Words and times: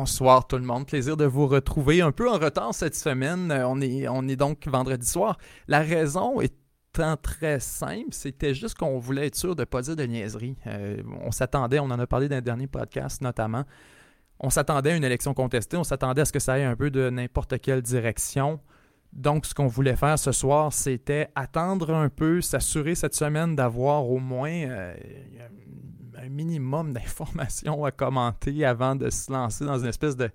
Bonsoir 0.00 0.46
tout 0.46 0.56
le 0.56 0.64
monde, 0.64 0.86
plaisir 0.86 1.14
de 1.18 1.26
vous 1.26 1.46
retrouver 1.46 2.00
un 2.00 2.10
peu 2.10 2.30
en 2.30 2.38
retard 2.38 2.72
cette 2.72 2.94
semaine. 2.94 3.50
Euh, 3.50 3.68
on 3.68 3.82
est, 3.82 4.08
on 4.08 4.26
est 4.28 4.36
donc 4.36 4.66
vendredi 4.66 5.06
soir. 5.06 5.36
La 5.68 5.80
raison 5.80 6.40
étant 6.40 7.18
très 7.18 7.60
simple, 7.60 8.08
c'était 8.12 8.54
juste 8.54 8.78
qu'on 8.78 8.98
voulait 8.98 9.26
être 9.26 9.36
sûr 9.36 9.54
de 9.54 9.60
ne 9.60 9.66
pas 9.66 9.82
dire 9.82 9.96
de 9.96 10.04
niaiserie. 10.04 10.56
Euh, 10.66 11.02
on 11.22 11.30
s'attendait, 11.32 11.80
on 11.80 11.90
en 11.90 11.98
a 11.98 12.06
parlé 12.06 12.30
dans 12.30 12.36
le 12.36 12.40
dernier 12.40 12.66
podcast 12.66 13.20
notamment, 13.20 13.64
on 14.38 14.48
s'attendait 14.48 14.92
à 14.92 14.96
une 14.96 15.04
élection 15.04 15.34
contestée, 15.34 15.76
on 15.76 15.84
s'attendait 15.84 16.22
à 16.22 16.24
ce 16.24 16.32
que 16.32 16.40
ça 16.40 16.54
aille 16.54 16.64
un 16.64 16.76
peu 16.76 16.90
de 16.90 17.10
n'importe 17.10 17.60
quelle 17.60 17.82
direction. 17.82 18.58
Donc, 19.12 19.44
ce 19.44 19.52
qu'on 19.52 19.66
voulait 19.66 19.96
faire 19.96 20.18
ce 20.18 20.32
soir, 20.32 20.72
c'était 20.72 21.28
attendre 21.34 21.92
un 21.92 22.08
peu, 22.08 22.40
s'assurer 22.40 22.94
cette 22.94 23.14
semaine 23.14 23.54
d'avoir 23.54 24.08
au 24.08 24.18
moins 24.18 24.50
euh, 24.50 24.94
un 26.18 26.28
minimum 26.28 26.92
d'informations 26.92 27.84
à 27.84 27.90
commenter 27.90 28.64
avant 28.64 28.96
de 28.96 29.10
se 29.10 29.32
lancer 29.32 29.64
dans 29.64 29.78
une 29.78 29.88
espèce 29.88 30.16
de 30.16 30.30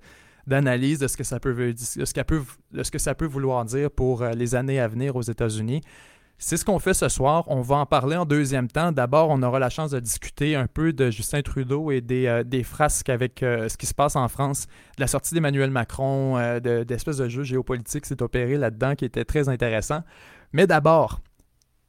d'analyse 0.48 1.00
de 1.00 1.08
ce 1.08 1.18
que 1.18 1.24
ça 1.24 1.40
peut 1.40 1.74
de 1.74 2.06
ce, 2.06 2.92
que 2.92 3.00
ça 3.00 3.16
peut 3.16 3.26
vouloir 3.26 3.66
dire 3.66 3.90
pour 3.90 4.22
euh, 4.22 4.32
les 4.32 4.56
années 4.56 4.80
à 4.80 4.88
venir 4.88 5.16
aux 5.16 5.22
États-Unis. 5.22 5.82
C'est 6.38 6.58
ce 6.58 6.66
qu'on 6.66 6.80
fait 6.80 6.94
ce 6.94 7.08
soir. 7.08 7.46
On 7.48 7.62
va 7.62 7.78
en 7.78 7.86
parler 7.86 8.18
en 8.18 8.26
deuxième 8.26 8.68
temps. 8.68 8.92
D'abord, 8.92 9.30
on 9.30 9.42
aura 9.42 9.58
la 9.58 9.70
chance 9.70 9.92
de 9.92 10.00
discuter 10.00 10.56
un 10.56 10.68
peu 10.68 10.92
de 10.92 11.10
Justin 11.10 11.42
Trudeau 11.42 11.92
et 11.92 12.02
des, 12.02 12.28
euh, 12.28 12.44
des 12.44 12.62
frasques 12.62 13.10
avec 13.10 13.42
euh, 13.42 13.70
ce 13.70 13.78
qui 13.78 13.86
se 13.86 13.94
passe 13.94 14.16
en 14.16 14.28
France, 14.28 14.68
de 14.98 15.02
la 15.02 15.08
sortie 15.08 15.34
d'Emmanuel 15.34 15.72
Macron, 15.72 16.38
d'espèces 16.60 17.18
de, 17.18 17.24
de 17.24 17.30
jeu 17.30 17.44
géopolitique 17.44 18.06
s'est 18.06 18.22
opéré 18.22 18.58
là-dedans 18.58 18.96
qui 18.96 19.06
était 19.06 19.26
très 19.26 19.50
intéressant. 19.50 20.04
Mais 20.52 20.68
d'abord, 20.68 21.22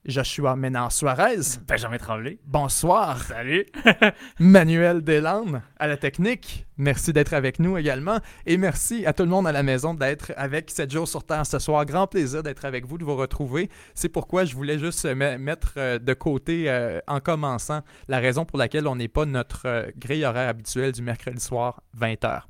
Joshua 0.07 0.57
Ménard 0.57 0.93
Suarez. 0.93 1.59
Benjamin 1.67 1.99
Tremblay. 1.99 2.39
Bonsoir. 2.47 3.23
Salut. 3.23 3.67
Manuel 4.39 5.03
Deslandes 5.03 5.61
à 5.79 5.87
la 5.87 5.97
technique. 5.97 6.67
Merci 6.77 7.13
d'être 7.13 7.35
avec 7.35 7.59
nous 7.59 7.77
également. 7.77 8.19
Et 8.47 8.57
merci 8.57 9.05
à 9.07 9.13
tout 9.13 9.25
le 9.25 9.29
monde 9.29 9.47
à 9.47 9.53
la 9.53 9.63
maison 9.63 9.95
d'être 9.95 10.33
avec 10.37 10.71
7 10.71 10.91
jours 10.91 11.09
sur 11.09 11.25
Terre 11.25 11.47
ce 11.47 11.59
soir. 11.59 11.85
Grand 11.85 12.07
plaisir 12.07 12.43
d'être 12.43 12.65
avec 12.65 12.87
vous, 12.87 12.99
de 12.99 13.05
vous 13.05 13.17
retrouver. 13.17 13.71
C'est 13.95 14.09
pourquoi 14.09 14.45
je 14.45 14.55
voulais 14.55 14.79
juste 14.79 15.05
mettre 15.07 15.75
euh, 15.77 15.99
de 15.99 16.15
côté 16.15 16.71
euh, 16.71 17.01
en 17.07 17.21
commençant 17.21 17.81
la 18.09 18.19
raison 18.19 18.45
pour 18.45 18.59
laquelle 18.59 18.87
on 18.87 18.97
n'est 18.97 19.09
pas 19.09 19.25
notre 19.25 19.63
euh, 19.67 19.87
grille 19.99 20.25
horaire 20.25 20.49
habituelle 20.49 20.93
du 20.93 21.03
mercredi 21.03 21.43
soir 21.43 21.83
20h. 21.99 22.43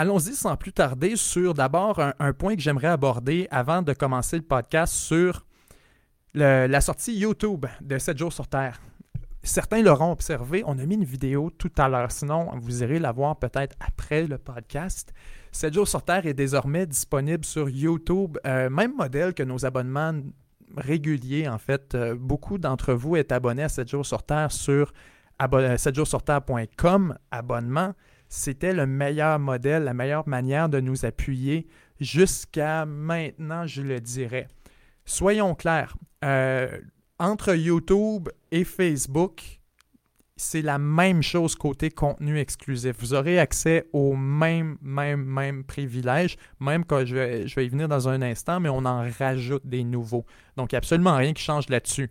Allons-y 0.00 0.34
sans 0.34 0.56
plus 0.56 0.72
tarder 0.72 1.16
sur 1.16 1.54
d'abord 1.54 1.98
un, 1.98 2.32
point 2.32 2.54
que 2.54 2.62
j'aimerais 2.62 2.86
aborder 2.86 3.48
avant 3.50 3.82
de 3.82 3.92
commencer 3.92 4.36
le 4.36 4.44
podcast 4.44 4.94
sur 4.94 5.44
la 6.34 6.80
sortie 6.80 7.16
YouTube 7.16 7.66
de 7.80 7.98
7 7.98 8.18
jours 8.18 8.32
sur 8.32 8.46
Terre. 8.46 8.80
Certains 9.42 9.82
l'auront 9.82 10.12
observé, 10.12 10.62
on 10.66 10.78
a 10.78 10.84
mis 10.84 10.96
une 10.96 11.04
vidéo 11.04 11.50
tout 11.50 11.70
à 11.78 11.88
l'heure, 11.88 12.10
sinon 12.10 12.50
vous 12.56 12.82
irez 12.82 12.98
la 12.98 13.12
voir 13.12 13.38
peut-être 13.38 13.76
après 13.80 14.26
le 14.26 14.36
podcast. 14.36 15.14
7 15.52 15.72
jours 15.72 15.88
sur 15.88 16.02
Terre 16.02 16.26
est 16.26 16.34
désormais 16.34 16.86
disponible 16.86 17.44
sur 17.44 17.68
YouTube, 17.70 18.36
euh, 18.46 18.68
même 18.68 18.94
modèle 18.96 19.34
que 19.34 19.42
nos 19.42 19.64
abonnements 19.64 20.12
réguliers 20.76 21.48
en 21.48 21.58
fait. 21.58 21.94
Euh, 21.94 22.14
beaucoup 22.14 22.58
d'entre 22.58 22.92
vous 22.92 23.16
êtes 23.16 23.32
abonnés 23.32 23.62
à 23.62 23.68
7 23.68 23.88
jours 23.88 24.04
sur 24.04 24.22
Terre 24.22 24.52
sur 24.52 24.92
7jourssurterre.com 25.40 27.16
abonnement. 27.30 27.94
C'était 28.28 28.74
le 28.74 28.86
meilleur 28.86 29.38
modèle, 29.38 29.84
la 29.84 29.94
meilleure 29.94 30.28
manière 30.28 30.68
de 30.68 30.80
nous 30.80 31.06
appuyer 31.06 31.68
jusqu'à 32.00 32.84
maintenant, 32.84 33.66
je 33.66 33.82
le 33.82 34.00
dirais. 34.00 34.48
Soyons 35.08 35.54
clairs, 35.54 35.96
euh, 36.22 36.68
entre 37.18 37.54
YouTube 37.54 38.28
et 38.50 38.62
Facebook, 38.64 39.58
c'est 40.36 40.60
la 40.60 40.76
même 40.76 41.22
chose 41.22 41.54
côté 41.54 41.88
contenu 41.90 42.38
exclusif. 42.38 42.94
Vous 42.98 43.14
aurez 43.14 43.38
accès 43.38 43.86
aux 43.94 44.14
mêmes, 44.14 44.76
mêmes, 44.82 45.24
mêmes 45.24 45.64
privilèges, 45.64 46.36
même 46.60 46.84
quand 46.84 47.06
je 47.06 47.14
vais, 47.14 47.48
je 47.48 47.54
vais 47.54 47.64
y 47.64 47.70
venir 47.70 47.88
dans 47.88 48.06
un 48.06 48.20
instant, 48.20 48.60
mais 48.60 48.68
on 48.68 48.84
en 48.84 49.08
rajoute 49.18 49.66
des 49.66 49.82
nouveaux. 49.82 50.26
Donc, 50.58 50.72
il 50.72 50.74
n'y 50.74 50.76
a 50.76 50.80
absolument 50.80 51.16
rien 51.16 51.32
qui 51.32 51.42
change 51.42 51.70
là-dessus. 51.70 52.10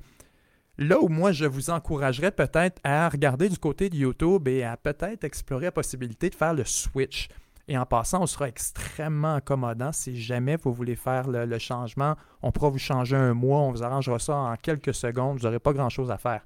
Là 0.79 0.99
où 0.99 1.07
moi, 1.07 1.31
je 1.31 1.45
vous 1.45 1.69
encouragerais 1.69 2.31
peut-être 2.31 2.81
à 2.83 3.09
regarder 3.09 3.47
du 3.47 3.59
côté 3.59 3.91
de 3.91 3.95
YouTube 3.95 4.47
et 4.47 4.63
à 4.63 4.75
peut-être 4.75 5.23
explorer 5.23 5.65
la 5.65 5.71
possibilité 5.71 6.31
de 6.31 6.35
faire 6.35 6.55
le 6.55 6.65
switch. 6.65 7.29
Et 7.67 7.77
en 7.77 7.85
passant, 7.85 8.21
on 8.21 8.27
sera 8.27 8.47
extrêmement 8.47 9.35
accommodant 9.35 9.91
si 9.91 10.19
jamais 10.19 10.55
vous 10.55 10.73
voulez 10.73 10.95
faire 10.95 11.27
le, 11.27 11.59
changement. 11.59 12.15
On 12.41 12.51
pourra 12.51 12.69
vous 12.69 12.77
changer 12.77 13.15
un 13.15 13.33
mois, 13.33 13.59
on 13.59 13.71
vous 13.71 13.83
arrangera 13.83 14.19
ça 14.19 14.35
en 14.35 14.55
quelques 14.55 14.93
secondes, 14.93 15.37
vous 15.37 15.43
n'aurez 15.43 15.59
pas 15.59 15.73
grand-chose 15.73 16.09
à 16.09 16.17
faire. 16.17 16.45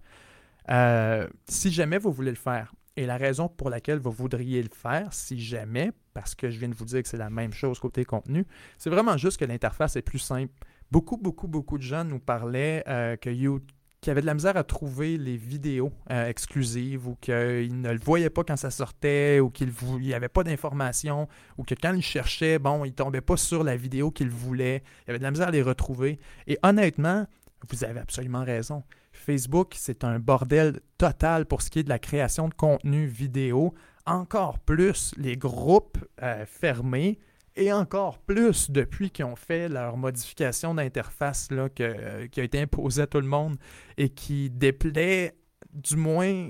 Euh, 0.70 1.28
si 1.48 1.72
jamais 1.72 2.00
vous 2.00 2.12
voulez 2.12 2.32
le 2.32 2.38
faire, 2.38 2.74
et 2.98 3.06
la 3.06 3.18
raison 3.18 3.48
pour 3.48 3.70
laquelle 3.70 4.00
vous 4.00 4.12
voudriez 4.12 4.62
le 4.62 4.70
faire, 4.74 5.14
si 5.14 5.40
jamais, 5.40 5.92
parce 6.14 6.36
que 6.36 6.50
je 6.50 6.60
viens 6.60 6.70
de 6.70 6.76
vous 6.76 6.86
dire 6.86 7.02
que 7.02 7.08
c'est 7.08 7.18
la 7.18 7.30
même 7.30 7.54
chose 7.54 7.80
côté 7.80 8.04
contenu, 8.04 8.46
c'est 8.78 8.90
vraiment 8.90 9.18
juste 9.18 9.40
que 9.40 9.46
l'interface 9.46 9.96
est 9.96 10.02
plus 10.02 10.20
simple. 10.20 10.54
Beaucoup, 10.92 11.18
beaucoup, 11.18 11.48
beaucoup 11.48 11.78
de 11.78 11.84
gens 11.84 12.04
nous 12.04 12.20
parlaient 12.20 12.84
euh, 12.88 13.16
que 13.16 13.30
YouTube 13.30 13.64
qui 14.02 14.10
avait 14.10 14.22
de 14.22 14.26
la 14.26 14.34
misère 14.34 14.58
à 14.58 14.64
trouver 14.64 15.16
les 15.20 15.38
vidéos 15.38 15.94
euh, 16.10 16.28
exclusives 16.28 17.08
ou 17.08 17.16
qu'il 17.22 17.82
ne 17.82 17.92
le 17.92 18.00
voyait 18.00 18.32
pas 18.32 18.44
quand 18.44 18.58
ça 18.58 18.72
sortait 18.72 19.40
ou 19.40 19.52
qu'il 19.52 19.72
n'y 20.00 20.16
avait 20.16 20.28
pas 20.28 20.44
d'informations 20.44 21.28
ou 21.60 21.64
que 21.64 21.76
quand 21.76 21.94
il 21.94 22.02
cherchait, 22.02 22.58
bon, 22.58 22.84
il 22.84 22.94
tombait 22.94 23.22
pas 23.22 23.38
sur 23.38 23.64
la 23.64 23.76
vidéo 23.76 24.10
qu'il 24.10 24.32
voulait. 24.32 24.82
Il 25.06 25.12
avait 25.12 25.20
de 25.20 25.24
la 25.24 25.30
misère 25.30 25.50
à 25.50 25.52
les 25.52 25.62
retrouver. 25.62 26.20
Et 26.48 26.58
honnêtement, 26.64 27.28
vous 27.70 27.84
avez 27.84 28.00
absolument 28.00 28.44
raison. 28.44 28.84
Facebook, 29.14 29.76
c'est 29.78 30.04
un 30.04 30.18
bordel 30.18 30.80
total 30.98 31.46
pour 31.46 31.62
ce 31.62 31.70
qui 31.70 31.80
est 31.80 31.84
de 31.84 31.90
la 31.90 32.00
création 32.00 32.50
de 32.50 32.56
contenu 32.56 33.06
vidéo. 33.06 33.76
Encore 34.08 34.58
plus 34.58 35.14
les 35.16 35.38
groupes 35.38 36.00
euh, 36.24 36.44
fermés 36.48 37.20
et 37.56 37.72
encore 37.74 38.20
plus 38.20 38.72
depuis 38.72 39.10
qu'ils 39.10 39.26
ont 39.26 39.36
fait 39.36 39.68
leur 39.68 39.98
modification 39.98 40.74
d'interface 40.74 41.50
que, 41.76 42.26
qui 42.28 42.40
a 42.40 42.44
été 42.44 42.60
imposée 42.60 43.04
à 43.04 43.08
tout 43.08 43.20
le 43.20 43.28
monde 43.28 43.58
et 43.98 44.10
qui 44.10 44.50
déplaît, 44.50 45.36
du 45.74 45.96
moins 45.96 46.50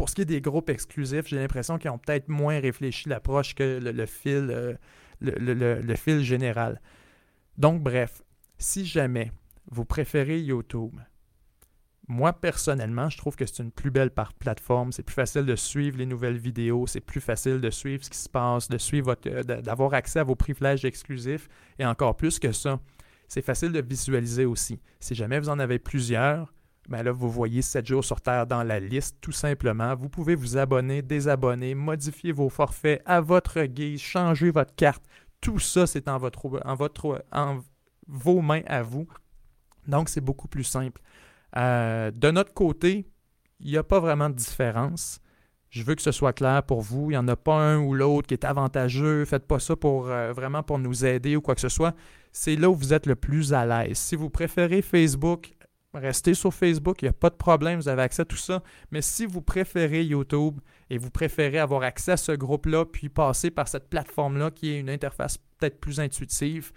pour 0.00 0.08
ce 0.08 0.14
qui 0.14 0.22
est 0.22 0.24
des 0.24 0.40
groupes 0.40 0.70
exclusifs, 0.70 1.26
j'ai 1.26 1.36
l'impression 1.36 1.76
qu'ils 1.76 1.90
ont 1.90 1.98
peut-être 1.98 2.30
moins 2.30 2.58
réfléchi 2.58 3.10
l'approche 3.10 3.54
que 3.54 3.78
le, 3.82 4.06
fil, 4.06 4.48
euh, 4.50 4.72
le, 5.20 5.94
fil 5.94 6.22
général. 6.22 6.80
Donc 7.58 7.82
bref, 7.82 8.22
si 8.56 8.86
jamais 8.86 9.30
vous 9.70 9.84
préférez 9.84 10.40
YouTube, 10.40 10.98
moi, 12.10 12.32
personnellement, 12.32 13.08
je 13.08 13.16
trouve 13.16 13.36
que 13.36 13.46
c'est 13.46 13.62
une 13.62 13.70
plus 13.70 13.92
belle 13.92 14.10
plateforme. 14.10 14.90
C'est 14.90 15.04
plus 15.04 15.14
facile 15.14 15.46
de 15.46 15.54
suivre 15.54 15.96
les 15.96 16.06
nouvelles 16.06 16.38
vidéos. 16.38 16.88
C'est 16.88 17.00
plus 17.00 17.20
facile 17.20 17.60
de 17.60 17.70
suivre 17.70 18.04
ce 18.04 18.10
qui 18.10 18.18
se 18.18 18.28
passe, 18.28 18.68
de 18.68 18.78
suivre 18.78 19.16
euh, 19.26 19.44
d'avoir 19.44 19.94
accès 19.94 20.18
à 20.18 20.24
vos 20.24 20.34
privilèges 20.34 20.84
exclusifs. 20.84 21.48
Et 21.78 21.86
encore 21.86 22.16
plus 22.16 22.40
que 22.40 22.50
ça, 22.50 22.80
c'est 23.28 23.42
facile 23.42 23.70
de 23.70 23.80
visualiser 23.80 24.44
aussi. 24.44 24.80
Si 24.98 25.14
jamais 25.14 25.38
vous 25.38 25.50
en 25.50 25.60
avez 25.60 25.78
plusieurs, 25.78 26.52
ben 26.88 27.04
là, 27.04 27.12
vous 27.12 27.30
voyez 27.30 27.62
7 27.62 27.86
jours 27.86 28.04
sur 28.04 28.20
Terre 28.20 28.44
dans 28.44 28.64
la 28.64 28.80
liste, 28.80 29.18
tout 29.20 29.30
simplement. 29.30 29.94
Vous 29.94 30.08
pouvez 30.08 30.34
vous 30.34 30.58
abonner, 30.58 31.02
désabonner, 31.02 31.76
modifier 31.76 32.32
vos 32.32 32.48
forfaits 32.48 33.02
à 33.06 33.20
votre 33.20 33.62
guise, 33.62 34.00
changer 34.00 34.50
votre 34.50 34.74
carte. 34.74 35.04
Tout 35.40 35.60
ça, 35.60 35.86
c'est 35.86 36.08
en, 36.08 36.18
votre, 36.18 36.60
en, 36.64 36.74
votre, 36.74 37.24
en 37.30 37.60
vos 38.08 38.40
mains 38.40 38.62
à 38.66 38.82
vous. 38.82 39.06
Donc, 39.86 40.08
c'est 40.08 40.20
beaucoup 40.20 40.48
plus 40.48 40.64
simple. 40.64 41.00
Euh, 41.56 42.10
de 42.10 42.30
notre 42.30 42.54
côté, 42.54 43.06
il 43.60 43.70
n'y 43.70 43.76
a 43.76 43.82
pas 43.82 44.00
vraiment 44.00 44.30
de 44.30 44.34
différence. 44.34 45.20
Je 45.70 45.84
veux 45.84 45.94
que 45.94 46.02
ce 46.02 46.12
soit 46.12 46.32
clair 46.32 46.64
pour 46.64 46.80
vous. 46.80 47.10
Il 47.10 47.14
n'y 47.14 47.16
en 47.16 47.28
a 47.28 47.36
pas 47.36 47.54
un 47.54 47.78
ou 47.78 47.94
l'autre 47.94 48.26
qui 48.26 48.34
est 48.34 48.44
avantageux. 48.44 49.24
Faites 49.24 49.46
pas 49.46 49.60
ça 49.60 49.76
pour 49.76 50.08
euh, 50.08 50.32
vraiment 50.32 50.62
pour 50.62 50.78
nous 50.78 51.04
aider 51.04 51.36
ou 51.36 51.40
quoi 51.40 51.54
que 51.54 51.60
ce 51.60 51.68
soit. 51.68 51.94
C'est 52.32 52.56
là 52.56 52.68
où 52.68 52.74
vous 52.74 52.92
êtes 52.92 53.06
le 53.06 53.14
plus 53.14 53.52
à 53.52 53.64
l'aise. 53.64 53.96
Si 53.96 54.16
vous 54.16 54.30
préférez 54.30 54.82
Facebook, 54.82 55.52
restez 55.94 56.34
sur 56.34 56.52
Facebook. 56.52 57.02
Il 57.02 57.04
n'y 57.04 57.10
a 57.10 57.12
pas 57.12 57.30
de 57.30 57.36
problème. 57.36 57.78
Vous 57.78 57.88
avez 57.88 58.02
accès 58.02 58.22
à 58.22 58.24
tout 58.24 58.36
ça. 58.36 58.64
Mais 58.90 59.00
si 59.00 59.26
vous 59.26 59.42
préférez 59.42 60.04
YouTube 60.04 60.58
et 60.90 60.98
vous 60.98 61.10
préférez 61.10 61.58
avoir 61.58 61.82
accès 61.82 62.12
à 62.12 62.16
ce 62.16 62.32
groupe-là, 62.32 62.84
puis 62.84 63.08
passer 63.08 63.52
par 63.52 63.68
cette 63.68 63.88
plateforme-là 63.88 64.50
qui 64.50 64.72
est 64.72 64.80
une 64.80 64.90
interface 64.90 65.38
peut-être 65.58 65.78
plus 65.78 66.00
intuitive, 66.00 66.72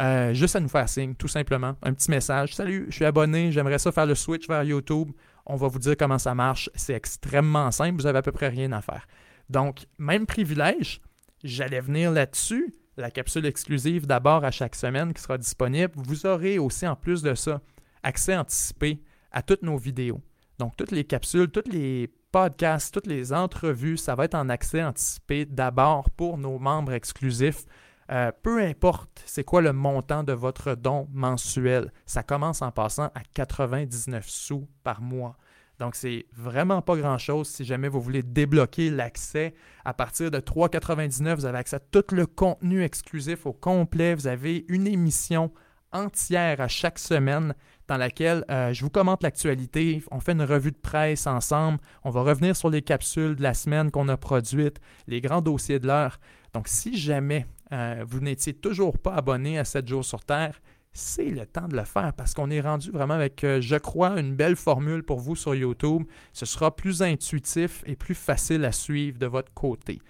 euh, 0.00 0.34
juste 0.34 0.56
à 0.56 0.60
nous 0.60 0.68
faire 0.68 0.88
signe, 0.88 1.14
tout 1.14 1.28
simplement. 1.28 1.76
Un 1.82 1.94
petit 1.94 2.10
message. 2.10 2.54
Salut, 2.54 2.86
je 2.88 2.94
suis 2.94 3.04
abonné, 3.04 3.52
j'aimerais 3.52 3.78
ça 3.78 3.92
faire 3.92 4.06
le 4.06 4.14
switch 4.14 4.46
vers 4.48 4.62
YouTube. 4.62 5.10
On 5.46 5.56
va 5.56 5.68
vous 5.68 5.78
dire 5.78 5.96
comment 5.96 6.18
ça 6.18 6.34
marche. 6.34 6.68
C'est 6.74 6.94
extrêmement 6.94 7.70
simple, 7.70 8.00
vous 8.00 8.06
avez 8.06 8.18
à 8.18 8.22
peu 8.22 8.32
près 8.32 8.48
rien 8.48 8.72
à 8.72 8.82
faire. 8.82 9.06
Donc, 9.48 9.86
même 9.98 10.26
privilège, 10.26 11.00
j'allais 11.44 11.80
venir 11.80 12.10
là-dessus. 12.10 12.74
La 12.96 13.10
capsule 13.10 13.46
exclusive 13.46 14.06
d'abord 14.06 14.44
à 14.44 14.50
chaque 14.50 14.74
semaine 14.74 15.12
qui 15.12 15.22
sera 15.22 15.38
disponible. 15.38 15.92
Vous 15.96 16.26
aurez 16.26 16.58
aussi, 16.58 16.86
en 16.86 16.96
plus 16.96 17.22
de 17.22 17.34
ça, 17.34 17.60
accès 18.02 18.36
anticipé 18.36 19.02
à 19.32 19.42
toutes 19.42 19.62
nos 19.62 19.76
vidéos. 19.76 20.20
Donc, 20.58 20.76
toutes 20.76 20.90
les 20.90 21.04
capsules, 21.04 21.48
tous 21.48 21.70
les 21.70 22.10
podcasts, 22.32 22.92
toutes 22.92 23.06
les 23.06 23.32
entrevues, 23.32 23.96
ça 23.96 24.14
va 24.14 24.24
être 24.24 24.34
en 24.34 24.48
accès 24.48 24.82
anticipé 24.82 25.44
d'abord 25.44 26.10
pour 26.10 26.38
nos 26.38 26.58
membres 26.58 26.92
exclusifs. 26.92 27.64
Euh, 28.10 28.30
peu 28.42 28.62
importe 28.62 29.22
c'est 29.26 29.44
quoi 29.44 29.60
le 29.60 29.72
montant 29.72 30.22
de 30.22 30.32
votre 30.32 30.74
don 30.74 31.08
mensuel, 31.12 31.92
ça 32.06 32.22
commence 32.22 32.62
en 32.62 32.70
passant 32.70 33.06
à 33.14 33.22
99 33.34 34.28
sous 34.28 34.68
par 34.84 35.00
mois. 35.00 35.36
Donc, 35.78 35.94
c'est 35.94 36.26
vraiment 36.32 36.80
pas 36.80 36.96
grand-chose 36.96 37.48
si 37.48 37.64
jamais 37.64 37.88
vous 37.88 38.00
voulez 38.00 38.22
débloquer 38.22 38.90
l'accès. 38.90 39.54
À 39.84 39.92
partir 39.92 40.30
de 40.30 40.38
3,99, 40.38 41.34
vous 41.34 41.44
avez 41.44 41.58
accès 41.58 41.76
à 41.76 41.80
tout 41.80 42.04
le 42.12 42.26
contenu 42.26 42.82
exclusif 42.82 43.44
au 43.44 43.52
complet. 43.52 44.14
Vous 44.14 44.26
avez 44.26 44.64
une 44.68 44.86
émission 44.86 45.52
entière 45.92 46.60
à 46.60 46.68
chaque 46.68 46.98
semaine 46.98 47.54
dans 47.88 47.96
laquelle 47.96 48.44
euh, 48.50 48.72
je 48.72 48.82
vous 48.82 48.90
commente 48.90 49.22
l'actualité. 49.22 50.02
On 50.10 50.20
fait 50.20 50.32
une 50.32 50.42
revue 50.42 50.72
de 50.72 50.78
presse 50.78 51.26
ensemble. 51.26 51.78
On 52.04 52.10
va 52.10 52.22
revenir 52.22 52.56
sur 52.56 52.70
les 52.70 52.82
capsules 52.82 53.36
de 53.36 53.42
la 53.42 53.54
semaine 53.54 53.90
qu'on 53.90 54.08
a 54.08 54.16
produites, 54.16 54.80
les 55.06 55.20
grands 55.20 55.42
dossiers 55.42 55.78
de 55.78 55.86
l'heure. 55.86 56.18
Donc, 56.54 56.68
si 56.68 56.96
jamais 56.96 57.46
euh, 57.72 58.04
vous 58.06 58.20
n'étiez 58.20 58.54
toujours 58.54 58.98
pas 58.98 59.14
abonné 59.14 59.58
à 59.58 59.64
7 59.64 59.88
jours 59.88 60.04
sur 60.04 60.24
Terre, 60.24 60.60
c'est 60.92 61.30
le 61.30 61.44
temps 61.46 61.68
de 61.68 61.76
le 61.76 61.84
faire 61.84 62.12
parce 62.14 62.32
qu'on 62.32 62.50
est 62.50 62.60
rendu 62.60 62.90
vraiment 62.90 63.14
avec, 63.14 63.44
euh, 63.44 63.60
je 63.60 63.76
crois, 63.76 64.18
une 64.18 64.34
belle 64.34 64.56
formule 64.56 65.02
pour 65.02 65.18
vous 65.18 65.36
sur 65.36 65.54
YouTube. 65.54 66.04
Ce 66.32 66.46
sera 66.46 66.74
plus 66.74 67.02
intuitif 67.02 67.82
et 67.86 67.96
plus 67.96 68.14
facile 68.14 68.64
à 68.64 68.72
suivre 68.72 69.18
de 69.18 69.26
votre 69.26 69.52
côté. 69.52 70.00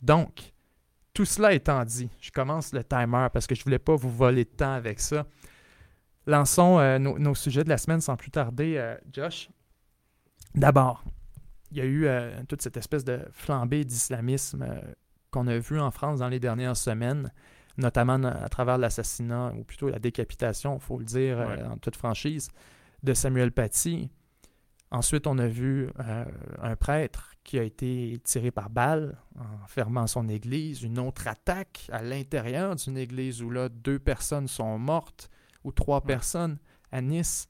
Donc, 0.00 0.52
tout 1.14 1.24
cela 1.24 1.52
étant 1.52 1.84
dit, 1.84 2.08
je 2.20 2.30
commence 2.30 2.72
le 2.72 2.82
timer 2.82 3.28
parce 3.32 3.46
que 3.46 3.54
je 3.54 3.60
ne 3.60 3.64
voulais 3.64 3.78
pas 3.78 3.94
vous 3.94 4.10
voler 4.10 4.44
de 4.44 4.50
temps 4.50 4.72
avec 4.72 4.98
ça. 4.98 5.26
Lançons 6.26 6.78
euh, 6.78 6.98
nos, 6.98 7.34
sujets 7.34 7.64
de 7.64 7.68
la 7.68 7.78
semaine 7.78 8.00
sans 8.00 8.16
plus 8.16 8.30
tarder, 8.30 8.96
Josh. 9.12 9.50
D'abord, 10.54 11.04
il 11.70 11.78
y 11.78 11.80
a 11.80 11.84
eu 11.84 12.06
toute 12.48 12.62
cette 12.62 12.76
espèce 12.76 13.04
de 13.04 13.20
flambée 13.32 13.84
d'islamisme 13.84 14.66
qu'on 15.32 15.48
a 15.48 15.58
vu 15.58 15.80
en 15.80 15.90
France 15.90 16.20
dans 16.20 16.28
les 16.28 16.38
dernières 16.38 16.76
semaines 16.76 17.32
notamment 17.78 18.22
à 18.24 18.48
travers 18.48 18.78
l'assassinat, 18.78 19.52
ou 19.56 19.64
plutôt 19.64 19.88
la 19.88 19.98
décapitation, 19.98 20.76
il 20.76 20.80
faut 20.80 20.98
le 20.98 21.04
dire 21.04 21.40
euh, 21.40 21.68
en 21.68 21.76
toute 21.78 21.96
franchise, 21.96 22.50
de 23.02 23.14
Samuel 23.14 23.52
Paty. 23.52 24.10
Ensuite, 24.90 25.26
on 25.26 25.38
a 25.38 25.48
vu 25.48 25.88
euh, 26.00 26.24
un 26.60 26.76
prêtre 26.76 27.34
qui 27.44 27.58
a 27.58 27.62
été 27.62 28.20
tiré 28.24 28.50
par 28.50 28.68
balle 28.68 29.18
en 29.38 29.66
fermant 29.66 30.06
son 30.06 30.28
église, 30.28 30.82
une 30.82 30.98
autre 30.98 31.26
attaque 31.26 31.88
à 31.90 32.02
l'intérieur 32.02 32.76
d'une 32.76 32.98
église 32.98 33.42
où 33.42 33.50
là, 33.50 33.68
deux 33.68 33.98
personnes 33.98 34.48
sont 34.48 34.78
mortes, 34.78 35.30
ou 35.64 35.72
trois 35.72 36.02
personnes 36.02 36.58
à 36.90 37.00
Nice. 37.00 37.48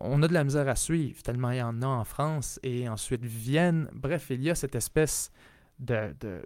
On 0.00 0.22
a 0.22 0.28
de 0.28 0.34
la 0.34 0.44
misère 0.44 0.68
à 0.68 0.76
suivre, 0.76 1.22
tellement 1.22 1.52
il 1.52 1.58
y 1.58 1.62
en 1.62 1.80
a 1.82 1.86
en 1.86 2.04
France, 2.04 2.60
et 2.62 2.88
ensuite 2.88 3.24
Vienne. 3.24 3.88
Bref, 3.94 4.26
il 4.30 4.42
y 4.42 4.50
a 4.50 4.54
cette 4.54 4.74
espèce 4.74 5.30
de 5.78 6.14
de 6.20 6.42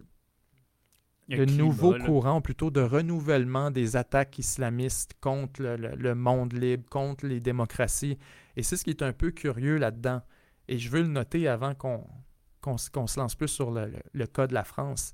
nouveaux 1.28 1.94
courants, 1.98 2.40
plutôt 2.40 2.70
de 2.70 2.80
renouvellement 2.80 3.70
des 3.70 3.96
attaques 3.96 4.38
islamistes 4.38 5.14
contre 5.20 5.62
le, 5.62 6.14
monde 6.14 6.52
libre, 6.52 6.88
contre 6.88 7.26
les 7.26 7.40
démocraties. 7.40 8.18
Et 8.56 8.62
c'est 8.62 8.76
ce 8.76 8.84
qui 8.84 8.90
est 8.90 9.02
un 9.02 9.12
peu 9.12 9.30
curieux 9.30 9.76
là-dedans. 9.76 10.22
Et 10.68 10.78
je 10.78 10.90
veux 10.90 11.02
le 11.02 11.08
noter 11.08 11.48
avant 11.48 11.74
qu'on 11.74 12.76
se 12.78 13.18
lance 13.18 13.34
plus 13.34 13.48
sur 13.48 13.70
le, 13.70 14.26
cas 14.26 14.46
de 14.46 14.54
la 14.54 14.64
France, 14.64 15.12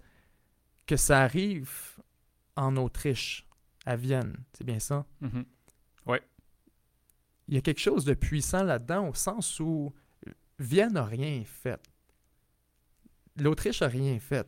que 0.87 0.97
ça 0.97 1.21
arrive 1.21 1.71
en 2.57 2.77
Autriche, 2.77 3.47
à 3.87 3.97
Vienne. 3.97 4.37
C'est 4.53 4.65
bien 4.65 4.79
ça? 4.79 5.07
Mm-hmm. 5.23 5.45
Oui. 6.07 6.19
Il 7.49 7.55
y 7.55 7.59
a 7.59 7.61
quelque 7.61 7.81
chose 7.81 8.05
de 8.05 8.15
puissant 8.15 8.63
là-dedans 8.63 9.09
au 9.09 9.15
sens 9.15 9.61
où 9.61 9.93
Vienne 10.59 10.93
n'a 10.93 11.05
rien 11.05 11.43
fait. 11.45 11.81
L'Autriche 13.37 13.83
n'a 13.83 13.89
rien 13.89 14.19
fait. 14.21 14.47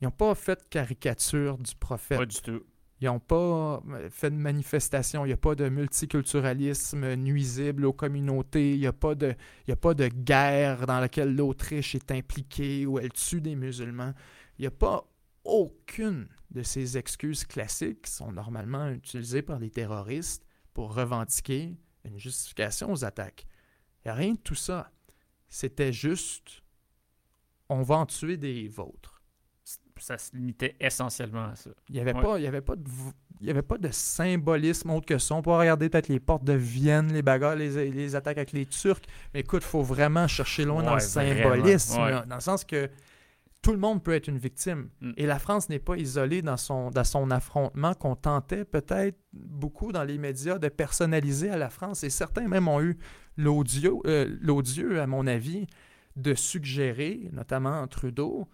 Ils 0.00 0.04
n'ont 0.04 0.10
pas 0.10 0.34
fait 0.34 0.56
de 0.56 0.68
caricature 0.68 1.58
du 1.58 1.74
prophète. 1.74 2.18
Pas 2.18 2.26
du 2.26 2.40
tout. 2.40 2.62
Ils 3.00 3.06
n'ont 3.06 3.20
pas 3.20 3.82
euh, 3.90 4.08
fait 4.10 4.30
de 4.30 4.36
manifestation. 4.36 5.24
Il 5.24 5.28
n'y 5.28 5.34
a 5.34 5.38
pas 5.38 5.54
de 5.54 5.68
multiculturalisme 5.68 7.14
nuisible 7.14 7.84
aux 7.84 7.92
communautés. 7.92 8.72
Il 8.72 8.80
n'y 8.80 8.86
a, 8.86 8.92
pas 8.92 9.14
de, 9.14 9.34
a 9.68 9.76
pas 9.76 9.94
de 9.94 10.08
guerre 10.08 10.86
dans 10.86 11.00
laquelle 11.00 11.34
l'Autriche 11.34 11.94
est 11.94 12.10
impliquée 12.10 12.86
ou 12.86 12.98
elle 12.98 13.12
tue 13.12 13.40
des 13.40 13.54
musulmans. 13.54 14.14
Il 14.58 14.62
n'y 14.62 14.66
a 14.66 14.70
pas 14.70 15.06
aucune 15.44 16.28
de 16.50 16.62
ces 16.62 16.96
excuses 16.96 17.44
classiques 17.44 18.02
qui 18.02 18.10
sont 18.10 18.32
normalement 18.32 18.88
utilisées 18.88 19.42
par 19.42 19.58
les 19.58 19.70
terroristes 19.70 20.46
pour 20.72 20.94
revendiquer 20.94 21.76
une 22.04 22.18
justification 22.18 22.92
aux 22.92 23.04
attaques. 23.04 23.46
Il 24.04 24.08
n'y 24.08 24.12
a 24.12 24.14
rien 24.14 24.32
de 24.34 24.40
tout 24.40 24.54
ça. 24.54 24.90
C'était 25.48 25.92
juste 25.92 26.62
on 27.68 27.82
va 27.82 27.96
en 27.96 28.06
tuer 28.06 28.36
des 28.36 28.68
vôtres 28.68 29.15
ça 30.02 30.18
se 30.18 30.34
limitait 30.36 30.76
essentiellement 30.80 31.44
à 31.44 31.54
ça. 31.54 31.70
Il 31.88 31.94
n'y 31.94 32.00
avait, 32.00 32.12
pas, 32.12 32.38
il 32.38 32.46
avait, 32.46 32.60
pas 32.60 32.76
de, 32.76 32.82
il 33.40 33.46
y 33.46 33.50
avait 33.50 33.62
pas 33.62 33.78
de 33.78 33.88
symbolisme 33.90 34.90
autre 34.90 35.06
que 35.06 35.18
ça. 35.18 35.34
On 35.34 35.42
peut 35.42 35.50
regarder 35.50 35.88
peut-être 35.88 36.08
les 36.08 36.20
portes 36.20 36.44
de 36.44 36.52
Vienne, 36.52 37.12
les 37.12 37.22
bagarres, 37.22 37.56
les, 37.56 37.90
les 37.90 38.16
attaques 38.16 38.38
avec 38.38 38.52
les 38.52 38.66
Turcs. 38.66 39.02
Mais 39.34 39.40
écoute, 39.40 39.62
il 39.64 39.68
faut 39.68 39.82
vraiment 39.82 40.26
chercher 40.28 40.64
loin 40.64 40.82
dans 40.82 40.94
le 40.94 41.00
symbolisme. 41.00 41.96
dans 42.26 42.34
le 42.34 42.40
sens 42.40 42.64
que 42.64 42.88
tout 43.62 43.72
le 43.72 43.78
monde 43.78 44.00
peut 44.00 44.14
être 44.14 44.28
une 44.28 44.38
victime. 44.38 44.90
Mm. 45.00 45.12
Et 45.16 45.26
la 45.26 45.40
France 45.40 45.68
n'est 45.68 45.80
pas 45.80 45.96
isolée 45.96 46.40
dans 46.40 46.56
son, 46.56 46.90
dans 46.90 47.02
son 47.02 47.30
affrontement 47.32 47.94
qu'on 47.94 48.14
tentait 48.14 48.64
peut-être 48.64 49.18
beaucoup 49.32 49.90
dans 49.90 50.04
les 50.04 50.18
médias 50.18 50.58
de 50.58 50.68
personnaliser 50.68 51.50
à 51.50 51.56
la 51.56 51.68
France. 51.68 52.04
Et 52.04 52.10
certains 52.10 52.46
même 52.46 52.68
ont 52.68 52.80
eu 52.80 52.96
l'odieux, 53.36 53.94
euh, 54.06 55.02
à 55.02 55.06
mon 55.08 55.26
avis, 55.26 55.66
de 56.14 56.34
suggérer, 56.34 57.28
notamment 57.32 57.86
Trudeau, 57.88 58.48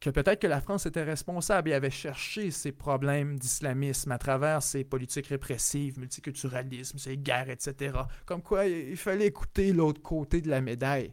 que 0.00 0.10
peut-être 0.10 0.40
que 0.40 0.46
la 0.46 0.60
France 0.60 0.86
était 0.86 1.02
responsable 1.02 1.70
et 1.70 1.74
avait 1.74 1.90
cherché 1.90 2.50
ces 2.50 2.70
problèmes 2.70 3.38
d'islamisme 3.38 4.12
à 4.12 4.18
travers 4.18 4.62
ses 4.62 4.84
politiques 4.84 5.26
répressives, 5.26 5.98
multiculturalisme, 5.98 6.98
ses 6.98 7.16
guerres, 7.16 7.50
etc. 7.50 7.98
Comme 8.24 8.42
quoi, 8.42 8.66
il 8.66 8.96
fallait 8.96 9.26
écouter 9.26 9.72
l'autre 9.72 10.00
côté 10.00 10.40
de 10.40 10.48
la 10.48 10.60
médaille. 10.60 11.12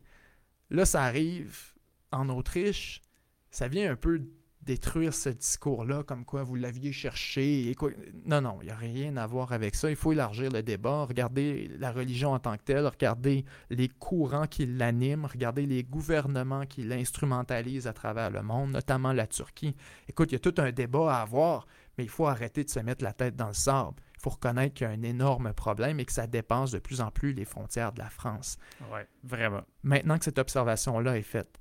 Là, 0.69 0.85
ça 0.85 1.03
arrive 1.03 1.73
en 2.11 2.29
Autriche, 2.29 3.01
ça 3.49 3.67
vient 3.67 3.91
un 3.91 3.95
peu 3.95 4.21
détruire 4.65 5.13
ce 5.13 5.29
discours-là, 5.29 6.03
comme 6.03 6.25
quoi 6.25 6.43
vous 6.43 6.55
l'aviez 6.55 6.91
cherché. 6.91 7.69
Et 7.69 7.75
quoi... 7.75 7.91
Non, 8.25 8.41
non, 8.41 8.57
il 8.61 8.65
n'y 8.65 8.71
a 8.71 8.75
rien 8.75 9.15
à 9.17 9.27
voir 9.27 9.51
avec 9.51 9.75
ça. 9.75 9.89
Il 9.89 9.95
faut 9.95 10.11
élargir 10.11 10.51
le 10.51 10.63
débat, 10.63 11.05
regarder 11.05 11.69
la 11.77 11.91
religion 11.91 12.33
en 12.33 12.39
tant 12.39 12.57
que 12.57 12.63
telle, 12.63 12.87
regarder 12.87 13.45
les 13.69 13.87
courants 13.87 14.47
qui 14.47 14.65
l'animent, 14.65 15.27
regarder 15.27 15.65
les 15.65 15.83
gouvernements 15.83 16.65
qui 16.65 16.83
l'instrumentalisent 16.83 17.87
à 17.87 17.93
travers 17.93 18.31
le 18.31 18.41
monde, 18.41 18.71
notamment 18.71 19.13
la 19.13 19.27
Turquie. 19.27 19.75
Écoute, 20.09 20.31
il 20.31 20.35
y 20.35 20.37
a 20.37 20.39
tout 20.39 20.55
un 20.57 20.71
débat 20.71 21.17
à 21.17 21.21
avoir, 21.21 21.67
mais 21.97 22.03
il 22.03 22.09
faut 22.09 22.27
arrêter 22.27 22.63
de 22.63 22.69
se 22.69 22.79
mettre 22.79 23.03
la 23.03 23.13
tête 23.13 23.35
dans 23.35 23.47
le 23.47 23.53
sable. 23.53 24.01
Il 24.17 24.21
faut 24.21 24.31
reconnaître 24.31 24.73
qu'il 24.73 24.87
y 24.87 24.89
a 24.89 24.93
un 24.93 25.03
énorme 25.03 25.53
problème 25.53 25.99
et 25.99 26.05
que 26.05 26.11
ça 26.11 26.25
dépasse 26.25 26.71
de 26.71 26.79
plus 26.79 27.01
en 27.01 27.11
plus 27.11 27.33
les 27.33 27.45
frontières 27.45 27.91
de 27.91 27.99
la 27.99 28.09
France. 28.09 28.57
Oui, 28.91 29.01
vraiment. 29.23 29.61
Maintenant 29.83 30.17
que 30.17 30.25
cette 30.25 30.39
observation-là 30.39 31.17
est 31.17 31.21
faite, 31.21 31.59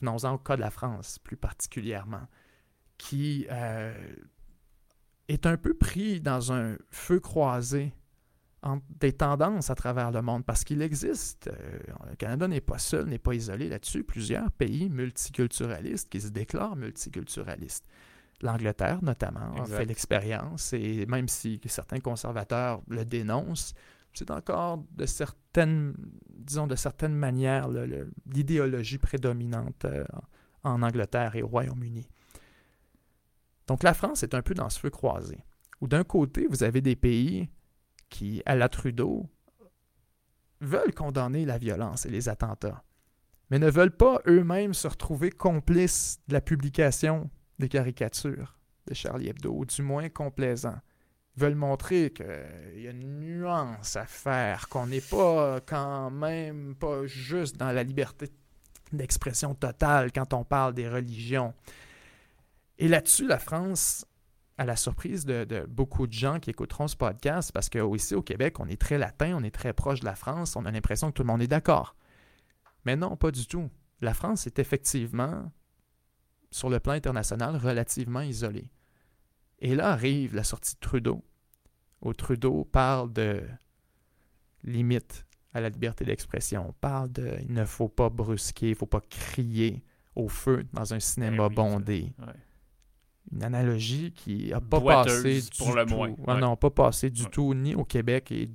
venons-en 0.00 0.34
au 0.34 0.38
cas 0.38 0.56
de 0.56 0.60
la 0.60 0.70
France 0.70 1.18
plus 1.18 1.36
particulièrement, 1.36 2.26
qui 2.98 3.46
euh, 3.50 3.94
est 5.28 5.46
un 5.46 5.56
peu 5.56 5.74
pris 5.74 6.20
dans 6.20 6.52
un 6.52 6.76
feu 6.90 7.20
croisé 7.20 7.92
entre 8.62 8.84
des 8.98 9.12
tendances 9.12 9.70
à 9.70 9.74
travers 9.74 10.10
le 10.10 10.22
monde, 10.22 10.44
parce 10.44 10.64
qu'il 10.64 10.82
existe, 10.82 11.48
euh, 11.48 11.78
le 12.10 12.16
Canada 12.16 12.48
n'est 12.48 12.60
pas 12.60 12.78
seul, 12.78 13.06
n'est 13.06 13.18
pas 13.18 13.34
isolé 13.34 13.68
là-dessus, 13.68 14.02
plusieurs 14.02 14.50
pays 14.50 14.88
multiculturalistes 14.88 16.08
qui 16.08 16.20
se 16.20 16.28
déclarent 16.28 16.76
multiculturalistes. 16.76 17.86
L'Angleterre, 18.42 19.02
notamment, 19.02 19.54
a 19.54 19.64
fait 19.64 19.86
l'expérience, 19.86 20.74
et 20.74 21.06
même 21.06 21.26
si 21.26 21.58
certains 21.66 22.00
conservateurs 22.00 22.82
le 22.88 23.04
dénoncent, 23.04 23.72
c'est 24.16 24.30
encore 24.30 24.82
de 24.92 25.04
certaines, 25.04 25.94
disons, 26.30 26.66
de 26.66 26.74
certaines 26.74 27.14
manières 27.14 27.68
l'idéologie 28.26 28.98
prédominante 28.98 29.84
euh, 29.84 30.04
en 30.62 30.82
Angleterre 30.82 31.36
et 31.36 31.42
au 31.42 31.48
Royaume-Uni. 31.48 32.08
Donc 33.66 33.82
la 33.82 33.94
France 33.94 34.22
est 34.22 34.34
un 34.34 34.42
peu 34.42 34.54
dans 34.54 34.70
ce 34.70 34.80
feu 34.80 34.90
croisé, 34.90 35.38
où 35.80 35.88
d'un 35.88 36.04
côté, 36.04 36.46
vous 36.46 36.62
avez 36.62 36.80
des 36.80 36.96
pays 36.96 37.48
qui, 38.08 38.42
à 38.46 38.54
la 38.54 38.68
Trudeau, 38.68 39.28
veulent 40.60 40.94
condamner 40.94 41.44
la 41.44 41.58
violence 41.58 42.06
et 42.06 42.10
les 42.10 42.28
attentats, 42.28 42.84
mais 43.50 43.58
ne 43.58 43.70
veulent 43.70 43.96
pas 43.96 44.22
eux-mêmes 44.26 44.72
se 44.72 44.88
retrouver 44.88 45.30
complices 45.30 46.20
de 46.28 46.32
la 46.32 46.40
publication 46.40 47.30
des 47.58 47.68
caricatures 47.68 48.58
de 48.86 48.94
Charlie 48.94 49.28
Hebdo, 49.28 49.52
ou 49.52 49.64
du 49.66 49.82
moins 49.82 50.08
complaisants 50.08 50.80
veulent 51.36 51.54
montrer 51.54 52.10
qu'il 52.10 52.80
y 52.82 52.86
a 52.86 52.90
une 52.90 53.20
nuance 53.20 53.96
à 53.96 54.06
faire, 54.06 54.68
qu'on 54.68 54.86
n'est 54.86 55.00
pas 55.00 55.60
quand 55.66 56.10
même 56.10 56.74
pas 56.76 57.06
juste 57.06 57.56
dans 57.56 57.72
la 57.72 57.82
liberté 57.82 58.30
d'expression 58.92 59.54
totale 59.54 60.12
quand 60.12 60.32
on 60.32 60.44
parle 60.44 60.74
des 60.74 60.88
religions. 60.88 61.54
Et 62.78 62.88
là-dessus, 62.88 63.26
la 63.26 63.38
France, 63.38 64.06
à 64.58 64.64
la 64.64 64.76
surprise 64.76 65.26
de, 65.26 65.66
beaucoup 65.68 66.06
de 66.06 66.12
gens 66.12 66.40
qui 66.40 66.50
écouteront 66.50 66.88
ce 66.88 66.96
podcast, 66.96 67.52
parce 67.52 67.68
qu'ici 67.68 68.14
au 68.14 68.22
Québec, 68.22 68.60
on 68.60 68.68
est 68.68 68.80
très 68.80 68.98
latin, 68.98 69.36
on 69.36 69.42
est 69.42 69.54
très 69.54 69.72
proche 69.72 70.00
de 70.00 70.06
la 70.06 70.14
France, 70.14 70.56
on 70.56 70.64
a 70.64 70.70
l'impression 70.70 71.08
que 71.08 71.14
tout 71.14 71.22
le 71.22 71.28
monde 71.28 71.42
est 71.42 71.48
d'accord. 71.48 71.96
Mais 72.84 72.96
non, 72.96 73.16
pas 73.16 73.30
du 73.30 73.46
tout. 73.46 73.70
La 74.00 74.14
France 74.14 74.46
est 74.46 74.58
effectivement, 74.58 75.50
sur 76.50 76.70
le 76.70 76.80
plan 76.80 76.92
international, 76.92 77.56
relativement 77.56 78.20
isolée. 78.20 78.70
Et 79.60 79.74
là 79.74 79.88
arrive 79.90 80.34
la 80.34 80.44
sortie 80.44 80.74
de 80.74 80.80
Trudeau, 80.80 81.24
où 82.02 82.12
Trudeau 82.12 82.64
parle 82.64 83.12
de 83.12 83.42
limite 84.64 85.24
à 85.54 85.60
la 85.60 85.68
liberté 85.68 86.04
d'expression. 86.04 86.68
On 86.68 86.72
parle 86.72 87.10
de 87.12 87.36
il 87.48 87.52
ne 87.54 87.64
faut 87.64 87.88
pas 87.88 88.10
brusquer, 88.10 88.66
il 88.68 88.70
ne 88.70 88.74
faut 88.76 88.86
pas 88.86 89.00
crier 89.00 89.82
au 90.14 90.28
feu 90.28 90.64
dans 90.72 90.92
un 90.94 91.00
cinéma 91.00 91.36
Ben 91.36 91.48
oui, 91.48 91.54
bondé. 91.54 92.12
Ouais. 92.18 92.32
Une 93.32 93.42
analogie 93.42 94.12
qui 94.12 94.50
n'a 94.50 94.60
pas 94.60 94.78
Boiteuse, 94.80 95.22
passé 95.22 95.40
du 95.50 95.58
pour 95.58 95.74
le 95.74 95.84
tout. 95.84 95.94
moins. 95.94 96.10
Ouais. 96.10 96.40
Non, 96.40 96.56
pas 96.56 96.70
passé 96.70 97.10
du 97.10 97.22
Ouais. 97.24 97.30
tout, 97.30 97.54
ni 97.54 97.74
au 97.74 97.84
Québec 97.84 98.30
et 98.30 98.48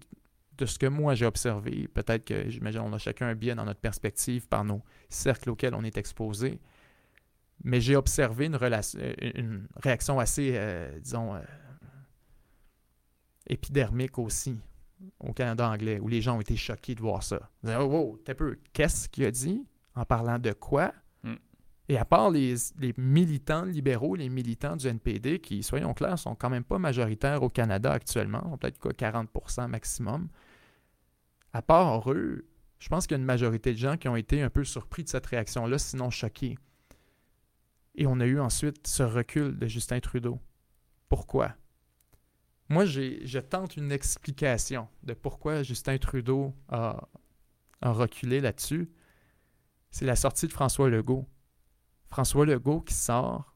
de 0.57 0.65
ce 0.65 0.77
que 0.79 0.85
moi 0.85 1.13
j'ai 1.15 1.25
observé. 1.25 1.87
Peut-être 1.87 2.23
que, 2.25 2.49
j'imagine, 2.49 2.81
on 2.81 2.93
a 2.93 2.97
chacun 2.97 3.27
un 3.27 3.35
biais 3.35 3.55
dans 3.55 3.65
notre 3.65 3.79
perspective 3.81 4.47
par 4.47 4.63
nos 4.63 4.81
cercles 5.09 5.49
auxquels 5.49 5.73
on 5.73 5.83
est 5.83 5.97
exposé. 5.97 6.59
Mais 7.63 7.81
j'ai 7.81 7.95
observé 7.95 8.47
une, 8.47 8.55
euh, 8.55 9.13
une 9.35 9.67
réaction 9.75 10.19
assez, 10.19 10.53
euh, 10.55 10.99
disons, 10.99 11.35
euh, 11.35 11.41
épidermique 13.47 14.17
aussi 14.17 14.59
au 15.19 15.33
Canada 15.33 15.69
anglais, 15.69 15.99
où 15.99 16.07
les 16.07 16.21
gens 16.21 16.37
ont 16.37 16.41
été 16.41 16.55
choqués 16.55 16.95
de 16.95 17.01
voir 17.01 17.23
ça. 17.23 17.49
Ils 17.63 17.67
disaient, 17.67 17.77
oh, 17.79 17.85
wow, 17.85 18.21
t'as 18.23 18.35
peu, 18.35 18.59
qu'est-ce 18.73 19.09
qu'il 19.09 19.25
a 19.25 19.31
dit? 19.31 19.65
En 19.95 20.05
parlant 20.05 20.39
de 20.39 20.51
quoi? 20.53 20.93
Mm. 21.23 21.35
Et 21.89 21.97
à 21.97 22.05
part 22.05 22.29
les, 22.29 22.55
les 22.79 22.93
militants 22.97 23.65
libéraux, 23.65 24.15
les 24.15 24.29
militants 24.29 24.75
du 24.75 24.87
NPD, 24.87 25.39
qui, 25.39 25.63
soyons 25.63 25.93
clairs, 25.93 26.19
sont 26.19 26.35
quand 26.35 26.49
même 26.49 26.63
pas 26.63 26.79
majoritaires 26.79 27.43
au 27.43 27.49
Canada 27.49 27.91
actuellement, 27.91 28.57
peut-être 28.57 28.79
quoi, 28.79 28.93
40% 28.93 29.67
maximum, 29.67 30.29
à 31.53 31.61
part 31.61 32.11
eux, 32.11 32.47
je 32.79 32.89
pense 32.89 33.05
qu'il 33.05 33.15
y 33.15 33.19
a 33.19 33.21
une 33.21 33.25
majorité 33.25 33.73
de 33.73 33.77
gens 33.77 33.97
qui 33.97 34.07
ont 34.07 34.15
été 34.15 34.41
un 34.41 34.49
peu 34.49 34.63
surpris 34.63 35.03
de 35.03 35.09
cette 35.09 35.25
réaction-là, 35.27 35.77
sinon 35.77 36.09
choqués. 36.09 36.57
Et 37.95 38.07
on 38.07 38.19
a 38.19 38.25
eu 38.25 38.39
ensuite 38.39 38.87
ce 38.87 39.03
recul 39.03 39.57
de 39.57 39.67
Justin 39.67 39.99
Trudeau. 39.99 40.39
Pourquoi? 41.09 41.55
Moi, 42.69 42.85
je 42.85 43.39
tente 43.39 43.75
une 43.75 43.91
explication 43.91 44.87
de 45.03 45.13
pourquoi 45.13 45.61
Justin 45.61 45.97
Trudeau 45.97 46.55
a, 46.69 47.09
a 47.81 47.91
reculé 47.91 48.39
là-dessus. 48.39 48.89
C'est 49.89 50.05
la 50.05 50.15
sortie 50.15 50.47
de 50.47 50.53
François 50.53 50.89
Legault. 50.89 51.27
François 52.07 52.45
Legault 52.45 52.79
qui 52.81 52.93
sort 52.93 53.55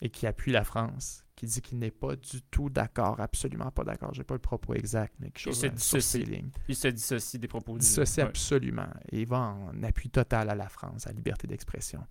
et 0.00 0.08
qui 0.08 0.26
appuie 0.26 0.52
la 0.52 0.64
France, 0.64 1.24
qui 1.36 1.44
dit 1.46 1.60
qu'il 1.60 1.78
n'est 1.78 1.90
pas 1.90 2.16
du 2.16 2.42
tout 2.50 2.70
d'accord, 2.70 3.20
absolument 3.20 3.70
pas 3.70 3.84
d'accord. 3.84 4.12
J'ai 4.14 4.24
pas 4.24 4.34
le 4.34 4.40
propos 4.40 4.74
exact, 4.74 5.14
mais 5.20 5.26
quelque 5.26 5.38
chose 5.40 5.60
se 5.60 5.66
dissocie. 5.66 6.24
ces 6.24 6.30
lignes. 6.30 6.50
Il 6.68 6.76
se 6.76 6.88
dissocie 6.88 7.38
des 7.40 7.48
propos 7.48 7.76
Dissocie 7.76 8.18
Ouais. 8.24 8.28
absolument. 8.30 8.88
Et 9.12 9.20
il 9.22 9.26
va 9.28 9.40
en 9.40 9.82
appui 9.82 10.08
total 10.10 10.48
à 10.50 10.54
la 10.54 10.68
France, 10.70 11.06
à 11.06 11.10
la 11.10 11.16
liberté 11.16 11.46
d'expression. 11.46 12.06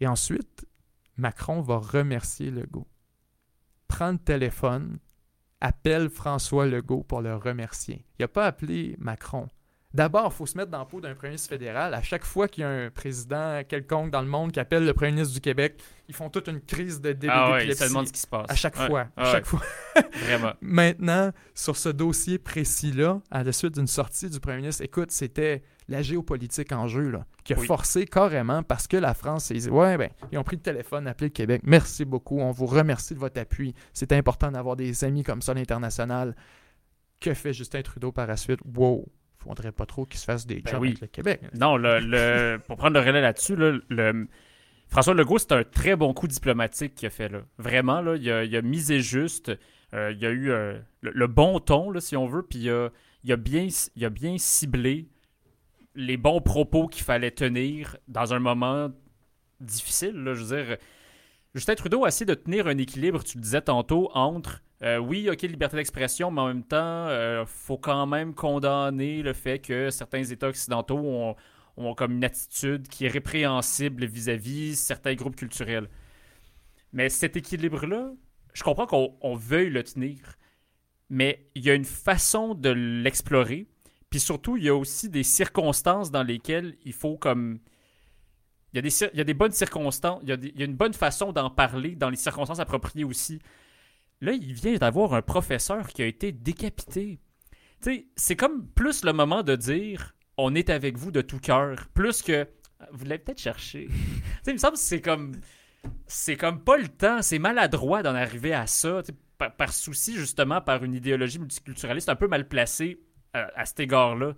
Et 0.00 0.06
ensuite, 0.06 0.64
Macron 1.16 1.60
va 1.60 1.76
remercier 1.78 2.50
Legault. 2.50 2.86
Prend 3.88 4.12
le 4.12 4.18
téléphone, 4.18 4.98
appelle 5.60 6.08
François 6.08 6.66
Legault 6.66 7.02
pour 7.02 7.20
le 7.20 7.36
remercier. 7.36 8.04
Il 8.18 8.22
n'a 8.22 8.28
pas 8.28 8.46
appelé 8.46 8.96
Macron. 8.98 9.48
D'abord, 9.94 10.30
il 10.32 10.34
faut 10.34 10.46
se 10.46 10.56
mettre 10.56 10.70
dans 10.70 10.78
la 10.78 10.86
peau 10.86 11.02
d'un 11.02 11.14
premier 11.14 11.32
ministre 11.32 11.50
fédéral. 11.50 11.92
À 11.92 12.00
chaque 12.00 12.24
fois 12.24 12.48
qu'il 12.48 12.62
y 12.62 12.64
a 12.64 12.70
un 12.70 12.90
président 12.90 13.60
quelconque 13.68 14.10
dans 14.10 14.22
le 14.22 14.26
monde 14.26 14.50
qui 14.50 14.58
appelle 14.58 14.86
le 14.86 14.94
premier 14.94 15.12
ministre 15.12 15.34
du 15.34 15.42
Québec, 15.42 15.82
ils 16.08 16.14
font 16.14 16.30
toute 16.30 16.48
une 16.48 16.62
crise 16.62 16.98
de 17.02 17.12
début 17.12 17.30
Ah 17.30 17.52
ouais, 17.52 17.66
demande 17.66 18.06
ce 18.06 18.12
qui 18.14 18.20
se 18.20 18.26
passe. 18.26 18.46
À 18.48 18.54
chaque 18.54 18.78
Ouais. 18.78 18.86
fois. 18.86 19.08
Ah 19.18 19.22
à 19.22 19.24
ouais, 19.26 19.32
chaque 19.32 19.44
fois. 19.44 19.60
Vraiment. 20.24 20.54
Maintenant, 20.62 21.30
sur 21.54 21.76
ce 21.76 21.90
dossier 21.90 22.38
précis-là, 22.38 23.20
à 23.30 23.44
la 23.44 23.52
suite 23.52 23.74
d'une 23.74 23.86
sortie 23.86 24.30
du 24.30 24.40
premier 24.40 24.56
ministre, 24.56 24.82
écoute, 24.82 25.10
c'était 25.10 25.62
la 25.88 26.02
géopolitique 26.02 26.72
en 26.72 26.86
jeu, 26.88 27.10
là, 27.10 27.26
qui 27.44 27.54
a 27.54 27.58
Oui. 27.58 27.66
forcé 27.66 28.04
carrément 28.06 28.62
parce 28.62 28.86
que 28.86 28.96
la 28.96 29.14
France 29.14 29.50
dit 29.52 29.68
Ouais, 29.68 29.96
ben, 29.98 30.10
ils 30.30 30.38
ont 30.38 30.44
pris 30.44 30.56
le 30.56 30.62
téléphone, 30.62 31.06
appelé 31.06 31.28
le 31.28 31.32
Québec. 31.32 31.62
Merci 31.64 32.04
beaucoup, 32.04 32.38
on 32.40 32.50
vous 32.52 32.66
remercie 32.66 33.14
de 33.14 33.18
votre 33.18 33.40
appui. 33.40 33.74
C'est 33.92 34.12
important 34.12 34.50
d'avoir 34.52 34.76
des 34.76 35.04
amis 35.04 35.22
comme 35.24 35.42
ça 35.42 35.52
à 35.52 35.54
l'international. 35.54 36.34
Que 37.20 37.34
fait 37.34 37.52
Justin 37.52 37.82
Trudeau 37.82 38.10
par 38.12 38.26
la 38.26 38.36
suite? 38.36 38.60
Wow, 38.76 39.06
faudrait 39.38 39.72
pas 39.72 39.86
trop 39.86 40.06
qu'il 40.06 40.18
se 40.18 40.24
fasse 40.24 40.46
des 40.46 40.60
Ben 40.60 40.70
jobs 40.72 40.80
oui. 40.82 40.88
avec 40.88 41.00
le 41.02 41.06
Québec. 41.08 41.40
Non, 41.54 41.76
le, 41.76 42.00
le- 42.00 42.58
pour 42.66 42.76
prendre 42.76 42.94
le 42.98 43.04
relais 43.06 43.20
là-dessus, 43.20 43.56
là, 43.56 43.78
le- 43.88 44.28
François 44.88 45.14
Legault, 45.14 45.38
c'est 45.38 45.52
un 45.52 45.64
très 45.64 45.96
bon 45.96 46.12
coup 46.14 46.26
diplomatique 46.28 46.94
qu'il 46.94 47.06
a 47.06 47.10
fait. 47.10 47.28
Là. 47.28 47.40
Vraiment, 47.58 48.00
là, 48.02 48.16
il, 48.16 48.30
a, 48.30 48.44
il 48.44 48.54
a 48.56 48.60
misé 48.62 49.00
juste. 49.00 49.50
euh, 49.94 50.12
il 50.12 50.24
a 50.26 50.30
eu 50.30 50.50
euh, 50.50 50.78
le, 51.00 51.10
le 51.14 51.26
bon 51.28 51.60
ton, 51.60 51.90
là, 51.90 52.00
si 52.00 52.16
on 52.16 52.26
veut, 52.26 52.42
puis 52.42 52.58
il 52.60 52.70
a, 52.70 52.88
il 53.24 53.32
a 53.32 53.36
bien, 53.36 53.68
il 53.96 54.04
a 54.04 54.10
bien 54.10 54.36
ciblé 54.38 55.08
les 55.94 56.16
bons 56.16 56.40
propos 56.40 56.88
qu'il 56.88 57.04
fallait 57.04 57.30
tenir 57.30 57.96
dans 58.08 58.34
un 58.34 58.38
moment 58.38 58.90
difficile. 59.60 60.14
je 60.16 60.42
veux 60.42 60.56
dire, 60.56 60.76
Justin 61.54 61.74
Trudeau 61.74 62.04
a 62.04 62.08
essayé 62.08 62.26
de 62.26 62.34
tenir 62.34 62.66
un 62.66 62.78
équilibre, 62.78 63.22
tu 63.22 63.38
le 63.38 63.42
disais 63.42 63.60
tantôt, 63.60 64.10
entre 64.14 64.62
euh, 64.82 64.98
oui, 64.98 65.30
ok, 65.30 65.42
liberté 65.42 65.76
d'expression, 65.76 66.30
mais 66.30 66.40
en 66.40 66.48
même 66.48 66.64
temps, 66.64 67.08
il 67.08 67.44
faut 67.46 67.78
quand 67.78 68.06
même 68.06 68.34
condamner 68.34 69.22
le 69.22 69.32
fait 69.32 69.60
que 69.60 69.90
certains 69.90 70.24
États 70.24 70.48
occidentaux 70.48 70.98
ont, 71.76 71.94
comme 71.94 72.12
une 72.12 72.24
attitude 72.24 72.88
qui 72.88 73.06
est 73.06 73.08
répréhensible 73.08 74.04
vis-à-vis 74.06 74.76
certains 74.76 75.14
groupes 75.14 75.36
culturels. 75.36 75.88
Mais 76.92 77.08
cet 77.08 77.36
équilibre-là, 77.36 78.12
je 78.54 78.62
comprends 78.62 78.86
qu'on 78.86 79.16
on 79.20 79.34
veuille 79.34 79.70
le 79.70 79.82
tenir, 79.84 80.18
mais 81.08 81.46
il 81.54 81.64
y 81.64 81.70
a 81.70 81.74
une 81.74 81.84
façon 81.84 82.54
de 82.54 82.70
l'explorer. 82.70 83.68
Puis 84.12 84.20
surtout, 84.20 84.58
il 84.58 84.64
y 84.64 84.68
a 84.68 84.74
aussi 84.74 85.08
des 85.08 85.22
circonstances 85.22 86.10
dans 86.10 86.22
lesquelles 86.22 86.76
il 86.84 86.92
faut 86.92 87.16
comme... 87.16 87.60
Il 88.74 88.76
y 88.76 88.78
a 88.78 88.82
des, 88.82 89.04
il 89.14 89.16
y 89.16 89.20
a 89.22 89.24
des 89.24 89.32
bonnes 89.32 89.52
circonstances, 89.52 90.20
il 90.22 90.28
y 90.28 90.32
a, 90.32 90.36
des- 90.36 90.48
il 90.48 90.60
y 90.60 90.62
a 90.62 90.66
une 90.66 90.76
bonne 90.76 90.92
façon 90.92 91.32
d'en 91.32 91.48
parler 91.48 91.96
dans 91.96 92.10
les 92.10 92.16
circonstances 92.16 92.58
appropriées 92.60 93.04
aussi. 93.04 93.38
Là, 94.20 94.32
il 94.32 94.52
vient 94.52 94.74
d'avoir 94.74 95.14
un 95.14 95.22
professeur 95.22 95.88
qui 95.88 96.02
a 96.02 96.06
été 96.06 96.30
décapité. 96.30 97.20
Tu 97.82 97.90
sais, 97.90 98.06
c'est 98.14 98.36
comme 98.36 98.66
plus 98.66 99.02
le 99.02 99.14
moment 99.14 99.42
de 99.42 99.56
dire 99.56 100.14
on 100.36 100.54
est 100.54 100.68
avec 100.68 100.98
vous 100.98 101.10
de 101.10 101.22
tout 101.22 101.38
cœur, 101.38 101.88
plus 101.94 102.20
que 102.20 102.46
vous 102.92 103.06
l'avez 103.06 103.18
peut-être 103.18 103.40
cherché. 103.40 103.86
tu 103.88 103.94
sais, 104.42 104.50
il 104.50 104.52
me 104.52 104.58
semble 104.58 104.74
que 104.74 104.82
c'est 104.82 105.00
comme 105.00 105.36
c'est 106.06 106.36
comme 106.36 106.62
pas 106.62 106.76
le 106.76 106.88
temps, 106.88 107.22
c'est 107.22 107.38
maladroit 107.38 108.02
d'en 108.02 108.14
arriver 108.14 108.52
à 108.52 108.66
ça, 108.66 109.02
par, 109.38 109.56
par 109.56 109.72
souci 109.72 110.16
justement 110.16 110.60
par 110.60 110.84
une 110.84 110.92
idéologie 110.92 111.38
multiculturaliste 111.38 112.10
un 112.10 112.16
peu 112.16 112.28
mal 112.28 112.46
placée 112.46 113.00
euh, 113.36 113.46
à 113.56 113.64
cet 113.64 113.80
égard-là. 113.80 114.34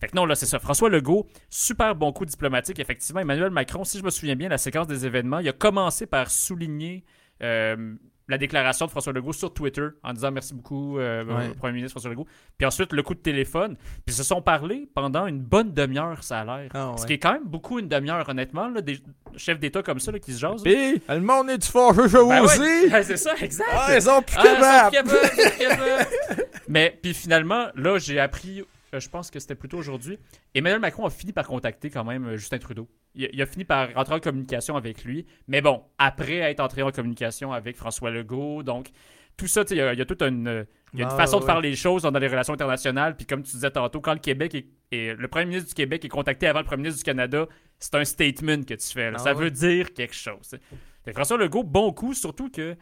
Fait 0.00 0.08
que 0.08 0.16
non, 0.16 0.24
là, 0.26 0.34
c'est 0.34 0.46
ça. 0.46 0.58
François 0.58 0.88
Legault, 0.88 1.26
super 1.50 1.94
bon 1.94 2.12
coup 2.12 2.24
diplomatique, 2.24 2.78
effectivement. 2.78 3.20
Emmanuel 3.20 3.50
Macron, 3.50 3.84
si 3.84 3.98
je 3.98 4.04
me 4.04 4.10
souviens 4.10 4.36
bien, 4.36 4.48
la 4.48 4.58
séquence 4.58 4.86
des 4.86 5.06
événements, 5.06 5.40
il 5.40 5.48
a 5.48 5.52
commencé 5.52 6.06
par 6.06 6.30
souligner 6.30 7.04
euh, 7.42 7.94
la 8.28 8.38
déclaration 8.38 8.84
de 8.86 8.90
François 8.90 9.12
Legault 9.12 9.32
sur 9.32 9.52
Twitter 9.52 9.86
en 10.02 10.12
disant 10.12 10.30
merci 10.30 10.54
beaucoup 10.54 10.98
euh, 10.98 11.24
Ouais. 11.24 11.48
au 11.50 11.54
Premier 11.54 11.72
ministre 11.74 11.92
François 11.92 12.10
Legault. 12.10 12.26
Puis 12.56 12.66
ensuite, 12.66 12.92
le 12.92 13.02
coup 13.02 13.14
de 13.14 13.20
téléphone. 13.20 13.76
Puis 13.76 14.02
ils 14.08 14.12
se 14.12 14.22
sont 14.22 14.42
parlé 14.42 14.88
pendant 14.94 15.26
une 15.26 15.40
bonne 15.40 15.72
demi-heure, 15.72 16.22
ça 16.22 16.40
a 16.40 16.44
l'air. 16.44 16.70
Ah, 16.74 16.94
Ce 16.98 17.06
qui 17.06 17.14
est 17.14 17.18
quand 17.18 17.32
même 17.32 17.44
beaucoup 17.46 17.78
une 17.78 17.88
demi-heure, 17.88 18.28
honnêtement, 18.28 18.68
là, 18.68 18.80
des 18.82 18.98
chefs 19.36 19.58
d'État 19.58 19.82
comme 19.82 19.98
ça 19.98 20.12
là, 20.12 20.18
qui 20.18 20.32
se 20.32 20.38
jasent. 20.38 20.62
Puis, 20.62 21.00
le 21.08 21.20
monde 21.20 21.50
est 21.50 21.58
du 21.58 21.66
fort 21.66 21.92
vous 21.94 22.08
Ben 22.08 22.22
ouais, 22.26 22.40
aussi 22.40 22.58
ben 22.90 23.02
c'est 23.02 23.16
ça, 23.16 23.34
exact. 23.40 23.66
Ah, 23.72 23.96
ils 23.96 24.10
ont 24.10 24.22
plus 24.22 24.36
Ah. 24.38 24.90
Mais 26.68 26.98
puis 27.02 27.14
finalement, 27.14 27.68
là, 27.74 27.98
j'ai 27.98 28.20
appris, 28.20 28.62
euh, 28.94 29.00
je 29.00 29.08
pense 29.08 29.30
que 29.30 29.38
c'était 29.40 29.54
plutôt 29.54 29.78
aujourd'hui, 29.78 30.18
Emmanuel 30.54 30.80
Macron 30.80 31.06
a 31.06 31.10
fini 31.10 31.32
par 31.32 31.46
contacter 31.46 31.90
quand 31.90 32.04
même 32.04 32.26
euh, 32.26 32.36
Justin 32.36 32.58
Trudeau. 32.58 32.88
Il, 33.18 33.24
a- 33.26 33.28
il 33.32 33.42
a 33.42 33.46
fini 33.46 33.64
par 33.64 33.92
rentrer 33.92 34.14
en 34.14 34.20
communication 34.20 34.76
avec 34.76 35.04
lui. 35.04 35.26
Mais 35.46 35.60
bon, 35.60 35.82
après 35.98 36.36
être 36.36 36.60
entré 36.60 36.80
en 36.82 36.90
communication 36.90 37.52
avec 37.52 37.76
François 37.76 38.10
Legault, 38.10 38.62
donc 38.62 38.88
tout 39.36 39.46
ça, 39.46 39.64
il 39.70 39.76
y, 39.76 39.80
a- 39.82 39.92
il 39.92 39.98
y 39.98 40.02
a 40.02 40.06
toute 40.06 40.22
une, 40.22 40.66
il 40.94 41.00
y 41.00 41.02
a 41.02 41.06
une 41.06 41.12
Ah, 41.12 41.16
façon 41.16 41.38
de 41.40 41.44
faire 41.44 41.60
les 41.60 41.76
choses 41.76 42.02
dans 42.02 42.10
les 42.10 42.26
relations 42.28 42.54
internationales. 42.54 43.16
Puis 43.16 43.26
comme 43.26 43.42
tu 43.42 43.52
disais 43.52 43.70
tantôt, 43.70 44.00
quand 44.00 44.14
le 44.14 44.20
Québec 44.20 44.54
est, 44.54 44.66
et 44.90 45.14
le 45.14 45.28
premier 45.28 45.44
ministre 45.46 45.68
du 45.68 45.74
Québec 45.74 46.04
est 46.04 46.08
contacté 46.08 46.46
avant 46.46 46.60
le 46.60 46.64
premier 46.64 46.84
ministre 46.84 47.00
du 47.00 47.04
Canada, 47.04 47.46
c'est 47.78 47.94
un 47.94 48.04
statement 48.04 48.62
que 48.62 48.74
tu 48.74 48.86
fais. 48.92 49.10
là. 49.10 49.16
Ah 49.20 49.22
ça 49.22 49.34
ouais. 49.34 49.44
veut 49.44 49.50
dire 49.50 49.92
quelque 49.92 50.14
chose. 50.14 50.56
Fait 51.04 51.12
François 51.12 51.36
Legault, 51.36 51.62
bon 51.64 51.92
coup, 51.92 52.14
surtout 52.14 52.50
que 52.50 52.74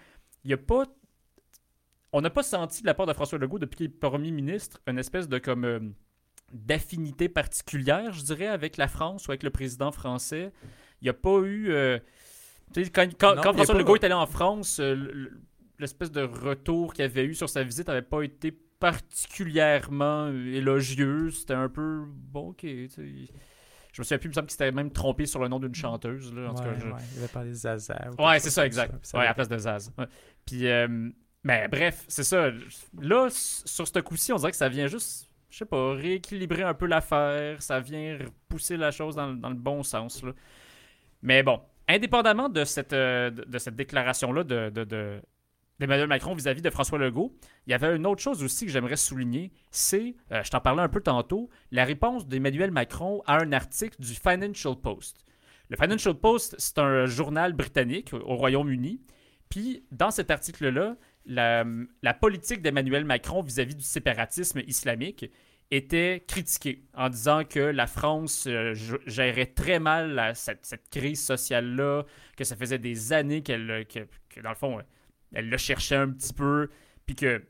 il 0.45 0.51
y 0.51 0.55
a 0.55 0.57
pas 0.59 0.85
on 2.13 2.21
n'a 2.21 2.31
pas 2.31 2.43
senti 2.43 2.83
de 2.83 2.87
la 2.87 2.95
part 2.95 3.07
de 3.07 3.13
François 3.13 3.39
Legault 3.39 3.59
depuis 3.59 3.77
qu'il 3.77 3.87
est 3.87 3.89
premier 3.91 4.31
ministre 4.31 4.81
une 4.87 4.99
espèce 4.99 5.29
de 5.29 5.39
comme 5.39 5.65
euh, 5.65 5.81
d'affinité 6.53 7.29
particulière, 7.29 8.13
je 8.13 8.23
dirais, 8.23 8.47
avec 8.47 8.77
la 8.77 8.89
France 8.89 9.27
ou 9.29 9.31
avec 9.33 9.43
le 9.43 9.51
président 9.51 9.91
français. 9.93 10.53
Il 11.01 11.05
n'y 11.05 11.09
a 11.11 11.15
pas 11.15 11.41
eu. 11.41 11.71
euh, 11.71 11.99
quand 12.93 13.35
Non, 13.37 13.43
François 13.43 13.67
pas- 13.75 13.79
Legault 13.79 13.97
est 13.97 14.05
allé 14.05 14.15
en 14.15 14.27
France, 14.27 14.79
euh, 14.81 15.29
l'espèce 15.79 16.11
de 16.11 16.23
retour 16.23 16.95
qu'il 16.95 17.05
avait 17.05 17.25
eu 17.25 17.35
sur 17.35 17.49
sa 17.49 17.63
visite 17.63 17.89
n'avait 17.89 18.03
pas 18.03 18.23
été 18.23 18.53
particulièrement 18.81 20.27
euh, 20.27 20.55
élogieux. 20.55 21.31
C'était 21.31 21.55
un 21.55 21.69
peu. 21.69 22.05
Bon, 22.07 22.51
ok. 22.51 22.63
Je 22.65 24.03
me 24.03 24.05
souviens 24.05 24.19
plus, 24.19 24.27
il 24.27 24.31
me 24.31 24.35
semble 24.35 24.47
qu'il 24.47 24.53
s'était 24.53 24.73
même 24.73 24.91
trompé 24.93 25.25
sur 25.27 25.41
le 25.41 25.49
nom 25.49 25.59
d'une 25.59 25.75
chanteuse. 25.75 26.33
Là, 26.35 26.51
en 26.51 26.55
tout 26.55 26.63
cas, 26.63 26.69
Ouais, 26.71 26.77
je- 26.81 26.87
ouais, 26.87 27.01
il 27.15 27.19
avait 27.19 27.29
parlé 27.29 27.49
de 27.51 27.55
Zaza. 27.55 27.97
Ouais, 28.19 28.39
c'est 28.41 28.51
ça, 28.51 28.67
exact. 28.67 28.95
Ça 29.03 29.17
Ouais, 29.19 29.25
à 29.25 29.29
la 29.29 29.35
place 29.35 29.49
de 29.49 29.57
Zaz. 29.59 29.91
Puis, 30.45 30.67
euh, 30.69 31.09
mais 31.45 31.67
bref, 31.69 32.05
c'est 32.09 32.25
ça. 32.25 32.51
Là, 33.01 33.29
sur 33.31 33.89
ce 33.89 33.99
coup-ci, 34.01 34.33
on 34.33 34.37
dirait 34.37 34.51
que 34.51 34.57
ça 34.59 34.69
vient 34.69 34.87
juste, 34.87 35.31
je 35.57 35.61
sais 35.61 35.65
pas, 35.65 35.95
rééquilibrer 35.95 36.65
un 36.65 36.75
peu 36.75 36.85
l'affaire. 36.85 37.63
Ça 37.63 37.81
vient 37.81 38.19
pousser 38.47 38.77
la 38.77 38.91
chose 38.91 39.17
dans, 39.17 39.33
dans 39.33 39.49
le 39.49 39.55
bon 39.55 39.83
sens. 39.83 40.23
Là. 40.23 40.33
Mais 41.23 41.43
bon, 41.43 41.63
indépendamment 41.89 42.51
de 42.51 42.63
cette, 42.65 42.93
euh, 42.93 43.31
de, 43.31 43.59
cette 43.59 43.75
déclaration-là 43.75 44.45
de, 44.45 44.69
de, 44.69 45.19
d'Emmanuel 45.79 46.09
Macron 46.09 46.35
vis-à-vis 46.35 46.61
de 46.61 46.69
François 46.69 46.99
Legault. 46.99 47.35
Il 47.67 47.71
y 47.71 47.75
avait 47.75 47.97
une 47.97 48.07
autre 48.07 48.21
chose 48.21 48.43
aussi 48.45 48.67
que 48.67 48.71
j'aimerais 48.71 48.97
souligner, 48.97 49.51
c'est, 49.71 50.15
euh, 50.31 50.43
je 50.43 50.51
t'en 50.51 50.61
parlais 50.61 50.83
un 50.83 50.91
peu 50.91 51.01
tantôt, 51.01 51.49
la 51.71 51.87
réponse 51.87 52.27
d'Emmanuel 52.27 52.71
Macron 52.71 53.23
à 53.25 53.41
un 53.41 53.51
article 53.53 53.99
du 53.99 54.13
Financial 54.13 54.77
Post. 54.77 55.25
Le 55.71 55.79
Financial 55.79 56.15
Post, 56.15 56.55
c'est 56.59 56.79
un 56.79 57.07
journal 57.07 57.55
britannique 57.55 58.13
au 58.13 58.37
Royaume-Uni. 58.37 59.01
Puis, 59.49 59.87
dans 59.91 60.11
cet 60.11 60.31
article-là, 60.31 60.97
la, 61.27 62.15
politique 62.15 62.63
d'Emmanuel 62.63 63.05
Macron 63.05 63.43
vis-à-vis 63.43 63.75
du 63.75 63.85
séparatisme 63.85 64.61
islamique 64.67 65.31
était 65.71 66.25
critiquée 66.29 66.85
en 66.95 67.09
disant 67.09 67.43
que 67.45 67.59
la 67.59 67.89
France 67.89 68.47
euh, 68.47 68.73
gérait 69.07 69.47
très 69.47 69.81
mal 69.81 70.33
cette 70.35 70.89
crise 70.91 71.25
sociale-là, 71.25 72.05
que 72.37 72.45
ça 72.45 72.55
faisait 72.55 72.79
des 72.79 73.13
années 73.13 73.43
qu'elle, 73.43 73.85
que, 73.93 74.07
que, 74.29 74.41
dans 74.41 74.51
le 74.51 74.55
fond, 74.55 74.79
euh, 74.79 74.83
elle 75.35 75.49
le 75.49 75.57
cherchait 75.57 75.97
un 75.97 76.11
petit 76.11 76.33
peu, 76.33 76.71
puis 77.05 77.17
que, 77.17 77.43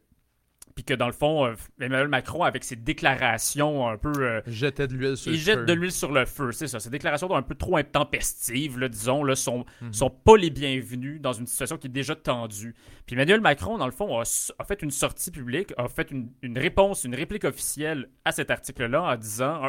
puis 0.77 0.85
que 0.85 0.93
dans 0.95 1.07
le 1.07 1.13
fond, 1.13 1.47
euh, 1.47 1.55
Emmanuel 1.81 2.07
Macron, 2.09 2.43
avec 2.45 2.63
ses 2.63 2.77
déclarations 2.77 3.89
un 3.89 3.97
peu... 3.97 4.13
euh, 4.19 4.41
Jetait 4.47 4.87
de 4.87 4.93
l'huile 4.95 5.17
sur 5.17 5.33
il 5.33 5.39
le 5.39 5.41
jette 5.43 5.59
feu. 5.61 5.65
de 5.65 5.73
l'huile 5.73 5.91
sur 5.91 6.13
le 6.13 6.27
feu, 6.27 6.53
c'est 6.53 6.69
ça. 6.69 6.79
Ces 6.81 6.91
déclarations 6.91 7.35
un 7.35 7.41
peu 7.43 7.55
trop 7.55 7.79
intempestives, 7.79 8.79
là, 8.79 8.89
disons, 8.91 9.25
là, 9.25 9.35
sont, 9.35 9.65
Mhm. 9.81 9.93
sont 9.95 10.11
pas 10.11 10.37
les 10.37 10.51
bienvenues 10.51 11.19
dans 11.19 11.33
une 11.33 11.47
situation 11.47 11.79
qui 11.79 11.87
est 11.87 11.91
déjà 11.91 12.15
tendue. 12.15 12.75
Puis 13.07 13.17
Emmanuel 13.17 13.41
Macron, 13.41 13.79
dans 13.79 13.87
le 13.87 13.91
fond, 13.93 14.21
a, 14.21 14.25
fait 14.67 14.83
une 14.83 14.91
sortie 14.91 15.31
publique, 15.31 15.73
a 15.79 15.89
fait 15.89 16.11
une, 16.11 16.31
une 16.43 16.59
réponse, 16.59 17.05
une 17.05 17.15
réplique 17.15 17.45
officielle 17.45 18.11
à 18.27 18.33
cet 18.33 18.51
article-là 18.51 19.03
en 19.03 19.17
disant, 19.17 19.63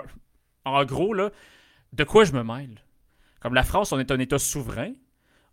en, 0.66 0.84
gros, 0.84 1.14
là, 1.14 1.32
de 1.94 2.04
quoi 2.04 2.26
je 2.26 2.34
me 2.34 2.44
mêle? 2.44 2.84
Comme 3.40 3.54
la 3.54 3.64
France, 3.64 3.94
on 3.94 4.00
est 4.00 4.12
un 4.12 4.20
État 4.20 4.40
souverain, 4.40 4.92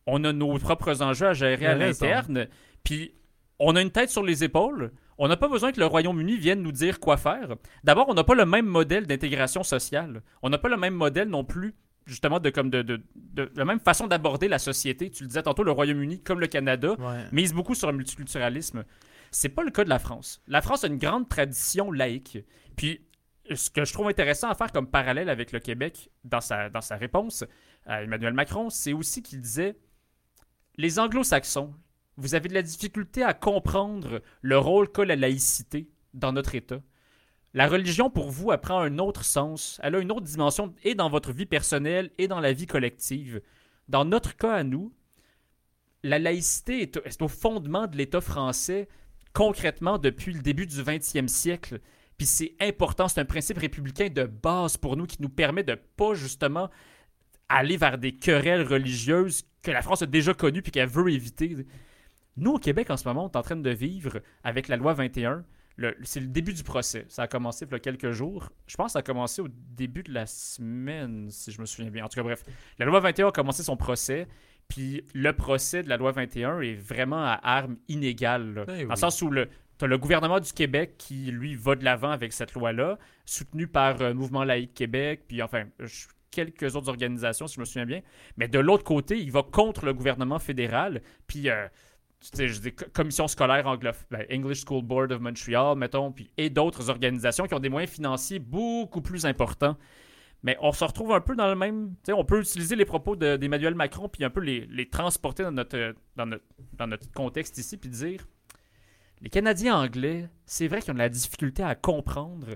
on 0.07 0.25
a 0.25 0.33
nos 0.33 0.59
propres 0.59 1.01
enjeux 1.01 1.29
à 1.29 1.33
gérer 1.33 1.65
à 1.67 1.75
l'interne, 1.77 2.49
puis 2.83 3.15
on 3.61 3.77
a 3.77 3.81
une 3.83 3.93
tête 3.93 4.11
sur 4.11 4.25
les 4.25 4.43
épaules. 4.43 4.91
On 5.19 5.29
n'a 5.29 5.37
pas 5.37 5.49
besoin 5.49 5.71
que 5.73 5.81
le 5.81 5.87
Royaume-Uni 5.87 6.37
vienne 6.37 6.63
nous 6.63 6.73
dire 6.73 6.99
quoi 7.01 7.17
faire. 7.17 7.55
D'abord, 7.85 8.09
on 8.09 8.15
n'a 8.15 8.25
pas 8.25 8.35
le 8.35 8.45
même 8.47 8.67
modèle 8.67 9.07
d'intégration 9.07 9.63
sociale. 9.63 10.23
On 10.43 10.51
n'a 10.51 10.59
pas 10.59 10.69
le 10.69 10.77
même 10.77 10.95
modèle 10.95 11.29
non 11.29 11.45
plus, 11.45 11.75
justement, 12.07 12.41
de 12.41 12.51
comme 12.51 12.69
de, 12.71 12.83
de- 12.83 13.01
de- 13.15 13.51
la 13.55 13.65
même 13.65 13.81
façon 13.81 14.07
d'aborder 14.09 14.49
la 14.49 14.59
société. 14.59 15.11
Tu 15.11 15.23
le 15.23 15.29
disais 15.29 15.43
tantôt, 15.43 15.63
le 15.63 15.71
Royaume-Uni, 15.71 16.21
comme 16.23 16.41
le 16.41 16.47
Canada, 16.49 16.97
Ouais. 16.99 17.25
mise 17.33 17.53
beaucoup 17.55 17.75
sur 17.75 17.91
le 17.91 17.97
multiculturalisme. 17.97 18.85
C'est 19.31 19.49
pas 19.49 19.63
le 19.63 19.71
cas 19.71 19.85
de 19.85 19.89
la 19.89 19.99
France. 19.99 20.43
La 20.49 20.63
France 20.63 20.85
a 20.85 20.89
une 20.89 20.99
grande 20.99 21.29
tradition 21.29 21.91
laïque. 21.93 22.39
Puis, 22.77 23.01
ce 23.55 23.69
que 23.71 23.85
je 23.85 23.93
trouve 23.93 24.09
intéressant 24.09 24.49
à 24.49 24.55
faire 24.55 24.73
comme 24.73 24.87
parallèle 24.89 25.29
avec 25.29 25.53
le 25.53 25.59
Québec 25.61 26.11
dans 26.25 26.41
sa, 26.41 26.71
dans 26.71 26.81
sa 26.81 26.97
réponse 26.97 27.45
à 27.87 28.03
Emmanuel 28.03 28.33
Macron, 28.33 28.71
c'est 28.71 28.93
aussi 28.93 29.23
qu'il 29.23 29.41
disait 29.41 29.77
les 30.77 30.99
anglo-saxons, 30.99 31.73
vous 32.17 32.35
avez 32.35 32.49
de 32.49 32.55
la 32.55 32.63
difficulté 32.63 33.23
à 33.23 33.35
comprendre 33.35 34.23
le 34.41 34.59
rôle 34.59 34.91
qu'a 34.91 35.05
la 35.05 35.17
laïcité 35.17 35.89
dans 36.13 36.33
notre 36.33 36.55
État. 36.55 36.81
La 37.55 37.69
religion, 37.69 38.11
pour 38.11 38.31
vous, 38.31 38.51
elle 38.51 38.61
prend 38.61 38.81
un 38.81 38.99
autre 38.99 39.25
sens. 39.25 39.81
Elle 39.83 39.95
a 39.95 40.01
une 40.01 40.11
autre 40.11 40.27
dimension 40.27 40.75
et 40.83 40.95
dans 40.95 41.09
votre 41.09 41.33
vie 41.33 41.47
personnelle 41.47 42.11
et 42.19 42.27
dans 42.27 42.41
la 42.41 42.53
vie 42.53 42.67
collective. 42.67 43.41
Dans 43.89 44.05
notre 44.05 44.37
cas 44.37 44.55
à 44.55 44.65
nous, 44.65 44.93
la 46.03 46.19
laïcité 46.19 46.83
est, 46.83 47.23
au 47.23 47.29
fondement 47.29 47.87
de 47.87 47.97
l'État 47.97 48.21
français 48.21 48.89
concrètement 49.33 49.99
depuis 49.99 50.33
le 50.33 50.41
début 50.41 50.67
du 50.67 50.77
20e 50.77 51.29
siècle. 51.29 51.81
Puis 52.17 52.27
c'est 52.27 52.55
important, 52.61 53.09
c'est 53.09 53.21
un 53.21 53.25
principe 53.25 53.59
républicain 53.59 54.09
de 54.09 54.25
base 54.25 54.77
pour 54.77 54.97
nous 54.97 55.07
qui 55.07 55.21
nous 55.21 55.29
permet 55.29 55.65
de 55.65 55.77
pas 55.97 56.15
justement 56.15 56.71
aller 57.49 57.77
vers 57.77 57.99
des 57.99 58.17
querelles 58.17 58.67
religieuses 58.67 59.43
que 59.63 59.71
la 59.71 59.83
France 59.83 60.03
a 60.03 60.07
déjà 60.07 60.35
connues 60.35 60.63
puis 60.63 60.73
qu'elle 60.73 60.89
veut 60.89 61.11
éviter. 61.11 61.57
Nous, 62.37 62.53
au 62.53 62.59
Québec, 62.59 62.91
en 62.91 62.97
ce 62.97 63.07
moment, 63.09 63.25
on 63.25 63.29
est 63.31 63.37
en 63.37 63.43
train 63.43 63.57
de 63.57 63.71
vivre 63.71 64.21
avec 64.43 64.69
la 64.69 64.77
loi 64.77 64.93
21. 64.95 65.45
le- 65.77 65.97
C'est 66.05 66.21
le 66.21 66.27
début 66.29 66.53
du 66.53 66.63
procès. 66.63 67.05
Ça 67.09 67.23
a 67.23 67.27
commencé 67.29 67.65
il 67.65 67.73
y 67.73 67.75
a 67.75 67.79
quelques 67.81 68.13
jours. 68.13 68.51
Je 68.69 68.77
pense 68.77 68.87
que 68.87 68.93
ça 68.93 68.99
a 69.01 69.03
commencé 69.03 69.43
au 69.43 69.49
début 69.49 70.03
de 70.05 70.13
la 70.15 70.25
semaine, 70.27 71.29
si 71.31 71.51
je 71.51 71.61
me 71.61 71.67
souviens 71.67 71.91
bien. 71.91 72.05
En 72.05 72.09
tout 72.09 72.15
cas, 72.15 72.23
bref. 72.23 72.45
La 72.79 72.87
loi 72.87 73.01
21 73.01 73.29
a 73.29 73.33
commencé 73.33 73.63
son 73.65 73.77
procès. 73.77 74.29
Puis 74.69 75.05
le 75.15 75.33
procès 75.33 75.83
de 75.83 75.89
la 75.89 75.97
loi 75.97 76.13
21 76.13 76.61
est 76.61 76.75
vraiment 76.75 77.25
à 77.25 77.41
armes 77.43 77.77
inégales. 77.89 78.55
là. 78.55 78.65
Ben 78.67 78.85
Dans 78.87 78.95
le 78.95 78.99
sens 78.99 79.21
où 79.21 79.31
le, 79.31 79.49
as 79.83 79.87
le 79.87 79.99
gouvernement 79.99 80.39
du 80.41 80.53
Québec 80.53 80.95
qui, 80.97 81.31
lui, 81.33 81.55
va 81.57 81.75
de 81.75 81.85
l'avant 81.85 82.11
avec 82.13 82.33
cette 82.33 82.55
loi-là, 82.55 82.99
soutenu 83.27 83.67
par 83.67 84.01
euh, 84.01 84.15
Mouvement 84.15 84.45
laïque 84.45 84.75
Québec, 84.75 85.25
puis 85.29 85.43
enfin, 85.43 85.65
quelques 86.31 86.77
autres 86.77 86.89
organisations, 86.89 87.47
si 87.47 87.57
je 87.57 87.61
me 87.61 87.65
souviens 87.65 87.85
bien. 87.87 88.01
Mais 88.37 88.49
de 88.49 88.59
l'autre 88.59 88.85
côté, 88.85 89.19
il 89.19 89.31
va 89.31 89.43
contre 89.43 89.85
le 89.85 89.93
gouvernement 89.93 90.39
fédéral, 90.39 91.03
puis, 91.27 91.51
euh, 91.51 91.67
je 92.37 92.61
dis, 92.61 92.73
co- 92.75 92.87
commission 92.93 93.29
scolaire 93.29 93.67
anglophone, 93.67 94.07
ben, 94.11 94.27
English 94.31 94.65
School 94.65 94.83
Board 94.83 95.13
of 95.13 95.21
Montreal, 95.21 95.77
mettons, 95.77 96.13
puis, 96.13 96.31
et 96.37 96.51
d'autres 96.51 96.91
organisations 96.91 97.47
qui 97.47 97.55
ont 97.55 97.59
des 97.61 97.69
moyens 97.69 97.93
financiers 97.93 98.39
beaucoup 98.39 99.01
plus 99.03 99.27
importants. 99.27 99.77
Mais 100.43 100.59
on 100.61 100.73
se 100.73 100.85
retrouve 100.85 101.13
un 101.13 101.21
peu 101.23 101.35
dans 101.35 101.49
le 101.49 101.55
même. 101.55 101.95
on 102.09 102.25
peut 102.25 102.41
utiliser 102.41 102.77
les 102.77 102.85
propos 102.85 103.17
de- 103.17 103.37
d'Emmanuel 103.37 103.75
Macron 103.75 104.09
puis 104.11 104.25
un 104.25 104.31
peu 104.31 104.41
les, 104.41 104.89
transporter 104.91 105.43
dans 105.43 105.53
notre, 105.53 105.95
dans, 106.17 106.27
notre, 106.27 106.45
dans 106.75 106.87
notre 106.87 107.11
contexte 107.13 107.57
ici 107.57 107.79
puis 107.79 107.89
dire 107.89 108.27
les 109.23 109.31
Canadiens 109.31 109.77
anglais, 109.79 110.29
c'est 110.45 110.69
vrai 110.69 110.83
qu'ils 110.83 110.91
ont 110.91 110.95
de 110.95 110.99
la 110.99 111.09
difficulté 111.09 111.63
à 111.63 111.75
comprendre 111.75 112.49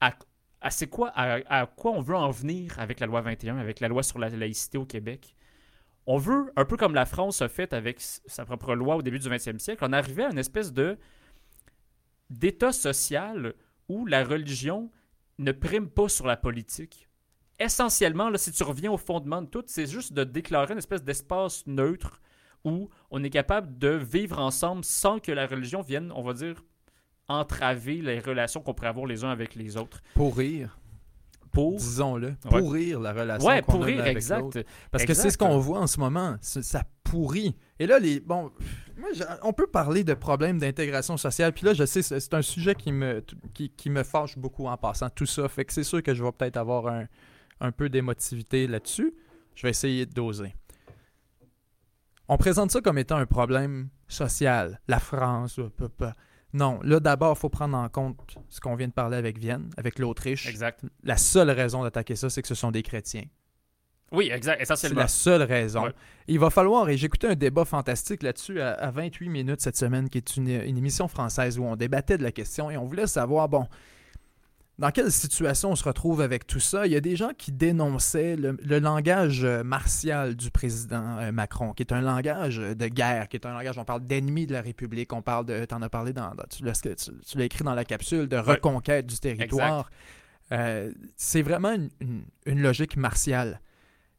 à, 0.00 0.14
à 0.62 0.70
quoi, 0.90 1.10
à, 1.14 1.40
à 1.60 1.66
quoi 1.66 1.90
on 1.92 2.00
veut 2.00 2.16
en 2.16 2.30
venir 2.30 2.78
avec 2.78 3.00
la 3.00 3.06
loi 3.06 3.20
21, 3.20 3.58
avec 3.58 3.80
la 3.80 3.88
loi 3.88 4.02
sur 4.02 4.18
la 4.18 4.30
laïcité 4.30 4.78
au 4.78 4.86
Québec. 4.86 5.35
On 6.06 6.18
veut, 6.18 6.52
un 6.56 6.64
peu 6.64 6.76
comme 6.76 6.94
la 6.94 7.04
France 7.04 7.42
a 7.42 7.48
fait 7.48 7.72
avec 7.72 8.00
sa 8.00 8.44
propre 8.44 8.74
loi 8.74 8.96
au 8.96 9.02
début 9.02 9.18
du 9.18 9.28
20e 9.28 9.58
siècle, 9.58 9.84
en 9.84 9.92
arriver 9.92 10.24
à 10.24 10.30
une 10.30 10.38
espèce 10.38 10.72
de 10.72 10.96
d'état 12.30 12.72
social 12.72 13.54
où 13.88 14.06
la 14.06 14.24
religion 14.24 14.90
ne 15.38 15.52
prime 15.52 15.88
pas 15.88 16.08
sur 16.08 16.26
la 16.26 16.36
politique. 16.36 17.08
Essentiellement, 17.58 18.28
là, 18.30 18.38
si 18.38 18.52
tu 18.52 18.62
reviens 18.62 18.92
au 18.92 18.98
fondement 18.98 19.42
de 19.42 19.46
tout, 19.46 19.62
c'est 19.66 19.86
juste 19.86 20.12
de 20.12 20.24
déclarer 20.24 20.72
une 20.72 20.78
espèce 20.78 21.02
d'espace 21.02 21.66
neutre 21.66 22.20
où 22.64 22.90
on 23.10 23.22
est 23.22 23.30
capable 23.30 23.78
de 23.78 23.88
vivre 23.88 24.38
ensemble 24.38 24.84
sans 24.84 25.18
que 25.18 25.32
la 25.32 25.46
religion 25.46 25.80
vienne, 25.80 26.12
on 26.14 26.22
va 26.22 26.34
dire, 26.34 26.62
entraver 27.28 28.02
les 28.02 28.18
relations 28.18 28.60
qu'on 28.60 28.74
pourrait 28.74 28.88
avoir 28.88 29.06
les 29.06 29.24
uns 29.24 29.30
avec 29.30 29.54
les 29.54 29.76
autres. 29.76 30.02
Pourrir, 30.14 30.78
Pour. 31.56 31.76
disons-le. 31.76 32.28
Ouais. 32.28 32.60
Pourrir 32.60 33.00
la 33.00 33.12
relation 33.12 33.48
Ouais, 33.48 33.58
a 33.58 33.62
pourrir, 33.62 34.00
avec 34.00 34.16
exact. 34.16 34.64
Parce 34.90 35.04
que 35.04 35.14
c'est 35.14 35.30
ce 35.30 35.38
qu'on 35.38 35.58
voit 35.58 35.80
en 35.80 35.86
ce 35.86 35.98
moment. 35.98 36.36
Ça 36.40 36.82
pourrit. 37.02 37.56
Et 37.78 37.86
là, 37.86 37.98
les 37.98 38.20
bon, 38.20 38.50
moi, 38.96 39.08
on 39.42 39.52
peut 39.52 39.66
parler 39.66 40.04
de 40.04 40.14
problèmes 40.14 40.58
d'intégration 40.58 41.16
sociale. 41.16 41.52
Puis 41.52 41.66
là, 41.66 41.74
je 41.74 41.84
sais, 41.84 42.02
c'est 42.02 42.34
un 42.34 42.42
sujet 42.42 42.74
qui 42.74 42.92
me, 42.92 43.24
qui, 43.54 43.70
qui 43.70 43.90
me 43.90 44.02
fâche 44.02 44.36
beaucoup 44.38 44.66
en 44.66 44.76
passant 44.76 45.10
tout 45.10 45.26
ça. 45.26 45.48
Fait 45.48 45.64
que 45.64 45.72
c'est 45.72 45.84
sûr 45.84 46.02
que 46.02 46.14
je 46.14 46.22
vais 46.22 46.32
peut-être 46.32 46.56
avoir 46.56 46.86
un, 46.88 47.06
un 47.60 47.72
peu 47.72 47.88
d'émotivité 47.88 48.66
là-dessus. 48.66 49.14
Je 49.54 49.62
vais 49.62 49.70
essayer 49.70 50.06
de 50.06 50.12
doser. 50.12 50.54
On 52.28 52.36
présente 52.36 52.70
ça 52.70 52.80
comme 52.80 52.98
étant 52.98 53.16
un 53.16 53.26
problème 53.26 53.88
social. 54.08 54.80
La 54.88 54.98
France, 54.98 55.58
euh. 55.58 55.70
Non, 56.56 56.80
là, 56.82 57.00
d'abord, 57.00 57.34
il 57.36 57.38
faut 57.38 57.50
prendre 57.50 57.76
en 57.76 57.86
compte 57.90 58.16
ce 58.48 58.60
qu'on 58.60 58.76
vient 58.76 58.88
de 58.88 58.92
parler 58.92 59.18
avec 59.18 59.36
Vienne, 59.38 59.68
avec 59.76 59.98
l'Autriche. 59.98 60.48
Exact. 60.48 60.80
La 61.04 61.18
seule 61.18 61.50
raison 61.50 61.82
d'attaquer 61.82 62.16
ça, 62.16 62.30
c'est 62.30 62.40
que 62.40 62.48
ce 62.48 62.54
sont 62.54 62.70
des 62.70 62.82
chrétiens. 62.82 63.24
Oui, 64.10 64.30
exact. 64.32 64.56
C'est 64.58 64.62
Essentiellement. 64.62 65.00
la 65.00 65.08
seule 65.08 65.42
raison. 65.42 65.82
Ouais. 65.84 65.92
Il 66.28 66.38
va 66.38 66.48
falloir, 66.48 66.88
et 66.88 66.96
j'écoutais 66.96 67.26
un 67.26 67.34
débat 67.34 67.66
fantastique 67.66 68.22
là-dessus 68.22 68.58
à, 68.62 68.72
à 68.72 68.90
28 68.90 69.28
minutes 69.28 69.60
cette 69.60 69.76
semaine, 69.76 70.08
qui 70.08 70.16
est 70.16 70.36
une, 70.38 70.48
une 70.48 70.78
émission 70.78 71.08
française 71.08 71.58
où 71.58 71.64
on 71.64 71.76
débattait 71.76 72.16
de 72.16 72.22
la 72.22 72.32
question 72.32 72.70
et 72.70 72.78
on 72.78 72.86
voulait 72.86 73.06
savoir, 73.06 73.50
bon, 73.50 73.66
dans 74.78 74.90
quelle 74.90 75.10
situation 75.10 75.70
on 75.70 75.76
se 75.76 75.84
retrouve 75.84 76.20
avec 76.20 76.46
tout 76.46 76.60
ça? 76.60 76.86
Il 76.86 76.92
y 76.92 76.96
a 76.96 77.00
des 77.00 77.16
gens 77.16 77.30
qui 77.36 77.50
dénonçaient 77.52 78.36
le, 78.36 78.58
le 78.62 78.78
langage 78.78 79.42
euh, 79.44 79.62
martial 79.64 80.34
du 80.36 80.50
président 80.50 81.18
euh, 81.18 81.32
Macron, 81.32 81.72
qui 81.72 81.82
est 81.82 81.92
un 81.92 82.00
langage 82.02 82.58
euh, 82.58 82.74
de 82.74 82.86
guerre, 82.88 83.28
qui 83.28 83.36
est 83.36 83.46
un 83.46 83.52
langage, 83.54 83.78
on 83.78 83.84
parle 83.84 84.04
d'ennemi 84.04 84.46
de 84.46 84.52
la 84.52 84.60
République, 84.60 85.12
on 85.12 85.22
parle 85.22 85.46
de, 85.46 85.64
t'en 85.64 85.80
as 85.82 85.88
parlé 85.88 86.12
dans, 86.12 86.34
dans- 86.34 86.44
tu 86.50 86.62
l'as 86.64 87.44
écrit 87.44 87.64
dans 87.64 87.74
la 87.74 87.84
capsule, 87.84 88.28
de 88.28 88.36
reconquête 88.36 89.06
du 89.06 89.14
territoire. 89.18 89.90
Euh, 90.52 90.92
c'est 91.16 91.42
vraiment 91.42 91.72
une, 91.72 91.88
une- 92.00 92.24
une 92.44 92.60
logique 92.62 92.96
martiale. 92.96 93.60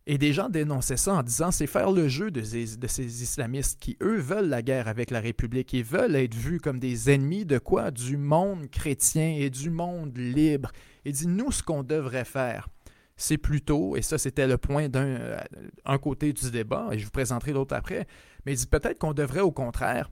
Et 0.10 0.18
des 0.18 0.32
gens 0.32 0.48
dénonçaient 0.48 0.96
ça 0.96 1.16
en 1.16 1.22
disant 1.22 1.52
c'est 1.52 1.68
faire 1.68 1.92
le 1.92 2.08
jeu 2.08 2.32
de 2.32 2.42
ces, 2.42 3.22
islamistes 3.22 3.78
qui, 3.78 3.98
eux, 4.02 4.16
veulent 4.16 4.48
la 4.48 4.62
guerre 4.62 4.88
avec 4.88 5.12
la 5.12 5.20
République 5.20 5.74
et 5.74 5.84
veulent 5.84 6.16
être 6.16 6.34
vus 6.34 6.62
comme 6.62 6.80
des 6.80 7.12
ennemis 7.12 7.46
de 7.46 7.58
quoi? 7.58 7.92
Du 7.92 8.16
monde 8.16 8.70
chrétien 8.70 9.36
et 9.38 9.50
du 9.50 9.70
monde 9.70 10.18
libre. 10.18 10.72
Et 11.04 11.12
dit 11.12 11.28
nous, 11.28 11.52
ce 11.52 11.62
qu'on 11.62 11.84
devrait 11.84 12.24
faire, 12.24 12.70
c'est 13.18 13.38
plutôt, 13.38 13.98
et 13.98 14.02
ça 14.02 14.18
c'était 14.18 14.48
le 14.48 14.58
point 14.58 14.88
d'un 14.88 15.06
euh, 15.06 15.38
un 15.84 15.98
côté 15.98 16.32
du 16.32 16.52
débat, 16.52 16.88
et 16.94 17.00
je 17.00 17.04
vous 17.04 17.12
présenterai 17.12 17.52
l'autre 17.52 17.76
après, 17.76 18.08
mais 18.46 18.54
il 18.54 18.56
dit 18.56 18.68
peut-être 18.68 19.00
qu'on 19.00 19.14
devrait 19.14 19.42
au 19.42 19.52
contraire 19.52 20.10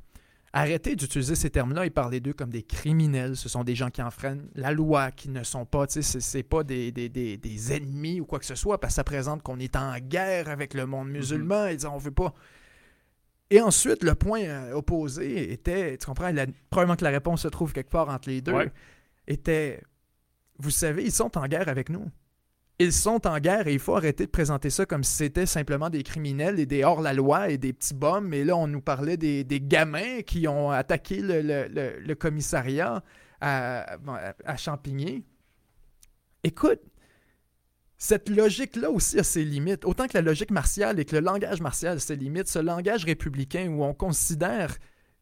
arrêter 0.58 0.96
d'utiliser 0.96 1.36
ces 1.36 1.50
termes-là 1.50 1.86
et 1.86 1.89
parler 1.89 2.20
d'eux 2.22 2.34
comme 2.34 2.50
des 2.50 2.63
criminels. 2.63 3.36
Ce 3.36 3.50
sont 3.50 3.63
des 3.65 3.76
gens 3.76 3.89
qui 3.89 4.02
enfreignent 4.02 4.48
la 4.56 4.72
loi, 4.72 5.12
qui 5.12 5.30
ne 5.30 5.44
sont 5.44 5.65
pas, 5.65 5.86
tu 5.86 6.02
sais, 6.02 6.20
c'est- 6.22 6.44
pas 6.44 6.63
des, 6.63 6.91
des, 6.91 7.10
des, 7.10 7.38
des 7.38 7.74
ennemis 7.74 8.22
ou 8.22 8.26
quoi 8.26 8.39
que 8.39 8.46
ce 8.46 8.56
soit, 8.56 8.80
parce 8.80 8.94
que 8.94 8.96
ça 8.96 9.04
présente 9.04 9.44
qu'on 9.44 9.60
est 9.60 9.76
en 9.76 9.98
guerre 10.00 10.48
avec 10.50 10.74
le 10.74 10.86
monde 10.86 11.10
musulman 11.10 11.68
et 11.68 11.78
on 11.86 11.98
veut 11.98 12.12
pas. 12.12 12.34
Et 13.52 13.62
ensuite, 13.62 14.04
le 14.04 14.15
point 14.15 14.41
euh, 14.44 14.74
opposé 14.74 15.52
était, 15.52 15.98
tu 15.98 16.06
comprends, 16.06 16.32
la- 16.32 16.48
probablement 16.70 16.96
que 16.96 17.04
la 17.04 17.12
réponse 17.12 17.41
se 17.41 17.48
trouve 17.50 17.74
quelque 17.74 17.91
part 17.91 18.10
entre 18.10 18.30
les 18.30 18.41
deux, 18.41 18.54
Ouais. 18.54 18.72
était, 19.28 19.84
vous 20.58 20.72
savez, 20.72 21.04
ils 21.04 21.12
sont 21.12 21.38
en 21.38 21.46
guerre 21.48 21.68
avec 21.70 21.89
nous. 21.89 22.10
Ils 22.77 22.91
sont 22.91 23.25
en 23.25 23.39
guerre 23.39 23.67
et 23.67 23.73
il 23.73 23.79
faut 23.79 23.95
arrêter 23.95 24.25
de 24.25 24.31
présenter 24.31 24.69
ça 24.69 24.85
comme 24.85 25.03
si 25.03 25.15
c'était 25.15 25.45
simplement 25.45 25.89
des 25.89 26.03
criminels 26.03 26.59
et 26.59 26.65
des 26.65 26.83
hors-la-loi 26.83 27.49
et 27.49 27.57
des 27.57 27.71
petits 27.71 27.93
bombes. 27.93 28.33
Et 28.33 28.43
là, 28.43 28.57
on 28.57 28.67
nous 28.67 28.81
parlait 28.81 29.15
des, 29.15 29.45
gamins 29.61 30.21
qui 30.23 30.47
ont 30.47 30.71
attaqué 30.71 31.21
le, 31.21 32.13
commissariat 32.15 33.01
à- 33.39 33.97
à 34.43 34.57
Champigny. 34.57 35.23
Écoute, 36.43 36.81
cette 37.97 38.29
logique-là 38.29 38.91
aussi 38.91 39.19
a 39.19 39.23
ses 39.23 39.45
limites. 39.45 39.85
Autant 39.85 40.07
que 40.07 40.13
la 40.15 40.21
logique 40.21 40.51
martiale 40.51 40.99
et 40.99 41.05
que 41.05 41.15
le 41.15 41.21
langage 41.21 41.61
martial 41.61 41.97
a 41.97 41.99
ses 41.99 42.15
limites, 42.15 42.49
ce 42.49 42.59
langage 42.59 43.05
républicain 43.05 43.69
où 43.69 43.83
on 43.83 43.93
considère 43.93 44.75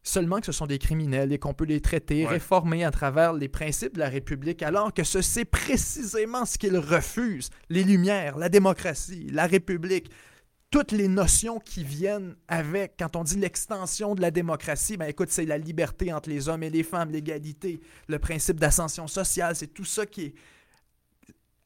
seulement 0.06 0.38
que 0.38 0.46
ce 0.46 0.52
sont 0.52 0.66
des 0.66 0.78
criminels 0.78 1.32
et 1.32 1.38
qu'on 1.38 1.54
peut 1.54 1.64
les 1.64 1.80
traiter, 1.80 2.24
Ouais. 2.24 2.32
réformer 2.34 2.84
à 2.84 2.90
travers 2.90 3.32
les 3.32 3.48
principes 3.48 3.94
de 3.94 3.98
la 4.00 4.08
République, 4.10 4.62
alors 4.62 4.92
que 4.92 5.02
ce 5.02 5.22
c'est 5.22 5.46
précisément 5.46 6.44
ce 6.44 6.58
qu'ils 6.58 6.76
refusent. 6.76 7.50
Les 7.70 7.82
Lumières, 7.82 8.36
la 8.36 8.48
démocratie, 8.50 9.26
la 9.32 9.46
République, 9.46 10.10
toutes 10.70 10.92
les 10.92 11.08
notions 11.08 11.58
qui 11.58 11.84
viennent 11.84 12.34
avec. 12.48 12.94
Quand 12.98 13.16
on 13.16 13.24
dit 13.24 13.36
l'extension 13.38 14.14
de 14.14 14.20
la 14.20 14.30
démocratie, 14.30 14.96
ben 14.96 15.06
écoute, 15.06 15.30
c'est 15.30 15.46
la 15.46 15.56
liberté 15.56 16.12
entre 16.12 16.28
les 16.28 16.48
hommes 16.48 16.64
et 16.64 16.70
les 16.70 16.82
femmes, 16.82 17.10
l'égalité, 17.10 17.80
le 18.08 18.18
principe 18.18 18.60
d'ascension 18.60 19.06
sociale, 19.06 19.56
c'est 19.56 19.72
tout 19.72 19.84
ça 19.84 20.04
qui 20.04 20.22
est 20.26 20.34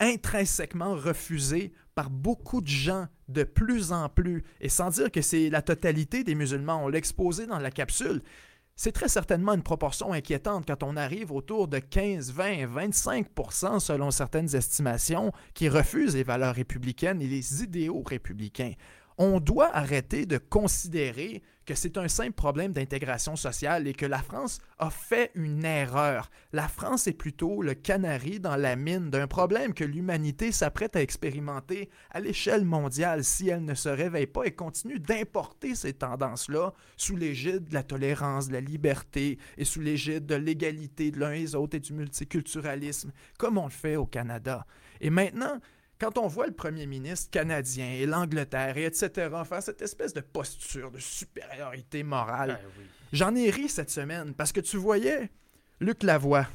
intrinsèquement 0.01 0.95
refusé 0.95 1.73
par 1.99 2.11
beaucoup 2.11 2.61
de 2.61 2.69
gens 2.69 3.09
de 3.27 3.43
plus 3.43 3.91
en 3.91 4.09
plus, 4.09 4.45
et 4.61 4.69
sans 4.69 4.91
dire 4.91 5.11
que 5.11 5.21
c'est 5.21 5.51
la 5.51 5.63
totalité 5.63 6.23
des 6.23 6.37
musulmans, 6.37 6.85
on 6.85 6.87
l'a 6.87 6.99
exposé 6.99 7.45
dans 7.49 7.59
la 7.59 7.73
capsule, 7.73 8.23
c'est 8.77 8.93
très 8.93 9.09
certainement 9.09 9.55
une 9.55 9.65
proportion 9.65 10.13
inquiétante 10.13 10.65
quand 10.65 10.85
on 10.85 10.97
arrive 10.97 11.33
autour 11.33 11.67
de 11.67 11.81
15, 11.81 12.31
20, 12.31 12.67
25% 12.67 13.81
selon 13.81 14.13
certaines 14.13 14.55
estimations 14.55 15.33
qui 15.55 15.69
refusent 15.69 16.15
les 16.15 16.23
valeurs 16.23 16.55
républicaines 16.55 17.21
et 17.21 17.27
les 17.27 17.65
idéaux 17.65 18.05
républicains. 18.07 18.75
On 19.19 19.41
doit 19.41 19.75
arrêter 19.75 20.27
de 20.27 20.39
considérer 20.39 21.43
que 21.69 21.75
c'est 21.75 21.99
un 21.99 22.09
simple 22.09 22.33
problème 22.33 22.73
d'intégration 22.73 23.37
sociale 23.37 23.87
et 23.87 23.93
que 23.93 24.07
la 24.07 24.23
France 24.23 24.61
a 24.79 24.89
fait 24.89 25.31
une 25.35 25.67
erreur. 25.67 26.31
La 26.53 26.67
France 26.67 27.07
est 27.09 27.13
plutôt 27.13 27.61
le 27.61 27.75
canari 27.75 28.41
dans 28.41 28.57
la 28.57 28.75
mine 28.75 29.11
d'un 29.11 29.27
problème 29.27 29.75
que 29.75 29.85
l'humanité 29.85 30.51
s'apprête 30.51 30.97
à 30.97 31.03
expérimenter 31.03 31.91
à 32.11 32.21
l'échelle 32.21 32.65
mondiale 32.65 33.23
si 33.23 33.51
elle 33.51 33.67
ne 33.67 33.75
se 33.75 33.91
réveille 33.91 34.29
pas 34.29 34.45
et 34.45 34.53
continue 34.53 34.99
d'importer 34.99 35.75
ces 35.75 35.93
tendances-là 35.93 36.73
sous 36.97 37.17
l'égide 37.17 37.69
de 37.69 37.75
la 37.75 37.83
tolérance, 37.83 38.49
de 38.49 38.55
la 38.55 38.61
liberté 38.61 39.37
et 39.59 39.65
sous 39.67 39.81
l'égide 39.81 40.25
de 40.25 40.37
l'égalité 40.37 41.11
de 41.11 41.21
l'un 41.21 41.33
et 41.33 41.41
des 41.41 41.55
autres 41.55 41.77
et 41.77 41.81
du 41.81 41.93
multiculturalisme, 41.93 43.13
comme 43.37 43.59
on 43.59 43.65
le 43.65 43.71
fait 43.71 43.97
au 43.97 44.07
Canada. 44.07 44.65
Et 45.03 45.11
maintenant, 45.11 45.61
quand 46.01 46.19
on 46.19 46.27
voit 46.29 46.47
le 46.47 46.53
premier 46.53 46.87
ministre 46.87 47.31
canadien 47.31 47.87
et 47.91 48.07
l'Angleterre 48.07 48.77
et 48.77 48.85
etc. 48.85 49.11
faire 49.49 49.63
cette 49.63 49.83
espèce 49.83 50.13
de 50.15 50.21
posture 50.21 50.91
de 50.91 50.99
supériorité 50.99 52.03
morale, 52.03 52.61
oui. 52.79 52.85
J'en 53.13 53.35
ai 53.35 53.49
ri 53.51 53.69
cette 53.69 53.91
semaine 53.91 54.35
parce 54.35 54.53
que 54.53 54.61
tu 54.61 54.77
voyais 54.77 55.31
Luc 55.81 56.03
Lavoie, 56.03 56.47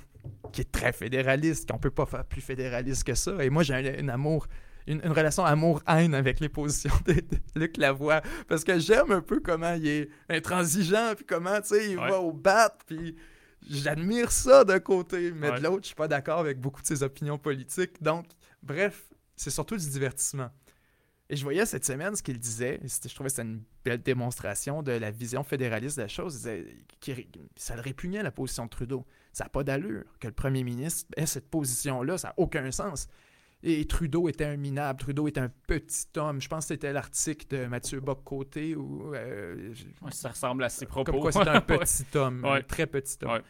qui 0.52 0.62
est 0.62 0.72
très 0.72 0.94
fédéraliste, 0.94 1.70
qu'on 1.70 1.80
peut 1.80 1.90
pas 1.92 2.06
faire 2.06 2.24
plus 2.26 2.42
fédéraliste 2.42 3.04
que 3.04 3.16
ça. 3.16 3.44
Et 3.44 3.50
moi, 3.50 3.64
j'ai 3.64 3.74
un, 3.74 4.06
un 4.06 4.10
amour, 4.10 4.48
une, 4.86 5.02
une 5.04 5.12
relation 5.12 5.44
amour-haine 5.46 6.14
avec 6.14 6.40
les 6.40 6.50
positions 6.50 6.94
de, 7.08 7.14
de 7.14 7.38
Luc 7.56 7.78
Lavoie 7.78 8.22
parce 8.48 8.64
que 8.64 8.78
j'aime 8.78 9.12
un 9.12 9.22
peu 9.22 9.40
comment 9.40 9.74
il 9.74 9.88
est 9.88 10.10
intransigeant, 10.30 11.14
puis 11.16 11.26
comment, 11.26 11.60
tu 11.62 11.70
sais, 11.70 11.90
il 11.92 11.98
Ouais. 11.98 12.10
va 12.10 12.20
au 12.20 12.32
bat, 12.32 12.78
puis 12.86 13.16
j'admire 13.68 14.32
ça 14.32 14.64
d'un 14.64 14.80
côté, 14.80 15.32
mais 15.32 15.50
Ouais. 15.50 15.58
de 15.60 15.64
l'autre, 15.64 15.82
je 15.84 15.88
suis 15.88 15.96
pas 15.96 16.08
d'accord 16.08 16.40
avec 16.40 16.60
beaucoup 16.60 16.82
de 16.82 16.88
ses 16.88 17.02
opinions 17.02 17.38
politiques. 17.40 18.02
Donc, 18.02 18.26
bref, 18.62 19.06
c'est 19.36 19.50
surtout 19.50 19.78
du 19.78 19.88
divertissement. 19.90 20.50
Et 21.30 21.36
je 21.36 21.44
voyais 21.44 21.66
cette 21.66 21.86
semaine 21.86 22.16
ce 22.16 22.22
qu'il 22.22 22.38
disait, 22.38 22.80
je 22.84 23.14
trouvais 23.14 23.30
que 23.30 23.36
c'était 23.36 23.48
une 23.48 23.64
belle 23.86 24.02
démonstration 24.04 24.84
de 24.84 24.92
la 24.92 25.10
vision 25.10 25.44
fédéraliste 25.44 25.98
de 25.98 26.02
la 26.04 26.08
chose. 26.08 26.36
Il 26.36 26.38
disait 26.38 26.76
qu'il- 27.00 27.28
ça 27.56 27.76
le 27.76 27.82
répugnait 27.82 28.22
la 28.22 28.32
position 28.32 28.66
de 28.66 28.70
Trudeau. 28.70 29.06
Ça 29.32 29.46
n'a 29.46 29.50
pas 29.50 29.64
d'allure 29.64 30.04
que 30.20 30.28
le 30.28 30.34
premier 30.34 30.64
ministre 30.64 31.10
ait 31.18 31.26
cette 31.26 31.50
position-là, 31.50 32.18
ça 32.18 32.28
n'a 32.30 32.34
aucun 32.38 32.70
sens. 32.72 33.08
Et 33.66 33.88
Trudeau 33.88 34.28
était 34.28 34.44
un 34.46 34.58
minable, 34.58 35.00
Trudeau 35.00 35.28
était 35.30 35.40
un 35.40 35.50
petit 35.66 36.06
homme. 36.18 36.42
Je 36.42 36.50
pense 36.50 36.66
que 36.66 36.74
c'était 36.74 36.92
l'article 36.92 37.48
de 37.48 37.66
Mathieu 37.68 38.02
Bock-Côté 38.02 38.76
euh, 38.78 39.74
ça 40.12 40.30
ressemble 40.30 40.66
à 40.66 40.70
ses 40.70 40.86
propos. 40.86 41.14
comme 41.14 41.22
quoi 41.22 41.32
c'était 41.32 41.48
un 41.50 41.62
petit 41.62 42.06
homme, 42.18 42.44
un 42.44 42.62
très 42.62 42.86
petit 42.86 43.18
homme. 43.24 43.32
Ouais. 43.32 43.42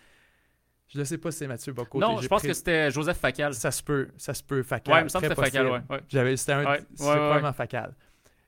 Je 0.93 0.99
ne 0.99 1.03
sais 1.03 1.17
pas 1.17 1.32
si 1.32 1.39
c'est 1.39 1.47
Mathieu 1.47 1.73
Bock-Côté. 1.73 2.06
Non, 2.06 2.21
je 2.21 2.27
pense 2.27 2.41
pris- 2.41 2.49
que 2.49 2.53
c'était 2.53 2.91
Joseph 2.91 3.17
Facal. 3.17 3.53
ça 3.53 3.71
se 3.71 3.82
peut, 3.82 4.10
ça 4.17 4.34
se 4.34 4.43
peut, 4.43 4.62
facal. 4.62 4.93
Ouais, 4.93 5.01
il 5.01 5.03
me 5.06 5.10
semble 5.10 5.23
que 5.27 5.29
c'était 5.34 5.41
Facal, 5.41 5.65
ouais. 5.71 5.82
ouais. 5.89 6.01
J'avais, 6.08 6.38
c'était 6.38 6.53
un, 6.53 6.65
Ouais, 6.65 6.82
c'était 6.93 7.10
ouais, 7.10 7.15
probablement 7.15 7.53
facal. 7.53 7.95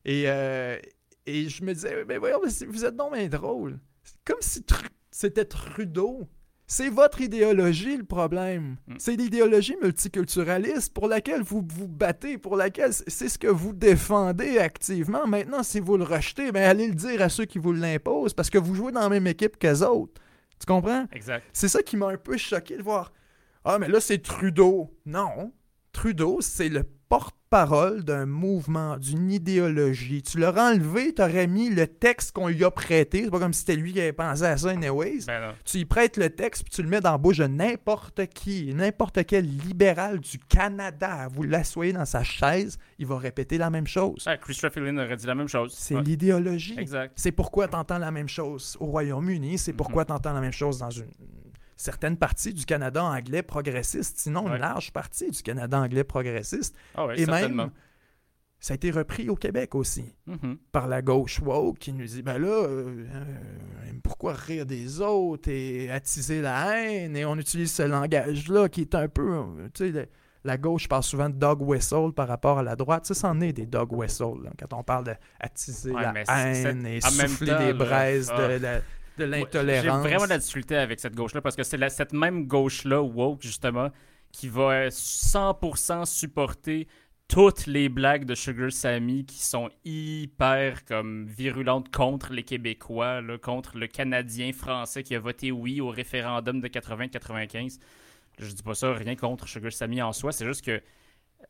Et, 0.06 0.26
euh, 0.28 0.78
et 1.26 1.50
je 1.50 1.64
me 1.64 1.74
disais, 1.74 2.06
mais 2.08 2.18
voyons, 2.18 2.40
mais 2.44 2.52
c'est- 2.52 2.66
vous 2.66 2.86
êtes 2.86 2.96
donc 2.96 3.14
bien 3.14 3.28
drôle. 3.28 3.80
C'est 4.04 4.18
comme 4.26 4.42
si 4.42 4.60
Tru- 4.62 4.86
c'était 5.10 5.46
Trudeau. 5.46 6.30
C'est 6.68 6.90
votre 6.90 7.22
idéologie 7.22 7.96
le 7.98 8.04
problème. 8.06 8.78
Mm. 8.88 8.96
C'est 8.98 9.16
l'idéologie 9.16 9.76
multiculturaliste 9.82 10.94
pour 10.94 11.08
laquelle 11.08 11.42
vous 11.44 11.64
vous 11.68 11.88
battez, 11.88 12.38
pour 12.40 12.56
laquelle 12.56 12.92
c'est 12.94 13.30
ce 13.30 13.38
que 13.38 13.48
vous 13.48 13.74
défendez 13.74 14.58
activement. 14.60 15.28
Maintenant, 15.28 15.62
si 15.64 15.80
vous 15.80 15.98
le 15.98 16.04
rejetez, 16.04 16.52
ben 16.52 16.64
allez 16.64 16.88
le 16.88 16.96
dire 16.96 17.22
à 17.22 17.30
ceux 17.30 17.46
qui 17.46 17.60
vous 17.60 17.72
l'imposent 17.72 18.34
parce 18.34 18.50
que 18.50 18.58
vous 18.58 18.74
jouez 18.76 18.92
dans 18.92 19.02
la 19.02 19.10
même 19.10 19.28
équipe 19.28 19.58
qu'eux 19.58 19.82
autres. 19.84 20.22
Tu 20.60 20.66
comprends? 20.66 21.06
Exact. 21.12 21.46
C'est 21.54 21.68
ça 21.68 21.82
qui 21.84 21.98
m'a 21.98 22.08
un 22.08 22.18
peu 22.18 22.38
choqué 22.38 22.78
de 22.78 22.84
voir. 22.84 23.12
Ah, 23.64 23.80
mais 23.80 23.88
là, 23.88 24.00
c'est 24.00 24.20
Trudeau. 24.20 24.96
Non. 25.06 25.52
Trudeau, 25.92 26.40
c'est 26.42 26.70
le 26.70 26.84
porte-parole 27.56 28.04
d'un 28.04 28.26
mouvement, 28.26 28.98
d'une 28.98 29.32
idéologie. 29.32 30.22
Tu 30.22 30.40
l'aurais 30.40 30.74
enlevé, 30.74 31.14
tu 31.14 31.22
aurais 31.22 31.48
mis 31.48 31.70
le 31.70 31.88
texte 31.88 32.34
qu'on 32.34 32.50
lui 32.50 32.64
a 32.66 32.72
prêté. 32.72 33.24
C'est 33.24 33.32
pas 33.32 33.40
comme 33.40 33.54
si 33.54 33.60
c'était 33.62 33.76
lui 33.78 33.94
qui 33.94 34.02
avait 34.02 34.12
pensé 34.14 34.44
à 34.44 34.58
ça, 34.58 34.70
anyways. 34.72 35.26
Ben. 35.26 35.54
Tu 35.64 35.78
y 35.78 35.86
prêtes 35.86 36.18
le 36.18 36.30
texte 36.30 36.64
puis 36.64 36.72
tu 36.72 36.84
le 36.84 36.90
mets 36.90 37.00
dans 37.00 37.12
la 37.14 37.18
bouche 37.18 37.38
de 37.38 37.48
n'importe 37.48 38.26
qui, 38.28 38.74
n'importe 38.74 39.26
quel 39.26 39.46
libéral 39.46 40.20
du 40.20 40.38
Canada. 40.38 41.28
Vous 41.32 41.44
l'assoyez 41.44 41.94
dans 41.94 42.06
sa 42.06 42.24
chaise, 42.24 42.78
il 43.00 43.06
va 43.08 43.18
répéter 43.18 43.58
la 43.58 43.70
même 43.70 43.88
chose. 43.88 44.24
Ah, 44.26 44.38
Christopher 44.38 44.84
aurait 44.84 45.16
dit 45.16 45.26
la 45.28 45.36
même 45.36 45.48
chose. 45.48 45.74
C'est 45.78 45.96
Ouais. 45.96 46.04
l'idéologie. 46.04 46.76
Exact. 46.78 47.14
C'est 47.16 47.32
pourquoi 47.32 47.68
tu 47.68 47.76
entends 47.76 47.98
la 48.00 48.12
même 48.12 48.28
chose 48.28 48.76
au 48.82 48.86
Royaume-Uni, 48.88 49.58
c'est 49.58 49.74
pourquoi 49.74 50.04
Mhm. 50.04 50.08
tu 50.08 50.14
entends 50.14 50.34
la 50.34 50.42
même 50.42 50.52
chose 50.52 50.80
dans 50.80 50.90
une 50.90 51.06
certaine 51.76 52.18
partie 52.18 52.54
du 52.54 52.66
Canada 52.66 53.04
anglais 53.04 53.42
progressiste, 53.44 54.18
sinon 54.20 54.46
Ouais. 54.46 54.56
une 54.56 54.62
large 54.62 54.92
partie 54.94 55.30
du 55.32 55.42
Canada 55.44 55.80
anglais 55.80 56.04
progressiste. 56.04 56.76
Ah 56.96 57.06
ouais, 57.08 57.20
Et 57.20 57.26
même, 57.26 57.70
ça 58.60 58.74
a 58.74 58.76
été 58.76 58.90
repris 58.92 59.30
au 59.30 59.36
Québec 59.36 59.76
aussi 59.76 60.16
Mhm. 60.28 60.58
par 60.72 60.88
la 60.88 61.02
gauche 61.02 61.40
woke 61.42 61.78
qui 61.78 61.94
nous 61.94 62.06
dit 62.06 62.22
ben 62.24 62.38
là, 62.40 62.48
euh, 62.48 63.06
euh, 63.14 63.24
pourquoi 64.04 64.34
rire 64.34 64.66
des 64.66 65.02
autres 65.02 65.50
et 65.50 65.92
attiser 65.92 66.42
la 66.42 66.78
haine? 66.82 67.16
Et 67.16 67.26
on 67.26 67.36
utilise 67.38 67.74
ce 67.74 67.84
langage-là 67.84 68.70
qui 68.70 68.82
est 68.82 68.96
un 68.96 69.08
peu, 69.08 69.34
euh, 69.34 69.68
tu 69.74 69.86
sais, 69.86 69.92
le- 69.92 70.08
la 70.46 70.58
gauche 70.58 70.88
parle 70.88 71.02
souvent 71.04 71.28
de 71.30 71.36
dog 71.36 71.62
whistle 71.62 72.12
par 72.16 72.28
rapport 72.28 72.60
à 72.60 72.64
la 72.64 72.76
droite. 72.76 73.06
Ça, 73.08 73.14
c'en 73.16 73.42
est 73.42 73.52
des 73.52 73.66
dog 73.66 73.92
whistles 73.94 74.44
là, 74.44 74.52
quand 74.60 74.74
on 74.78 74.84
parle 74.84 75.06
d'attiser 75.06 75.92
Ouais, 75.92 76.04
la 76.04 76.14
haine 76.54 76.86
et 76.86 77.02
souffler 77.02 77.56
des 77.58 77.74
braises 77.74 78.32
ah. 78.34 78.48
de, 78.48 78.54
la- 78.64 78.82
de 79.18 79.26
l'intolérance. 79.26 79.84
J'ai 79.84 79.90
vraiment 80.10 80.24
de 80.26 80.30
la 80.30 80.38
difficulté 80.38 80.76
avec 80.76 81.00
cette 81.00 81.16
gauche-là 81.16 81.42
parce 81.42 81.56
que 81.56 81.64
c'est 81.64 81.78
la- 81.78 81.90
cette 81.90 82.14
même 82.14 82.48
gauche-là, 82.48 83.02
woke, 83.02 83.42
justement, 83.42 83.90
qui 84.32 84.48
va 84.50 84.72
euh, 84.72 84.90
100% 84.92 86.06
supporter 86.06 86.88
toutes 87.28 87.66
les 87.66 87.90
blagues 87.90 88.26
de 88.26 88.36
Sugar 88.36 88.72
Sammy 88.72 89.26
qui 89.26 89.42
sont 89.42 89.70
hyper 89.84 90.86
comme 90.86 91.26
virulentes 91.26 91.92
contre 91.92 92.34
les 92.34 92.44
Québécois, 92.44 93.22
là, 93.22 93.38
contre 93.38 93.78
le 93.78 93.88
Canadien 93.88 94.52
français 94.54 95.02
qui 95.02 95.16
a 95.16 95.20
voté 95.20 95.52
oui 95.52 95.82
au 95.82 95.90
référendum 95.90 96.62
de 96.62 96.68
80-95. 96.68 97.80
Je 98.38 98.52
dis 98.52 98.62
pas 98.64 98.76
ça, 98.76 98.94
rien 98.94 99.16
contre 99.16 99.48
Sugar 99.48 99.72
Sammy 99.72 100.02
en 100.02 100.12
soi, 100.14 100.32
c'est 100.34 100.46
juste 100.46 100.64
que 100.66 100.82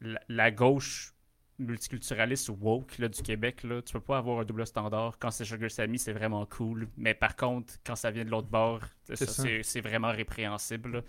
la, 0.01 0.19
la 0.29 0.51
gauche 0.51 1.13
multiculturaliste 1.59 2.49
woke 2.59 2.97
là, 2.97 3.07
du 3.07 3.21
Québec, 3.21 3.63
là, 3.63 3.81
tu 3.81 3.93
peux 3.93 3.99
pas 3.99 4.17
avoir 4.17 4.39
un 4.39 4.45
double 4.45 4.65
standard. 4.67 5.17
Quand 5.19 5.31
c'est 5.31 5.45
Sugar 5.45 5.71
Sammy, 5.71 5.97
c'est 5.99 6.13
vraiment 6.13 6.45
cool. 6.45 6.87
Mais 6.97 7.13
par 7.13 7.35
contre, 7.35 7.73
quand 7.85 7.95
ça 7.95 8.11
vient 8.11 8.25
de 8.25 8.29
l'autre 8.29 8.47
bord, 8.49 8.81
C'est 9.13 9.81
vraiment 9.81 10.11
répréhensible. 10.11 10.91
là. 10.97 11.01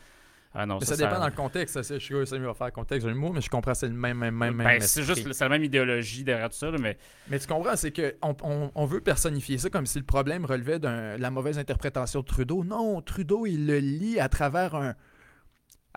Ah 0.59 0.65
non, 0.65 0.79
Mais 0.81 0.87
ça, 0.87 0.97
ça, 0.97 1.05
dépend 1.07 1.19
dans 1.21 1.27
le 1.27 1.33
contexte. 1.35 1.83
C'est- 1.83 1.99
que 1.99 2.25
Samy 2.25 2.47
va 2.47 2.55
faire 2.55 2.69
le 2.69 2.73
contexte 2.73 3.07
d'un 3.07 3.15
mot, 3.15 3.31
mais 3.31 3.43
je 3.43 3.51
comprends 3.51 3.75
c'est 3.75 3.89
le 3.89 3.93
même, 3.93 4.17
même, 4.17 4.35
même, 4.35 4.57
Ben, 4.57 4.81
c'est 4.81 5.03
juste 5.03 5.39
la 5.39 5.49
même 5.51 5.63
idéologie 5.65 6.25
derrière 6.25 6.49
tout 6.49 6.57
ça, 6.57 6.71
là, 6.71 6.79
mais 6.81 6.97
Mais 7.29 7.39
tu 7.39 7.47
comprends, 7.47 7.77
c'est 7.77 7.91
que 7.91 8.17
on, 8.23 8.35
on- 8.43 8.71
on 8.75 8.85
veut 8.87 9.03
personnifier 9.03 9.59
ça 9.59 9.69
comme 9.69 9.85
si 9.85 9.99
le 9.99 10.05
problème 10.07 10.47
relevait 10.47 10.79
de 10.79 11.17
la 11.19 11.31
mauvaise 11.31 11.59
interprétation 11.59 12.21
de 12.21 12.25
Trudeau. 12.25 12.65
Non, 12.65 13.03
Trudeau, 13.03 13.45
il 13.45 13.67
le 13.67 13.81
lit 13.81 14.19
à 14.19 14.31
travers 14.31 14.75
un 14.77 14.95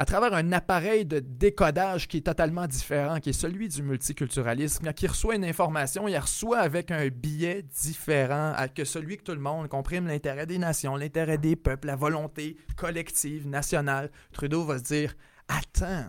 à 0.01 0.05
travers 0.05 0.33
un 0.33 0.53
appareil 0.53 1.05
de 1.05 1.19
décodage 1.19 2.07
qui 2.07 2.17
est 2.17 2.25
totalement 2.25 2.65
différent, 2.67 3.19
qui 3.19 3.31
est 3.31 3.33
celui 3.33 3.67
du 3.67 3.83
multiculturalisme. 3.83 4.89
Il 5.01 5.07
reçoit 5.07 5.35
une 5.35 5.43
information, 5.43 6.07
il 6.07 6.17
reçoit 6.17 6.59
avec 6.59 6.89
un 6.89 7.09
billet 7.09 7.63
différent 7.63 8.55
que 8.73 8.85
celui 8.85 9.17
que 9.17 9.23
tout 9.23 9.33
le 9.33 9.41
monde 9.41 9.67
comprime 9.67 10.07
l'intérêt 10.07 10.45
des 10.45 10.57
nations, 10.57 10.95
l'intérêt 10.95 11.37
des 11.37 11.57
peuples, 11.57 11.87
la 11.87 11.97
volonté 11.97 12.55
collective, 12.77 13.45
nationale. 13.45 14.09
Trudeau 14.31 14.63
va 14.63 14.77
se 14.77 14.83
dire 14.83 15.15
Attends, 15.49 16.05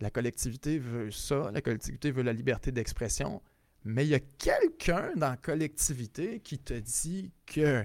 la 0.00 0.10
collectivité 0.10 0.80
veut 0.80 1.12
ça, 1.12 1.48
la 1.54 1.60
collectivité 1.60 2.10
veut 2.10 2.24
la 2.24 2.32
liberté 2.32 2.72
d'expression, 2.72 3.40
mais 3.84 4.04
il 4.04 4.10
y 4.10 4.14
a 4.16 4.20
quelqu'un 4.20 5.12
dans 5.14 5.30
la 5.30 5.36
collectivité 5.36 6.40
qui 6.40 6.58
te 6.58 6.74
dit 6.74 7.30
que 7.46 7.84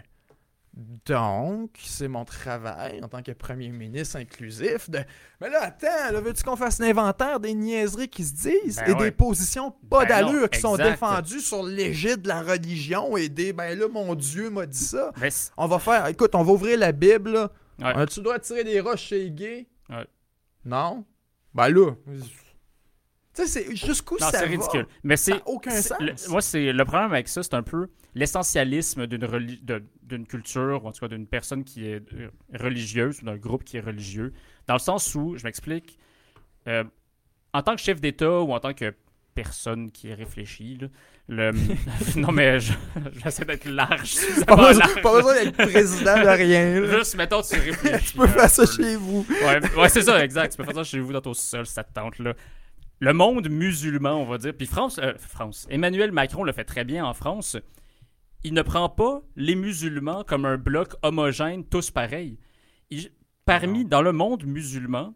donc, 1.07 1.71
c'est 1.83 2.07
mon 2.07 2.23
travail 2.23 3.01
en 3.03 3.07
tant 3.07 3.23
que 3.23 3.31
premier 3.31 3.69
ministre 3.69 4.17
inclusif 4.17 4.89
de. 4.89 4.99
Mais 5.41 5.49
là, 5.49 5.63
attends, 5.63 6.21
veux-tu 6.21 6.43
qu'on 6.43 6.55
fasse 6.55 6.77
l'inventaire 6.79 7.39
des 7.39 7.55
niaiseries 7.55 8.09
qui 8.09 8.23
se 8.23 8.33
disent 8.33 8.75
Ben 8.77 8.91
et 8.91 8.93
ouais. 8.93 9.03
des 9.05 9.11
positions 9.11 9.71
pas 9.89 10.05
Ben 10.05 10.21
non, 10.21 10.27
d'allure 10.27 10.49
qui 10.51 10.59
sont 10.59 10.77
défendues 10.77 11.39
sur 11.39 11.63
l'égide 11.63 12.21
de 12.21 12.27
la 12.27 12.41
religion 12.43 13.17
et 13.17 13.27
des. 13.27 13.53
Ben 13.53 13.77
là, 13.77 13.87
mon 13.87 14.13
Dieu 14.13 14.51
m'a 14.51 14.67
dit 14.67 14.77
ça. 14.77 15.11
C'est- 15.29 15.51
On 15.57 15.65
va 15.67 15.79
faire. 15.79 16.05
Écoute, 16.07 16.35
on 16.35 16.43
va 16.43 16.51
ouvrir 16.51 16.77
la 16.77 16.91
Bible, 16.91 17.31
là. 17.31 17.51
Ouais. 17.79 17.97
Euh, 17.97 18.05
tu 18.05 18.21
dois 18.21 18.37
tirer 18.39 18.63
des 18.63 18.79
roches 18.79 19.01
chez 19.03 19.23
les 19.23 19.31
gays? 19.31 19.67
Ouais. 19.89 20.05
Non? 20.63 21.05
Ben 21.55 21.69
là. 21.69 21.91
Tu 23.37 23.47
sais, 23.47 23.75
jusqu'où 23.75 24.17
ça 24.17 24.31
c'est 24.31 24.39
va? 24.41 24.45
ridicule. 24.47 24.85
Mais 25.03 25.15
c'est 25.17 25.41
aucun 25.45 25.71
sens. 25.81 25.97
le- 25.99 26.13
moi, 26.29 26.41
c'est 26.41 26.73
le 26.73 26.85
problème 26.85 27.11
avec 27.13 27.27
ça, 27.27 27.43
c'est 27.43 27.53
un 27.53 27.63
peu 27.63 27.87
l'essentialisme 28.15 29.07
d'une 29.07 29.23
reli- 29.25 29.63
de- 29.63 29.83
d'une 30.03 30.25
culture, 30.25 30.83
ou 30.83 30.87
en 30.87 30.91
tout 30.91 30.99
cas 31.01 31.07
d'une 31.07 31.27
personne 31.27 31.63
qui 31.63 31.85
est 31.87 32.01
euh, 32.13 32.29
religieuse, 32.53 33.21
ou 33.21 33.25
d'un 33.25 33.37
groupe 33.37 33.63
qui 33.63 33.77
est 33.77 33.81
religieux, 33.81 34.33
dans 34.67 34.73
le 34.73 34.79
sens 34.79 35.13
où, 35.15 35.35
je 35.37 35.43
m'explique, 35.43 35.97
euh, 36.67 36.83
en 37.53 37.61
tant 37.61 37.75
que 37.75 37.81
chef 37.81 38.01
d'État 38.01 38.41
ou 38.41 38.51
en 38.53 38.59
tant 38.59 38.73
que 38.73 38.93
personne 39.35 39.91
qui 39.91 40.11
réfléchit, 40.13 40.79
là, 40.81 40.87
le... 41.29 41.51
non 42.19 42.31
mais 42.31 42.59
je- 42.59 42.73
j'essaie 43.23 43.45
d'être 43.45 43.65
large. 43.65 44.15
Pas 44.47 44.73
large. 44.73 45.01
pas 45.01 45.13
besoin 45.17 45.43
d'être 45.43 45.57
président 45.57 46.15
de 46.23 46.27
rien. 46.27 46.79
là. 46.81 46.97
Juste, 46.97 47.15
mettons, 47.17 47.41
tu 47.43 47.53
réfléchis. 47.55 48.13
Tu 48.13 48.17
peux 48.17 48.27
faire 48.27 48.49
ça 48.49 48.63
peu, 48.65 48.81
là. 48.81 48.89
chez 48.89 48.95
vous. 48.95 49.25
Ouais, 49.29 49.59
ouais, 49.79 49.89
c'est 49.89 50.01
ça, 50.01 50.23
exact. 50.23 50.51
Tu 50.51 50.57
peux 50.57 50.63
faire 50.63 50.73
ça 50.75 50.83
chez 50.83 50.99
vous 50.99 51.13
dans 51.13 51.21
ton 51.21 51.33
sol, 51.35 51.65
ça 51.67 51.83
te 51.83 51.93
tente 51.93 52.17
là. 52.19 52.33
Le 52.99 53.13
monde 53.13 53.49
musulman, 53.49 54.13
on 54.21 54.25
va 54.25 54.37
dire. 54.37 54.53
Puis 54.57 54.65
France, 54.67 54.97
euh, 54.99 55.13
France. 55.17 55.67
Emmanuel 55.69 56.11
Macron 56.11 56.43
le 56.43 56.51
fait 56.51 56.63
très 56.65 56.83
bien 56.83 57.05
en 57.05 57.13
France. 57.13 57.57
Il 58.43 58.53
ne 58.53 58.61
prend 58.61 58.89
pas 58.89 59.21
les 59.35 59.55
musulmans 59.55 60.23
comme 60.23 60.45
un 60.45 60.57
bloc 60.57 60.93
homogène, 61.03 61.65
tous 61.65 61.91
pareils. 61.91 62.39
Il- 62.89 63.11
parmi, 63.45 63.85
dans 63.85 64.01
le 64.01 64.11
monde 64.11 64.45
musulman, 64.45 65.13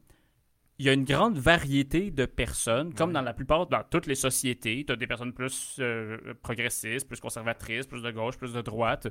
il 0.80 0.86
y 0.86 0.90
a 0.90 0.94
une 0.94 1.04
grande 1.06 1.38
variété 1.38 2.12
de 2.12 2.26
personnes, 2.26 2.94
comme 2.94 3.10
Ouais. 3.10 3.14
dans 3.14 3.22
la 3.22 3.34
plupart, 3.34 3.68
dans 3.68 3.84
toutes 3.84 4.08
les 4.08 4.16
sociétés. 4.16 4.84
Tu 4.86 4.92
as 4.94 4.96
des 4.96 5.06
personnes 5.08 5.34
plus 5.34 5.78
euh, 5.80 6.18
progressistes, 6.42 7.08
plus 7.08 7.20
conservatrices, 7.20 7.86
plus 7.88 8.02
de 8.02 8.12
gauche, 8.12 8.38
plus 8.38 8.54
de 8.54 8.62
droite, 8.62 9.08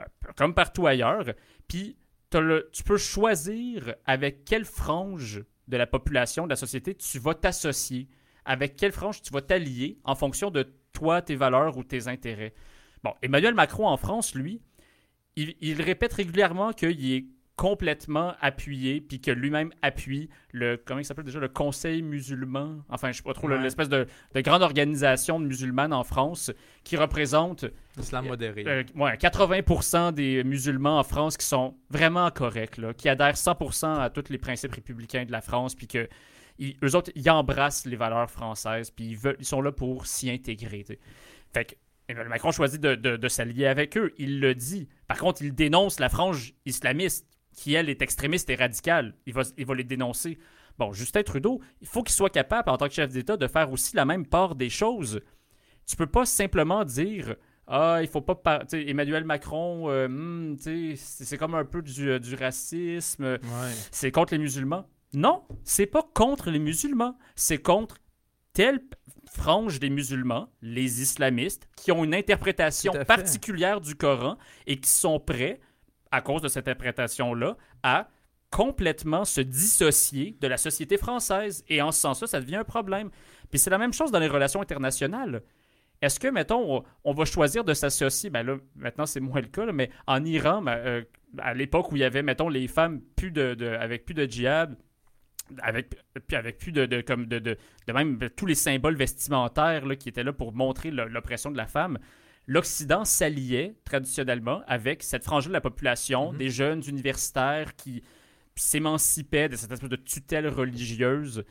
euh, 0.00 0.04
comme 0.36 0.54
partout 0.54 0.86
ailleurs. 0.86 1.24
Puis 1.68 1.96
le- 2.34 2.68
tu 2.72 2.82
peux 2.82 2.96
choisir 2.98 3.94
avec 4.06 4.44
quelle 4.44 4.64
frange 4.64 5.44
de 5.68 5.76
la 5.76 5.86
population, 5.86 6.44
de 6.44 6.50
la 6.50 6.56
société, 6.56 6.94
tu 6.94 7.18
vas 7.18 7.34
t'associer, 7.34 8.08
avec 8.44 8.76
quelle 8.76 8.92
frange 8.92 9.22
tu 9.22 9.32
vas 9.32 9.40
t'allier 9.40 9.98
en 10.04 10.14
fonction 10.14 10.50
de 10.50 10.74
toi, 10.92 11.22
tes 11.22 11.36
valeurs 11.36 11.76
ou 11.76 11.84
tes 11.84 12.08
intérêts. 12.08 12.54
Bon, 13.02 13.12
Emmanuel 13.22 13.54
Macron 13.54 13.86
en 13.86 13.96
France, 13.96 14.34
lui, 14.34 14.60
il, 15.36 15.54
il 15.60 15.80
répète 15.82 16.12
régulièrement 16.12 16.72
qu'il 16.72 17.12
est 17.12 17.26
complètement 17.56 18.34
appuyé, 18.40 19.00
puis 19.00 19.20
que 19.20 19.30
lui-même 19.30 19.72
appuie 19.82 20.28
le, 20.52 20.76
comment 20.76 21.00
il 21.00 21.04
s'appelle 21.04 21.24
déjà, 21.24 21.38
le 21.40 21.48
Conseil 21.48 22.02
musulman, 22.02 22.78
enfin, 22.88 23.12
je 23.12 23.18
sais 23.18 23.22
pas 23.22 23.32
trop, 23.34 23.48
Ouais. 23.48 23.58
l'espèce 23.62 23.88
de, 23.88 24.06
de 24.34 24.40
grande 24.40 24.62
organisation 24.62 25.38
de 25.40 25.46
musulmanes 25.46 25.92
en 25.92 26.04
France 26.04 26.50
qui 26.82 26.96
représente 26.96 27.64
Islam 27.98 28.26
modéré. 28.26 28.64
euh, 28.66 28.82
ouais, 28.96 29.16
80% 29.16 30.12
des 30.12 30.42
musulmans 30.44 30.98
en 30.98 31.04
France 31.04 31.36
qui 31.36 31.46
sont 31.46 31.76
vraiment 31.90 32.30
corrects, 32.30 32.76
là, 32.78 32.92
qui 32.92 33.08
adhèrent 33.08 33.36
100% 33.36 34.00
à 34.00 34.10
tous 34.10 34.30
les 34.30 34.38
principes 34.38 34.72
républicains 34.72 35.24
de 35.24 35.32
la 35.32 35.40
France, 35.40 35.74
puis 35.74 35.86
que 35.86 36.08
ils- 36.58 36.76
eux 36.84 36.94
autres, 36.96 37.10
ils 37.14 37.28
embrassent 37.30 37.86
les 37.86 37.96
valeurs 37.96 38.30
françaises, 38.30 38.90
puis 38.90 39.06
ils, 39.10 39.16
veulent, 39.16 39.36
ils 39.38 39.44
sont 39.46 39.60
là 39.62 39.72
pour 39.72 40.06
s'y 40.06 40.30
intégrer. 40.30 40.84
tu 40.84 40.94
sais. 40.94 40.98
Fait 41.52 41.64
que 41.64 41.74
Emmanuel 42.08 42.28
Macron 42.28 42.50
choisit 42.52 42.80
de, 42.80 42.94
de- 42.96 43.16
de 43.16 43.28
s'allier 43.28 43.66
avec 43.66 43.96
eux. 43.96 44.12
Il 44.18 44.38
le 44.40 44.54
dit. 44.54 44.88
Par 45.08 45.16
contre, 45.18 45.40
il 45.40 45.54
dénonce 45.54 45.98
la 46.00 46.10
frange 46.10 46.52
islamiste, 46.66 47.26
qui, 47.54 47.74
elle, 47.74 47.88
est 47.88 48.02
extrémiste 48.02 48.50
et 48.50 48.54
radicale. 48.56 49.14
Il 49.26 49.32
va, 49.34 49.42
il 49.56 49.64
va 49.66 49.74
les 49.74 49.84
dénoncer. 49.84 50.38
Bon, 50.78 50.92
Justin 50.92 51.22
Trudeau, 51.22 51.60
il 51.80 51.86
faut 51.86 52.02
qu'il 52.02 52.14
soit 52.14 52.30
capable, 52.30 52.68
en 52.70 52.76
tant 52.76 52.88
que 52.88 52.94
chef 52.94 53.10
d'État, 53.10 53.36
de 53.36 53.46
faire 53.46 53.70
aussi 53.72 53.94
la 53.96 54.04
même 54.04 54.26
part 54.26 54.54
des 54.54 54.68
choses. 54.70 55.20
Tu 55.86 55.96
peux 55.96 56.06
pas 56.06 56.24
simplement 56.26 56.84
dire 56.84 57.36
ah, 57.66 57.98
il 58.02 58.08
faut 58.08 58.20
pas. 58.20 58.34
par- 58.34 58.62
Emmanuel 58.72 59.24
Macron, 59.24 59.88
euh, 59.88 60.06
hmm, 60.08 60.56
c'est 60.96 61.38
comme 61.38 61.54
un 61.54 61.64
peu 61.64 61.80
du, 61.80 62.10
euh, 62.10 62.18
du 62.18 62.34
racisme, 62.34 63.24
Ouais. 63.24 63.72
c'est 63.90 64.10
contre 64.10 64.34
les 64.34 64.38
musulmans. 64.38 64.86
Non, 65.14 65.44
c'est 65.62 65.86
pas 65.86 66.02
contre 66.14 66.50
les 66.50 66.58
musulmans, 66.58 67.16
c'est 67.36 67.58
contre 67.62 67.96
telle 68.52 68.80
frange 69.30 69.80
des 69.80 69.90
musulmans, 69.90 70.48
les 70.60 71.00
islamistes, 71.02 71.68
qui 71.76 71.90
ont 71.92 72.04
une 72.04 72.14
interprétation 72.14 72.92
particulière 73.06 73.80
du 73.80 73.94
Coran 73.94 74.36
et 74.66 74.78
qui 74.78 74.90
sont 74.90 75.18
prêts, 75.18 75.60
à 76.14 76.20
cause 76.20 76.42
de 76.42 76.48
cette 76.48 76.68
interprétation-là, 76.68 77.56
à 77.82 78.08
complètement 78.50 79.24
se 79.24 79.40
dissocier 79.40 80.36
de 80.40 80.46
la 80.46 80.56
société 80.56 80.96
française. 80.96 81.64
Et 81.68 81.82
en 81.82 81.90
ce 81.90 82.00
sens-là, 82.00 82.28
ça 82.28 82.40
devient 82.40 82.56
un 82.56 82.64
problème. 82.64 83.10
Puis 83.50 83.58
c'est 83.58 83.70
la 83.70 83.78
même 83.78 83.92
chose 83.92 84.12
dans 84.12 84.20
les 84.20 84.28
relations 84.28 84.62
internationales. 84.62 85.42
Est-ce 86.00 86.20
que, 86.20 86.28
mettons, 86.28 86.84
on, 87.02 87.12
va 87.12 87.24
choisir 87.24 87.64
de 87.64 87.74
s'associer, 87.74 88.30
ben 88.30 88.44
là, 88.44 88.56
maintenant 88.76 89.06
c'est 89.06 89.20
moins 89.20 89.40
le 89.40 89.48
cas, 89.48 89.70
mais 89.72 89.90
en 90.06 90.24
Iran, 90.24 90.62
ben, 90.62 90.76
euh, 90.76 91.02
à 91.38 91.54
l'époque 91.54 91.90
où 91.90 91.96
il 91.96 92.00
y 92.00 92.04
avait, 92.04 92.22
mettons, 92.22 92.48
les 92.48 92.68
femmes 92.68 93.00
plus 93.16 93.32
de, 93.32 93.56
avec 93.80 94.04
plus 94.04 94.14
de 94.14 94.24
djihad, 94.24 94.76
avec, 95.60 95.96
avec 96.32 96.58
plus 96.58 96.72
de, 96.72 96.86
de, 96.86 97.00
comme 97.00 97.26
de, 97.26 97.38
de, 97.38 97.56
de 97.86 97.92
même 97.92 98.18
tous 98.36 98.46
les 98.46 98.54
symboles 98.54 98.96
vestimentaires 98.96 99.84
là, 99.84 99.96
qui 99.96 100.08
étaient 100.08 100.24
là 100.24 100.32
pour 100.32 100.52
montrer 100.52 100.90
l'oppression 100.90 101.50
de 101.50 101.56
la 101.56 101.66
femme, 101.66 101.98
l'Occident 102.46 103.04
s'alliait 103.04 103.74
traditionnellement 103.84 104.62
avec 104.66 105.02
cette 105.02 105.24
frange 105.24 105.46
de 105.48 105.52
la 105.52 105.60
population, 105.60 106.32
Mhm. 106.32 106.38
des 106.38 106.50
jeunes 106.50 106.82
universitaires 106.86 107.74
qui 107.76 108.02
s'émancipaient 108.54 109.48
de 109.48 109.56
cette 109.56 109.72
espèce 109.72 109.88
de 109.90 109.96
tutelle 109.96 110.48
religieuse. 110.48 111.44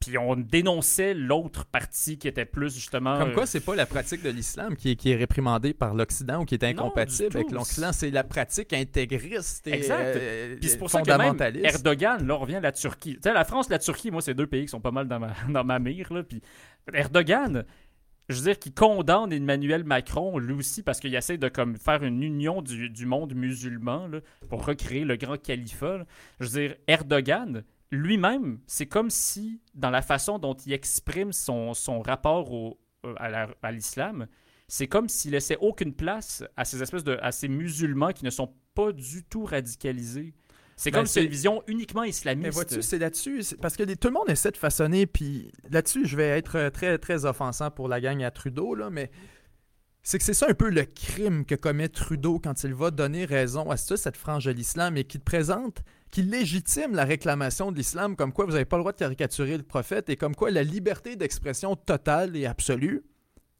Puis 0.00 0.18
on 0.18 0.36
dénonçait 0.36 1.14
l'autre 1.14 1.64
partie 1.64 2.18
qui 2.18 2.28
était 2.28 2.44
plus 2.44 2.74
justement. 2.74 3.16
Comme 3.18 3.30
euh, 3.30 3.34
quoi, 3.34 3.46
c'est 3.46 3.60
pas 3.60 3.74
la 3.74 3.86
pratique 3.86 4.22
de 4.22 4.28
l'islam 4.28 4.76
qui 4.76 4.90
est, 4.90 4.96
qui 4.96 5.10
est 5.10 5.16
réprimandée 5.16 5.72
par 5.72 5.94
l'Occident 5.94 6.42
ou 6.42 6.44
qui 6.44 6.54
est 6.54 6.62
incompatible 6.64 7.30
tout. 7.30 7.38
avec 7.38 7.50
l'Occident, 7.50 7.90
c'est 7.92 8.10
la 8.10 8.22
pratique 8.22 8.74
intégriste 8.74 9.66
et 9.66 9.72
Exact. 9.72 10.16
euh, 10.16 10.56
Puis 10.60 10.68
c'est 10.68 10.76
pour 10.78 10.90
ça 10.90 11.00
que 11.00 11.10
même. 11.10 11.64
Erdogan, 11.64 12.26
là, 12.26 12.34
on 12.34 12.38
revient 12.38 12.56
à 12.56 12.60
la 12.60 12.72
Turquie. 12.72 13.14
Tu 13.14 13.20
sais, 13.22 13.32
la 13.32 13.44
France, 13.46 13.70
la 13.70 13.78
Turquie, 13.78 14.10
moi, 14.10 14.20
c'est 14.20 14.34
deux 14.34 14.46
pays 14.46 14.62
qui 14.62 14.68
sont 14.68 14.80
pas 14.80 14.90
mal 14.90 15.08
dans 15.08 15.18
ma, 15.20 15.32
dans 15.48 15.64
ma 15.64 15.78
mire. 15.78 16.12
Là. 16.12 16.22
Puis 16.22 16.42
Erdogan, 16.92 17.64
je 18.28 18.36
veux 18.36 18.42
dire, 18.44 18.58
qui 18.58 18.72
condamne 18.72 19.32
Emmanuel 19.32 19.84
Macron, 19.84 20.38
lui 20.38 20.54
aussi, 20.54 20.82
parce 20.82 21.00
qu'il 21.00 21.14
essaie 21.14 21.38
de 21.38 21.48
comme, 21.48 21.76
faire 21.76 22.02
une 22.02 22.22
union 22.22 22.62
du, 22.62 22.88
du 22.90 23.06
monde 23.06 23.34
musulman 23.34 24.06
là, 24.08 24.20
pour 24.48 24.64
recréer 24.64 25.04
le 25.04 25.16
grand 25.16 25.36
califat. 25.40 25.98
là. 25.98 26.04
Je 26.40 26.46
veux 26.48 26.60
dire, 26.68 26.76
Erdogan, 26.86 27.64
lui-même, 27.90 28.58
c'est 28.66 28.86
comme 28.86 29.10
si, 29.10 29.60
dans 29.74 29.90
la 29.90 30.02
façon 30.02 30.38
dont 30.38 30.54
il 30.54 30.72
exprime 30.72 31.32
son, 31.32 31.74
son 31.74 32.00
rapport 32.00 32.50
au, 32.52 32.78
euh, 33.04 33.14
à 33.18 33.28
la- 33.28 33.54
à 33.62 33.70
l'islam, 33.72 34.26
c'est 34.66 34.88
comme 34.88 35.08
s'il 35.08 35.32
laissait 35.32 35.58
aucune 35.60 35.92
place 35.92 36.42
à 36.56 36.64
ces 36.64 36.82
espèces 36.82 37.04
de 37.04 37.18
à 37.20 37.30
ces 37.32 37.48
musulmans 37.48 38.12
qui 38.12 38.24
ne 38.24 38.30
sont 38.30 38.54
pas 38.74 38.92
du 38.92 39.22
tout 39.22 39.44
radicalisés. 39.44 40.34
C'est 40.76 40.90
Ben, 40.90 40.98
comme 40.98 41.06
si 41.06 41.12
c'est 41.14 41.20
c'est- 41.20 41.24
une 41.26 41.30
vision 41.30 41.62
uniquement 41.68 42.02
Mais 42.02 42.08
islamiste. 42.10 42.52
vois-tu, 42.52 42.82
c'est 42.82 42.98
là-dessus, 42.98 43.42
parce 43.62 43.76
que 43.76 43.82
les- 43.84 43.96
tout 43.96 44.08
le 44.08 44.14
monde 44.14 44.28
essaie 44.28 44.50
de 44.50 44.56
façonner, 44.56 45.06
puis 45.06 45.52
là-dessus, 45.70 46.06
je 46.06 46.16
vais 46.16 46.28
être 46.30 46.56
euh, 46.56 46.70
très, 46.70 46.98
très 46.98 47.24
offensant 47.24 47.70
pour 47.70 47.88
la 47.88 48.00
gang 48.00 48.22
à 48.22 48.30
Trudeau, 48.30 48.74
là, 48.74 48.90
mais 48.90 49.10
c'est 50.02 50.18
que 50.18 50.24
c'est 50.24 50.34
ça 50.34 50.46
un 50.50 50.54
peu 50.54 50.68
le 50.70 50.84
crime 50.84 51.44
que 51.44 51.54
commet 51.54 51.88
Trudeau 51.88 52.38
quand 52.38 52.64
il 52.64 52.74
va 52.74 52.90
donner 52.90 53.24
raison 53.24 53.70
à 53.70 53.76
ça, 53.76 53.96
cette 53.96 54.16
frange 54.16 54.44
de 54.46 54.50
l'islam, 54.50 54.96
et 54.96 55.04
qui 55.04 55.18
te 55.18 55.24
présente, 55.24 55.82
qui 56.10 56.22
légitime 56.22 56.94
la 56.94 57.04
réclamation 57.04 57.72
de 57.72 57.76
l'islam, 57.76 58.14
comme 58.16 58.32
quoi 58.32 58.44
vous 58.44 58.52
n'avez 58.52 58.64
pas 58.64 58.76
le 58.76 58.82
droit 58.82 58.92
de 58.92 58.98
caricaturer 58.98 59.56
le 59.56 59.62
prophète, 59.62 60.08
et 60.10 60.16
comme 60.16 60.34
quoi 60.34 60.50
la 60.50 60.62
liberté 60.64 61.16
d'expression 61.16 61.76
totale 61.76 62.36
et 62.36 62.46
absolue 62.46 63.02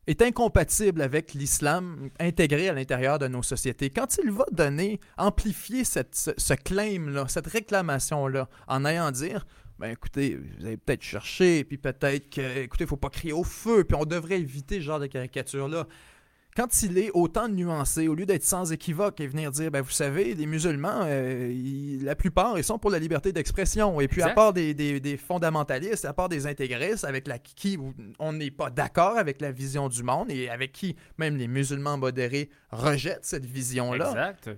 est 0.07 0.23
incompatible 0.23 1.03
avec 1.03 1.35
l'islam 1.35 2.11
intégré 2.21 2.69
à 2.69 2.73
l'intérieur 2.73 3.19
de 3.19 3.29
nos 3.29 3.43
sociétés. 3.43 3.91
Quand 3.91 4.19
il 4.23 4.31
va 4.31 4.45
donner, 4.53 5.01
amplifier 5.17 5.85
cette, 5.85 6.15
ce, 6.15 6.55
claim-là, 6.55 7.27
cette 7.29 7.47
réclamation-là, 7.47 8.49
en 8.69 8.85
ayant 8.85 9.11
dire, 9.11 9.47
ben 9.79 9.91
écoutez, 9.91 10.37
vous 10.37 10.67
avez 10.67 10.77
peut-être 10.77 11.03
cherché, 11.03 11.65
puis 11.65 11.79
peut-être 11.79 12.31
que, 12.31 12.59
écoutez, 12.59 12.85
il 12.85 12.87
faut 12.87 12.97
pas 12.97 13.11
crier 13.11 13.33
au 13.33 13.45
feu, 13.45 13.85
puis 13.85 13.97
on 13.99 14.05
devrait 14.05 14.41
éviter 14.41 14.77
ce 14.77 14.85
genre 14.85 15.01
de 15.01 15.07
caricature-là. 15.07 15.87
Quand 16.57 16.83
il 16.83 16.99
est 16.99 17.11
autant 17.15 17.49
nuancé, 17.49 18.07
au 18.07 18.15
lieu 18.15 18.27
d'être 18.27 18.45
sans 18.45 18.71
équivoque 18.73 19.19
et 19.21 19.27
venir 19.27 19.51
dire, 19.51 19.71
ben, 19.73 19.81
vous 19.83 19.91
savez, 19.91 20.35
les 20.35 20.47
musulmans, 20.47 21.01
euh, 21.03 21.51
ils- 21.53 22.05
la 22.05 22.15
plupart, 22.15 22.57
ils 22.59 22.63
sont 22.65 22.79
pour 22.79 22.91
la 22.91 22.99
liberté 23.01 23.33
d'expression. 23.33 24.01
Et 24.01 24.07
puis, 24.07 24.23
à 24.23 24.31
part 24.31 24.53
des, 24.53 24.73
des- 24.73 25.01
des 25.01 25.17
fondamentalistes, 25.17 26.05
à 26.05 26.13
part 26.13 26.29
des 26.29 26.47
intégristes 26.47 27.05
avec 27.05 27.27
la, 27.27 27.39
qui 27.39 27.79
on 28.21 28.33
n'est 28.33 28.53
pas 28.53 28.71
d'accord 28.71 29.17
avec 29.19 29.41
la 29.41 29.51
vision 29.51 29.89
du 29.89 30.03
monde 30.05 30.31
et 30.31 30.49
avec 30.49 30.73
qui 30.73 30.95
même 31.19 31.37
les 31.37 31.49
musulmans 31.49 31.99
modérés 31.99 32.51
rejettent 32.71 33.25
cette 33.25 33.47
vision-là, 33.47 34.11
Exact. 34.11 34.51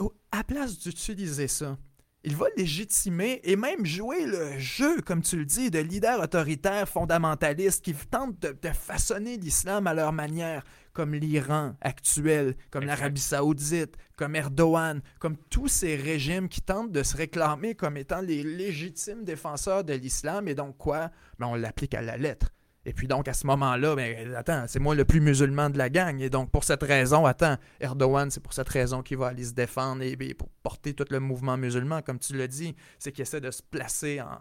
au- 0.00 0.12
à 0.32 0.42
place 0.42 0.78
d'utiliser 0.78 1.46
ça, 1.46 1.78
il 2.22 2.36
va 2.36 2.46
légitimer 2.56 3.40
et 3.44 3.56
même 3.56 3.86
jouer 3.86 4.26
le 4.26 4.58
jeu, 4.58 5.00
comme 5.00 5.22
tu 5.22 5.36
le 5.38 5.44
dis, 5.46 5.70
de 5.70 5.78
leaders 5.78 6.20
autoritaires 6.20 6.86
fondamentalistes 6.88 7.82
qui 7.82 7.94
tentent 7.94 8.38
de, 8.42 8.56
de 8.60 8.68
façonner 8.74 9.36
l'islam 9.38 9.86
à 9.86 9.94
leur 9.94 10.12
manière, 10.12 10.62
comme 10.92 11.14
l'Iran 11.14 11.74
actuel, 11.80 12.56
comme 12.70 12.84
l'Arabie 12.84 13.20
saoudite, 13.20 13.96
comme 14.16 14.36
Erdogan, 14.36 15.00
comme 15.18 15.36
tous 15.50 15.68
ces 15.68 15.96
régimes 15.96 16.48
qui 16.48 16.60
tentent 16.60 16.92
de 16.92 17.02
se 17.02 17.16
réclamer 17.16 17.74
comme 17.74 17.96
étant 17.96 18.20
les 18.20 18.42
légitimes 18.42 19.24
défenseurs 19.24 19.84
de 19.84 19.94
l'islam. 19.94 20.48
Et 20.48 20.54
donc 20.54 20.76
quoi? 20.76 21.10
Ben, 21.38 21.46
on 21.46 21.54
l'applique 21.54 21.94
à 21.94 22.02
la 22.02 22.16
lettre. 22.16 22.50
Et 22.86 22.94
puis 22.94 23.06
donc, 23.06 23.28
à 23.28 23.34
ce 23.34 23.46
moment-là, 23.46 23.94
ben, 23.94 24.34
attends, 24.34 24.64
c'est 24.66 24.78
moi 24.78 24.94
le 24.94 25.04
plus 25.04 25.20
musulman 25.20 25.68
de 25.68 25.76
la 25.76 25.90
gang. 25.90 26.18
Et 26.20 26.30
donc, 26.30 26.50
pour 26.50 26.64
cette 26.64 26.82
raison, 26.82 27.26
attends, 27.26 27.56
Erdogan, 27.78 28.30
c'est 28.30 28.40
pour 28.40 28.54
cette 28.54 28.68
raison 28.70 29.02
qu'il 29.02 29.18
va 29.18 29.28
aller 29.28 29.44
se 29.44 29.52
défendre 29.52 30.02
et, 30.02 30.16
et 30.18 30.34
pour 30.34 30.48
porter 30.62 30.94
tout 30.94 31.04
le 31.10 31.20
mouvement 31.20 31.58
musulman, 31.58 32.00
comme 32.00 32.18
tu 32.18 32.34
l'as 32.36 32.46
dit, 32.46 32.74
c'est 32.98 33.12
qu'il 33.12 33.22
essaie 33.22 33.40
de 33.40 33.50
se 33.50 33.62
placer 33.62 34.22
en, 34.22 34.40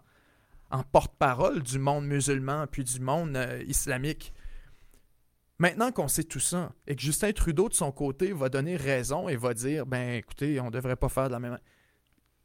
en 0.72 0.84
porte-parole 0.84 1.62
du 1.62 1.80
monde 1.80 2.06
musulman 2.06 2.66
puis 2.68 2.84
du 2.84 3.00
monde 3.00 3.36
euh, 3.36 3.64
islamique. 3.68 4.34
Maintenant 5.60 5.92
qu'on 5.92 6.08
sait 6.08 6.24
tout 6.24 6.40
ça 6.40 6.72
et 6.88 6.96
que 6.96 7.02
Justin 7.02 7.34
Trudeau, 7.34 7.68
de 7.68 7.74
son 7.74 7.92
côté, 7.92 8.32
va 8.32 8.48
donner 8.48 8.78
raison 8.78 9.28
et 9.28 9.36
va 9.36 9.54
dire, 9.54 9.86
ben 9.86 10.16
écoutez, 10.16 10.60
on 10.62 10.72
devrait 10.72 10.96
pas 10.96 11.10
faire 11.10 11.28
de 11.28 11.34
la 11.34 11.40
même... 11.40 11.60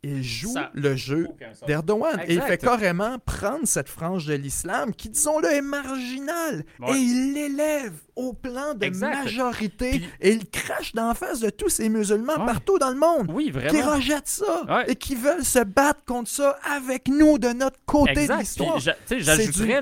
Il 0.07 0.23
joue 0.23 0.53
Ça- 0.53 0.71
le 0.75 0.95
jeu 0.97 1.29
d'Erdogan. 1.67 2.21
Et 2.27 2.35
il 2.35 2.43
fait 2.43 2.59
carrément 2.59 3.19
prendre 3.19 3.67
cette 3.67 3.89
frange 3.89 4.27
de 4.27 4.35
l'islam 4.35 4.95
qui, 4.95 5.09
disons-le, 5.09 5.49
est 5.51 5.63
marginale. 5.63 6.65
Ouais. 6.81 6.93
Et 6.97 7.01
il 7.01 7.33
l'élève 7.33 7.95
au 8.17 8.33
plan 8.33 8.75
de 8.75 8.85
Exact. 8.85 9.25
majorité. 9.25 9.91
Puis- 9.91 10.09
et 10.21 10.33
il 10.33 10.49
crache 10.51 10.93
d'en 10.95 11.15
face 11.15 11.41
de 11.41 11.51
tous 11.51 11.69
ces 11.71 11.89
musulmans 11.89 12.39
Ouais. 12.39 12.47
partout 12.47 12.79
dans 12.79 12.91
le 12.91 12.99
monde 12.99 13.31
Oui, 13.33 13.51
qui 13.71 13.83
rejettent 13.83 14.29
ça 14.29 14.63
Ouais. 14.69 14.85
et 14.91 14.97
qui 14.97 15.15
veulent 15.15 15.45
se 15.45 15.65
battre 15.65 16.05
contre 16.05 16.29
ça 16.29 16.59
avec 16.77 17.09
nous 17.09 17.39
de 17.39 17.49
notre 17.49 17.79
côté 17.87 18.27
de 18.29 18.39
l'histoire. 18.39 18.79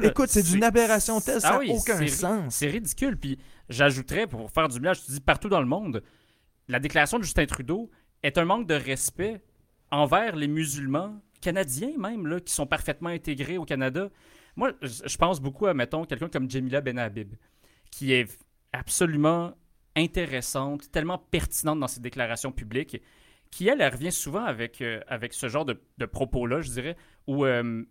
Écoute, 0.02 0.28
c'est 0.28 0.42
d'une 0.42 0.64
aberration 0.64 1.20
telle, 1.20 1.40
ça 1.40 1.48
Ah 1.48 1.52
n'a 1.54 1.58
oui, 1.58 1.70
aucun 1.72 2.06
sens. 2.06 2.54
C'est 2.54 2.68
ridicule. 2.68 3.16
Puis 3.16 3.38
j'ajouterais, 3.68 4.26
pour 4.26 4.50
faire 4.50 4.68
du 4.68 4.80
bien, 4.80 4.92
je 4.92 5.00
te 5.00 5.10
dis 5.10 5.20
partout 5.20 5.48
dans 5.48 5.60
le 5.60 5.66
monde, 5.66 6.02
la 6.68 6.78
déclaration 6.80 7.18
de 7.18 7.24
Justin 7.24 7.46
Trudeau 7.46 7.90
est 8.22 8.38
un 8.38 8.44
manque 8.44 8.66
de 8.66 8.74
respect 8.74 9.42
envers 9.92 10.34
les 10.34 10.48
musulmans 10.48 11.22
canadiens 11.40 11.96
même, 11.98 12.26
là, 12.26 12.40
qui 12.40 12.52
sont 12.52 12.66
parfaitement 12.66 13.10
intégrés 13.10 13.58
au 13.58 13.64
Canada. 13.64 14.10
Moi, 14.56 14.72
je 14.82 15.16
pense 15.16 15.40
beaucoup 15.40 15.66
à, 15.66 15.74
mettons, 15.74 16.04
quelqu'un 16.04 16.28
comme 16.28 16.50
Jamila 16.50 16.80
Benhabib, 16.80 17.34
qui 17.90 18.12
est 18.12 18.38
absolument 18.72 19.54
intéressante, 19.94 20.90
tellement 20.90 21.18
pertinente 21.18 21.78
dans 21.78 21.88
ses 21.88 22.00
déclarations 22.00 22.52
publiques, 22.52 23.00
qui, 23.50 23.68
elle, 23.68 23.82
elle 23.82 23.92
revient 23.92 24.12
souvent 24.12 24.44
avec, 24.44 24.80
euh, 24.80 25.00
avec 25.06 25.34
ce 25.34 25.48
genre 25.48 25.66
de, 25.66 25.78
de 25.98 26.06
propos-là, 26.06 26.62
je 26.62 26.70
dirais, 26.70 26.96
où 27.26 27.44
euh, 27.44 27.84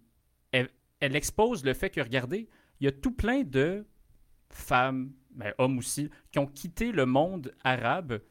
elle, 0.52 0.70
elle 1.00 1.16
expose 1.16 1.64
le 1.64 1.76
fait 1.76 1.92
que, 1.92 2.02
regardez, 2.02 2.50
il 2.80 2.86
y 2.86 2.88
a 2.88 2.92
tout 2.92 3.12
plein 3.12 3.44
de 3.44 3.86
femmes, 4.50 5.12
ben, 5.32 5.54
hommes 5.60 5.78
aussi, 5.78 6.10
qui 6.32 6.40
ont 6.40 6.48
quitté 6.48 6.92
le 6.92 7.06
monde 7.06 7.54
arabe 7.64 8.22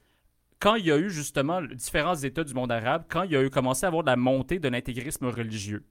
quand 0.61 0.75
il 0.75 0.87
y 0.87 0.93
a 0.93 0.99
eu 0.99 1.11
justement 1.11 1.63
différents 1.63 2.15
États 2.15 2.45
du 2.45 2.55
monde 2.55 2.71
arabe, 2.71 3.05
quand 3.09 3.23
il 3.23 3.33
y 3.33 3.37
a 3.37 3.43
eu 3.43 3.51
commencé 3.51 3.85
à 3.85 3.89
avoir 3.89 4.05
de 4.05 4.11
la 4.11 4.17
montée 4.17 4.59
de 4.59 4.69
l'intégrisme 4.69 5.27
religieux. 5.27 5.85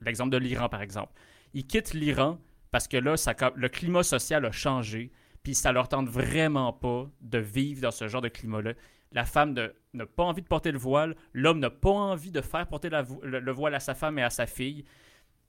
L'exemple 0.00 0.30
de 0.30 0.36
l'Iran, 0.36 0.68
par 0.68 0.82
exemple. 0.82 1.12
Ils 1.54 1.66
quittent 1.66 1.94
l'Iran 1.94 2.38
parce 2.72 2.88
que 2.88 2.96
là, 2.96 3.14
le 3.54 3.68
climat 3.68 4.02
social 4.02 4.44
a 4.44 4.50
changé, 4.50 5.12
puis 5.42 5.54
ça 5.54 5.72
leur 5.72 5.88
tente 5.88 6.08
vraiment 6.08 6.72
pas 6.72 7.08
de 7.20 7.38
vivre 7.38 7.82
dans 7.82 7.90
ce 7.90 8.08
genre 8.08 8.20
de 8.20 8.28
climat-là. 8.28 8.74
La 9.12 9.24
femme 9.24 9.54
n'a 9.92 10.06
pas 10.06 10.24
envie 10.24 10.42
de 10.42 10.46
porter 10.46 10.70
le 10.72 10.78
voile, 10.78 11.16
l'homme 11.32 11.58
n'a 11.58 11.70
pas 11.70 11.90
envie 11.90 12.30
de 12.30 12.40
faire 12.40 12.66
porter 12.66 12.90
le, 12.90 13.40
le 13.40 13.52
voile 13.52 13.74
à 13.74 13.80
sa 13.80 13.94
femme 13.94 14.18
et 14.18 14.22
à 14.22 14.30
sa 14.30 14.46
fille. 14.46 14.84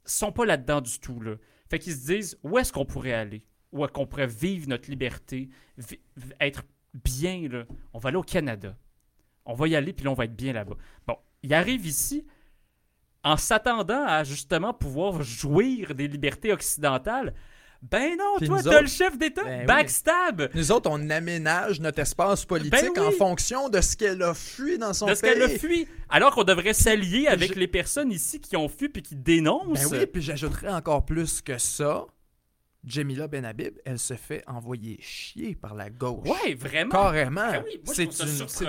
Ils 0.06 0.12
sont 0.12 0.32
pas 0.32 0.46
là-dedans 0.46 0.82
du 0.82 1.00
tout. 1.00 1.20
Fait 1.70 1.80
qu'ils 1.80 1.94
se 1.94 2.06
disent 2.06 2.40
où 2.44 2.58
est-ce 2.58 2.74
qu'on 2.74 2.86
pourrait 2.86 3.14
aller? 3.14 3.44
Où 3.72 3.84
est-ce 3.84 3.94
qu'on 3.94 4.08
pourrait 4.08 4.28
vivre 4.28 4.68
notre 4.68 4.90
liberté, 4.90 5.50
être 6.40 6.64
bien. 6.94 7.48
Là. 7.50 7.64
On 7.94 8.00
va 8.00 8.10
aller 8.10 8.18
au 8.18 8.24
Canada. 8.24 8.76
On 9.46 9.54
va 9.54 9.68
y 9.68 9.76
aller, 9.76 9.94
puis 9.94 10.06
là, 10.06 10.12
on 10.12 10.16
va 10.16 10.26
être 10.26 10.36
bien 10.36 10.54
là-bas. 10.54 10.76
Bon, 11.08 11.16
il 11.44 11.54
arrive 11.54 11.86
ici 11.86 12.26
en 13.24 13.38
s'attendant 13.38 14.04
à 14.06 14.24
justement 14.24 14.74
pouvoir 14.74 15.22
jouir 15.24 15.94
des 15.96 16.08
libertés 16.08 16.52
occidentales. 16.54 17.34
Ben 17.82 18.16
non, 18.16 18.36
Puis 18.38 18.46
toi, 18.48 18.62
t'as 18.62 18.70
autres- 18.70 18.82
le 18.82 18.88
chef 18.88 19.18
d'État. 19.18 19.44
Ben 19.44 19.62
oui. 19.62 19.66
Backstab 19.66 20.50
Nous 20.54 20.72
autres, 20.72 20.88
on 20.92 21.10
aménage 21.10 21.80
notre 21.80 21.98
espace 22.00 22.46
politique 22.46 22.72
Ben 22.72 22.92
oui. 22.96 23.00
en 23.08 23.12
fonction 23.12 23.70
de 23.70 23.82
ce 23.82 23.96
qu'elle 23.98 24.22
a 24.22 24.36
fui 24.36 24.78
dans 24.78 24.94
son 24.94 25.08
de 25.08 25.16
ce 25.16 25.22
pays. 25.22 25.32
qu'elle 25.34 25.42
a 25.42 25.50
fui. 25.50 25.88
Alors 26.08 26.36
qu'on 26.36 26.44
devrait 26.44 26.74
s'allier 26.76 27.26
avec 27.28 27.56
Je- 27.56 27.60
les 27.60 27.68
personnes 27.68 28.12
ici 28.12 28.40
qui 28.40 28.56
ont 28.56 28.70
fui 28.70 28.90
puis 28.90 29.02
qui 29.02 29.16
dénoncent. 29.16 29.90
Ben 29.90 29.98
oui, 30.00 30.06
puis 30.06 30.22
j'ajouterais 30.22 30.70
encore 30.72 31.06
plus 31.06 31.42
que 31.42 31.58
ça. 31.58 32.06
Jamila 32.84 33.28
Benhabib, 33.28 33.78
elle 33.86 34.00
se 34.00 34.16
fait 34.16 34.44
envoyer 34.48 34.98
chier 35.02 35.56
par 35.56 35.76
la 35.76 35.90
gauche. 35.90 36.28
Ouais, 36.28 36.56
vraiment. 36.56 36.90
Carrément. 36.92 37.52
Ben 37.52 37.64
oui, 37.64 37.80
c'est 37.86 38.10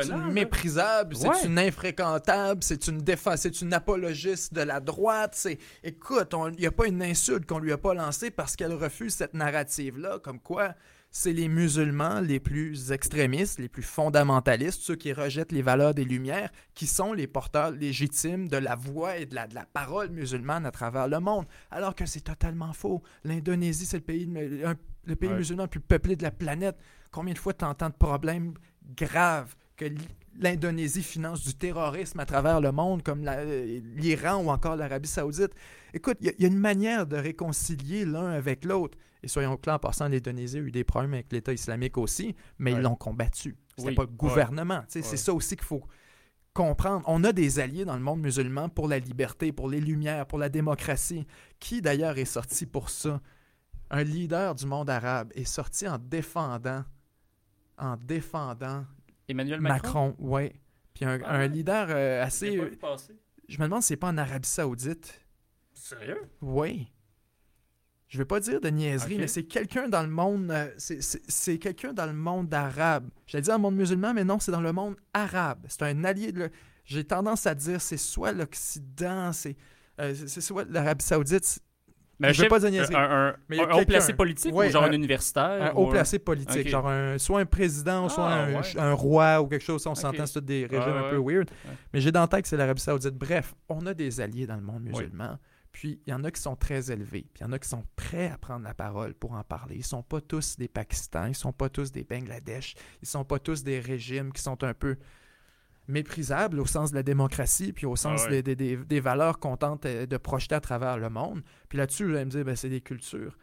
une, 0.04 0.32
méprisable, 0.32 1.16
c'est 1.16 1.46
une 1.46 1.58
infréquentable, 1.58 2.62
c'est 2.62 2.88
une 2.88 2.98
défense, 2.98 3.40
c'est 3.40 3.62
une 3.62 3.72
apologiste 3.72 4.52
de 4.52 4.60
la 4.60 4.80
droite. 4.80 5.32
C'est, 5.34 5.58
écoute, 5.82 6.34
il 6.52 6.60
n'y 6.60 6.66
a 6.66 6.72
pas 6.72 6.86
une 6.86 7.02
insulte 7.02 7.46
qu'on 7.46 7.58
lui 7.58 7.72
a 7.72 7.78
pas 7.78 7.94
lancée 7.94 8.30
parce 8.30 8.54
qu'elle 8.54 8.74
refuse 8.74 9.14
cette 9.14 9.34
narrative-là, 9.34 10.18
comme 10.18 10.40
quoi 10.40 10.74
c'est 11.14 11.32
les 11.34 11.46
musulmans 11.48 12.20
les 12.20 12.40
plus 12.40 12.90
extrémistes, 12.90 13.58
les 13.60 13.68
plus 13.68 13.82
fondamentalistes, 13.82 14.80
ceux 14.80 14.96
qui 14.96 15.12
rejettent 15.12 15.52
les 15.52 15.60
valeurs 15.62 15.92
des 15.92 16.04
Lumières, 16.04 16.50
qui 16.74 16.86
sont 16.86 17.12
les 17.12 17.26
porteurs 17.26 17.70
légitimes 17.70 18.48
de 18.48 18.56
la 18.56 18.74
voix 18.76 19.18
et 19.18 19.26
de 19.26 19.34
la, 19.34 19.46
de 19.46 19.54
la 19.54 19.66
parole 19.66 20.08
musulmane 20.08 20.64
à 20.64 20.70
travers 20.70 21.08
le 21.08 21.20
monde. 21.20 21.44
Alors 21.70 21.94
que 21.94 22.06
c'est 22.06 22.22
totalement 22.22 22.72
faux. 22.72 23.02
L'Indonésie, 23.24 23.84
c'est 23.84 23.98
le 23.98 24.02
pays, 24.02 24.26
un- 24.64 24.74
le 25.04 25.16
pays 25.16 25.28
Ouais. 25.30 25.36
musulman 25.36 25.64
le 25.64 25.68
plus 25.68 25.80
peuplé 25.80 26.16
de 26.16 26.22
la 26.22 26.30
planète. 26.30 26.76
Combien 27.10 27.34
de 27.34 27.38
fois 27.38 27.52
tu 27.52 27.64
entends 27.66 27.90
de 27.90 27.94
problèmes 27.94 28.54
graves 28.96 29.54
que 29.76 29.84
l'Indonésie 30.40 31.02
finance 31.02 31.44
du 31.44 31.54
terrorisme 31.54 32.18
à 32.20 32.26
travers 32.26 32.60
le 32.60 32.72
monde, 32.72 33.02
comme 33.02 33.22
euh, 33.26 33.80
l'Iran 33.96 34.42
ou 34.42 34.48
encore 34.50 34.76
l'Arabie 34.76 35.08
saoudite? 35.08 35.52
Écoute, 35.94 36.16
il 36.20 36.26
y, 36.26 36.30
a- 36.30 36.32
il 36.38 36.42
y 36.42 36.44
a 36.44 36.48
une 36.48 36.58
manière 36.58 37.06
de 37.06 37.16
réconcilier 37.16 38.04
l'un 38.04 38.30
avec 38.30 38.64
l'autre. 38.64 38.96
Et 39.22 39.28
soyons 39.28 39.56
clairs, 39.56 39.76
en 39.76 39.78
passant, 39.78 40.08
l'Indonésie 40.08 40.56
a 40.56 40.60
eu 40.60 40.70
des 40.72 40.84
problèmes 40.84 41.14
avec 41.14 41.32
l'État 41.32 41.52
islamique 41.52 41.96
aussi, 41.98 42.34
mais 42.58 42.72
Ouais. 42.72 42.78
ils 42.78 42.82
l'ont 42.82 42.96
combattu. 42.96 43.56
C'était 43.76 43.90
Oui, 43.90 43.94
pas 43.94 44.02
le 44.02 44.08
gouvernement. 44.08 44.78
Ouais. 44.78 44.84
C'est 45.02 45.02
ça 45.16 45.32
aussi 45.32 45.54
qu'il 45.56 45.64
faut 45.64 45.84
comprendre. 46.52 47.04
On 47.06 47.22
a 47.24 47.32
des 47.32 47.60
alliés 47.60 47.84
dans 47.84 47.94
le 47.96 48.02
monde 48.02 48.20
musulman 48.20 48.68
pour 48.68 48.88
la 48.88 48.98
liberté, 48.98 49.52
pour 49.52 49.68
les 49.70 49.80
lumières, 49.80 50.26
pour 50.26 50.38
la 50.38 50.48
démocratie. 50.48 51.24
Qui 51.60 51.80
d'ailleurs 51.80 52.18
est 52.18 52.24
sorti 52.24 52.66
pour 52.66 52.90
ça? 52.90 53.20
Un 53.90 54.02
leader 54.02 54.54
du 54.54 54.66
monde 54.66 54.90
arabe 54.90 55.30
est 55.34 55.44
sorti 55.44 55.86
en 55.86 55.98
défendant, 55.98 56.82
en 57.78 57.96
défendant 57.96 58.84
Emmanuel 59.28 59.60
Macron? 59.60 60.08
Macron, 60.08 60.16
ouais. 60.18 60.54
Puis 60.94 61.04
un, 61.04 61.20
Ah 61.24 61.36
un 61.36 61.46
leader 61.48 61.86
euh, 61.90 62.22
assez. 62.22 62.56
pas 62.76 62.92
passer. 62.92 63.14
Je 63.48 63.58
me 63.58 63.64
demande 63.64 63.82
si 63.82 63.88
c'est 63.88 63.96
pas 63.96 64.08
en 64.08 64.18
Arabie 64.18 64.48
Saoudite. 64.48 65.20
Sérieux? 65.72 66.20
Oui. 66.40 66.88
Je 68.08 68.18
vais 68.18 68.24
pas 68.26 68.40
dire 68.40 68.60
de 68.60 68.68
niaiserie, 68.68 69.16
mais 69.16 69.26
c'est 69.26 69.44
quelqu'un 69.44 69.88
dans 69.88 70.02
le 70.02 70.08
monde. 70.10 70.50
euh, 70.50 70.68
c'est- 70.76 71.58
quelqu'un 71.58 71.94
dans 71.94 72.04
le 72.06 72.12
monde 72.12 72.52
arabe. 72.52 73.08
J'allais 73.26 73.40
dire 73.42 73.52
dans 73.54 73.58
le 73.58 73.62
monde 73.62 73.76
musulman, 73.76 74.12
mais 74.12 74.24
non, 74.24 74.38
c'est 74.38 74.52
dans 74.52 74.60
le 74.60 74.72
monde 74.72 74.96
arabe. 75.14 75.64
C'est 75.68 75.82
un 75.82 76.04
allié 76.04 76.30
de. 76.30 76.50
J'ai 76.84 77.04
tendance 77.04 77.46
à 77.46 77.54
dire 77.54 77.80
c'est 77.80 77.96
soit 77.96 78.32
l'Occident, 78.32 79.32
c'est 79.32 79.56
euh, 80.00 80.14
soit 80.26 80.66
l'Arabie 80.68 81.04
Saoudite, 81.04 81.60
Mais 82.22 82.28
un 82.28 82.32
Je 82.32 82.42
veux 82.42 82.48
pas 82.48 82.58
dire 82.60 82.70
niaiser. 82.70 82.94
Un, 82.94 82.98
un- 83.28 83.36
Mais 83.48 83.56
il 83.56 83.58
y 83.58 83.62
a 83.62 83.68
un 83.68 83.72
haut 83.80 83.84
placé 83.84 84.12
politique 84.14 84.54
Ouais, 84.54 84.68
ou 84.68 84.70
genre 84.70 84.84
un- 84.84 84.88
un 84.88 84.92
universitaire? 84.92 85.62
un 85.62 85.72
ou 85.74 85.78
haut 85.84 85.90
placé 85.90 86.18
politique, 86.18 86.68
genre 86.68 86.88
un- 86.88 87.18
soit 87.18 87.40
un 87.40 87.44
président, 87.46 88.08
soit 88.08 88.26
Ah, 88.28 88.44
un, 88.44 88.54
ouais. 88.54 88.78
un 88.78 88.92
roi 88.94 89.40
ou 89.42 89.46
quelque 89.48 89.64
chose. 89.64 89.86
On 89.86 89.94
s'entend, 89.94 90.24
c'est 90.26 90.40
tous 90.40 90.46
des 90.46 90.66
régimes 90.66 90.94
Ah, 90.96 91.06
un 91.06 91.10
peu 91.10 91.16
weird. 91.18 91.50
Ouais. 91.50 91.72
Mais 91.92 92.00
j'ai 92.00 92.10
dans 92.12 92.20
la 92.22 92.28
tête 92.28 92.42
que 92.42 92.48
c'est 92.48 92.56
l'Arabie 92.56 92.80
Saoudite. 92.80 93.14
Bref, 93.14 93.54
on 93.68 93.84
a 93.86 93.94
des 93.94 94.20
alliés 94.20 94.46
dans 94.46 94.56
le 94.56 94.62
monde 94.62 94.82
Oui. 94.86 94.90
musulman. 95.02 95.38
Puis 95.72 96.00
il 96.06 96.10
y 96.10 96.14
en 96.14 96.22
a 96.22 96.30
qui 96.30 96.38
sont 96.40 96.54
très 96.54 96.90
élevés, 96.92 97.26
puis 97.32 97.40
il 97.40 97.44
y 97.44 97.46
en 97.48 97.52
a 97.52 97.58
qui 97.58 97.66
sont 97.68 97.82
prêts 97.96 98.28
à 98.30 98.36
prendre 98.36 98.62
la 98.62 98.74
parole 98.74 99.14
pour 99.14 99.32
en 99.32 99.42
parler. 99.42 99.76
Ils 99.76 99.84
sont 99.84 100.02
pas 100.02 100.20
tous 100.20 100.56
des 100.58 100.68
Pakistans, 100.68 101.28
ils 101.28 101.34
sont 101.34 101.52
pas 101.54 101.70
tous 101.70 101.90
des 101.90 102.04
Bangladesh, 102.04 102.74
ils 103.00 103.08
sont 103.08 103.24
pas 103.24 103.38
tous 103.38 103.64
des 103.64 103.80
régimes 103.80 104.32
qui 104.32 104.42
sont 104.42 104.62
un 104.64 104.74
peu 104.74 104.96
méprisables 105.88 106.60
au 106.60 106.66
sens 106.66 106.90
de 106.90 106.96
la 106.96 107.02
démocratie, 107.02 107.72
puis 107.72 107.86
au 107.86 107.96
sens 107.96 108.22
Ah 108.24 108.30
ouais. 108.30 108.42
des, 108.42 108.54
des- 108.54 108.76
des- 108.76 108.84
des 108.84 109.00
valeurs 109.00 109.38
qu'on 109.38 109.56
tente 109.56 109.84
euh, 109.86 110.06
de 110.06 110.16
projeter 110.16 110.54
à 110.54 110.60
travers 110.60 110.96
le 110.98 111.10
monde. 111.10 111.42
Puis 111.68 111.78
là-dessus, 111.78 112.04
vous 112.04 112.14
allez 112.14 112.24
me 112.24 112.30
dire, 112.30 112.44
ben, 112.44 112.56
c'est 112.56 112.68
des 112.68 112.80
cultures. 112.80 113.36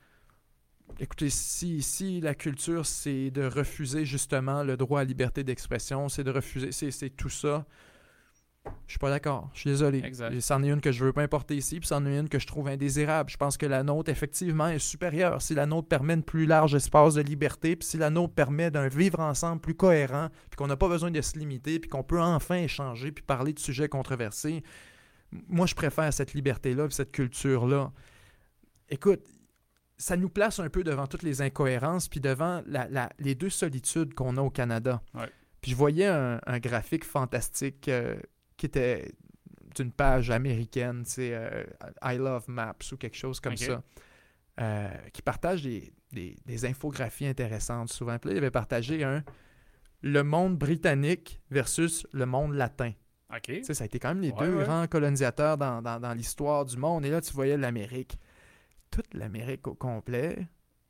écoutez, 0.99 1.29
si, 1.29 1.81
si 1.81 2.19
la 2.21 2.33
culture, 2.35 2.85
c'est 2.85 3.29
de 3.31 3.43
refuser 3.45 4.05
justement 4.05 4.63
le 4.63 4.75
droit 4.77 5.01
à 5.01 5.03
liberté 5.03 5.43
d'expression, 5.43 6.09
c'est 6.09 6.23
de 6.23 6.31
refuser, 6.31 6.71
c'est 6.71 6.91
c'est 6.91 7.09
tout 7.11 7.29
ça, 7.29 7.65
je 8.87 8.93
suis 8.93 8.99
pas 8.99 9.09
d'accord. 9.09 9.49
Je 9.53 9.59
suis 9.59 9.69
désolé. 9.69 10.01
C'en 10.41 10.63
est 10.63 10.69
une 10.69 10.81
que 10.81 10.91
je 10.91 11.03
veux 11.05 11.13
pas 11.13 11.21
importer 11.21 11.55
ici, 11.55 11.79
puis 11.79 11.87
c'en 11.87 12.05
est 12.05 12.17
une 12.17 12.27
que 12.29 12.39
je 12.39 12.47
trouve 12.47 12.67
indésirable. 12.67 13.29
Je 13.29 13.37
pense 13.37 13.57
que 13.57 13.65
la 13.65 13.83
nôtre, 13.83 14.09
effectivement, 14.09 14.67
est 14.67 14.79
supérieure. 14.79 15.41
Si 15.41 15.53
la 15.53 15.65
nôtre 15.65 15.87
permet 15.87 16.13
un 16.13 16.21
plus 16.21 16.45
large 16.45 16.73
espace 16.75 17.13
de 17.15 17.21
liberté, 17.21 17.75
puis 17.75 17.87
si 17.87 17.97
la 17.97 18.09
nôtre 18.09 18.33
permet 18.33 18.71
d'un 18.71 18.87
vivre 18.87 19.19
ensemble 19.19 19.61
plus 19.61 19.75
cohérent, 19.75 20.29
puis 20.49 20.57
qu'on 20.57 20.67
n'a 20.67 20.77
pas 20.77 20.87
besoin 20.87 21.11
de 21.11 21.21
se 21.21 21.37
limiter, 21.37 21.79
puis 21.79 21.89
qu'on 21.89 22.03
peut 22.03 22.21
enfin 22.21 22.55
échanger, 22.55 23.11
puis 23.11 23.23
parler 23.23 23.53
de 23.53 23.59
sujets 23.59 23.89
controversés, 23.89 24.63
moi, 25.47 25.67
je 25.67 25.75
préfère 25.75 26.11
cette 26.11 26.33
liberté-là, 26.33 26.85
puis 26.87 26.95
cette 26.95 27.11
culture-là. 27.11 27.91
Écoute, 28.89 29.21
ça 29.97 30.15
nous 30.17 30.29
place 30.29 30.59
un 30.59 30.69
peu 30.69 30.83
devant 30.83 31.05
toutes 31.07 31.23
les 31.23 31.41
incohérences, 31.41 32.07
puis 32.07 32.19
devant 32.19 32.63
la- 32.65 32.87
la- 32.89 33.09
les 33.19 33.35
deux 33.35 33.49
solitudes 33.49 34.13
qu'on 34.13 34.37
a 34.37 34.41
au 34.41 34.49
Canada. 34.49 35.01
Ouais. 35.13 35.29
Puis 35.61 35.71
je 35.71 35.75
voyais 35.75 36.07
un, 36.07 36.39
un 36.47 36.57
graphique 36.59 37.03
fantastique 37.03 37.89
euh, 37.89 38.15
qui 38.59 38.65
était 38.67 39.11
d'une 39.75 39.91
page 39.91 40.29
américaine, 40.29 41.03
c'est 41.05 41.33
I 42.03 42.17
Love 42.17 42.45
Maps 42.49 42.75
ou 42.91 42.97
quelque 42.97 43.15
chose 43.17 43.39
comme 43.39 43.53
ça, 43.67 43.83
euh, 44.61 44.89
qui 45.13 45.21
partage 45.21 45.63
des, 45.63 45.93
des- 46.11 46.35
des 46.45 46.65
infographies 46.65 47.25
intéressantes 47.27 47.89
souvent. 47.89 48.17
Puis 48.19 48.29
là, 48.29 48.35
il 48.35 48.37
avait 48.39 48.51
partagé 48.51 49.03
un 49.03 49.23
le 50.01 50.23
monde 50.23 50.57
britannique 50.57 51.41
versus 51.51 52.05
le 52.13 52.25
monde 52.25 52.53
latin. 52.53 52.91
Ça 53.63 53.83
a 53.83 53.85
été 53.85 53.99
quand 53.99 54.09
même 54.09 54.21
les 54.21 54.31
Ouais, 54.31 54.45
deux 54.47 54.55
ouais. 54.57 54.63
grands 54.63 54.87
colonisateurs 54.87 55.57
dans, 55.57 55.81
dans- 55.81 55.99
dans 55.99 56.13
l'histoire 56.13 56.65
du 56.65 56.77
monde. 56.77 57.05
Et 57.05 57.09
là, 57.11 57.21
tu 57.21 57.31
voyais 57.33 57.57
l'Amérique. 57.57 58.17
Toute 58.91 59.13
l'Amérique 59.13 59.67
au 59.67 59.75
complet 59.75 60.47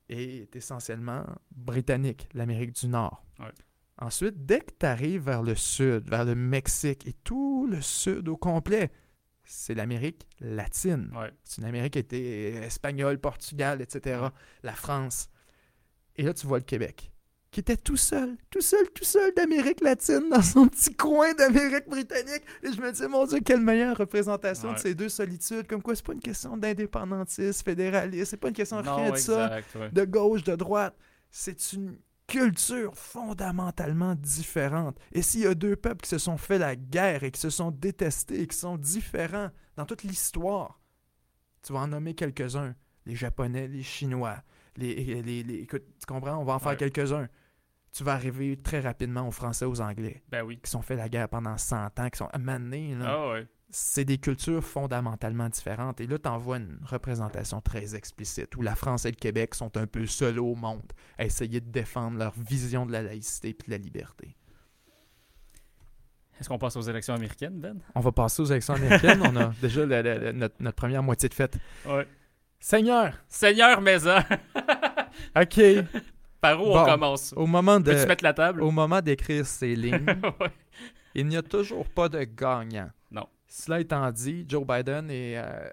est 0.07 0.55
essentiellement 0.55 1.25
britannique, 1.51 2.29
l'Amérique 2.33 2.73
du 2.73 2.87
Nord. 2.87 3.23
Ouais. 3.39 3.45
Ensuite, 4.01 4.45
dès 4.45 4.61
que 4.61 4.71
tu 4.79 4.85
arrives 4.85 5.23
vers 5.23 5.43
le 5.43 5.55
sud, 5.55 6.09
vers 6.09 6.23
le 6.25 6.33
Mexique 6.35 7.05
et 7.05 7.13
tout 7.13 7.67
le 7.69 7.81
sud 7.81 8.29
au 8.29 8.37
complet, 8.37 8.91
c'est 9.43 9.73
l'Amérique 9.73 10.27
latine. 10.39 11.11
Ouais. 11.15 11.31
C'est 11.43 11.61
une 11.61 11.67
Amérique 11.67 11.93
qui 11.93 11.99
était 11.99 12.51
espagnole, 12.65 13.19
Portugal, 13.19 13.81
etc. 13.81 14.21
La 14.63 14.73
France. 14.73 15.27
Et 16.15 16.23
là, 16.23 16.33
tu 16.33 16.47
vois 16.47 16.59
le 16.59 16.63
Québec, 16.63 17.11
qui 17.51 17.59
était 17.59 17.75
tout 17.75 17.97
seul, 17.97 18.37
tout 18.49 18.61
seul, 18.61 18.89
tout 18.91 19.03
seul 19.03 19.33
d'Amérique 19.33 19.81
latine 19.81 20.29
dans 20.29 20.41
son 20.41 20.67
petit 20.67 20.93
coin 20.95 21.33
d'Amérique 21.33 21.89
britannique. 21.89 22.43
Et 22.63 22.71
je 22.71 22.79
me 22.79 22.91
dis, 22.91 23.07
mon 23.07 23.25
Dieu, 23.25 23.39
quelle 23.39 23.61
meilleure 23.61 23.97
représentation 23.97 24.69
Ouais. 24.69 24.75
de 24.75 24.79
ces 24.79 24.95
deux 24.95 25.09
solitudes. 25.09 25.67
Comme 25.67 25.81
quoi, 25.81 25.95
c'est 25.95 26.05
pas 26.05 26.13
une 26.13 26.19
question 26.19 26.55
d'indépendantisme, 26.55 27.63
fédéraliste, 27.65 28.31
c'est 28.31 28.37
pas 28.37 28.49
une 28.49 28.53
question 28.53 28.81
de 28.81 28.87
rien 28.89 29.11
de 29.11 29.17
ça, 29.17 29.59
ouais. 29.75 29.89
de 29.91 30.05
gauche, 30.05 30.43
de 30.43 30.55
droite. 30.55 30.95
C'est 31.31 31.73
une 31.73 31.97
culture 32.29 32.95
fondamentalement 32.95 34.15
différente. 34.15 34.97
Et 35.11 35.21
s'il 35.21 35.41
y 35.41 35.47
a 35.47 35.55
deux 35.55 35.75
peuples 35.75 36.01
qui 36.03 36.09
se 36.09 36.17
sont 36.17 36.37
fait 36.37 36.57
la 36.57 36.75
guerre 36.75 37.23
et 37.23 37.31
qui 37.31 37.39
se 37.39 37.49
sont 37.49 37.71
détestés 37.71 38.41
et 38.41 38.47
qui 38.47 38.57
sont 38.57 38.77
différents 38.77 39.49
dans 39.75 39.85
toute 39.85 40.03
l'histoire, 40.03 40.79
tu 41.63 41.73
vas 41.73 41.79
en 41.79 41.87
nommer 41.87 42.13
quelques-uns. 42.15 42.75
Les 43.05 43.15
Japonais, 43.15 43.67
les 43.67 43.83
Chinois, 43.83 44.37
les, 44.77 44.95
les, 45.23 45.43
les- 45.43 45.55
écoute, 45.63 45.83
tu 45.99 46.05
comprends? 46.05 46.37
On 46.37 46.43
va 46.43 46.53
en 46.53 46.59
faire 46.59 46.71
Ouais. 46.71 46.77
quelques-uns. 46.77 47.27
Tu 47.91 48.03
vas 48.03 48.13
arriver 48.13 48.55
très 48.57 48.79
rapidement 48.81 49.27
aux 49.27 49.31
Français, 49.31 49.65
aux 49.65 49.81
Anglais, 49.81 50.21
Ben 50.29 50.43
oui. 50.43 50.59
qui 50.63 50.69
sont 50.69 50.83
fait 50.83 50.95
la 50.95 51.09
guerre 51.09 51.27
pendant 51.27 51.57
100 51.57 51.99
ans, 51.99 52.09
qui 52.09 52.17
sont 52.19 52.27
amenés. 52.31 52.93
là. 52.95 53.05
Ah 53.07 53.29
ouais. 53.31 53.47
C'est 53.71 54.03
des 54.05 54.17
cultures 54.17 54.63
fondamentalement 54.63 55.47
différentes. 55.47 56.01
Et 56.01 56.07
là, 56.07 56.17
tu 56.17 56.29
vois 56.39 56.57
une 56.57 56.79
représentation 56.85 57.61
très 57.61 57.95
explicite 57.95 58.55
où 58.55 58.61
la 58.63 58.73
France 58.75 59.05
et 59.05 59.11
le 59.11 59.15
Québec 59.15 59.53
sont 59.53 59.77
un 59.77 59.85
peu 59.85 60.07
seuls 60.07 60.39
au 60.39 60.55
monde 60.55 60.91
à 61.19 61.25
essayer 61.25 61.59
de 61.61 61.69
défendre 61.69 62.17
leur 62.17 62.33
vision 62.35 62.85
de 62.87 62.91
la 62.91 63.03
laïcité 63.03 63.49
et 63.49 63.53
de 63.53 63.69
la 63.69 63.77
liberté. 63.77 64.35
Est-ce 66.39 66.47
qu'on 66.49 66.57
passe 66.57 66.77
aux 66.77 66.81
élections 66.81 67.13
américaines, 67.13 67.59
Ben? 67.59 67.77
On 67.95 67.99
va 67.99 68.11
passer 68.11 68.41
aux 68.41 68.45
élections 68.45 68.73
américaines. 68.73 69.21
On 69.23 69.35
a 69.35 69.47
déjà 69.61 69.85
notre, 69.85 70.55
notre 70.59 70.75
première 70.75 71.03
moitié 71.03 71.27
de 71.29 71.33
fête. 71.33 71.57
Ouais. 71.85 72.07
Seigneur, 72.61 73.13
Seigneur 73.27 73.81
Maison, 73.81 74.17
OK, 75.35 75.61
par 76.41 76.59
où 76.61 76.65
Bon. 76.65 76.81
on 76.81 76.85
commence? 76.85 77.33
au 77.35 77.45
moment 77.45 77.79
de... 77.79 77.91
Peux-tu 77.91 78.07
mettre 78.07 78.23
la 78.23 78.33
table? 78.33 78.61
Au 78.63 78.71
moment 78.71 79.01
d'écrire 79.01 79.45
ces 79.45 79.75
lignes, 79.75 80.05
Ouais. 80.39 80.51
il 81.13 81.27
n'y 81.27 81.37
a 81.37 81.41
toujours 81.41 81.87
pas 81.89 82.09
de 82.09 82.23
gagnant. 82.23 82.89
Cela 83.49 83.79
étant 83.79 84.11
dit, 84.11 84.45
Joe 84.47 84.65
Biden 84.65 85.09
est 85.09 85.37
euh, 85.37 85.69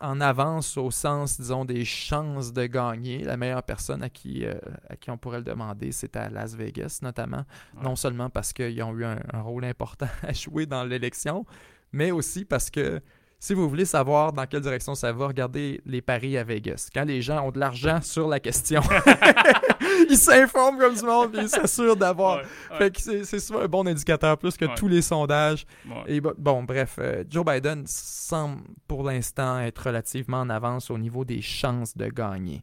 en 0.00 0.20
avance 0.20 0.76
au 0.76 0.90
sens, 0.90 1.40
disons, 1.40 1.64
des 1.64 1.84
chances 1.84 2.52
de 2.52 2.66
gagner. 2.66 3.22
La 3.22 3.36
meilleure 3.36 3.62
personne 3.62 4.02
à 4.02 4.10
qui, 4.10 4.44
euh, 4.44 4.54
à 4.88 4.96
qui 4.96 5.08
on 5.10 5.16
pourrait 5.16 5.38
le 5.38 5.44
demander, 5.44 5.92
c'est 5.92 6.16
à 6.16 6.28
Las 6.28 6.56
Vegas, 6.56 6.98
notamment. 7.00 7.44
Ouais. 7.76 7.84
Non 7.84 7.94
seulement 7.94 8.28
parce 8.28 8.52
qu'ils 8.52 8.82
ont 8.82 8.92
eu 8.98 9.04
un, 9.04 9.20
un 9.32 9.40
rôle 9.40 9.64
important 9.64 10.08
à 10.22 10.32
jouer 10.32 10.66
dans 10.66 10.82
l'élection, 10.82 11.46
mais 11.92 12.10
aussi 12.10 12.44
parce 12.44 12.70
que 12.70 13.00
si 13.42 13.54
vous 13.54 13.68
voulez 13.68 13.86
savoir 13.86 14.32
dans 14.32 14.46
quelle 14.46 14.60
direction 14.60 14.94
ça 14.94 15.10
va, 15.12 15.26
regardez 15.26 15.80
les 15.84 16.00
paris 16.00 16.38
à 16.38 16.44
Vegas. 16.44 16.88
Quand 16.94 17.02
les 17.02 17.20
gens 17.22 17.44
ont 17.44 17.50
de 17.50 17.58
l'argent 17.58 18.00
sur 18.00 18.28
la 18.28 18.38
question, 18.38 18.80
ils 20.08 20.16
s'informent 20.16 20.78
comme 20.78 20.94
du 20.94 21.02
monde 21.02 21.34
et 21.34 21.40
ils 21.40 21.48
s'assurent 21.48 21.96
d'avoir 21.96 22.36
Ouais, 22.36 22.42
ouais, 22.70 22.78
fait 22.78 22.90
que 22.92 23.24
c'est 23.24 23.40
souvent 23.40 23.62
un 23.62 23.66
bon 23.66 23.84
indicateur, 23.88 24.38
plus 24.38 24.56
que 24.56 24.66
Ouais. 24.66 24.74
tous 24.76 24.86
les 24.86 25.02
sondages. 25.02 25.66
Et 26.06 26.20
bon, 26.20 26.62
bref, 26.62 27.00
euh, 27.00 27.24
Joe 27.28 27.44
Biden 27.44 27.82
semble 27.84 28.62
pour 28.86 29.02
l'instant 29.02 29.58
être 29.58 29.86
relativement 29.86 30.38
en 30.42 30.48
avance 30.48 30.88
au 30.88 30.96
niveau 30.96 31.24
des 31.24 31.42
chances 31.42 31.96
de 31.96 32.06
gagner. 32.06 32.62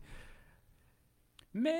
Mais... 1.54 1.76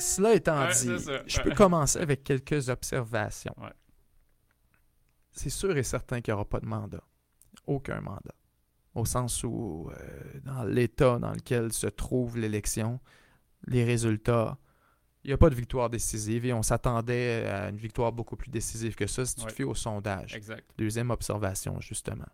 Cela 0.00 0.34
étant 0.34 0.66
dit, 0.70 0.90
je 1.26 1.40
peux 1.40 1.54
commencer 1.54 2.00
avec 2.00 2.24
quelques 2.24 2.68
observations. 2.68 3.54
C'est 5.30 5.50
sûr 5.50 5.76
et 5.76 5.84
certain 5.84 6.20
qu'il 6.20 6.32
n'y 6.32 6.34
aura 6.34 6.46
pas 6.46 6.58
de 6.58 6.66
mandat. 6.66 7.04
Aucun 7.68 8.00
mandat. 8.00 8.34
Au 8.94 9.04
sens 9.04 9.44
où, 9.44 9.88
euh, 9.90 10.40
dans 10.44 10.64
l'état 10.64 11.18
dans 11.18 11.32
lequel 11.32 11.72
se 11.72 11.86
trouve 11.86 12.38
l'élection, 12.38 13.00
les 13.66 13.84
résultats, 13.84 14.58
il 15.22 15.28
n'y 15.28 15.34
a 15.34 15.38
pas 15.38 15.50
de 15.50 15.54
victoire 15.54 15.90
décisive 15.90 16.46
et 16.46 16.52
on 16.52 16.62
s'attendait 16.62 17.46
à 17.46 17.68
une 17.68 17.76
victoire 17.76 18.10
beaucoup 18.10 18.36
plus 18.36 18.50
décisive 18.50 18.94
que 18.94 19.06
ça 19.06 19.24
si 19.26 19.36
tu 19.36 19.44
te 19.46 19.52
fies 19.52 19.64
au 19.64 19.74
sondage. 19.74 20.34
Exact. 20.34 20.64
Deuxième 20.78 21.10
observation, 21.10 21.80
justement. 21.80 22.26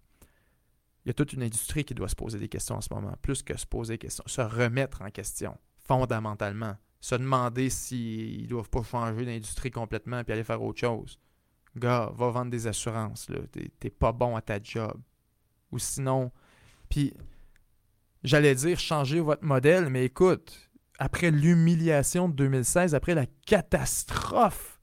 Il 1.05 1.09
y 1.09 1.11
a 1.11 1.15
toute 1.15 1.33
une 1.33 1.43
industrie 1.43 1.85
qui 1.85 1.95
doit 1.95 2.09
se 2.09 2.17
poser 2.17 2.39
des 2.39 2.49
questions 2.49 2.77
en 2.77 2.81
ce 2.81 2.93
moment, 2.93 3.15
plus 3.23 3.43
que 3.43 3.57
se 3.57 3.67
poser 3.67 3.95
des 3.95 3.99
questions, 3.99 4.25
se 4.27 4.41
remettre 4.41 5.03
en 5.03 5.11
question, 5.11 5.57
fondamentalement. 5.79 6.77
Se 7.01 7.15
demander 7.15 7.71
s'ils 7.71 8.43
ne 8.43 8.49
doivent 8.49 8.71
pas 8.71 8.83
changer 8.83 9.25
d'industrie 9.25 9.71
complètement 9.71 10.23
et 10.27 10.33
aller 10.33 10.43
faire 10.43 10.63
autre 10.63 10.81
chose. 10.81 11.21
Gars, 11.77 12.11
va 12.15 12.31
vendre 12.31 12.51
des 12.51 12.67
assurances, 12.67 13.31
T'es 13.79 13.91
pas 13.91 14.13
bon 14.13 14.35
à 14.35 14.41
ta 14.41 14.61
job. 14.63 15.01
Ou 15.73 15.79
sinon. 15.79 16.33
Puis, 16.89 17.13
j'allais 18.23 18.55
dire 18.55 18.79
changer 18.79 19.21
votre 19.21 19.45
modèle, 19.45 19.89
mais 19.89 20.05
écoute, 20.05 20.71
après 20.99 21.31
l'humiliation 21.31 22.29
de 22.29 22.35
2016, 22.35 22.95
après 22.95 23.15
la 23.15 23.27
catastrophe 23.47 24.81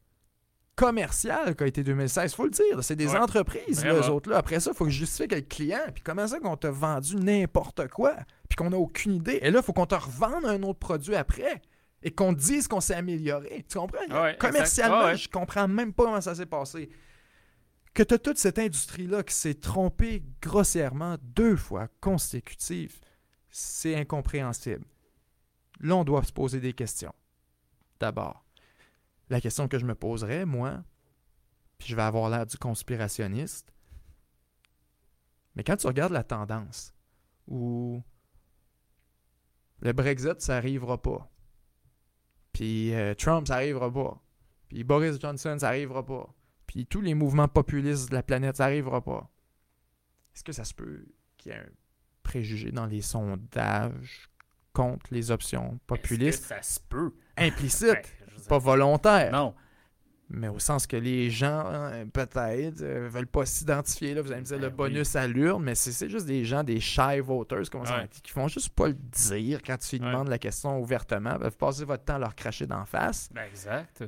commerciale 0.75 1.55
qu'a 1.55 1.67
été 1.67 1.83
2016, 1.83 2.33
faut 2.33 2.45
le 2.45 2.49
dire, 2.49 2.83
c'est 2.83 2.95
des 2.95 3.07
Ouais, 3.11 3.17
entreprises, 3.17 3.83
là, 3.85 3.93
vraiment. 3.93 4.07
eux 4.07 4.11
autres. 4.11 4.29
Là. 4.29 4.37
Après 4.37 4.59
ça, 4.59 4.71
il 4.73 4.77
faut 4.77 4.85
que 4.85 4.91
je 4.91 4.99
justifie 4.99 5.27
que 5.27 5.35
le 5.35 5.41
client. 5.41 5.79
Puis 5.93 6.03
comment 6.03 6.27
ça 6.27 6.39
qu'on 6.39 6.57
t'a 6.57 6.71
vendu 6.71 7.15
n'importe 7.15 7.87
quoi, 7.89 8.15
puis 8.49 8.55
qu'on 8.55 8.71
n'a 8.71 8.77
aucune 8.77 9.15
idée. 9.15 9.39
Et 9.43 9.51
là, 9.51 9.59
il 9.59 9.63
faut 9.65 9.73
qu'on 9.73 9.85
te 9.85 9.95
revende 9.95 10.45
un 10.45 10.61
autre 10.63 10.79
produit 10.79 11.15
après 11.15 11.61
et 12.01 12.11
qu'on 12.11 12.33
dise 12.33 12.67
qu'on 12.67 12.81
s'est 12.81 12.95
amélioré. 12.95 13.65
Tu 13.69 13.77
comprends? 13.77 13.99
Ouais, 14.23 14.35
Commercialement, 14.39 15.05
ouais. 15.05 15.17
je 15.17 15.29
comprends 15.29 15.67
même 15.67 15.93
pas 15.93 16.05
comment 16.05 16.21
ça 16.21 16.33
s'est 16.35 16.45
passé. 16.47 16.89
Que 17.93 18.01
tu 18.01 18.15
as 18.15 18.19
toute 18.19 18.37
cette 18.37 18.57
industrie-là 18.57 19.23
qui 19.23 19.35
s'est 19.35 19.53
trompée 19.53 20.23
grossièrement 20.41 21.17
deux 21.21 21.55
fois 21.55 21.87
consécutives, 22.01 22.99
c'est 23.49 23.95
incompréhensible. 23.95 24.85
Là, 25.79 25.97
on 25.97 26.03
doit 26.03 26.23
se 26.23 26.33
poser 26.33 26.59
des 26.59 26.73
questions. 26.73 27.13
D'abord, 27.99 28.45
la 29.29 29.39
question 29.39 29.67
que 29.67 29.77
je 29.77 29.85
me 29.85 29.95
poserais, 29.95 30.45
moi, 30.45 30.83
puis 31.77 31.87
je 31.89 31.95
vais 31.95 32.01
avoir 32.01 32.29
l'air 32.29 32.45
du 32.45 32.57
conspirationniste, 32.57 33.71
mais 35.55 35.63
quand 35.63 35.77
tu 35.77 35.85
regardes 35.85 36.13
la 36.13 36.23
tendance 36.23 36.93
où 37.47 38.01
le 39.81 39.93
Brexit, 39.93 40.41
ça 40.41 40.53
n'arrivera 40.53 41.01
pas, 41.01 41.29
puis 42.53 42.93
euh, 42.93 43.13
Trump, 43.13 43.47
ça 43.47 43.55
n'arrivera 43.55 43.91
pas, 43.91 44.21
puis 44.69 44.83
Boris 44.83 45.19
Johnson, 45.19 45.57
ça 45.59 45.67
n'arrivera 45.67 46.05
pas, 46.05 46.33
puis 46.73 46.85
tous 46.85 47.01
les 47.01 47.13
mouvements 47.13 47.47
populistes 47.47 48.09
de 48.09 48.15
la 48.15 48.23
planète, 48.23 48.57
ça 48.57 48.63
n'arrivera 48.65 49.01
pas, 49.03 49.29
est-ce 50.35 50.43
que 50.43 50.51
ça 50.51 50.63
se 50.63 50.73
peut 50.73 51.05
qu'il 51.37 51.51
y 51.51 51.55
ait 51.55 51.59
un 51.59 51.65
préjugé 52.23 52.71
dans 52.71 52.85
les 52.85 53.01
sondages 53.01 54.29
contre 54.73 55.05
les 55.11 55.29
options 55.31 55.79
populistes? 55.87 56.41
Que 56.43 56.47
ça 56.49 56.61
se 56.61 56.79
peut? 56.79 57.13
Ouais, 57.37 57.49
veux 57.51 57.67
dire, 57.67 58.47
pas 58.47 58.57
volontaires? 58.57 59.31
Non. 59.31 59.53
mais 60.29 60.47
au 60.47 60.57
sens 60.57 60.87
que 60.87 60.95
les 60.97 61.29
gens, 61.29 61.63
hein, 61.67 62.07
peut-être, 62.07 62.81
ne 62.81 63.07
veulent 63.07 63.27
pas 63.27 63.45
s'identifier. 63.45 64.15
Là, 64.15 64.21
vous 64.23 64.31
allez 64.31 64.41
me 64.41 64.45
dire 64.45 64.57
le 64.57 64.69
Ben 64.69 64.75
bonus 64.75 65.15
à 65.15 65.27
l'urne, 65.27 65.63
mais 65.63 65.75
c'est 65.75 66.09
juste 66.09 66.25
des 66.25 66.43
gens, 66.43 66.63
des 66.63 66.79
shy 66.79 67.19
voters, 67.19 67.69
comme 67.69 67.81
on 67.81 67.83
Ouais. 67.83 68.07
dit, 68.11 68.21
qui 68.21 68.31
font 68.31 68.47
juste 68.47 68.69
pas 68.69 68.87
le 68.87 68.95
dire 68.95 69.61
quand 69.61 69.77
tu 69.77 69.97
Ouais. 69.97 69.99
demandes 69.99 70.29
la 70.29 70.39
question 70.39 70.79
ouvertement. 70.79 71.33
Ils 71.33 71.39
peuvent 71.39 71.57
passer 71.57 71.85
votre 71.85 72.03
temps 72.05 72.15
à 72.15 72.19
leur 72.19 72.35
cracher 72.35 72.65
d'en 72.65 72.85
face. 72.85 73.29
Ben, 73.31 73.43
exact. 73.43 74.03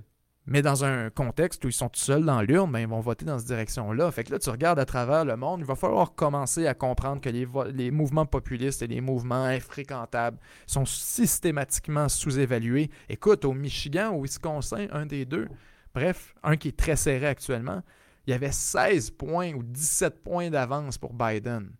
Mais 0.47 0.61
dans 0.61 0.85
un 0.85 1.09
contexte 1.09 1.65
où 1.65 1.69
ils 1.69 1.73
sont 1.73 1.89
tout 1.89 1.99
seuls 1.99 2.23
dans 2.23 2.41
l'urne, 2.41 2.71
ben, 2.71 2.79
ils 2.79 2.87
vont 2.87 2.99
voter 2.99 3.25
dans 3.25 3.39
cette 3.39 3.47
direction-là. 3.47 4.11
Fait 4.11 4.23
que 4.23 4.31
là, 4.31 4.37
tu 4.37 4.49
regardes 4.51 4.77
à 4.77 4.85
travers 4.85 5.25
le 5.25 5.35
monde, 5.35 5.61
il 5.61 5.65
va 5.65 5.75
falloir 5.75 6.13
commencer 6.13 6.67
à 6.67 6.75
comprendre 6.75 7.19
que 7.19 7.29
les, 7.29 7.91
mouvements 7.91 8.27
populistes 8.27 8.83
et 8.83 8.87
les 8.87 9.01
mouvements 9.01 9.43
infréquentables 9.43 10.37
sont 10.67 10.85
systématiquement 10.85 12.09
sous-évalués. 12.09 12.91
Écoute, 13.09 13.43
au 13.43 13.53
Michigan, 13.53 14.13
au 14.13 14.21
Wisconsin, 14.21 14.87
un 14.91 15.07
des 15.07 15.25
deux, 15.25 15.47
bref, 15.95 16.35
un 16.43 16.57
qui 16.57 16.67
est 16.67 16.77
très 16.77 16.95
serré 16.95 17.25
actuellement, 17.25 17.81
il 18.27 18.31
y 18.31 18.33
avait 18.33 18.51
16 18.51 19.11
points 19.11 19.53
ou 19.53 19.63
17 19.63 20.23
points 20.23 20.51
d'avance 20.51 20.99
pour 20.99 21.13
Biden. 21.13 21.71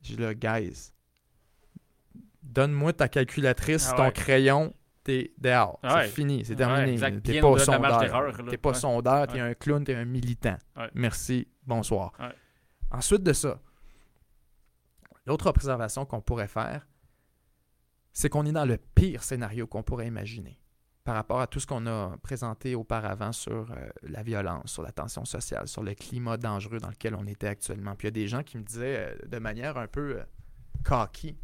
J'ai 0.00 0.16
le 0.16 0.32
guys. 0.32 0.92
Donne-moi 2.42 2.92
ta 2.92 3.08
calculatrice, 3.08 3.88
Ah 3.92 3.96
ton 3.96 4.10
crayon, 4.10 4.74
t'es 5.04 5.32
dehors. 5.38 5.78
Ouais. 5.84 6.06
C'est 6.06 6.08
fini, 6.08 6.44
c'est 6.44 6.56
terminé. 6.56 6.98
T'es 7.20 7.40
pas 7.40 7.58
sondeur. 7.58 8.34
T'es 8.48 8.58
pas 8.58 8.74
sondeur, 8.74 9.26
t'es 9.28 9.40
un 9.40 9.54
clown, 9.54 9.84
t'es 9.84 9.94
un 9.94 10.04
militant. 10.04 10.56
Merci, 10.94 11.46
bonsoir. 11.66 12.12
Ensuite 12.90 13.22
de 13.22 13.32
ça, 13.32 13.60
l'autre 15.26 15.46
observation 15.46 16.04
qu'on 16.06 16.20
pourrait 16.20 16.48
faire, 16.48 16.86
c'est 18.12 18.28
qu'on 18.28 18.46
est 18.46 18.52
dans 18.52 18.64
le 18.64 18.78
pire 18.94 19.22
scénario 19.22 19.66
qu'on 19.66 19.82
pourrait 19.82 20.06
imaginer 20.06 20.60
par 21.04 21.16
rapport 21.16 21.40
à 21.40 21.46
tout 21.46 21.60
ce 21.60 21.66
qu'on 21.66 21.86
a 21.86 22.16
présenté 22.22 22.74
auparavant 22.74 23.30
sur 23.32 23.70
euh, 23.70 23.88
la 24.02 24.22
violence, 24.22 24.72
sur 24.72 24.82
la 24.82 24.90
tension 24.90 25.26
sociale, 25.26 25.68
sur 25.68 25.82
le 25.82 25.94
climat 25.94 26.38
dangereux 26.38 26.78
dans 26.78 26.88
lequel 26.88 27.14
on 27.14 27.26
était 27.26 27.46
actuellement. 27.46 27.94
Puis 27.94 28.06
il 28.06 28.08
y 28.08 28.14
a 28.20 28.22
des 28.22 28.26
gens 28.26 28.42
qui 28.42 28.56
me 28.56 28.62
disaient 28.62 29.10
euh, 29.10 29.26
de 29.26 29.38
manière 29.38 29.76
un 29.76 29.86
peu 29.86 30.16
euh, 30.18 30.24
cocky, 30.82 31.36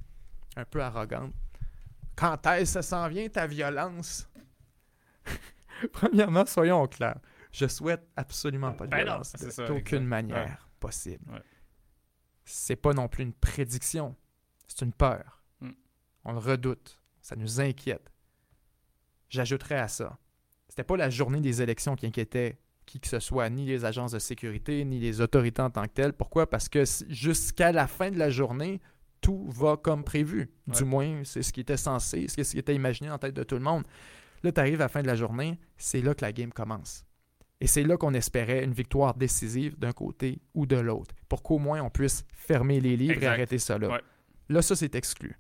un 0.57 0.65
peu 0.65 0.83
arrogante, 0.83 1.35
quand 2.21 2.47
est-ce 2.47 2.75
que 2.75 2.83
ça 2.83 2.83
s'en 2.83 3.09
vient 3.09 3.29
ta 3.29 3.47
violence? 3.47 4.29
Premièrement, 5.93 6.45
soyons 6.47 6.87
clairs. 6.87 7.19
Je 7.53 7.67
souhaite 7.67 8.07
absolument 8.17 8.73
pas 8.73 8.85
de 8.87 8.91
Ben 8.91 8.99
violence 8.99 9.33
c'est 9.37 9.47
de- 9.47 9.51
ça, 9.51 9.67
d'aucune 9.67 10.05
manière 10.05 10.69
possible. 10.79 11.25
Ouais. 11.31 11.43
C'est 12.45 12.77
pas 12.77 12.93
non 12.93 13.09
plus 13.09 13.25
une 13.25 13.33
prédiction, 13.33 14.15
c'est 14.69 14.85
une 14.85 14.93
peur. 14.93 15.43
Mm. 15.61 15.71
On 16.25 16.33
le 16.33 16.39
redoute, 16.39 17.01
ça 17.21 17.37
nous 17.37 17.61
inquiète. 17.61 18.13
J'ajouterais 19.29 19.79
à 19.79 19.89
ça, 19.89 20.19
c'était 20.69 20.85
pas 20.85 20.97
la 20.97 21.11
journée 21.11 21.41
des 21.41 21.63
élections 21.63 21.97
qui 21.97 22.07
inquiétait 22.07 22.59
qui 22.87 22.99
que 22.99 23.07
ce 23.07 23.21
soit, 23.21 23.49
ni 23.51 23.67
les 23.67 23.85
agences 23.85 24.11
de 24.11 24.19
sécurité, 24.19 24.85
ni 24.85 24.99
les 24.99 25.21
autorités 25.21 25.63
en 25.63 25.71
tant 25.71 25.85
que 25.85 25.93
telles. 25.93 26.13
Pourquoi? 26.13 26.51
Parce 26.51 26.69
que 26.69 26.83
jusqu'à 27.09 27.71
la 27.71 27.87
fin 27.87 28.11
de 28.11 28.19
la 28.19 28.31
journée, 28.31 28.81
tout 29.21 29.47
va 29.51 29.77
comme 29.77 30.05
prévu. 30.05 30.51
Du 30.67 30.85
moins, 30.85 31.23
c'est 31.25 31.43
ce 31.43 31.53
qui 31.53 31.61
était 31.61 31.77
censé, 31.77 32.27
c'est 32.29 32.45
ce 32.45 32.53
qui 32.53 32.59
était 32.59 32.75
imaginé 32.75 33.11
en 33.11 33.19
tête 33.19 33.35
de 33.35 33.43
tout 33.43 33.57
le 33.57 33.61
monde. 33.61 33.85
Là, 34.43 34.53
tu 34.53 34.61
arrives 34.61 34.81
à 34.81 34.85
la 34.85 34.89
fin 34.89 35.03
de 35.03 35.07
la 35.07 35.17
journée, 35.17 35.59
c'est 35.77 36.01
là 36.01 36.15
que 36.15 36.25
la 36.25 36.33
game 36.33 36.53
commence. 36.53 37.05
Et 37.61 37.67
c'est 37.67 37.83
là 37.83 37.99
qu'on 37.99 38.15
espérait 38.15 38.65
une 38.65 38.73
victoire 38.73 39.15
décisive 39.15 39.79
d'un 39.79 39.93
côté 39.93 40.41
ou 40.55 40.65
de 40.65 40.77
l'autre, 40.77 41.15
pour 41.29 41.43
qu'au 41.43 41.59
moins 41.59 41.83
on 41.83 41.91
puisse 41.91 42.25
fermer 42.33 42.81
les 42.81 42.97
livres 42.97 43.23
et 43.23 43.27
arrêter. 43.27 43.59
Ouais. 43.69 44.01
Là, 44.49 44.63
ça, 44.63 44.75
c'est 44.75 44.95
exclu. 44.95 45.39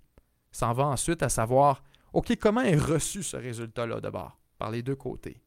Ça 0.53 0.69
en 0.69 0.73
va 0.73 0.87
ensuite 0.87 1.23
à 1.23 1.29
savoir, 1.29 1.83
OK, 2.13 2.37
comment 2.39 2.61
est 2.61 2.77
reçu 2.77 3.23
ce 3.23 3.37
résultat-là 3.37 4.01
d'abord, 4.01 4.39
par 4.59 4.71
les 4.71 4.83
deux 4.83 4.97
côtés? 4.97 5.41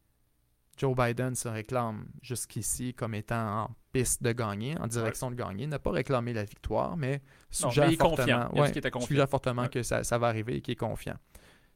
Joe 0.76 0.94
Biden 0.96 1.34
se 1.34 1.48
réclame 1.48 2.06
jusqu'ici 2.22 2.94
comme 2.94 3.14
étant 3.14 3.62
en 3.64 3.70
piste 3.92 4.22
de 4.22 4.32
gagner, 4.32 4.76
en 4.78 4.86
direction 4.86 5.30
de 5.30 5.36
gagner, 5.36 5.66
n'a 5.66 5.78
pas 5.78 5.90
réclamé 5.92 6.32
la 6.32 6.44
victoire, 6.44 6.96
mais 6.96 7.18
Non, 7.18 7.70
suggère 7.70 7.86
mais 7.86 7.92
il 7.92 7.94
est 7.94 7.96
fortement, 8.00 8.54
ouais, 8.54 8.72
suggère 9.04 9.28
fortement 9.28 9.62
Ouais. 9.62 9.68
que 9.68 9.82
ça, 9.82 10.02
ça 10.04 10.18
va 10.18 10.28
arriver 10.28 10.56
et 10.56 10.60
qu'il 10.60 10.72
est 10.72 10.76
confiant. 10.76 11.16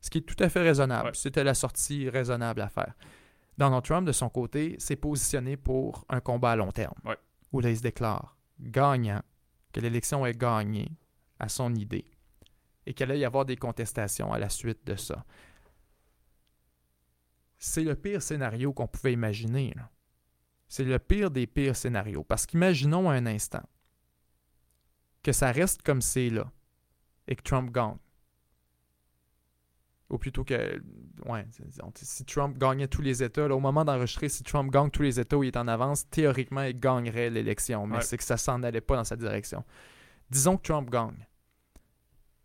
Ce 0.00 0.10
qui 0.10 0.18
est 0.18 0.22
tout 0.22 0.42
à 0.42 0.48
fait 0.48 0.62
raisonnable. 0.62 1.10
C'était 1.14 1.44
la 1.44 1.54
sortie 1.54 2.08
raisonnable 2.08 2.60
à 2.60 2.68
faire. 2.68 2.94
Donald 3.56 3.82
Trump, 3.84 4.06
de 4.06 4.12
son 4.12 4.28
côté, 4.28 4.76
s'est 4.78 4.96
positionné 4.96 5.56
pour 5.56 6.04
un 6.08 6.20
combat 6.20 6.52
à 6.52 6.56
long 6.56 6.70
terme, 6.70 6.94
où 7.52 7.60
là, 7.60 7.70
il 7.70 7.76
se 7.76 7.82
déclare 7.82 8.36
gagnant, 8.60 9.22
que 9.72 9.80
l'élection 9.80 10.24
est 10.26 10.36
gagnée 10.38 10.90
à 11.38 11.48
son 11.48 11.74
idée 11.74 12.04
et 12.86 12.94
qu'il 12.94 13.04
allait 13.10 13.18
y 13.20 13.24
avoir 13.24 13.44
des 13.44 13.56
contestations 13.56 14.32
à 14.32 14.38
la 14.38 14.48
suite 14.48 14.86
de 14.86 14.96
ça. 14.96 15.24
C'est 17.58 17.82
le 17.84 17.94
pire 17.96 18.22
scénario 18.22 18.72
qu'on 18.72 18.86
pouvait 18.86 19.12
imaginer. 19.12 19.74
C'est 20.68 20.84
le 20.84 20.98
pire 20.98 21.30
des 21.30 21.46
pires 21.46 21.76
scénarios. 21.76 22.24
Parce 22.24 22.46
qu'imaginons 22.46 23.10
un 23.10 23.26
instant 23.26 23.62
que 25.22 25.32
ça 25.32 25.50
reste 25.50 25.82
comme 25.82 26.00
c'est 26.00 26.30
là 26.30 26.50
et 27.26 27.34
que 27.36 27.42
Trump 27.42 27.70
gagne. 27.72 27.96
Ou 30.10 30.16
plutôt 30.16 30.42
que. 30.44 30.80
Ouais, 31.26 31.46
si 31.94 32.24
Trump 32.24 32.56
gagnait 32.56 32.88
tous 32.88 33.02
les 33.02 33.22
États, 33.22 33.46
là, 33.46 33.54
au 33.54 33.60
moment 33.60 33.84
d'enregistrer, 33.84 34.30
si 34.30 34.42
Trump 34.42 34.72
gagne 34.72 34.88
tous 34.90 35.02
les 35.02 35.20
États 35.20 35.36
où 35.36 35.42
il 35.44 35.48
est 35.48 35.56
en 35.56 35.68
avance, 35.68 36.08
théoriquement, 36.08 36.62
il 36.62 36.78
gagnerait 36.78 37.28
l'élection. 37.28 37.86
Mais 37.86 37.96
Ouais. 37.96 38.02
c'est 38.02 38.16
que 38.16 38.24
ça 38.24 38.38
s'en 38.38 38.62
allait 38.62 38.80
pas 38.80 38.96
dans 38.96 39.04
sa 39.04 39.16
direction. 39.16 39.64
Disons 40.30 40.56
que 40.56 40.62
Trump 40.62 40.88
gagne. 40.88 41.26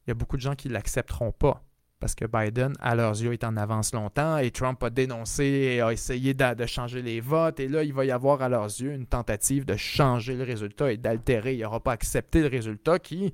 Il 0.06 0.10
y 0.10 0.12
a 0.12 0.14
beaucoup 0.14 0.36
de 0.36 0.42
gens 0.42 0.56
qui 0.56 0.68
ne 0.68 0.74
l'accepteront 0.74 1.32
pas 1.32 1.64
parce 2.04 2.16
que 2.16 2.26
Biden, 2.26 2.74
à 2.82 2.96
leurs 2.96 3.14
yeux, 3.22 3.32
est 3.32 3.46
en 3.46 3.56
avance 3.56 3.94
longtemps 3.94 4.38
et 4.38 4.52
Trump 4.52 4.84
a 4.84 4.90
dénoncé 4.90 5.46
et 5.46 5.80
a 5.80 5.94
essayé 5.94 6.34
de, 6.34 6.54
de 6.54 6.66
changer 6.66 7.02
les 7.02 7.22
votes. 7.22 7.62
Et 7.62 7.70
là, 7.70 7.82
il 7.82 7.94
va 7.94 8.04
y 8.04 8.12
avoir 8.12 8.42
à 8.42 8.50
leurs 8.50 8.66
yeux 8.66 8.92
une 8.92 9.06
tentative 9.06 9.64
de 9.64 9.78
changer 9.78 10.36
le 10.36 10.44
résultat 10.44 10.92
et 10.92 10.98
d'altérer. 10.98 11.54
Il 11.54 11.62
n'aura 11.62 11.80
pas 11.80 11.94
accepté 11.94 12.42
le 12.42 12.48
résultat 12.50 13.00
qui, 13.00 13.34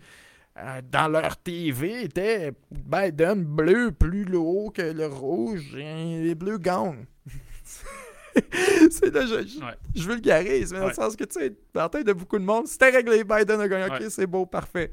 euh, 0.60 0.82
dans 0.92 1.08
leur 1.08 1.36
TV, 1.38 2.04
était 2.04 2.52
Biden 2.72 3.44
bleu 3.44 3.92
plus 3.92 4.28
haut 4.36 4.70
que 4.70 4.84
le 4.84 5.08
rouge 5.08 5.76
et 5.76 6.22
les 6.22 6.36
bleus 6.36 6.60
gagnent. 6.60 7.08
c'est 8.92 9.12
là, 9.12 9.26
je, 9.26 9.48
je, 9.48 9.60
Ouais. 9.66 9.74
je 9.96 10.08
vulgarise, 10.08 10.74
mais 10.74 10.80
dans 10.80 10.90
le 10.90 10.94
sens 10.94 11.16
que, 11.16 11.24
tu 11.24 11.40
sais, 11.40 11.54
dans 11.74 11.82
la 11.82 11.90
tête 11.90 12.06
de 12.06 12.14
beaucoup 12.14 12.38
de 12.38 12.44
monde, 12.46 12.68
c'était 12.68 12.92
réglé, 12.92 13.24
Biden 13.24 13.60
a 13.62 13.68
gagné, 13.68 13.86
ok, 13.86 14.00
Ouais. 14.00 14.10
c'est 14.12 14.28
beau, 14.28 14.46
parfait. 14.46 14.92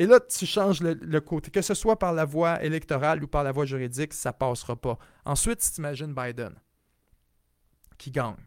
Et 0.00 0.06
là, 0.06 0.18
tu 0.18 0.46
changes 0.46 0.80
le, 0.80 1.20
côté, 1.20 1.50
que 1.50 1.60
ce 1.60 1.74
soit 1.74 1.98
par 1.98 2.14
la 2.14 2.24
voie 2.24 2.64
électorale 2.64 3.22
ou 3.22 3.26
par 3.26 3.44
la 3.44 3.52
voie 3.52 3.66
juridique, 3.66 4.14
ça 4.14 4.32
passera 4.32 4.74
pas. 4.74 4.98
Ensuite, 5.26 5.60
si 5.60 5.74
tu 5.74 5.80
imagines 5.80 6.14
Biden 6.14 6.54
qui 7.98 8.10
gagne, 8.10 8.42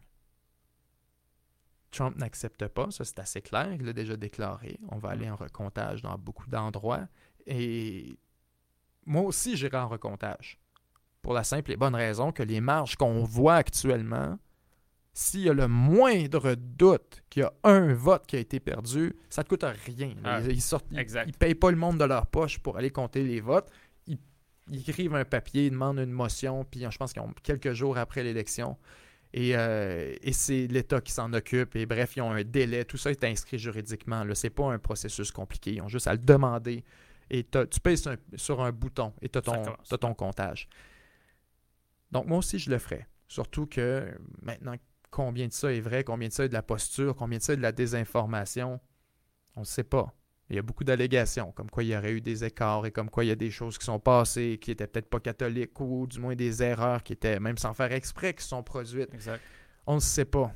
Trump 1.92 2.16
n'accepte 2.16 2.66
pas, 2.66 2.90
ça 2.90 3.04
c'est 3.04 3.20
assez 3.20 3.40
clair, 3.40 3.72
il 3.72 3.84
l'a 3.84 3.92
déjà 3.92 4.16
déclaré. 4.16 4.80
On 4.88 4.98
va 4.98 5.10
aller 5.10 5.30
en 5.30 5.36
recomptage 5.36 6.02
dans 6.02 6.18
beaucoup 6.18 6.50
d'endroits. 6.50 7.06
Et 7.46 8.18
moi 9.06 9.22
aussi, 9.22 9.56
j'irai 9.56 9.76
en 9.76 9.86
recomptage. 9.86 10.58
Pour 11.22 11.34
la 11.34 11.44
simple 11.44 11.70
et 11.70 11.76
bonne 11.76 11.94
raison 11.94 12.32
que 12.32 12.42
les 12.42 12.60
marges 12.60 12.96
qu'on 12.96 13.22
voit 13.22 13.54
actuellement, 13.54 14.40
s'il 15.16 15.42
y 15.42 15.48
a 15.48 15.52
le 15.52 15.68
moindre 15.68 16.56
doute 16.56 17.22
qu'il 17.30 17.42
y 17.42 17.44
a 17.44 17.52
un 17.62 17.94
vote 17.94 18.26
qui 18.26 18.34
a 18.34 18.40
été 18.40 18.58
perdu, 18.58 19.14
ça 19.30 19.42
ne 19.42 19.44
te 19.44 19.48
coûte 19.48 19.64
rien. 19.86 20.12
Ah, 20.24 20.40
ils, 20.40 20.60
ils 21.26 21.32
payent 21.32 21.54
pas 21.54 21.70
le 21.70 21.76
monde 21.76 21.98
de 21.98 22.04
leur 22.04 22.26
poche 22.26 22.58
pour 22.58 22.76
aller 22.76 22.90
compter 22.90 23.22
les 23.22 23.40
votes. 23.40 23.70
Ils, 24.08 24.18
ils 24.70 24.90
écrivent 24.90 25.14
un 25.14 25.24
papier, 25.24 25.66
ils 25.66 25.70
demandent 25.70 26.00
une 26.00 26.10
motion, 26.10 26.64
puis 26.64 26.84
je 26.90 26.98
pense 26.98 27.12
qu'ils 27.12 27.22
ont 27.22 27.32
quelques 27.44 27.72
jours 27.72 27.96
après 27.96 28.24
l'élection. 28.24 28.76
Et, 29.32 29.56
euh, 29.56 30.14
et 30.20 30.32
c'est 30.32 30.66
l'État 30.66 31.00
qui 31.00 31.12
s'en 31.12 31.32
occupe. 31.32 31.76
Et 31.76 31.86
bref, 31.86 32.16
ils 32.16 32.22
ont 32.22 32.32
un 32.32 32.44
délai. 32.44 32.84
Tout 32.84 32.96
ça 32.96 33.10
est 33.10 33.24
inscrit 33.24 33.58
juridiquement. 33.58 34.24
Ce 34.32 34.46
n'est 34.46 34.50
pas 34.50 34.72
un 34.72 34.78
processus 34.78 35.30
compliqué. 35.30 35.74
Ils 35.74 35.80
ont 35.80 35.88
juste 35.88 36.06
à 36.06 36.12
le 36.12 36.18
demander. 36.18 36.84
Et 37.30 37.44
tu 37.44 37.80
payes 37.80 37.98
sur 37.98 38.12
un, 38.12 38.16
sur 38.36 38.62
un 38.62 38.70
bouton 38.70 39.12
et 39.22 39.28
tu 39.28 39.38
as, 39.38 39.98
ton 39.98 40.14
comptage. 40.14 40.68
Donc, 42.12 42.26
moi 42.26 42.38
aussi, 42.38 42.58
je 42.58 42.70
le 42.70 42.78
ferai. 42.78 43.06
Surtout 43.26 43.66
que 43.66 44.08
maintenant, 44.42 44.74
combien 45.14 45.46
de 45.46 45.52
ça 45.52 45.72
est 45.72 45.80
vrai, 45.80 46.02
combien 46.02 46.26
de 46.26 46.32
ça 46.32 46.44
est 46.44 46.48
de 46.48 46.54
la 46.54 46.62
posture, 46.62 47.14
combien 47.14 47.38
de 47.38 47.42
ça 47.42 47.52
est 47.52 47.56
de 47.56 47.62
la 47.62 47.70
désinformation, 47.70 48.80
on 49.54 49.60
ne 49.60 49.64
sait 49.64 49.84
pas. 49.84 50.12
Il 50.50 50.56
y 50.56 50.58
a 50.58 50.62
beaucoup 50.62 50.82
d'allégations, 50.82 51.52
comme 51.52 51.70
quoi 51.70 51.84
il 51.84 51.90
y 51.90 51.96
aurait 51.96 52.12
eu 52.12 52.20
des 52.20 52.42
écarts 52.42 52.84
et 52.84 52.90
comme 52.90 53.08
quoi 53.08 53.24
il 53.24 53.28
y 53.28 53.30
a 53.30 53.36
des 53.36 53.52
choses 53.52 53.78
qui 53.78 53.84
sont 53.84 54.00
passées 54.00 54.58
qui 54.60 54.72
étaient 54.72 54.88
peut-être 54.88 55.08
pas 55.08 55.20
catholiques 55.20 55.80
ou 55.80 56.08
du 56.08 56.18
moins 56.18 56.34
des 56.34 56.64
erreurs 56.64 57.04
qui 57.04 57.12
étaient, 57.12 57.38
même 57.38 57.56
sans 57.58 57.74
faire 57.74 57.92
exprès, 57.92 58.34
qui 58.34 58.42
se 58.42 58.48
sont 58.48 58.64
produites. 58.64 59.14
Exact. 59.14 59.40
On 59.86 59.94
ne 59.94 60.00
sait 60.00 60.24
pas. 60.24 60.52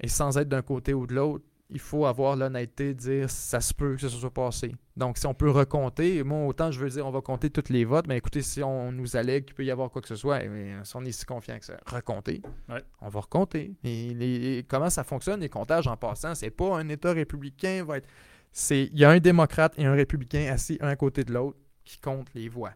Et 0.00 0.08
sans 0.08 0.36
être 0.36 0.48
d'un 0.48 0.62
côté 0.62 0.92
ou 0.92 1.06
de 1.06 1.14
l'autre, 1.14 1.44
il 1.70 1.78
faut 1.80 2.06
avoir 2.06 2.34
l'honnêteté 2.34 2.94
de 2.94 2.98
dire 2.98 3.30
ça 3.30 3.60
se 3.60 3.74
peut 3.74 3.94
que 3.94 4.00
ça 4.00 4.08
se 4.08 4.16
soit 4.16 4.32
passé. 4.32 4.74
Donc, 4.96 5.18
si 5.18 5.26
on 5.26 5.34
peut 5.34 5.50
recompter, 5.50 6.22
moi, 6.22 6.46
autant 6.46 6.70
je 6.70 6.80
veux 6.80 6.88
dire 6.88 7.06
on 7.06 7.10
va 7.10 7.20
compter 7.20 7.50
tous 7.50 7.70
les 7.70 7.84
votes, 7.84 8.06
mais 8.08 8.16
écoutez, 8.16 8.40
si 8.42 8.62
on 8.62 8.90
nous 8.90 9.16
allègue 9.16 9.44
qu'il 9.44 9.54
peut 9.54 9.64
y 9.64 9.70
avoir 9.70 9.90
quoi 9.90 10.00
que 10.00 10.08
ce 10.08 10.16
soit, 10.16 10.42
eh 10.42 10.48
bien, 10.48 10.82
si 10.84 10.96
on 10.96 11.04
est 11.04 11.12
si 11.12 11.26
confiant 11.26 11.58
que 11.58 11.64
ça, 11.66 11.76
recompter, 11.86 12.40
Ouais. 12.68 12.82
on 13.00 13.08
va 13.08 13.20
recompter. 13.20 13.74
Et 13.84 14.14
les- 14.14 14.64
comment 14.66 14.88
ça 14.90 15.04
fonctionne, 15.04 15.40
les 15.40 15.48
comptages 15.50 15.86
en 15.86 15.96
passant, 15.96 16.34
c'est 16.34 16.50
pas 16.50 16.78
un 16.78 16.88
État 16.88 17.12
républicain 17.12 17.84
va 17.84 17.98
être. 17.98 18.08
C'est 18.50 18.84
il 18.92 18.98
y 18.98 19.04
a 19.04 19.10
un 19.10 19.18
démocrate 19.20 19.74
et 19.78 19.84
un 19.84 19.92
républicain 19.94 20.50
assis 20.50 20.78
un 20.80 20.88
à 20.88 20.96
côté 20.96 21.22
de 21.22 21.32
l'autre 21.34 21.58
qui 21.84 21.98
comptent 22.00 22.32
les 22.34 22.48
voix. 22.48 22.72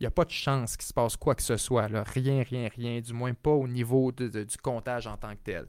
Il 0.00 0.02
n'y 0.04 0.06
a 0.08 0.10
pas 0.10 0.24
de 0.24 0.30
chance 0.30 0.76
qu'il 0.76 0.86
se 0.86 0.92
passe 0.92 1.16
quoi 1.16 1.34
que 1.34 1.42
ce 1.42 1.56
soit. 1.56 1.88
Là. 1.88 2.02
Rien, 2.02 2.42
rien, 2.42 2.68
rien. 2.74 3.00
Du 3.00 3.12
moins 3.12 3.32
pas 3.32 3.50
au 3.52 3.68
niveau 3.68 4.10
de- 4.12 4.28
de- 4.28 4.42
du 4.44 4.56
comptage 4.56 5.06
en 5.06 5.16
tant 5.16 5.30
que 5.32 5.40
tel. 5.44 5.66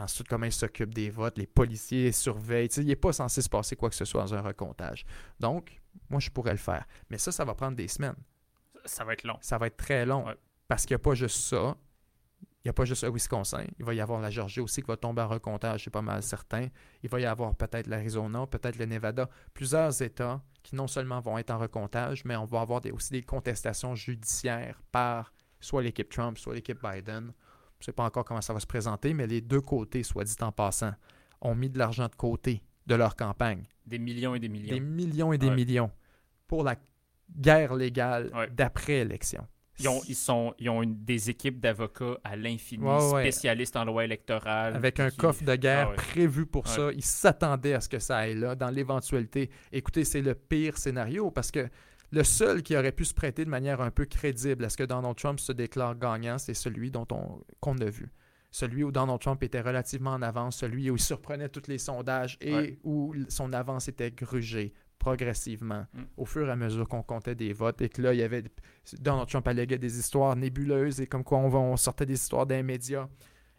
Ensuite, 0.00 0.28
comment 0.28 0.46
ils 0.46 0.52
s'occupent 0.52 0.94
des 0.94 1.10
votes, 1.10 1.36
les 1.38 1.46
policiers 1.46 2.04
les 2.04 2.12
surveillent. 2.12 2.68
Il 2.76 2.86
n'est 2.86 2.96
pas 2.96 3.12
censé 3.12 3.42
se 3.42 3.48
passer 3.48 3.76
quoi 3.76 3.90
que 3.90 3.94
ce 3.96 4.04
soit 4.04 4.22
dans 4.22 4.34
un 4.34 4.40
recomptage. 4.40 5.04
Donc, 5.38 5.80
moi, 6.08 6.20
je 6.20 6.30
pourrais 6.30 6.52
le 6.52 6.58
faire. 6.58 6.84
Mais 7.10 7.18
ça, 7.18 7.30
ça 7.32 7.44
va 7.44 7.54
prendre 7.54 7.76
des 7.76 7.88
semaines. 7.88 8.16
Ça 8.84 9.04
va 9.04 9.12
être 9.12 9.24
long. 9.24 9.36
Ça 9.40 9.58
va 9.58 9.66
être 9.66 9.76
très 9.76 10.06
long. 10.06 10.26
Ouais. 10.26 10.36
Parce 10.68 10.86
qu'il 10.86 10.94
n'y 10.94 11.00
a 11.00 11.04
pas 11.04 11.14
juste 11.14 11.36
ça. 11.36 11.76
Il 12.62 12.66
n'y 12.66 12.70
a 12.70 12.72
pas 12.74 12.84
juste 12.84 13.04
le 13.04 13.10
Wisconsin. 13.10 13.64
Il 13.78 13.84
va 13.84 13.94
y 13.94 14.00
avoir 14.00 14.20
la 14.20 14.30
Georgie 14.30 14.60
aussi 14.60 14.82
qui 14.82 14.86
va 14.88 14.96
tomber 14.96 15.22
en 15.22 15.28
recomptage, 15.28 15.84
c'est 15.84 15.90
pas 15.90 16.02
mal 16.02 16.22
certain. 16.22 16.68
Il 17.02 17.08
va 17.08 17.18
y 17.18 17.24
avoir 17.24 17.54
peut-être 17.54 17.86
l'Arizona, 17.86 18.46
peut-être 18.46 18.78
le 18.78 18.84
Nevada. 18.84 19.28
Plusieurs 19.54 20.02
États 20.02 20.42
qui 20.62 20.74
non 20.76 20.86
seulement 20.86 21.20
vont 21.20 21.38
être 21.38 21.50
en 21.50 21.58
recomptage, 21.58 22.22
mais 22.26 22.36
on 22.36 22.44
va 22.44 22.60
avoir 22.60 22.82
des- 22.82 22.90
aussi 22.90 23.12
des 23.12 23.22
contestations 23.22 23.94
judiciaires 23.94 24.82
par 24.92 25.32
soit 25.58 25.82
l'équipe 25.82 26.10
Trump, 26.10 26.36
soit 26.36 26.54
l'équipe 26.54 26.78
Biden. 26.82 27.32
Je 27.80 27.84
ne 27.84 27.86
sais 27.86 27.92
pas 27.92 28.04
encore 28.04 28.24
comment 28.24 28.40
ça 28.42 28.52
va 28.52 28.60
se 28.60 28.66
présenter, 28.66 29.14
mais 29.14 29.26
les 29.26 29.40
deux 29.40 29.60
côtés, 29.62 30.02
soit 30.02 30.24
dit 30.24 30.36
en 30.42 30.52
passant, 30.52 30.92
ont 31.40 31.54
mis 31.54 31.70
de 31.70 31.78
l'argent 31.78 32.06
de 32.06 32.14
côté 32.14 32.62
de 32.86 32.94
leur 32.94 33.16
campagne 33.16 33.64
Des 33.86 33.98
millions 33.98 34.34
et 34.34 34.38
des 34.38 34.48
millions. 34.50 34.74
des 34.74 34.80
millions 34.80 35.32
et 35.32 35.38
des 35.38 35.48
Ouais. 35.48 35.54
millions 35.54 35.90
pour 36.46 36.62
la 36.62 36.76
guerre 37.34 37.74
légale 37.74 38.30
Ouais. 38.34 38.48
d'après-élection. 38.50 39.46
Ils 39.78 39.88
ont, 39.88 40.00
ils 40.08 40.14
sont, 40.14 40.54
ils 40.58 40.68
ont 40.68 40.82
une- 40.82 41.02
des 41.04 41.30
équipes 41.30 41.58
d'avocats 41.58 42.18
à 42.22 42.36
l'infini, 42.36 42.84
Ouais, 42.84 43.22
spécialistes 43.22 43.76
en 43.76 43.84
loi 43.86 44.04
électorale. 44.04 44.76
Avec 44.76 45.00
un 45.00 45.08
qui- 45.08 45.16
coffre 45.16 45.42
de 45.42 45.54
guerre 45.56 45.88
Ah 45.92 45.94
prévu 45.94 46.44
pour 46.44 46.68
ça. 46.68 46.90
Ils 46.92 47.02
s'attendaient 47.04 47.72
à 47.72 47.80
ce 47.80 47.88
que 47.88 47.98
ça 47.98 48.18
aille 48.18 48.34
là, 48.34 48.54
dans 48.54 48.68
l'éventualité. 48.68 49.48
Écoutez, 49.72 50.04
c'est 50.04 50.20
le 50.20 50.34
pire 50.34 50.76
scénario 50.76 51.30
parce 51.30 51.50
que 51.50 51.66
le 52.12 52.24
seul 52.24 52.62
qui 52.62 52.76
aurait 52.76 52.92
pu 52.92 53.04
se 53.04 53.14
prêter 53.14 53.44
de 53.44 53.50
manière 53.50 53.80
un 53.80 53.90
peu 53.90 54.04
crédible 54.04 54.64
à 54.64 54.68
ce 54.68 54.76
que 54.76 54.82
Donald 54.84 55.16
Trump 55.16 55.38
se 55.40 55.52
déclare 55.52 55.96
gagnant, 55.96 56.38
c'est 56.38 56.54
celui 56.54 56.90
dont 56.90 57.06
on 57.12 57.42
qu'on 57.60 57.78
a 57.78 57.90
vu. 57.90 58.10
Celui 58.52 58.82
où 58.82 58.90
Donald 58.90 59.20
Trump 59.20 59.40
était 59.44 59.60
relativement 59.60 60.10
en 60.10 60.22
avance, 60.22 60.56
celui 60.56 60.90
où 60.90 60.96
il 60.96 61.00
surprenait 61.00 61.48
tous 61.48 61.68
les 61.68 61.78
sondages 61.78 62.36
et 62.40 62.52
Ouais. 62.54 62.78
où 62.82 63.14
son 63.28 63.52
avance 63.52 63.86
était 63.86 64.10
grugée 64.10 64.72
progressivement 64.98 65.86
Mm. 65.94 66.02
au 66.16 66.24
fur 66.26 66.46
et 66.48 66.50
à 66.50 66.56
mesure 66.56 66.86
qu'on 66.88 67.02
comptait 67.02 67.36
des 67.36 67.52
votes 67.52 67.80
et 67.80 67.88
que 67.88 68.02
là, 68.02 68.12
il 68.12 68.18
y 68.18 68.22
avait 68.24 68.42
Donald 68.98 69.28
Trump 69.28 69.46
alléguait 69.48 69.78
des 69.78 69.98
histoires 69.98 70.34
nébuleuses 70.36 71.00
et 71.00 71.06
comme 71.06 71.22
quoi 71.24 71.38
on, 71.38 71.48
va- 71.48 71.58
on 71.60 71.76
sortait 71.76 72.06
des 72.06 72.14
histoires 72.14 72.44
d'un 72.44 72.62
média. 72.64 73.08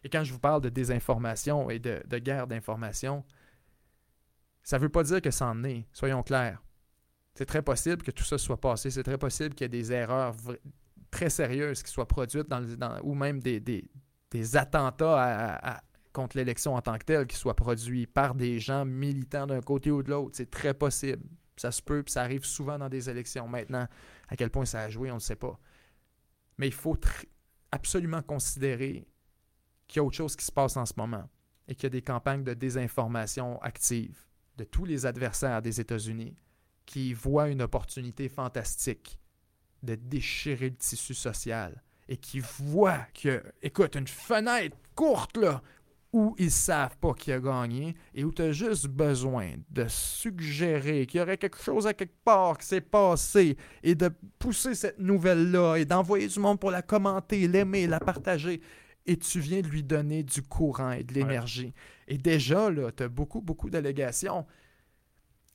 Et 0.04 0.08
quand 0.10 0.22
je 0.24 0.32
vous 0.32 0.38
parle 0.38 0.60
de 0.60 0.68
désinformation 0.68 1.70
et 1.70 1.78
de, 1.78 2.02
de 2.06 2.18
guerre 2.18 2.46
d'information, 2.46 3.24
ça 4.62 4.76
ne 4.78 4.82
veut 4.82 4.88
pas 4.88 5.02
dire 5.02 5.20
que 5.22 5.30
ça 5.30 5.46
en 5.46 5.64
est, 5.64 5.86
soyons 5.92 6.22
clairs. 6.22 6.62
C'est 7.34 7.46
très 7.46 7.62
possible 7.62 8.02
que 8.02 8.10
tout 8.10 8.24
ça 8.24 8.36
soit 8.38 8.60
passé, 8.60 8.90
c'est 8.90 9.02
très 9.02 9.18
possible 9.18 9.54
qu'il 9.54 9.64
y 9.64 9.66
ait 9.66 9.68
des 9.68 9.92
erreurs 9.92 10.34
très 11.10 11.30
sérieuses 11.30 11.82
qui 11.82 11.90
soient 11.90 12.08
produites 12.08 12.48
dans, 12.48 12.98
ou 13.02 13.14
même 13.14 13.40
des, 13.40 13.60
des- 13.60 14.56
attentats 14.56 15.82
contre 16.12 16.36
l'élection 16.36 16.74
en 16.74 16.82
tant 16.82 16.96
que 16.98 17.04
telle 17.04 17.26
qui 17.26 17.36
soient 17.36 17.56
produits 17.56 18.06
par 18.06 18.34
des 18.34 18.58
gens 18.58 18.84
militants 18.84 19.46
d'un 19.46 19.60
côté 19.60 19.90
ou 19.90 20.02
de 20.02 20.10
l'autre. 20.10 20.36
C'est 20.36 20.50
très 20.50 20.74
possible. 20.74 21.22
Ça 21.56 21.70
se 21.70 21.82
peut, 21.82 22.02
puis 22.02 22.12
ça 22.12 22.22
arrive 22.22 22.44
souvent 22.44 22.78
dans 22.78 22.88
des 22.88 23.08
élections. 23.10 23.46
Maintenant, 23.46 23.86
à 24.28 24.36
quel 24.36 24.50
point 24.50 24.64
ça 24.64 24.80
a 24.80 24.88
joué, 24.88 25.10
on 25.10 25.16
ne 25.16 25.20
sait 25.20 25.36
pas. 25.36 25.58
Mais 26.58 26.66
il 26.66 26.72
faut 26.72 26.98
absolument 27.70 28.22
considérer 28.22 29.06
qu'il 29.86 30.00
y 30.00 30.00
a 30.00 30.04
autre 30.04 30.16
chose 30.16 30.34
qui 30.36 30.44
se 30.44 30.52
passe 30.52 30.76
en 30.76 30.86
ce 30.86 30.94
moment 30.96 31.28
et 31.68 31.74
qu'il 31.74 31.84
y 31.84 31.86
a 31.86 31.90
des 31.90 32.02
campagnes 32.02 32.44
de 32.44 32.54
désinformation 32.54 33.60
actives 33.62 34.18
de 34.56 34.64
tous 34.64 34.84
les 34.84 35.04
adversaires 35.06 35.60
des 35.62 35.80
États-Unis 35.80 36.36
qui 36.92 37.14
voient 37.14 37.48
une 37.48 37.62
opportunité 37.62 38.28
fantastique 38.28 39.18
de 39.82 39.94
déchirer 39.94 40.68
le 40.68 40.76
tissu 40.76 41.14
social 41.14 41.82
et 42.06 42.18
qui 42.18 42.38
voient 42.40 43.06
que, 43.14 43.42
écoute, 43.62 43.96
une 43.96 44.06
fenêtre 44.06 44.76
courte 44.94 45.38
là, 45.38 45.62
où 46.12 46.34
ils 46.38 46.50
savent 46.50 46.98
pas 46.98 47.14
qui 47.14 47.32
a 47.32 47.40
gagné 47.40 47.96
et 48.14 48.24
où 48.24 48.30
tu 48.30 48.42
as 48.42 48.52
juste 48.52 48.88
besoin 48.88 49.52
de 49.70 49.86
suggérer 49.88 51.06
qu'il 51.06 51.20
y 51.20 51.22
aurait 51.22 51.38
quelque 51.38 51.62
chose 51.62 51.86
à 51.86 51.94
quelque 51.94 52.22
part 52.22 52.58
qui 52.58 52.66
s'est 52.66 52.82
passé 52.82 53.56
et 53.82 53.94
de 53.94 54.10
pousser 54.38 54.74
cette 54.74 54.98
nouvelle-là 54.98 55.76
et 55.76 55.86
d'envoyer 55.86 56.28
du 56.28 56.40
monde 56.40 56.60
pour 56.60 56.70
la 56.70 56.82
commenter, 56.82 57.48
l'aimer, 57.48 57.86
la 57.86 58.00
partager. 58.00 58.60
Et 59.06 59.16
tu 59.16 59.40
viens 59.40 59.62
de 59.62 59.68
lui 59.68 59.82
donner 59.82 60.22
du 60.22 60.42
courant 60.42 60.92
et 60.92 61.04
de 61.04 61.14
l'énergie. 61.14 61.72
Et 62.06 62.18
déjà, 62.18 62.70
là, 62.70 62.92
tu 62.92 63.02
as 63.02 63.08
beaucoup, 63.08 63.40
beaucoup 63.40 63.70
d'allégations. 63.70 64.44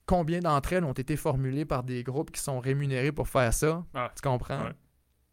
Combien 0.08 0.40
d'entre 0.40 0.72
elles 0.72 0.84
ont 0.84 0.92
été 0.94 1.16
formulées 1.16 1.66
par 1.66 1.82
des 1.84 2.02
groupes 2.02 2.30
qui 2.32 2.40
sont 2.40 2.58
rémunérés 2.60 3.12
pour 3.12 3.28
faire 3.28 3.52
ça? 3.52 3.84
Ah, 3.94 4.10
Tu 4.16 4.22
comprends? 4.26 4.64
ouais. 4.64 4.72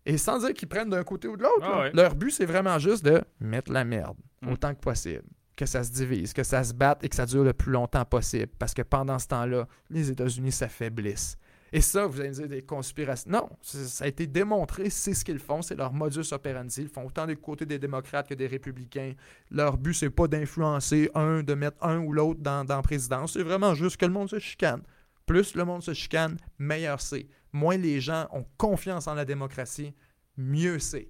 Et 0.05 0.17
sans 0.19 0.37
dire 0.39 0.53
qu'ils 0.53 0.67
prennent 0.67 0.89
d'un 0.89 1.03
côté 1.03 1.27
ou 1.29 1.37
de 1.37 1.43
l'autre. 1.43 1.63
Ah 1.67 1.79
ouais. 1.79 1.91
Leur 1.93 2.13
but, 2.13 2.29
c'est 2.31 2.45
vraiment 2.45 2.77
juste 2.77 3.03
de 3.05 3.23
mettre 3.39 3.71
la 3.71 3.83
merde 3.85 4.17
Mm. 4.41 4.51
autant 4.51 4.75
que 4.75 4.79
possible. 4.81 5.23
Que 5.55 5.65
ça 5.65 5.81
se 5.83 5.91
divise, 5.93 6.33
que 6.33 6.43
ça 6.43 6.61
se 6.63 6.73
batte 6.73 7.01
et 7.05 7.09
que 7.09 7.15
ça 7.15 7.25
dure 7.25 7.43
le 7.45 7.53
plus 7.53 7.71
longtemps 7.71 8.03
possible. 8.03 8.51
Parce 8.59 8.73
que 8.73 8.81
pendant 8.81 9.17
ce 9.17 9.27
temps-là, 9.29 9.65
les 9.89 10.11
États-Unis 10.11 10.51
s'affaiblissent. 10.51 11.37
Et 11.73 11.81
ça, 11.81 12.05
vous 12.05 12.19
allez 12.19 12.29
me 12.29 12.35
dire 12.35 12.47
des 12.47 12.61
conspirations. 12.61 13.29
Non, 13.29 13.49
ça 13.61 14.05
a 14.05 14.07
été 14.07 14.27
démontré, 14.27 14.89
c'est 14.89 15.13
ce 15.13 15.25
qu'ils 15.25 15.39
font, 15.39 15.61
c'est 15.61 15.75
leur 15.75 15.91
modus 15.91 16.31
operandi. 16.31 16.81
Ils 16.81 16.89
font 16.89 17.05
autant 17.05 17.25
du 17.25 17.35
côté 17.35 17.65
des 17.65 17.79
démocrates 17.79 18.29
que 18.29 18.33
des 18.33 18.47
républicains. 18.47 19.13
Leur 19.51 19.77
but, 19.77 19.93
c'est 19.93 20.09
pas 20.09 20.27
d'influencer 20.27 21.09
un, 21.15 21.43
de 21.43 21.53
mettre 21.53 21.83
un 21.83 21.99
ou 21.99 22.13
l'autre 22.13 22.39
dans, 22.39 22.63
dans 22.63 22.77
la 22.77 22.81
présidence. 22.81 23.33
C'est 23.33 23.43
vraiment 23.43 23.73
juste 23.73 23.97
que 23.97 24.05
le 24.05 24.13
monde 24.13 24.29
se 24.29 24.39
chicane. 24.39 24.83
Plus 25.25 25.55
le 25.55 25.65
monde 25.65 25.81
se 25.81 25.93
chicane, 25.93 26.37
meilleur 26.59 27.01
c'est. 27.01 27.27
Moins 27.51 27.77
les 27.77 27.99
gens 27.99 28.27
ont 28.31 28.45
confiance 28.57 29.07
en 29.07 29.15
la 29.15 29.25
démocratie, 29.25 29.93
mieux 30.37 30.79
c'est. 30.79 31.09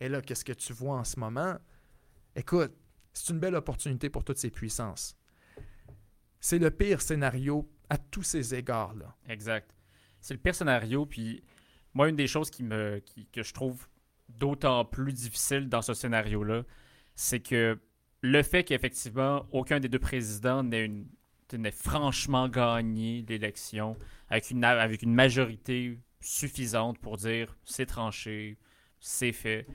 Et 0.00 0.08
là, 0.08 0.22
qu'est-ce 0.22 0.44
que 0.44 0.52
tu 0.52 0.72
vois 0.72 0.96
en 0.96 1.04
ce 1.04 1.20
moment? 1.20 1.56
Écoute, 2.34 2.72
c'est 3.12 3.32
une 3.32 3.38
belle 3.38 3.54
opportunité 3.54 4.08
pour 4.08 4.24
toutes 4.24 4.38
ces 4.38 4.50
puissances. 4.50 5.16
C'est 6.40 6.58
le 6.58 6.70
pire 6.70 7.02
scénario 7.02 7.70
à 7.90 7.98
tous 7.98 8.22
ces 8.22 8.54
égards-là. 8.54 9.14
Exact. 9.28 9.70
C'est 10.20 10.34
le 10.34 10.40
pire 10.40 10.54
scénario. 10.54 11.06
Puis, 11.06 11.42
moi, 11.94 12.08
une 12.08 12.16
des 12.16 12.26
choses 12.26 12.50
que 12.50 12.62
je 13.42 13.52
trouve 13.52 13.86
d'autant 14.28 14.84
plus 14.84 15.12
difficile 15.12 15.68
dans 15.68 15.82
ce 15.82 15.94
scénario-là, 15.94 16.62
c'est 17.14 17.40
que 17.40 17.78
le 18.22 18.42
fait 18.42 18.64
qu'effectivement, 18.64 19.46
aucun 19.50 19.80
des 19.80 19.88
deux 19.88 19.98
présidents 19.98 20.62
n'ait 20.62 21.70
franchement 21.70 22.48
gagné 22.48 23.24
l'élection 23.28 23.96
avec 24.28 24.50
une, 24.50 25.14
majorité 25.14 25.98
suffisante 26.20 26.98
pour 26.98 27.16
dire 27.16 27.56
c'est 27.64 27.86
tranché, 27.86 28.58
c'est 29.00 29.32
fait, 29.32 29.66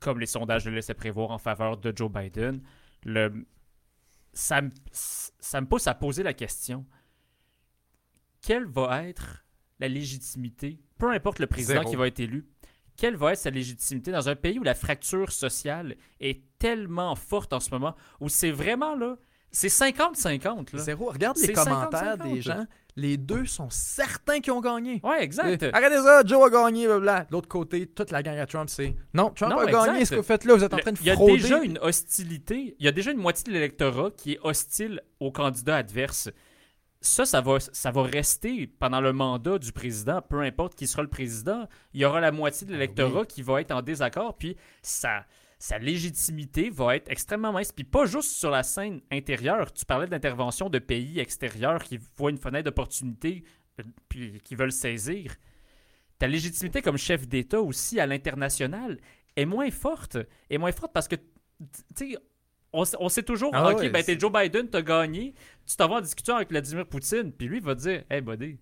comme 0.00 0.18
les 0.18 0.26
sondages 0.26 0.64
le 0.64 0.74
laissaient 0.74 0.94
prévoir 0.94 1.30
en 1.30 1.38
faveur 1.38 1.76
de 1.76 1.92
Joe 1.94 2.10
Biden, 2.10 2.62
ça, 4.32 4.62
ça 4.92 5.60
me 5.60 5.66
pousse 5.66 5.86
à 5.86 5.94
poser 5.94 6.22
la 6.22 6.32
question 6.32 6.86
quelle 8.42 8.66
va 8.66 9.04
être 9.06 9.44
la 9.80 9.88
légitimité, 9.88 10.78
peu 10.98 11.10
importe 11.10 11.38
le 11.38 11.46
président 11.46 11.80
Zéro. 11.80 11.90
qui 11.90 11.96
va 11.96 12.06
être 12.06 12.20
élu, 12.20 12.46
quelle 12.96 13.16
va 13.16 13.32
être 13.32 13.38
sa 13.38 13.50
légitimité 13.50 14.12
dans 14.12 14.28
un 14.28 14.36
pays 14.36 14.58
où 14.58 14.62
la 14.62 14.74
fracture 14.74 15.32
sociale 15.32 15.96
est 16.20 16.42
tellement 16.58 17.14
forte 17.16 17.52
en 17.52 17.60
ce 17.60 17.70
moment, 17.70 17.94
où 18.20 18.28
c'est 18.28 18.50
vraiment 18.50 18.94
là, 18.94 19.16
c'est 19.50 19.68
50-50 19.68 20.76
là. 20.76 20.82
Zéro. 20.82 21.10
Regarde 21.10 21.36
les 21.38 21.52
commentaires 21.52 22.16
50-50, 22.18 22.32
des 22.34 22.40
gens. 22.42 22.66
Les 22.96 23.16
deux 23.16 23.46
sont 23.46 23.68
certains 23.70 24.40
qu'ils 24.40 24.52
ont 24.52 24.60
gagné. 24.60 25.00
Ouais, 25.02 25.22
exact. 25.24 25.62
Euh, 25.62 25.70
Arrêtez 25.72 25.96
ça, 25.96 26.22
Joe 26.26 26.46
a 26.46 26.50
gagné, 26.50 26.86
blablabla. 26.86 27.24
De 27.24 27.32
l'autre 27.32 27.48
côté, 27.48 27.86
toute 27.86 28.10
la 28.10 28.22
gang 28.22 28.36
à 28.36 28.46
Trump, 28.46 28.68
c'est 28.68 28.94
non, 29.14 29.30
Trump 29.30 29.52
Non, 29.52 29.60
a 29.60 29.64
exact. 29.64 29.86
gagné 29.86 30.04
ce 30.04 30.10
que 30.10 30.16
vous 30.16 30.22
faites 30.22 30.44
là, 30.44 30.54
vous 30.54 30.64
êtes 30.64 30.74
en 30.74 30.78
train 30.78 30.92
de 30.92 30.98
Il 31.00 31.06
y 31.06 31.10
a 31.10 31.14
frauder. 31.14 31.32
déjà 31.38 31.62
une 31.62 31.78
hostilité, 31.78 32.76
il 32.78 32.84
y 32.84 32.88
a 32.88 32.92
déjà 32.92 33.12
une 33.12 33.18
moitié 33.18 33.44
de 33.44 33.52
l'électorat 33.52 34.10
qui 34.16 34.32
est 34.32 34.38
hostile 34.42 35.00
au 35.20 35.30
candidat 35.32 35.76
adverse. 35.76 36.30
Ça, 37.02 37.24
ça 37.24 37.40
va, 37.40 37.60
ça 37.60 37.90
va 37.90 38.02
rester 38.02 38.66
pendant 38.66 39.00
le 39.00 39.14
mandat 39.14 39.58
du 39.58 39.72
président, 39.72 40.20
peu 40.20 40.40
importe 40.40 40.74
qui 40.74 40.86
sera 40.86 41.02
le 41.02 41.08
président. 41.08 41.66
Il 41.94 42.00
y 42.00 42.04
aura 42.04 42.20
la 42.20 42.30
moitié 42.30 42.66
de 42.66 42.72
l'électorat 42.72 43.24
qui 43.24 43.40
va 43.40 43.62
être 43.62 43.70
en 43.70 43.80
désaccord, 43.80 44.36
puis 44.36 44.56
sa, 44.82 45.24
sa 45.58 45.78
légitimité 45.78 46.68
va 46.68 46.96
être 46.96 47.10
extrêmement 47.10 47.52
mince. 47.52 47.72
Puis 47.72 47.84
pas 47.84 48.04
juste 48.04 48.32
sur 48.32 48.50
la 48.50 48.62
scène 48.62 49.00
intérieure. 49.10 49.72
Tu 49.72 49.86
parlais 49.86 50.06
d'intervention 50.06 50.68
de 50.68 50.78
pays 50.78 51.20
extérieurs 51.20 51.82
qui 51.84 51.98
voient 52.16 52.30
une 52.30 52.38
fenêtre 52.38 52.64
d'opportunité, 52.64 53.44
euh, 53.78 53.84
puis 54.10 54.38
qui 54.42 54.54
veulent 54.54 54.72
saisir. 54.72 55.36
Ta 56.18 56.26
légitimité 56.26 56.82
comme 56.82 56.98
chef 56.98 57.26
d'État 57.26 57.62
aussi 57.62 57.98
à 57.98 58.06
l'international 58.06 58.98
est 59.36 59.46
moins 59.46 59.70
forte. 59.70 60.18
Est 60.50 60.58
moins 60.58 60.72
forte 60.72 60.92
parce 60.92 61.08
que, 61.08 61.16
tu 61.16 61.22
sais, 61.94 62.18
on, 62.72 63.08
sait 63.08 63.22
toujours, 63.22 63.50
Ah 63.54 63.70
OK, 63.70 63.90
ben 63.90 64.02
c'est- 64.02 64.14
t'es 64.14 64.20
Joe 64.20 64.32
Biden, 64.32 64.68
t'as 64.68 64.82
gagné. 64.82 65.34
Tu 65.66 65.76
t'en 65.76 65.88
vas 65.88 65.96
en 65.96 66.00
discussion 66.00 66.36
avec 66.36 66.50
Vladimir 66.50 66.86
Poutine, 66.86 67.32
puis 67.32 67.46
lui, 67.48 67.58
il 67.58 67.62
va 67.62 67.74
te 67.74 67.80
dire, 67.80 68.02
hey, 68.10 68.20
buddy. 68.20 68.58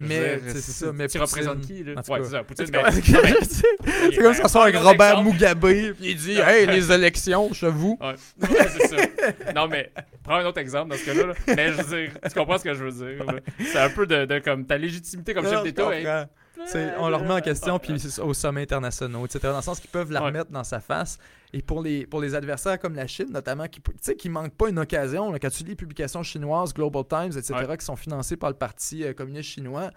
Mais 0.00 0.40
c'est 0.48 0.60
ça, 0.60 0.92
mais 0.92 1.06
tu 1.08 1.18
Poutine- 1.18 1.38
représentes 1.38 1.60
qui, 1.66 1.84
là? 1.84 1.92
Ouais, 2.08 2.18
c'est 2.24 2.30
ça, 2.30 2.42
Poutine. 2.44 2.66
Ben, 2.66 2.82
cas, 2.82 2.90
non, 2.90 2.96
mais- 3.22 3.34
c'est 3.42 4.16
comme 4.16 4.24
ben, 4.24 4.32
ça 4.34 4.48
sort 4.48 4.62
avec 4.64 4.76
Robert. 4.76 5.22
Mugabe, 5.22 5.60
puis 5.60 5.94
il 6.10 6.16
dit 6.16 6.36
Hey, 6.38 6.66
les 6.66 6.90
élections, 6.92 7.48
je 7.52 7.66
vous. 7.66 7.96
Ouais, 8.00 8.14
Ouais, 8.48 8.68
c'est 8.68 8.88
ça. 8.88 9.52
Non, 9.54 9.68
mais 9.68 9.92
prends 10.24 10.36
un 10.36 10.44
autre 10.46 10.58
exemple 10.58 10.90
dans 10.90 10.96
ce 10.96 11.06
cas-là. 11.06 11.26
là. 11.28 11.34
Mais 11.46 11.68
je 11.72 11.80
veux 11.80 11.96
dire, 11.96 12.10
tu 12.24 12.34
comprends 12.34 12.58
ce 12.58 12.64
que 12.64 12.74
je 12.74 12.84
veux 12.84 12.90
dire. 13.14 13.24
C'est 13.60 13.78
un 13.78 13.88
peu 13.90 14.04
de, 14.06 14.24
de 14.24 14.38
comme 14.40 14.66
ta 14.66 14.76
légitimité 14.76 15.32
comme 15.32 15.44
chef 15.44 15.54
Non, 15.54 15.62
d'État. 15.62 16.28
C'est- 16.66 16.94
on 16.98 17.08
le 17.08 17.16
remet 17.16 17.34
en 17.34 17.40
question 17.40 17.78
puis 17.78 17.98
c'est 17.98 18.20
au 18.22 18.32
sommet 18.34 18.62
international, 18.62 19.24
etc. 19.24 19.40
Dans 19.44 19.56
le 19.56 19.62
sens 19.62 19.80
qu'ils 19.80 19.90
peuvent 19.90 20.10
la 20.12 20.20
remettre 20.20 20.50
dans 20.50 20.64
sa 20.64 20.80
face. 20.80 21.18
Et 21.52 21.62
pour 21.62 21.82
les, 21.82 22.06
pour 22.06 22.20
les 22.20 22.34
adversaires 22.34 22.78
comme 22.78 22.94
la 22.94 23.06
Chine, 23.06 23.30
notamment, 23.30 23.66
qui, 23.68 23.80
qui 24.16 24.28
manquent 24.28 24.54
pas 24.54 24.68
une 24.68 24.78
occasion, 24.78 25.30
là, 25.30 25.38
quand 25.38 25.50
tu 25.50 25.62
lis 25.62 25.70
les 25.70 25.76
publications 25.76 26.22
chinoises, 26.22 26.72
Global 26.74 27.04
Times, 27.08 27.38
etc., 27.38 27.54
qui 27.78 27.84
sont 27.84 27.96
financées 27.96 28.36
par 28.36 28.50
le 28.50 28.56
Parti 28.56 29.04
euh, 29.04 29.12
communiste 29.14 29.50
chinois, 29.50 29.90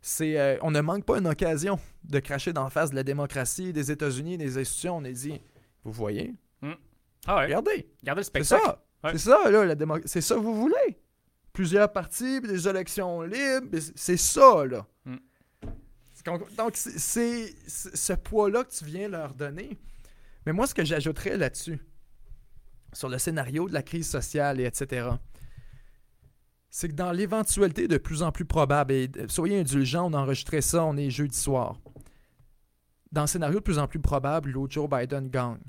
c'est, 0.00 0.38
euh, 0.38 0.56
on 0.62 0.70
ne 0.70 0.80
manque 0.80 1.04
pas 1.04 1.18
une 1.18 1.26
occasion 1.26 1.78
de 2.04 2.18
cracher 2.20 2.52
dans 2.52 2.64
la 2.64 2.70
face 2.70 2.90
de 2.90 2.96
la 2.96 3.02
démocratie, 3.04 3.72
des 3.72 3.90
États-Unis, 3.90 4.38
des 4.38 4.58
institutions. 4.58 4.96
On 4.98 5.04
est 5.04 5.12
dit, 5.12 5.40
vous 5.84 5.92
voyez, 5.92 6.34
Ah 7.26 7.36
ouais. 7.36 7.44
regardez, 7.44 7.88
Regardez 8.02 8.20
le 8.20 8.22
c'est 8.24 8.44
spectacle. 8.44 8.62
ça. 8.64 8.82
Ouais. 9.04 9.10
C'est 9.12 9.18
ça, 9.30 9.50
là, 9.50 9.64
la 9.64 9.74
démo- 9.74 10.02
C'est 10.04 10.20
ça 10.20 10.34
que 10.36 10.40
vous 10.40 10.54
voulez. 10.54 10.98
Plusieurs 11.52 11.92
partis, 11.92 12.40
des 12.40 12.66
élections 12.68 13.22
libres, 13.22 13.66
c'est- 13.78 13.92
c'est 13.96 14.16
ça, 14.16 14.64
là. 14.64 14.86
Mm. 15.04 15.16
Donc, 16.24 16.76
c'est- 16.76 17.54
ce 17.68 18.12
poids-là 18.12 18.64
que 18.64 18.72
tu 18.72 18.84
viens 18.84 19.08
leur 19.08 19.34
donner. 19.34 19.78
Mais 20.46 20.52
moi, 20.52 20.66
ce 20.66 20.74
que 20.74 20.84
j'ajouterais 20.84 21.36
là-dessus, 21.36 21.80
sur 22.92 23.08
le 23.08 23.18
scénario 23.18 23.68
de 23.68 23.74
la 23.74 23.82
crise 23.82 24.08
sociale 24.08 24.60
et 24.60 24.64
etc., 24.64 25.08
c'est 26.70 26.88
que 26.88 26.94
dans 26.94 27.12
l'éventualité 27.12 27.86
de 27.88 27.98
plus 27.98 28.22
en 28.22 28.32
plus 28.32 28.44
probable, 28.44 28.92
et 28.94 29.10
euh, 29.18 29.26
soyez 29.28 29.60
indulgents, 29.60 30.10
on 30.10 30.14
a 30.14 30.18
enregistré 30.18 30.60
ça, 30.62 30.84
on 30.84 30.96
est 30.96 31.10
jeudi 31.10 31.36
soir. 31.36 31.78
Dans 33.10 33.22
le 33.22 33.26
scénario 33.26 33.58
de 33.58 33.64
plus 33.64 33.78
en 33.78 33.86
plus 33.86 34.00
probable, 34.00 34.50
l'autre 34.50 34.72
Joe 34.72 34.88
Biden 34.88 35.28
gagne. 35.28 35.60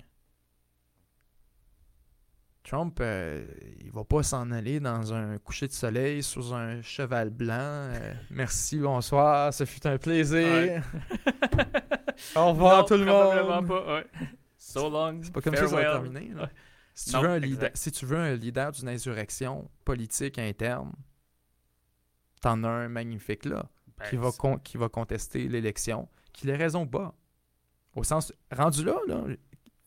Trump, 2.63 2.97
euh, 3.01 3.45
il 3.81 3.91
va 3.91 4.03
pas 4.05 4.23
s'en 4.23 4.49
aller 4.51 4.79
dans 4.79 5.13
un 5.13 5.37
coucher 5.37 5.67
de 5.67 5.73
soleil 5.73 6.23
sous 6.23 6.53
un 6.53 6.81
cheval 6.81 7.29
blanc. 7.29 7.57
Euh, 7.59 8.13
merci, 8.31 8.79
bonsoir, 8.79 9.53
ce 9.53 9.65
fut 9.65 9.85
un 9.85 9.97
plaisir. 9.97 10.47
Ouais. 10.47 10.81
Au 12.35 12.49
revoir 12.49 12.79
Non, 12.79 12.83
tout 12.85 12.93
le 12.95 13.05
monde. 13.05 13.67
pas. 13.67 13.95
Ouais. 13.95 14.05
So 14.57 14.89
long. 14.89 15.19
C'est 15.21 15.33
pas 15.33 15.41
comme 15.41 15.55
ça 15.55 15.61
que 15.63 15.67
ça 15.67 15.75
va 15.75 15.81
terminer. 15.83 16.33
Ouais. 16.33 16.47
Si, 16.95 17.09
tu 17.09 17.15
Non, 17.15 17.21
veux 17.23 17.29
un 17.29 17.39
leader, 17.39 17.69
si 17.73 17.91
tu 17.91 18.05
veux 18.05 18.17
un 18.17 18.35
leader 18.35 18.71
d'une 18.71 18.87
insurrection 18.89 19.69
politique 19.83 20.37
interne, 20.39 20.93
t'en 22.41 22.63
as 22.63 22.69
un 22.69 22.87
magnifique 22.87 23.45
là, 23.45 23.65
Ben, 23.97 24.09
qui, 24.09 24.15
va 24.15 24.31
con- 24.31 24.57
qui 24.59 24.77
va 24.77 24.89
contester 24.89 25.47
l'élection, 25.49 26.07
qui 26.31 26.47
les 26.47 26.55
raison 26.55 26.85
pas. 26.87 27.13
Au 27.95 28.03
sens, 28.03 28.31
rendu 28.51 28.83
là, 28.85 28.95
là, 29.07 29.21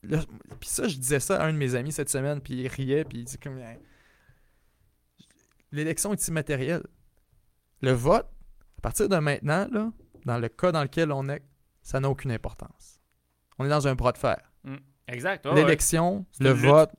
là- 0.02 0.24
puis 0.60 0.68
ça, 0.68 0.86
je 0.88 0.96
disais 0.96 1.20
ça 1.20 1.40
à 1.42 1.46
un 1.46 1.52
de 1.52 1.58
mes 1.58 1.74
amis 1.74 1.92
cette 1.92 2.08
semaine, 2.10 2.40
puis 2.40 2.54
il 2.54 2.68
riait, 2.68 3.04
puis 3.04 3.18
il 3.18 3.24
dit 3.24 3.38
comme... 3.38 3.58
Hein, 3.58 3.76
L'élection 5.72 6.12
est 6.12 6.28
immatérielle. 6.28 6.84
Le 7.82 7.92
vote, 7.92 8.26
à 8.78 8.80
partir 8.80 9.08
de 9.08 9.16
maintenant, 9.16 9.68
là, 9.70 9.92
dans 10.24 10.38
le 10.38 10.48
cas 10.48 10.72
dans 10.72 10.82
lequel 10.82 11.12
on 11.12 11.28
est, 11.28 11.42
ça 11.82 12.00
n'a 12.00 12.08
aucune 12.08 12.32
importance. 12.32 13.00
On 13.58 13.64
est 13.64 13.68
dans 13.68 13.86
un 13.88 13.94
bras 13.94 14.12
de 14.12 14.18
fer. 14.18 14.52
Exact. 15.08 15.44
ouais, 15.46 15.52
ouais. 15.52 15.62
L'élection, 15.62 16.26
le 16.40 16.50
vote. 16.50 16.90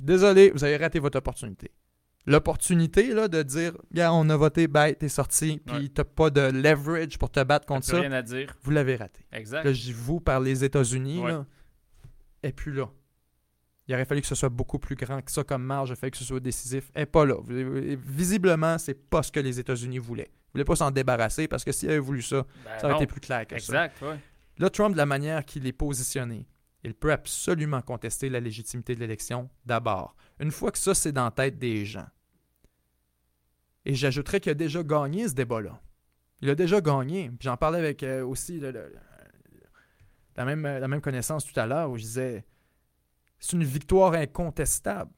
Désolé, 0.00 0.50
vous 0.50 0.64
avez 0.64 0.76
raté 0.76 0.98
votre 0.98 1.18
opportunité. 1.18 1.70
L'opportunité 2.26 3.12
là, 3.12 3.28
de 3.28 3.42
dire, 3.42 3.76
gars, 3.92 4.12
on 4.14 4.28
a 4.30 4.36
voté, 4.36 4.66
bye, 4.68 4.96
t'es 4.96 5.10
sorti, 5.10 5.60
puis 5.66 5.76
Ouais. 5.76 5.88
t'as 5.88 6.04
pas 6.04 6.30
de 6.30 6.40
leverage 6.40 7.18
pour 7.18 7.30
te 7.30 7.42
battre 7.44 7.66
contre 7.66 7.84
ça, 7.86 8.00
rien 8.00 8.12
à 8.12 8.22
dire. 8.22 8.54
vous 8.62 8.70
l'avez 8.70 8.96
raté. 8.96 9.26
Exact. 9.32 9.64
Là, 9.64 9.72
je 9.74 9.92
vous 9.92 10.20
par 10.20 10.40
les 10.40 10.64
États-Unis, 10.64 11.20
Ouais. 11.20 11.34
Et 12.44 12.52
puis 12.52 12.72
là. 12.72 12.88
Il 13.86 13.94
aurait 13.94 14.06
fallu 14.06 14.22
que 14.22 14.26
ce 14.26 14.34
soit 14.34 14.48
beaucoup 14.48 14.78
plus 14.78 14.96
grand 14.96 15.20
que 15.20 15.30
ça 15.30 15.44
comme 15.44 15.62
marge, 15.62 15.90
il 15.90 15.92
aurait 15.92 16.00
fallu 16.00 16.10
que 16.12 16.16
ce 16.16 16.24
soit 16.24 16.40
décisif. 16.40 16.90
Et 16.96 17.04
pas 17.04 17.26
là. 17.26 17.34
Visiblement, 17.46 18.78
c'est 18.78 18.94
pas 18.94 19.22
ce 19.22 19.30
que 19.30 19.40
les 19.40 19.60
États-Unis 19.60 19.98
voulaient. 19.98 20.30
Ils 20.32 20.52
voulaient 20.52 20.64
pas 20.64 20.76
s'en 20.76 20.90
débarrasser 20.90 21.48
parce 21.48 21.64
que 21.64 21.72
s'ils 21.72 21.90
avaient 21.90 21.98
voulu 21.98 22.22
ça, 22.22 22.46
Ben 22.64 22.78
ça 22.78 22.84
aurait 22.86 22.94
non. 22.94 23.00
été 23.00 23.06
plus 23.06 23.20
clair 23.20 23.46
que 23.46 23.58
ça. 23.58 23.84
Exact, 23.86 24.00
ouais. 24.02 24.18
Là, 24.56 24.70
Trump, 24.70 24.92
de 24.92 24.96
la 24.96 25.04
manière 25.04 25.44
qu'il 25.44 25.66
est 25.66 25.72
positionné, 25.72 26.46
il 26.82 26.94
peut 26.94 27.12
absolument 27.12 27.82
contester 27.82 28.30
la 28.30 28.40
légitimité 28.40 28.94
de 28.94 29.00
l'élection 29.00 29.50
d'abord. 29.66 30.16
Une 30.40 30.50
fois 30.50 30.70
que 30.70 30.78
ça, 30.78 30.94
c'est 30.94 31.12
dans 31.12 31.24
la 31.24 31.30
tête 31.30 31.58
des 31.58 31.84
gens. 31.84 32.06
Et 33.84 33.94
j'ajouterais 33.94 34.40
qu'il 34.40 34.50
a 34.52 34.54
déjà 34.54 34.82
gagné 34.82 35.28
ce 35.28 35.34
débat-là. 35.34 35.78
Il 36.40 36.48
a 36.48 36.54
déjà 36.54 36.80
gagné. 36.80 37.30
J'en 37.40 37.56
parlais 37.58 37.78
avec 37.80 38.02
euh, 38.02 38.24
aussi 38.24 38.58
le- 38.58 38.70
le- 38.70 38.92
la, 40.36 40.44
même, 40.44 40.62
la 40.62 40.88
même 40.88 41.00
connaissance 41.00 41.44
tout 41.44 41.58
à 41.58 41.66
l'heure 41.66 41.90
où 41.90 41.96
je 41.96 42.02
disais 42.02 42.44
c'est 43.38 43.52
une 43.52 43.64
victoire 43.64 44.14
incontestable. 44.14 45.10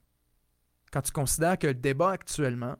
Quand 0.92 1.02
tu 1.02 1.12
considères 1.12 1.58
que 1.58 1.66
le 1.68 1.74
débat 1.74 2.10
actuellement, 2.12 2.76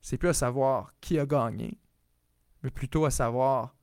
c'est 0.00 0.16
plus 0.18 0.28
à 0.28 0.34
savoir 0.34 0.92
qui 1.00 1.18
a 1.18 1.26
gagné, 1.26 1.78
mais 2.62 2.70
plutôt 2.70 3.04
à 3.04 3.10
savoir 3.10 3.74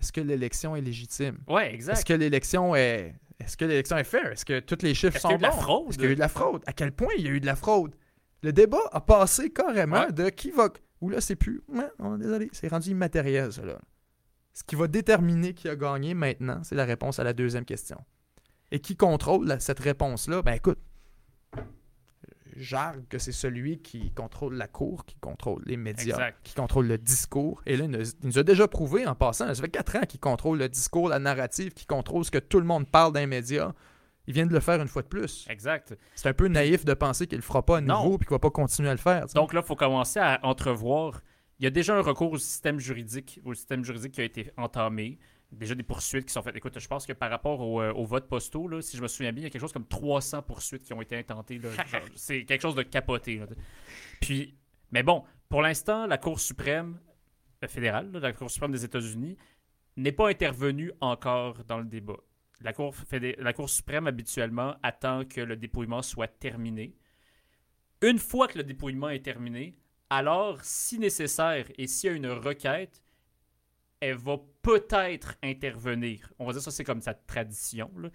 est-ce 0.00 0.12
que 0.12 0.20
l'élection 0.20 0.74
est 0.74 0.80
légitime? 0.80 1.38
Ouais, 1.46 1.74
Est-ce 1.76 2.04
que 2.04 2.12
l'élection 2.14 2.74
est. 2.74 3.14
Est-ce 3.38 3.56
que 3.56 3.64
l'élection 3.64 3.96
est 3.96 4.04
fair? 4.04 4.32
Est-ce 4.32 4.44
que 4.44 4.60
tous 4.60 4.82
les 4.82 4.94
chiffres 4.94 5.16
Est-ce 5.16 5.22
sont 5.22 5.28
qu'il 5.28 5.40
y 5.40 5.44
a 5.44 5.48
eu 5.48 5.52
de 5.52 5.56
la 5.56 5.62
fraude? 5.62 5.88
Est-ce 5.88 5.98
qu'il 5.98 6.04
y 6.06 6.08
a 6.08 6.12
eu 6.12 6.14
de 6.14 6.20
la 6.20 6.28
fraude? 6.28 6.62
À 6.66 6.72
quel 6.72 6.92
point 6.92 7.08
il 7.18 7.24
y 7.24 7.28
a 7.28 7.30
eu 7.30 7.40
de 7.40 7.46
la 7.46 7.56
fraude? 7.56 7.94
Le 8.42 8.52
débat 8.52 8.80
a 8.92 9.00
passé 9.00 9.50
carrément 9.52 10.00
Ouais. 10.06 10.12
de 10.12 10.28
qui 10.30 10.50
va. 10.50 10.68
Ou 11.00 11.08
là, 11.10 11.20
c'est 11.20 11.36
plus. 11.36 11.60
Ouais, 11.68 11.88
désolé, 12.18 12.48
c'est 12.52 12.68
rendu 12.68 12.90
immatériel, 12.90 13.52
ça, 13.52 13.64
là. 13.64 13.78
Ce 14.54 14.62
qui 14.64 14.74
va 14.76 14.86
déterminer 14.86 15.54
qui 15.54 15.68
a 15.68 15.76
gagné 15.76 16.14
maintenant, 16.14 16.60
c'est 16.62 16.74
la 16.74 16.84
réponse 16.84 17.18
à 17.18 17.24
la 17.24 17.32
deuxième 17.32 17.64
question. 17.64 17.98
Et 18.70 18.80
qui 18.80 18.96
contrôle 18.96 19.46
la- 19.46 19.60
cette 19.60 19.80
réponse-là? 19.80 20.42
Ben 20.42 20.52
écoute, 20.54 20.78
j'argue 22.56 23.06
que 23.08 23.18
c'est 23.18 23.32
celui 23.32 23.78
qui 23.80 24.10
contrôle 24.12 24.54
la 24.56 24.68
cour, 24.68 25.04
qui 25.06 25.16
contrôle 25.16 25.62
les 25.66 25.76
médias, 25.78 26.14
Exact. 26.16 26.38
qui 26.42 26.54
contrôle 26.54 26.86
le 26.86 26.98
discours. 26.98 27.62
Et 27.66 27.76
là, 27.76 27.84
il 27.84 27.90
nous, 27.90 28.02
il 28.04 28.26
nous 28.26 28.38
a 28.38 28.42
déjà 28.42 28.68
prouvé 28.68 29.06
en 29.06 29.14
passant, 29.14 29.52
ça 29.54 29.62
fait 29.62 29.68
quatre 29.70 29.96
ans 29.96 30.02
qu'il 30.06 30.20
contrôle 30.20 30.58
le 30.58 30.68
discours, 30.68 31.08
la 31.08 31.18
narrative, 31.18 31.72
qu'il 31.72 31.86
contrôle 31.86 32.24
ce 32.24 32.30
que 32.30 32.38
tout 32.38 32.60
le 32.60 32.66
monde 32.66 32.86
parle 32.86 33.12
dans 33.12 33.20
les 33.20 33.26
médias. 33.26 33.72
Il 34.26 34.34
vient 34.34 34.46
de 34.46 34.52
le 34.52 34.60
faire 34.60 34.80
une 34.80 34.86
fois 34.88 35.02
de 35.02 35.08
plus. 35.08 35.46
Exact. 35.50 35.96
C'est 36.14 36.28
un 36.28 36.32
peu 36.34 36.46
naïf 36.46 36.84
de 36.84 36.94
penser 36.94 37.26
qu'il 37.26 37.38
le 37.38 37.42
fera 37.42 37.64
pas 37.64 37.78
à 37.78 37.80
nouveau 37.80 38.14
et 38.14 38.18
qu'il 38.18 38.28
va 38.28 38.38
pas 38.38 38.50
continuer 38.50 38.88
à 38.88 38.92
le 38.92 38.98
faire. 38.98 39.26
Donc 39.34 39.52
là, 39.52 39.60
il 39.64 39.66
faut 39.66 39.74
commencer 39.74 40.20
à 40.20 40.38
entrevoir. 40.44 41.20
Il 41.62 41.66
y 41.66 41.68
a 41.68 41.70
déjà 41.70 41.96
un 41.96 42.00
recours 42.00 42.32
au 42.32 42.38
système 42.38 42.80
juridique, 42.80 43.38
au 43.44 43.54
système 43.54 43.84
juridique 43.84 44.14
qui 44.14 44.20
a 44.20 44.24
été 44.24 44.50
entamé. 44.56 45.20
Déjà 45.52 45.76
des 45.76 45.84
poursuites 45.84 46.26
qui 46.26 46.32
sont 46.32 46.42
faites. 46.42 46.56
Écoute, 46.56 46.76
je 46.76 46.88
pense 46.88 47.06
que 47.06 47.12
par 47.12 47.30
rapport 47.30 47.60
au, 47.60 47.80
euh, 47.80 47.92
au 47.92 48.04
vote 48.04 48.26
postaux, 48.26 48.66
là, 48.66 48.82
si 48.82 48.96
je 48.96 49.02
me 49.02 49.06
souviens 49.06 49.30
bien, 49.30 49.42
il 49.42 49.44
y 49.44 49.46
a 49.46 49.50
quelque 49.50 49.60
chose 49.60 49.72
comme 49.72 49.86
300 49.86 50.42
poursuites 50.42 50.82
qui 50.82 50.92
ont 50.92 51.00
été 51.00 51.16
intentées. 51.16 51.60
C'est 52.16 52.44
quelque 52.46 52.62
chose 52.62 52.74
de 52.74 52.82
capoté. 52.82 53.36
là. 53.36 53.46
Puis, 54.20 54.56
mais 54.90 55.04
bon, 55.04 55.22
pour 55.48 55.62
l'instant, 55.62 56.08
la 56.08 56.18
Cour 56.18 56.40
suprême 56.40 56.98
euh, 57.62 57.68
fédérale, 57.68 58.10
là, 58.10 58.18
la 58.18 58.32
Cour 58.32 58.50
suprême 58.50 58.72
des 58.72 58.84
États-Unis, 58.84 59.36
n'est 59.96 60.10
pas 60.10 60.30
intervenue 60.30 60.90
encore 61.00 61.62
dans 61.62 61.78
le 61.78 61.84
débat. 61.84 62.18
La 62.60 62.72
Cour, 62.72 62.92
la 63.38 63.52
Cour 63.52 63.70
suprême, 63.70 64.08
habituellement, 64.08 64.74
attend 64.82 65.24
que 65.24 65.40
le 65.40 65.54
dépouillement 65.54 66.02
soit 66.02 66.26
terminé. 66.26 66.96
Une 68.00 68.18
fois 68.18 68.48
que 68.48 68.58
le 68.58 68.64
dépouillement 68.64 69.10
est 69.10 69.24
terminé, 69.24 69.76
alors, 70.16 70.58
si 70.62 70.98
nécessaire 70.98 71.64
et 71.78 71.86
s'il 71.86 72.10
y 72.10 72.12
a 72.12 72.16
une 72.16 72.30
requête, 72.30 73.00
elle 74.00 74.16
va 74.16 74.36
peut-être 74.62 75.34
intervenir. 75.42 76.28
On 76.38 76.46
va 76.46 76.52
dire 76.52 76.62
ça, 76.62 76.70
c'est 76.70 76.84
comme 76.84 77.00
sa 77.00 77.14
tradition. 77.14 77.90
là. 77.98 78.08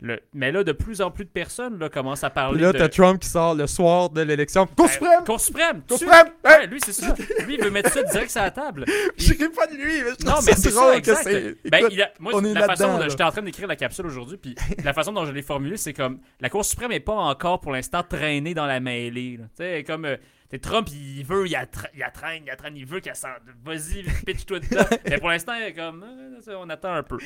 Le- 0.00 0.20
Mais 0.34 0.50
là, 0.50 0.64
de 0.64 0.72
plus 0.72 1.00
en 1.00 1.10
plus 1.12 1.24
de 1.24 1.30
personnes 1.30 1.78
là, 1.78 1.88
commencent 1.88 2.24
à 2.24 2.30
Puis 2.30 2.34
parler 2.34 2.60
là, 2.60 2.72
de... 2.72 2.78
t'as 2.78 2.88
Trump 2.88 3.20
qui 3.20 3.28
sort 3.28 3.54
le 3.54 3.66
soir 3.68 4.10
de 4.10 4.22
l'élection. 4.22 4.66
Cour 4.66 4.86
Ben, 4.86 4.88
suprême! 4.92 5.24
Cour 5.24 5.40
suprême! 5.40 5.82
Cour 5.88 5.98
tu- 5.98 6.04
suprême! 6.04 6.26
Hein? 6.44 6.50
Ouais, 6.58 6.66
lui, 6.66 6.80
c'est 6.84 6.92
ça. 6.92 7.14
Lui, 7.46 7.54
il 7.54 7.62
veut 7.62 7.70
mettre 7.70 7.90
ça 7.92 8.02
direct 8.02 8.30
sur 8.30 8.42
la 8.42 8.50
table. 8.50 8.84
Je 9.16 9.30
ris 9.32 9.48
pas 9.50 9.66
de 9.68 9.74
lui, 9.76 10.02
mais 10.02 10.10
je 10.20 10.26
Non, 10.26 10.34
mais 10.44 10.52
c'est 10.54 10.70
drôle 10.72 10.94
ça, 10.94 11.00
que 11.00 11.10
exact. 11.10 11.22
c'est. 11.62 11.70
Ben, 11.70 11.86
il 11.90 12.02
a- 12.02 12.12
moi, 12.18 12.32
on 12.34 12.44
est 12.44 12.52
la 12.54 12.66
façon 12.66 12.98
dont 12.98 13.08
j'étais 13.08 13.22
en 13.22 13.30
train 13.30 13.42
d'écrire 13.42 13.68
la 13.68 13.76
capsule 13.76 14.06
aujourd'hui, 14.06 14.36
puis 14.36 14.54
la 14.82 14.92
façon 14.92 15.12
dont 15.12 15.24
je 15.26 15.32
l'ai 15.32 15.42
formulée, 15.42 15.76
c'est 15.76 15.94
comme 15.94 16.18
la 16.40 16.50
Cour 16.50 16.64
suprême 16.64 16.90
n'est 16.90 16.98
pas 17.00 17.14
encore 17.14 17.60
pour 17.60 17.70
l'instant 17.72 18.02
traînée 18.02 18.52
dans 18.52 18.66
la 18.66 18.80
mêlée. 18.80 19.38
Tu 19.38 19.44
sais, 19.58 19.84
comme 19.86 20.06
euh, 20.06 20.16
t'sais, 20.48 20.58
Trump, 20.58 20.88
il 20.92 21.22
veut, 21.24 21.46
il, 21.46 21.54
attra- 21.54 21.88
il 21.94 22.02
attraîne, 22.02 22.42
il 22.46 22.50
attraîne, 22.50 22.76
il 22.76 22.86
veut 22.86 23.00
qu'elle 23.00 23.16
s'en. 23.16 23.28
Vas-y, 23.64 24.02
pitch-toi 24.26 24.60
dedans. 24.60 24.84
mais 25.08 25.18
pour 25.18 25.28
l'instant, 25.28 25.52
comme. 25.74 26.02
euh, 26.04 26.54
on 26.58 26.68
attend 26.70 26.92
un 26.94 27.02
peu. 27.02 27.18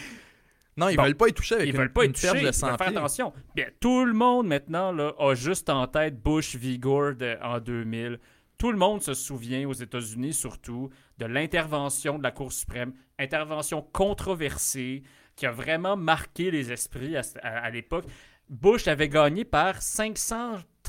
Non, 0.76 0.88
ils 0.88 0.96
Bon. 0.96 1.02
veulent 1.04 1.16
pas 1.16 1.28
y 1.28 1.32
toucher 1.32 1.56
avec 1.56 1.66
Ils 1.68 1.70
une, 1.74 1.76
veulent 1.78 1.92
pas 1.92 2.02
perche 2.02 2.12
touchés. 2.20 2.40
de 2.42 2.46
Ils 2.48 2.54
100 2.54 2.68
veulent 2.68 2.76
faire 2.78 2.88
attention. 2.88 3.32
Bien, 3.56 3.66
tout 3.80 4.04
le 4.04 4.12
monde 4.12 4.46
maintenant 4.46 4.92
là, 4.92 5.12
a 5.18 5.34
juste 5.34 5.68
en 5.70 5.86
tête 5.88 6.22
Bush 6.22 6.54
v. 6.56 6.78
Gore 6.78 7.14
de- 7.16 7.36
en 7.42 7.58
2000. 7.58 8.18
Tout 8.58 8.70
le 8.72 8.78
monde 8.78 9.02
se 9.02 9.14
souvient, 9.14 9.68
aux 9.68 9.72
États-Unis 9.72 10.32
surtout, 10.34 10.90
de 11.18 11.26
l'intervention 11.26 12.18
de 12.18 12.22
la 12.22 12.30
Cour 12.32 12.52
suprême, 12.52 12.92
intervention 13.18 13.82
controversée 13.82 15.02
qui 15.36 15.46
a 15.46 15.50
vraiment 15.52 15.96
marqué 15.96 16.50
les 16.50 16.72
esprits 16.72 17.16
à, 17.16 17.22
à- 17.42 17.58
à 17.58 17.70
l'époque. 17.70 18.04
Bush 18.48 18.88
avait 18.88 19.08
gagné 19.08 19.44
par 19.44 19.80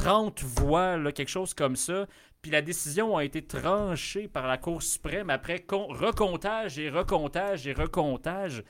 530 0.03 0.43
voix, 0.43 0.97
là, 0.97 1.11
quelque 1.11 1.29
chose 1.29 1.53
comme 1.53 1.75
ça. 1.75 2.07
Puis 2.41 2.51
la 2.51 2.61
décision 2.61 3.17
a 3.17 3.23
été 3.25 3.41
tranchée 3.45 4.27
par 4.27 4.47
la 4.47 4.57
Cour 4.57 4.81
suprême 4.81 5.29
après 5.29 5.65
recomptage 5.69 6.79
et 6.79 6.89
recomptage 6.89 7.67
et 7.67 7.73
recomptage. 7.73 8.63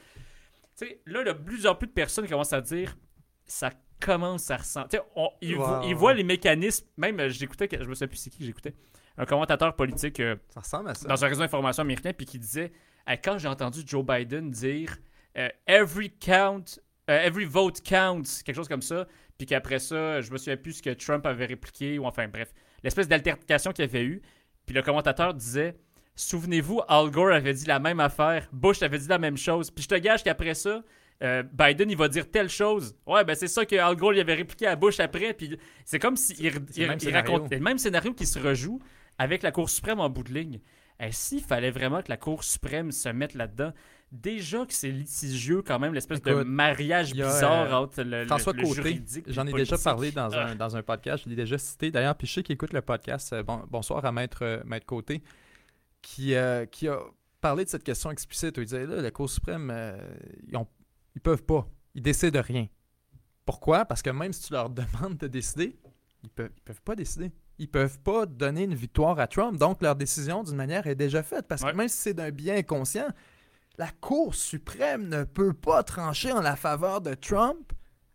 Tu 0.77 0.87
sais, 0.87 1.01
là, 1.05 1.23
de 1.23 1.31
plus 1.33 1.67
en 1.67 1.75
plus 1.75 1.87
de 1.87 1.91
personnes 1.93 2.27
commencent 2.27 2.53
à 2.53 2.61
dire 2.61 2.97
ça 3.45 3.71
commence 3.99 4.49
à 4.49 4.57
ressentir. 4.57 5.03
Ils, 5.41 5.55
Wow. 5.57 5.65
vo- 5.65 5.81
ils 5.87 5.95
voient 5.95 6.13
les 6.13 6.23
mécanismes. 6.23 6.85
Même, 6.97 7.19
euh, 7.19 7.29
j'écoutais, 7.29 7.67
je 7.71 7.83
me 7.85 7.93
souviens 7.93 8.07
plus 8.07 8.17
c'est 8.17 8.29
qui 8.29 8.45
j'écoutais. 8.45 8.73
Un 9.17 9.25
commentateur 9.25 9.75
politique 9.75 10.19
euh, 10.21 10.35
Ça 10.53 10.61
ressemble 10.61 10.89
à 10.89 10.95
ça. 10.95 11.07
dans 11.07 11.25
un 11.25 11.27
réseau 11.27 11.41
d'information 11.41 11.81
américain, 11.81 12.13
puis 12.13 12.25
qui 12.25 12.39
disait 12.39 12.71
Euh, 13.09 13.15
Quand 13.23 13.37
j'ai 13.37 13.47
entendu 13.49 13.81
Joe 13.85 14.05
Biden 14.05 14.49
dire 14.49 14.95
euh, 15.37 15.49
Every 15.67 16.09
count, 16.11 16.63
every 17.07 17.45
vote 17.45 17.81
counts, 17.83 18.41
quelque 18.45 18.55
chose 18.55 18.67
comme 18.69 18.81
ça, 18.81 19.05
puis 19.39 19.47
qu'après 19.47 19.79
ça, 19.79 20.21
je 20.21 20.31
me 20.31 20.37
souviens 20.37 20.57
plus 20.57 20.73
ce 20.73 20.83
que 20.83 20.89
Trump 20.91 21.25
avait 21.25 21.45
répliqué, 21.45 21.97
ou 21.97 22.05
enfin 22.05 22.27
bref, 22.27 22.53
l'espèce 22.83 23.07
d'altercation 23.07 23.71
qu'il 23.71 23.85
y 23.85 23.87
avait 23.87 24.03
eu. 24.03 24.21
Puis 24.65 24.75
le 24.75 24.83
commentateur 24.83 25.33
disait 25.33 25.75
Souvenez-vous, 26.15 26.81
Al 26.89 27.09
Gore 27.09 27.31
avait 27.31 27.53
dit 27.53 27.65
la 27.65 27.79
même 27.79 28.01
affaire, 28.01 28.49
Bush 28.51 28.83
avait 28.83 28.99
dit 28.99 29.07
la 29.07 29.17
même 29.17 29.37
chose, 29.37 29.71
puis 29.71 29.83
je 29.83 29.87
te 29.87 29.95
gage 29.95 30.23
qu'après 30.23 30.53
ça, 30.53 30.83
euh, 31.23 31.43
Biden, 31.53 31.89
il 31.89 31.95
va 31.97 32.09
dire 32.09 32.29
telle 32.29 32.49
chose. 32.49 32.95
Ouais, 33.07 33.23
ben 33.23 33.33
c'est 33.35 33.47
ça 33.47 33.65
que 33.65 33.75
Al 33.77 33.95
Gore 33.95 34.13
il 34.13 34.19
avait 34.19 34.35
répliqué 34.35 34.67
à 34.67 34.75
Bush 34.75 34.99
après. 34.99 35.33
Puis 35.33 35.57
c'est 35.85 35.99
comme 35.99 36.17
s'il 36.17 36.45
il, 36.45 36.87
même 36.87 36.97
il 36.97 37.01
scénario. 37.01 37.13
raconte 37.13 37.51
le 37.51 37.59
même 37.59 37.77
scénario 37.77 38.13
qui 38.13 38.25
se 38.25 38.39
rejoue 38.39 38.79
avec 39.17 39.41
la 39.43 39.51
Cour 39.51 39.69
suprême 39.69 39.99
en 39.99 40.09
bout 40.09 40.23
de 40.23 40.33
ligne. 40.33 40.59
Et 40.99 41.11
s'il 41.11 41.41
fallait 41.41 41.71
vraiment 41.71 42.01
que 42.01 42.09
la 42.09 42.17
Cour 42.17 42.43
suprême 42.43 42.91
se 42.91 43.09
mette 43.09 43.33
là-dedans, 43.33 43.71
déjà 44.11 44.65
que 44.65 44.73
c'est 44.73 44.91
litigieux 44.91 45.61
quand 45.61 45.79
même, 45.79 45.93
l'espèce 45.93 46.21
de 46.21 46.43
mariage 46.43 47.11
a, 47.11 47.13
bizarre 47.13 47.73
euh, 47.73 47.83
entre 47.85 48.01
le, 48.03 48.21
le- 48.21 48.25
François 48.27 48.53
le 48.53 48.63
Côté, 48.63 48.73
juridique 48.75 49.27
et 49.27 49.33
j'en 49.33 49.45
ai 49.47 49.51
le 49.51 49.57
déjà 49.57 49.77
parlé 49.77 50.11
dans 50.11 50.29
Ah. 50.33 50.47
un, 50.47 50.55
dans 50.55 50.75
un 50.75 50.81
podcast, 50.83 51.23
je 51.25 51.29
l'ai 51.29 51.35
déjà 51.35 51.57
cité 51.57 51.91
d'ailleurs, 51.91 52.15
puis 52.15 52.27
je 52.27 52.33
sais 52.33 52.43
qu'il 52.43 52.53
écoute 52.53 52.73
le 52.73 52.81
podcast. 52.81 53.33
euh, 53.33 53.43
bon- 53.43 53.63
bonsoir 53.69 54.03
à 54.05 54.11
Maître, 54.11 54.39
euh, 54.43 54.61
Maître 54.65 54.85
Côté, 54.85 55.21
qui, 56.01 56.33
euh, 56.35 56.65
qui 56.65 56.87
a 56.87 56.99
parlé 57.41 57.65
de 57.65 57.69
cette 57.69 57.83
question 57.83 58.09
explicite 58.11 58.57
où 58.57 58.61
il 58.61 58.65
disait 58.65 58.85
là, 58.85 59.01
la 59.01 59.11
Cour 59.11 59.29
suprême, 59.29 59.69
euh, 59.71 59.97
ils, 60.47 60.57
ont, 60.57 60.67
ils 61.15 61.21
peuvent 61.21 61.43
pas, 61.43 61.67
ils 61.95 62.01
décident 62.01 62.31
de 62.39 62.43
rien. 62.43 62.67
Pourquoi? 63.45 63.85
Parce 63.85 64.01
que 64.01 64.09
même 64.09 64.33
si 64.33 64.43
tu 64.47 64.53
leur 64.53 64.69
demandes 64.69 65.17
de 65.17 65.27
décider, 65.27 65.77
ils 66.23 66.29
peuvent, 66.29 66.51
ils 66.57 66.61
peuvent 66.61 66.81
pas 66.81 66.95
décider. 66.95 67.31
Ils 67.61 67.69
peuvent 67.69 67.99
pas 67.99 68.25
donner 68.25 68.63
une 68.63 68.73
victoire 68.75 69.19
à 69.19 69.27
Trump, 69.27 69.57
donc 69.59 69.81
leur 69.81 69.95
décision 69.95 70.43
d'une 70.43 70.55
manière 70.55 70.87
est 70.87 70.95
déjà 70.95 71.21
faite. 71.23 71.45
Parce 71.47 71.61
que 71.61 71.67
Ouais. 71.67 71.73
même 71.73 71.87
si 71.89 71.97
c'est 71.97 72.13
d'un 72.13 72.31
bien 72.31 72.61
conscient, 72.63 73.07
la 73.79 73.89
Cour 74.01 74.35
suprême 74.35 75.07
ne 75.07 75.23
peut 75.23 75.53
pas 75.53 75.83
trancher 75.83 76.33
en 76.33 76.41
la 76.41 76.57
faveur 76.57 76.99
de 76.99 77.13
Trump 77.13 77.71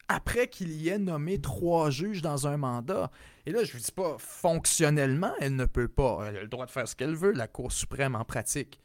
après 0.08 0.48
qu'il 0.48 0.70
y 0.72 0.90
ait 0.90 0.98
nommé 0.98 1.40
trois 1.40 1.88
juges 1.88 2.20
dans 2.20 2.46
un 2.46 2.58
mandat. 2.58 3.10
Et 3.46 3.50
là, 3.50 3.64
je 3.64 3.74
ne 3.74 3.80
dis 3.80 3.90
pas 3.90 4.16
fonctionnellement, 4.18 5.32
elle 5.40 5.56
ne 5.56 5.64
peut 5.64 5.88
pas. 5.88 6.26
Elle 6.28 6.36
a 6.36 6.42
le 6.42 6.48
droit 6.48 6.66
de 6.66 6.70
faire 6.70 6.86
ce 6.86 6.94
qu'elle 6.94 7.14
veut, 7.14 7.32
la 7.32 7.48
Cour 7.48 7.72
suprême, 7.72 8.14
en 8.14 8.26
pratique. 8.26 8.78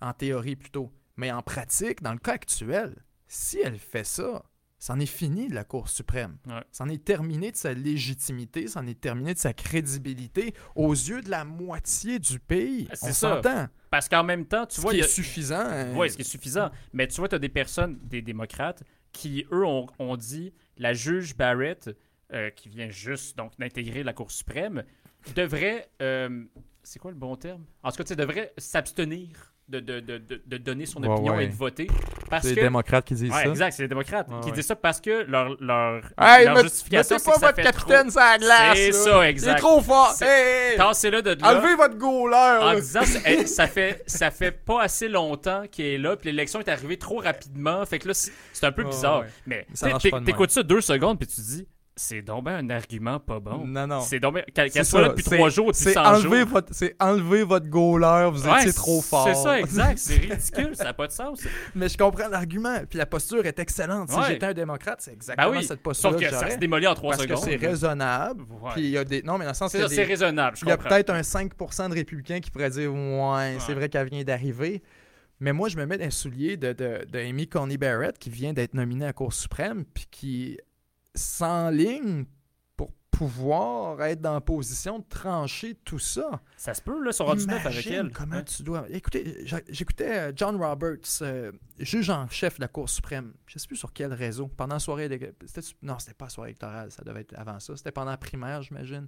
En 0.00 0.12
théorie 0.12 0.54
plutôt. 0.54 0.92
Mais 1.16 1.32
en 1.32 1.42
pratique, 1.42 2.00
dans 2.00 2.12
le 2.12 2.20
cas 2.20 2.34
actuel, 2.34 2.94
si 3.26 3.58
elle 3.58 3.80
fait 3.80 4.04
ça, 4.04 4.44
c'en 4.82 4.98
est 4.98 5.06
fini 5.06 5.46
de 5.48 5.54
la 5.54 5.62
Cour 5.62 5.88
suprême. 5.88 6.38
Ouais. 6.48 6.64
C'en 6.72 6.88
est 6.88 7.04
terminé 7.04 7.52
de 7.52 7.56
sa 7.56 7.72
légitimité, 7.74 8.66
c'en 8.66 8.84
est 8.86 8.98
terminé 9.00 9.34
de 9.34 9.38
sa 9.38 9.52
crédibilité 9.52 10.54
aux 10.74 10.92
yeux 10.94 11.20
de 11.20 11.30
la 11.30 11.44
moitié 11.44 12.18
du 12.18 12.40
pays. 12.40 12.88
C'est 12.94 13.04
On 13.10 13.12
ça. 13.12 13.12
s'entend. 13.42 13.68
Parce 13.90 14.08
qu'en 14.08 14.24
même 14.24 14.46
temps, 14.46 14.66
tu 14.66 14.76
Ce 14.76 14.80
vois, 14.80 14.92
qui 14.92 15.00
est 15.00 15.02
suffisant. 15.08 15.60
euh, 15.66 15.94
Oui, 15.94 16.10
ce 16.10 16.16
qui 16.16 16.22
est 16.22 16.24
suffisant. 16.24 16.70
Mais 16.92 17.06
tu 17.06 17.16
vois, 17.20 17.28
tu 17.28 17.34
as 17.36 17.38
des 17.38 17.48
personnes, 17.48 17.98
des 18.04 18.22
démocrates, 18.22 18.82
qui, 19.12 19.44
eux, 19.52 19.64
ont, 19.66 19.86
ont 19.98 20.16
dit 20.16 20.52
la 20.78 20.94
juge 20.94 21.36
Barrett, 21.36 21.90
euh, 22.32 22.48
qui 22.50 22.68
vient 22.68 22.88
juste 22.90 23.36
donc 23.36 23.52
d'intégrer 23.58 24.02
la 24.02 24.12
Cour 24.14 24.30
suprême, 24.30 24.82
devrait. 25.36 25.90
euh, 26.00 26.44
c'est 26.82 26.98
quoi 26.98 27.10
le 27.10 27.16
bon 27.18 27.36
terme? 27.36 27.64
En 27.82 27.90
tout 27.90 27.98
cas, 27.98 28.04
tu 28.04 28.08
sais, 28.08 28.16
devrait 28.16 28.54
s'abstenir 28.56 29.49
de, 29.70 29.80
de, 29.80 30.00
de, 30.00 30.42
de, 30.44 30.56
donner 30.58 30.84
son 30.86 31.02
opinion 31.02 31.36
ouais. 31.36 31.44
et 31.44 31.48
de 31.48 31.54
voter. 31.54 31.86
Parce 32.28 32.42
C'est 32.46 32.54
les 32.54 32.62
démocrates 32.62 33.04
qui 33.04 33.14
disent 33.14 33.30
Ouais, 33.30 33.42
ça. 33.44 33.48
exact, 33.48 33.72
c'est 33.72 33.82
les 33.82 33.88
démocrates 33.88 34.26
qui 34.42 34.52
disent 34.52 34.66
ça 34.66 34.76
parce 34.76 35.00
que 35.00 35.24
leur, 35.28 35.56
leur, 35.60 36.02
Hey, 36.18 36.44
leur 36.46 36.62
justification, 36.62 37.18
c'est 37.18 37.24
pas 37.24 37.32
que 37.34 37.40
ça 37.40 37.46
votre 37.46 37.56
fait 37.56 37.62
capitaine 37.62 38.10
sur 38.10 38.20
la 38.20 38.38
glace. 38.38 38.76
C'est 38.76 38.92
ça, 38.92 39.24
Il 39.24 39.28
exact. 39.30 39.52
est 39.56 39.60
trop 39.60 39.80
fort. 39.80 40.12
C'est- 40.16 40.26
Hey, 40.26 40.76
trop. 40.76 40.88
Tassez-le 40.88 41.22
de 41.22 41.30
là. 41.30 41.36
Enlevez 41.50 41.74
votre 41.76 41.96
goaler. 41.96 42.58
en 42.62 42.74
disant 42.74 43.02
ça 43.46 43.66
fait 43.66 44.02
ça 44.06 44.30
fait 44.30 44.52
pas 44.52 44.82
assez 44.82 45.08
longtemps 45.08 45.62
qu'il 45.70 45.84
est 45.86 45.98
là 45.98 46.16
puis 46.16 46.30
l'élection 46.30 46.60
est 46.60 46.68
arrivée 46.68 46.96
trop 46.98 47.18
rapidement 47.18 47.84
fait 47.86 47.98
que 47.98 48.08
là 48.08 48.14
c'est 48.14 48.66
un 48.66 48.72
peu 48.72 48.84
bizarre 48.84 49.24
mais 49.46 49.66
t'écoutes 50.24 50.50
ça 50.50 50.62
deux 50.62 50.80
secondes 50.80 51.18
puis 51.18 51.26
tu 51.28 51.36
te 51.36 51.40
dis 51.40 51.66
c'est 52.02 52.22
donc 52.22 52.44
ben 52.44 52.64
un 52.64 52.70
argument 52.70 53.20
pas 53.20 53.40
bon 53.40 53.66
Non, 53.66 53.86
non. 53.86 54.00
c'est 54.00 54.18
donc 54.20 54.34
ben 54.34 54.44
qu'elle 54.70 54.84
soit 54.84 55.02
là 55.02 55.08
depuis 55.10 55.24
trois 55.24 55.50
jours 55.50 55.66
depuis 55.68 55.78
C'est 55.82 55.92
100 55.92 56.00
enlever, 56.04 56.38
jours 56.40 56.48
votre, 56.48 56.74
c'est 56.74 56.96
enlever 56.98 57.42
votre 57.44 57.66
goaler, 57.68 58.30
vous 58.32 58.46
Ouais, 58.48 58.60
étiez 58.60 58.72
trop 58.72 59.00
fort. 59.02 59.24
c'est 59.28 59.34
ça 59.34 59.60
exact 59.60 59.98
c'est 59.98 60.14
ridicule 60.16 60.74
ça 60.74 60.84
n'a 60.84 60.92
pas 60.94 61.06
de 61.06 61.12
sens 61.12 61.40
Mais 61.74 61.88
je 61.88 61.98
comprends 61.98 62.28
l'argument. 62.28 62.78
Puis 62.88 62.98
la 62.98 63.06
posture 63.06 63.44
est 63.44 63.58
excellente. 63.58 64.10
Si 64.10 64.18
j'étais 64.28 64.46
un 64.46 64.54
démocrate, 64.54 65.00
c'est 65.02 65.12
exactement 65.12 65.50
ben 65.50 65.58
oui 65.58 65.64
cette 65.64 65.82
posture 65.82 66.10
sauf 66.12 66.20
que 66.20 66.24
que 66.26 66.30
ça 66.34 66.50
se 66.50 66.56
démolit 66.56 66.86
en 66.86 66.94
trois 66.94 67.12
Parce 67.14 67.26
que 67.26 67.34
secondes 67.36 67.44
c'est 67.44 67.56
raisonnable. 67.66 68.44
Ouais. 68.62 68.70
Puis 68.72 68.82
il 68.82 68.90
y 68.90 68.98
a 68.98 69.04
des... 69.04 69.22
Non, 69.22 69.36
mais 69.38 69.44
dans 69.44 69.50
le 69.50 69.54
sens 69.54 69.70
c'est 69.72 69.86
des- 69.86 69.94
c'est 69.94 70.04
raisonnable 70.04 70.56
je 70.56 70.64
Il 70.64 70.68
y 70.68 70.72
a 70.72 70.78
peut-être 70.78 71.10
un 71.10 71.20
5% 71.20 71.88
de 71.90 71.94
républicains 71.94 72.40
qui 72.40 72.50
pourraient 72.50 72.70
dire 72.70 72.92
Ouais, 72.94 73.56
c'est 73.66 73.74
vrai 73.74 73.88
qu'elle 73.88 74.08
vient 74.08 74.24
d'arriver. 74.24 74.82
Mais 75.42 75.52
moi, 75.54 75.68
je 75.70 75.76
me 75.78 75.86
mets 75.86 75.96
dans 75.96 76.04
les 76.04 76.10
souliers 76.10 76.58
de, 76.58 76.74
de, 76.74 77.06
de 77.10 77.18
Amy 77.18 77.48
Coney 77.48 77.78
Barrett 77.78 78.18
qui 78.18 78.28
vient 78.28 78.52
d'être 78.52 78.74
nominée 78.74 79.04
à 79.04 79.08
la 79.08 79.12
Cour 79.14 79.32
suprême 79.32 79.84
puis 79.94 80.06
qui 80.10 80.58
s'enligne 81.14 82.24
pour 82.76 82.90
pouvoir 83.10 84.02
être 84.02 84.20
dans 84.20 84.32
la 84.34 84.40
position 84.40 84.98
de 85.00 85.04
trancher 85.08 85.74
tout 85.84 85.98
ça. 85.98 86.40
ça 86.56 86.72
se 86.74 86.80
peut 86.80 87.02
là 87.04 87.10
rendus 87.18 87.46
neuf 87.46 87.66
avec 87.66 87.86
elle 87.86 88.10
comment 88.12 88.36
Ouais. 88.36 88.44
tu 88.44 88.62
dois. 88.62 88.86
Écoutez, 88.88 89.44
j'écoutais 89.68 90.18
euh, 90.18 90.32
John 90.34 90.56
Roberts, 90.56 90.98
euh, 91.22 91.52
juge 91.78 92.08
en 92.10 92.26
chef 92.28 92.56
de 92.56 92.62
la 92.62 92.68
Cour 92.68 92.88
suprême. 92.88 93.34
Je 93.46 93.58
sais 93.58 93.66
plus 93.66 93.76
sur 93.76 93.92
quel 93.92 94.12
réseau. 94.14 94.48
Pendant 94.48 94.76
la 94.76 94.80
soirée. 94.80 95.08
c'était- 95.44 95.60
Non, 95.82 95.98
c'était 95.98 96.14
pas 96.14 96.26
la 96.26 96.30
soirée 96.30 96.50
électorale, 96.50 96.90
ça 96.90 97.02
devait 97.04 97.20
être 97.20 97.34
avant 97.38 97.60
ça. 97.60 97.76
C'était 97.76 97.92
pendant 97.92 98.10
la 98.12 98.16
primaire, 98.16 98.62
j'imagine. 98.62 99.06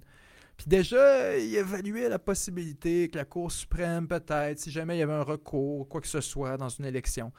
Puis 0.55 0.67
déjà, 0.67 1.35
il 1.35 1.55
évaluait 1.55 2.09
la 2.09 2.19
possibilité 2.19 3.09
que 3.09 3.17
la 3.17 3.25
Cour 3.25 3.51
suprême, 3.51 4.07
peut-être, 4.07 4.59
si 4.59 4.69
jamais 4.69 4.97
il 4.97 4.99
y 4.99 5.01
avait 5.01 5.13
un 5.13 5.23
recours, 5.23 5.89
quoi 5.89 5.99
que 5.99 6.07
ce 6.07 6.21
soit, 6.21 6.57
dans 6.57 6.69
une 6.69 6.85
élection. 6.85 7.31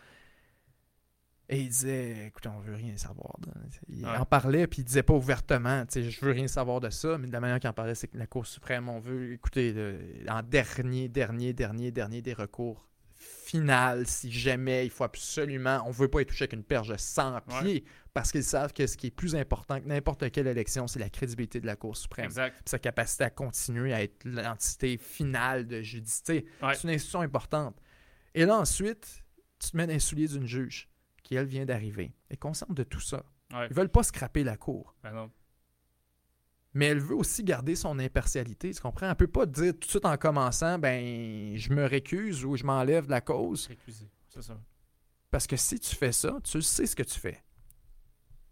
Et 1.55 1.61
il 1.61 1.69
disait, 1.69 2.27
écoutez, 2.27 2.49
on 2.49 2.59
veut 2.61 2.75
rien 2.75 2.97
savoir. 2.97 3.37
de- 3.41 3.51
Il 3.89 4.05
Ouais. 4.05 4.17
en 4.17 4.25
parlait, 4.27 4.67
puis 4.67 4.81
il 4.83 4.85
disait 4.85 5.03
pas 5.03 5.15
ouvertement, 5.15 5.85
tu 5.87 6.03
sais, 6.03 6.11
je 6.11 6.25
veux 6.25 6.33
rien 6.33 6.49
savoir 6.49 6.81
de 6.81 6.91
ça, 6.91 7.17
mais 7.19 7.27
de 7.29 7.33
la 7.33 7.41
manière 7.41 7.61
qu'il 7.61 7.71
en 7.71 7.73
parlait, 7.75 7.95
c'est 7.95 8.09
que 8.09 8.19
la 8.19 8.27
Cour 8.27 8.47
suprême, 8.47 8.89
on 8.89 8.99
veut, 8.99 9.33
écoutez, 9.33 9.73
le- 9.73 9.99
en 10.29 10.43
dernier, 10.43 11.09
dernier, 11.09 11.53
dernier, 11.53 11.91
dernier 11.91 12.23
des 12.23 12.33
recours 12.33 12.89
final, 13.17 14.07
si 14.07 14.31
jamais 14.31 14.85
il 14.87 14.91
faut 14.91 15.05
absolument, 15.05 15.83
on 15.87 15.91
veut 15.91 16.09
pas 16.09 16.21
être 16.21 16.29
touché 16.29 16.43
avec 16.45 16.53
une 16.55 16.65
perche 16.65 16.89
de 16.89 16.97
100 16.97 17.35
Ouais. 17.35 17.41
pieds, 17.63 17.85
parce 18.13 18.33
qu'ils 18.33 18.45
savent 18.45 18.73
que 18.73 18.87
ce 18.87 18.97
qui 18.97 19.09
est 19.09 19.11
plus 19.11 19.35
important 19.37 19.81
que 19.81 19.87
n'importe 19.87 20.31
quelle 20.31 20.47
élection, 20.47 20.87
c'est 20.87 20.99
la 20.99 21.09
crédibilité 21.11 21.61
de 21.61 21.67
la 21.67 21.77
Cour 21.77 21.97
suprême. 21.97 22.27
exact 22.27 22.69
sa 22.69 22.79
capacité 22.79 23.25
à 23.25 23.31
continuer 23.31 23.93
à 23.95 24.03
être 24.03 24.25
l'entité 24.25 24.97
finale 24.99 25.67
de 25.67 25.81
judiciaire. 25.83 26.43
Ouais. 26.63 26.75
C'est 26.75 26.85
une 26.85 26.91
institution 26.95 27.21
importante. 27.21 27.77
Et 28.35 28.45
là, 28.45 28.59
ensuite, 28.59 29.23
tu 29.61 29.71
te 29.71 29.77
mets 29.77 29.87
dans 29.87 29.93
les 29.93 29.99
souliers 30.01 30.29
d'une 30.29 30.47
juge 30.47 30.89
qui, 31.25 31.35
elle, 31.35 31.47
vient 31.47 31.65
d'arriver. 31.65 32.15
Elle 32.29 32.35
est 32.35 32.39
consciente 32.39 32.73
de 32.75 32.85
tout 32.85 33.01
ça. 33.01 33.25
Ouais. 33.53 33.67
Ils 33.69 33.75
veulent 33.75 33.89
pas 33.89 34.03
scraper 34.05 34.45
la 34.45 34.57
Cour. 34.57 34.95
Ben 35.03 35.11
non. 35.13 35.31
Mais 36.75 36.87
elle 36.87 36.99
veut 37.01 37.15
aussi 37.15 37.45
garder 37.45 37.77
son 37.77 37.99
impartialité, 38.01 38.73
tu 38.73 38.81
comprends? 38.81 39.09
Elle 39.09 39.15
peut 39.17 39.27
pas 39.29 39.47
dire 39.47 39.73
tout 39.75 39.81
de 39.81 39.85
suite 39.91 40.05
en 40.05 40.17
commençant, 40.17 40.79
ben, 40.79 41.57
je 41.57 41.73
me 41.73 41.85
récuse 41.85 42.45
ou 42.45 42.57
je 42.57 42.65
m'enlève 42.65 43.07
de 43.07 43.11
la 43.13 43.21
cause. 43.21 43.69
Récusé. 43.69 44.09
c'est 44.29 44.43
ça 44.43 44.59
Parce 45.31 45.47
que 45.47 45.57
si 45.57 45.79
tu 45.79 45.95
fais 45.95 46.11
ça, 46.13 46.37
tu 46.43 46.61
sais 46.63 46.87
ce 46.87 46.97
que 46.97 47.05
tu 47.05 47.19
fais. 47.19 47.43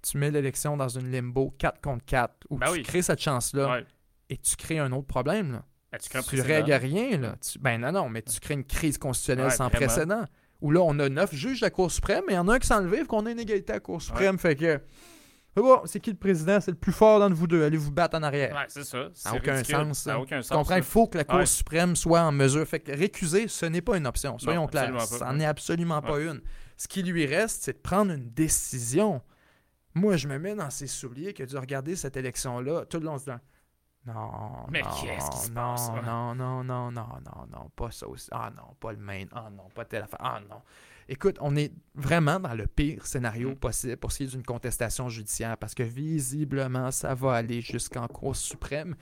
Tu 0.03 0.19
mets 0.19 0.31
l'élection 0.31 0.77
dans 0.77 0.89
une 0.89 1.11
limbo 1.11 1.51
4 1.59 1.81
contre 1.81 2.05
4 2.05 2.47
où 2.51 2.59
Ben 2.59 2.67
tu 2.67 2.73
oui. 2.73 2.83
crées 2.83 3.03
cette 3.03 3.21
chance-là 3.21 3.71
ouais 3.71 3.87
et 4.29 4.37
tu 4.39 4.57
crées 4.57 4.79
un 4.79 4.91
autre 4.93 5.07
problème. 5.09 5.53
Là. 5.53 5.65
Ben, 5.91 5.99
tu 5.99 6.09
crées 6.09 6.19
un 6.21 6.23
tu 6.23 6.29
précédent. 6.29 6.49
règles 6.49 6.73
rien. 6.73 7.19
Là. 7.19 7.37
Tu- 7.37 7.59
ben 7.59 7.79
non, 7.79 7.93
non, 7.93 8.09
mais 8.09 8.23
tu 8.23 8.39
crées 8.41 8.55
une 8.55 8.65
crise 8.65 8.97
constitutionnelle 8.99 9.47
Ouais, 9.47 9.51
sans 9.57 9.69
vraiment. 9.69 9.87
précédent. 9.87 10.25
Où 10.63 10.71
là, 10.71 10.81
on 10.81 10.99
a 11.01 11.09
neuf 11.11 11.35
juges 11.35 11.61
de 11.61 11.67
la 11.67 11.71
Cour 11.71 11.91
suprême, 11.91 12.23
mais 12.27 12.33
il 12.33 12.37
y 12.37 12.39
en 12.39 12.49
a 12.49 12.55
un 12.55 12.59
qui 12.59 12.67
s'en 12.67 12.81
levé, 12.81 13.05
qu'on 13.05 13.27
a 13.27 13.31
une 13.31 13.41
égalité 13.41 13.73
à 13.73 13.77
la 13.77 13.81
Cour 13.81 14.01
suprême. 14.01 14.39
Fait 14.39 14.57
que. 14.57 14.81
c'est 15.55 15.61
bon, 15.63 15.81
c'est 15.85 16.01
qui 16.01 16.11
le 16.11 16.17
président? 16.17 16.61
C'est 16.61 16.71
le 16.71 16.77
plus 16.79 16.93
fort 16.93 17.19
d'entre 17.21 17.35
vous 17.35 17.47
deux. 17.47 17.65
Allez 17.65 17.77
vous 17.77 17.91
battre 17.91 18.17
en 18.17 18.23
arrière. 18.23 18.55
ouais 18.55 18.65
c'est 18.69 18.85
ça 18.85 19.09
Ça 19.13 19.33
n'a 19.33 19.37
aucun 19.39 19.63
sens. 19.65 20.09
Tu 20.49 20.55
comprends? 20.55 20.77
Il 20.77 20.83
faut 20.83 21.07
que 21.09 21.19
la 21.19 21.25
Cour 21.25 21.41
Ouais. 21.41 21.47
suprême 21.47 21.95
soit 21.97 22.23
en 22.23 22.33
mesure. 22.33 22.67
Fait 22.67 22.81
que 22.81 22.93
récuser, 22.93 23.49
ce 23.49 23.67
n'est 23.67 23.83
pas 23.83 23.97
une 23.97 24.07
option. 24.07 24.39
Soyons 24.39 24.63
Non, 24.63 24.67
clairs. 24.69 25.01
Ça 25.03 25.33
n'en 25.33 25.41
est 25.41 25.45
absolument 25.45 26.01
pas 26.01 26.21
une. 26.21 26.41
Ce 26.77 26.89
qui 26.89 27.03
lui 27.03 27.27
reste, 27.27 27.65
c'est 27.65 27.75
de 27.75 27.79
prendre 27.83 28.13
une 28.13 28.31
décision. 28.31 29.21
Moi, 29.95 30.17
je 30.17 30.27
me 30.27 30.39
mets 30.39 30.55
dans 30.55 30.71
ses 30.71 30.87
souliers 30.87 31.35
que 31.35 31.43
de 31.43 31.59
regarder 31.59 31.97
cette 31.97 32.17
élection-là 32.17 32.87
tout 32.87 32.99
le 32.99 33.05
long 33.07 33.13
en 33.13 33.19
se 33.19 33.25
disant 33.25 33.41
Non, 34.05 34.67
Mais 34.71 34.83
non, 34.83 34.89
qu'est-ce 35.01 35.31
qui 35.31 35.39
se 35.39 35.49
non, 35.51 35.55
passe, 35.55 35.89
non, 36.05 36.35
non, 36.35 36.65
non, 36.65 36.91
non, 36.91 37.05
non, 37.25 37.47
non, 37.53 37.71
pas 37.77 37.91
ça 37.93 38.09
aussi. 38.09 38.29
Ah 38.33 38.51
non, 38.57 38.75
pas 38.81 38.91
le 38.93 38.99
main. 38.99 39.25
Ah 39.33 39.49
non, 39.51 39.69
pas 39.75 39.85
telle 39.85 40.03
affaire. 40.03 40.19
Ah 40.21 40.41
non. 40.51 40.61
Écoute, 41.09 41.37
on 41.41 41.55
est 41.57 41.73
vraiment 41.95 42.41
dans 42.41 42.55
le 42.55 42.67
pire 42.67 43.07
scénario 43.07 43.51
Mm. 43.51 43.57
possible 43.57 43.97
pour 43.99 44.11
ce 44.11 44.19
qui 44.19 44.25
est 44.25 44.27
d'une 44.29 44.43
contestation 44.43 45.09
judiciaire 45.09 45.57
parce 45.57 45.75
que 45.75 45.83
visiblement, 45.85 46.91
ça 46.91 47.15
va 47.15 47.35
aller 47.35 47.61
jusqu'en 47.61 48.09
Cour 48.09 48.35
suprême. 48.35 48.97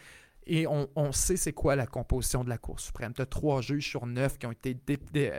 Et 0.46 0.66
on, 0.66 0.88
on 0.96 1.12
sait 1.12 1.36
c'est 1.36 1.52
quoi 1.52 1.76
la 1.76 1.86
composition 1.86 2.44
de 2.44 2.48
la 2.50 2.58
Cour 2.58 2.78
suprême. 2.80 3.12
Tu 3.14 3.22
as 3.22 3.26
trois 3.26 3.60
juges 3.62 3.88
sur 3.88 4.06
neuf 4.06 4.36
qui 4.38 4.46
ont 4.46 4.52
été 4.52 4.74
dé- 4.74 4.98
dé- 5.12 5.32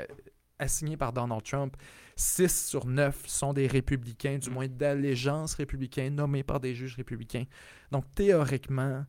assignés 0.58 0.98
par 0.98 1.14
Donald 1.14 1.44
Trump. 1.44 1.76
Six 2.16 2.68
sur 2.68 2.86
neuf 2.88 3.28
sont 3.28 3.54
des 3.54 3.68
républicains, 3.68 4.38
du 4.40 4.50
Mm. 4.50 4.54
moins 4.54 4.68
d'allégeance 4.68 5.54
républicaine, 5.56 6.16
nommés 6.16 6.44
par 6.44 6.60
des 6.60 6.74
juges 6.74 6.96
républicains. 6.96 7.46
Donc 7.92 8.06
théoriquement, 8.16 9.04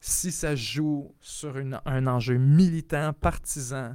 si 0.00 0.32
ça 0.32 0.54
joue 0.56 1.14
sur 1.20 1.58
une- 1.58 1.80
un 1.84 2.06
enjeu 2.06 2.36
militant, 2.38 3.12
partisan, 3.12 3.94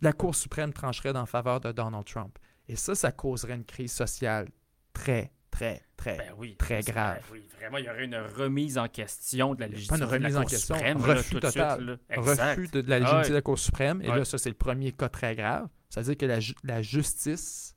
la 0.00 0.12
Cour 0.12 0.34
suprême 0.34 0.72
trancherait 0.72 1.16
en 1.16 1.26
faveur 1.26 1.60
de 1.60 1.72
Donald 1.72 2.04
Trump. 2.04 2.38
Et 2.68 2.76
ça, 2.76 2.94
ça 2.94 3.12
causerait 3.12 3.54
une 3.54 3.64
crise 3.64 3.92
sociale 3.92 4.48
très, 4.92 5.32
très, 5.50 5.82
très, 5.96 6.18
Ben 6.18 6.34
oui, 6.36 6.56
très 6.56 6.80
grave. 6.82 7.18
ben 7.20 7.24
oui, 7.32 7.48
vraiment, 7.56 7.78
il 7.78 7.84
y 7.84 7.88
aurait 7.88 8.04
une 8.04 8.16
remise 8.16 8.76
en 8.78 8.88
question 8.88 9.54
de 9.54 9.60
la 9.60 9.66
Pas 9.66 9.70
une 9.70 9.76
légitimité 9.76 10.04
de 10.04 10.10
la 10.10 10.16
remise 10.18 10.36
en 10.36 10.40
Cour 10.40 10.50
question, 10.50 10.74
suprême. 10.74 10.98
là, 11.06 11.14
refus 11.14 11.28
suite, 11.28 11.40
total. 11.40 11.98
refus 12.16 12.68
de, 12.68 12.80
de 12.80 12.90
la 12.90 12.98
légitimité 12.98 13.28
de 13.30 13.34
la 13.34 13.42
Cour 13.42 13.58
suprême. 13.58 14.02
Et 14.02 14.08
là, 14.08 14.24
ça, 14.24 14.38
c'est 14.38 14.50
le 14.50 14.56
premier 14.56 14.92
cas 14.92 15.08
très 15.08 15.34
grave. 15.36 15.68
C'est-à-dire 15.88 16.16
que 16.16 16.26
la, 16.26 16.40
ju- 16.40 16.54
la 16.64 16.82
justice 16.82 17.76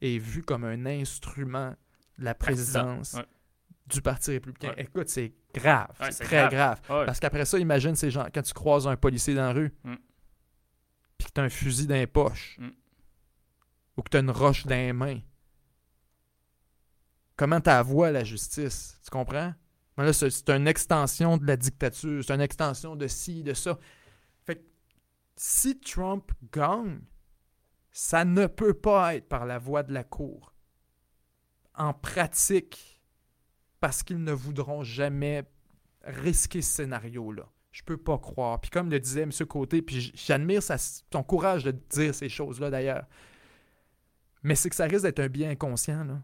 est 0.00 0.18
vue 0.18 0.42
comme 0.42 0.64
un 0.64 0.86
instrument 0.86 1.74
de 2.18 2.24
la 2.24 2.34
présidence. 2.34 3.16
Du 3.88 4.00
Parti 4.02 4.30
républicain. 4.32 4.68
Ouais. 4.70 4.82
Écoute, 4.82 5.08
c'est 5.08 5.32
grave. 5.54 5.88
Ouais, 6.00 6.12
c'est 6.12 6.24
très 6.24 6.36
grave. 6.48 6.50
grave. 6.52 6.80
Ouais. 7.00 7.06
Parce 7.06 7.20
qu'après 7.20 7.44
ça, 7.44 7.58
imagine 7.58 7.94
ces 7.96 8.10
gens, 8.10 8.26
quand 8.32 8.42
tu 8.42 8.52
croises 8.54 8.86
un 8.86 8.96
policier 8.96 9.34
dans 9.34 9.42
la 9.46 9.52
rue, 9.52 9.74
Mm. 9.84 9.94
puis 11.16 11.26
que 11.28 11.32
tu 11.32 11.40
as 11.40 11.44
un 11.44 11.48
fusil 11.48 11.86
dans 11.86 11.94
les 11.94 12.06
poches, 12.06 12.56
Mm. 12.58 12.68
ou 13.96 14.02
que 14.02 14.08
tu 14.10 14.16
as 14.16 14.20
une 14.20 14.30
roche 14.30 14.64
dans 14.66 14.74
les 14.76 14.92
mains. 14.92 15.20
Comment 17.36 17.60
tu 17.60 17.70
vois 17.84 18.10
la 18.10 18.24
justice? 18.24 19.00
Tu 19.04 19.10
comprends? 19.10 19.54
Mais 19.96 20.04
là, 20.04 20.12
c'est 20.12 20.30
c'est 20.30 20.50
une 20.50 20.68
extension 20.68 21.36
de 21.36 21.46
la 21.46 21.56
dictature, 21.56 22.22
c'est 22.24 22.34
une 22.34 22.40
extension 22.40 22.94
de 22.96 23.06
ci, 23.08 23.42
de 23.42 23.54
ça. 23.54 23.78
Fait 24.44 24.56
que 24.56 24.64
si 25.36 25.78
Trump 25.80 26.30
gagne, 26.52 27.00
ça 27.90 28.24
ne 28.24 28.46
peut 28.46 28.74
pas 28.74 29.16
être 29.16 29.28
par 29.28 29.46
la 29.46 29.58
voie 29.58 29.82
de 29.82 29.92
la 29.92 30.04
Cour. 30.04 30.54
En 31.74 31.92
pratique, 31.94 32.97
parce 33.80 34.02
qu'ils 34.02 34.22
ne 34.22 34.32
voudront 34.32 34.82
jamais 34.82 35.44
risquer 36.04 36.62
ce 36.62 36.70
scénario-là. 36.76 37.44
Je 37.70 37.82
peux 37.82 37.96
pas 37.96 38.18
croire. 38.18 38.60
Puis 38.60 38.70
comme 38.70 38.90
le 38.90 38.98
disait 38.98 39.22
M. 39.22 39.30
Côté, 39.48 39.82
puis 39.82 40.12
j'admire 40.14 40.62
son 40.62 41.22
courage 41.22 41.64
de 41.64 41.70
dire 41.90 42.14
ces 42.14 42.28
choses-là 42.28 42.70
d'ailleurs. 42.70 43.04
Mais 44.42 44.54
c'est 44.54 44.70
que 44.70 44.76
ça 44.76 44.84
risque 44.86 45.02
d'être 45.04 45.20
un 45.20 45.28
bien 45.28 45.50
inconscient. 45.50 46.04
là. 46.04 46.22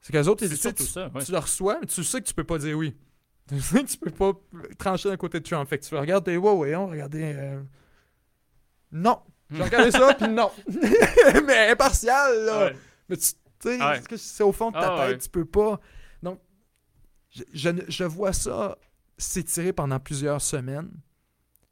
C'est 0.00 0.12
qu'eux 0.12 0.26
autres, 0.28 0.44
ils- 0.44 0.58
tu 0.58 0.74
tu, 0.74 0.82
ça. 0.84 1.08
ouais. 1.14 1.24
tu 1.24 1.32
le 1.32 1.38
reçois, 1.38 1.78
mais 1.80 1.86
tu 1.86 2.04
sais 2.04 2.20
que 2.20 2.26
tu 2.26 2.34
peux 2.34 2.44
pas 2.44 2.58
dire 2.58 2.76
oui. 2.76 2.96
Tu 3.48 3.60
sais 3.60 3.82
que 3.84 3.88
tu 3.88 3.98
peux 3.98 4.10
pas 4.10 4.32
trancher 4.78 5.10
d'un 5.10 5.16
côté 5.18 5.38
de 5.40 5.44
Trump. 5.46 5.68
Fait 5.68 5.78
que 5.78 5.84
tu 5.84 5.94
regardes 5.94 6.24
tes 6.24 6.36
ouais, 6.36 6.50
ouais, 6.52 6.74
on 6.76 6.86
regardez. 6.88 7.32
euh, 7.36 7.62
Non. 8.92 9.20
J'ai 9.50 9.62
regardé 9.62 9.90
ça, 9.90 10.14
puis 10.18 10.28
non. 10.28 10.50
mais 11.46 11.68
impartial, 11.70 12.44
là. 12.44 12.64
Ouais. 12.66 12.76
Mais 13.08 13.16
tu 13.16 13.32
sais, 13.60 13.78
Ouais. 13.82 14.00
c'est 14.16 14.42
au 14.44 14.52
fond 14.52 14.70
de 14.70 14.78
ta 14.78 14.94
Ah, 14.94 15.06
tête, 15.08 15.22
tu 15.22 15.28
peux 15.28 15.44
pas. 15.44 15.80
Je, 17.34 17.42
je, 17.52 17.68
ne- 17.70 17.82
je 17.88 18.04
vois 18.04 18.32
ça 18.32 18.78
s'étirer 19.18 19.72
pendant 19.72 19.98
plusieurs 20.00 20.40
semaines. 20.40 20.90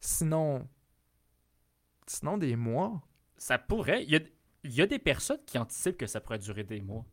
Sinon, 0.01 0.69
sinon 2.07 2.37
des 2.39 2.57
mois. 2.57 3.01
Ça 3.37 3.59
pourrait. 3.59 4.05
Il 4.05 4.11
y, 4.11 4.17
a, 4.17 4.21
il 4.65 4.75
y 4.75 4.83
a 4.83 4.87
des 4.87 4.99
personnes 4.99 5.41
qui 5.47 5.59
anticipent 5.59 5.97
que 5.99 6.07
ça 6.07 6.21
pourrait 6.21 6.39
durer 6.39 6.65
des 6.65 6.81
mois. 6.81 7.05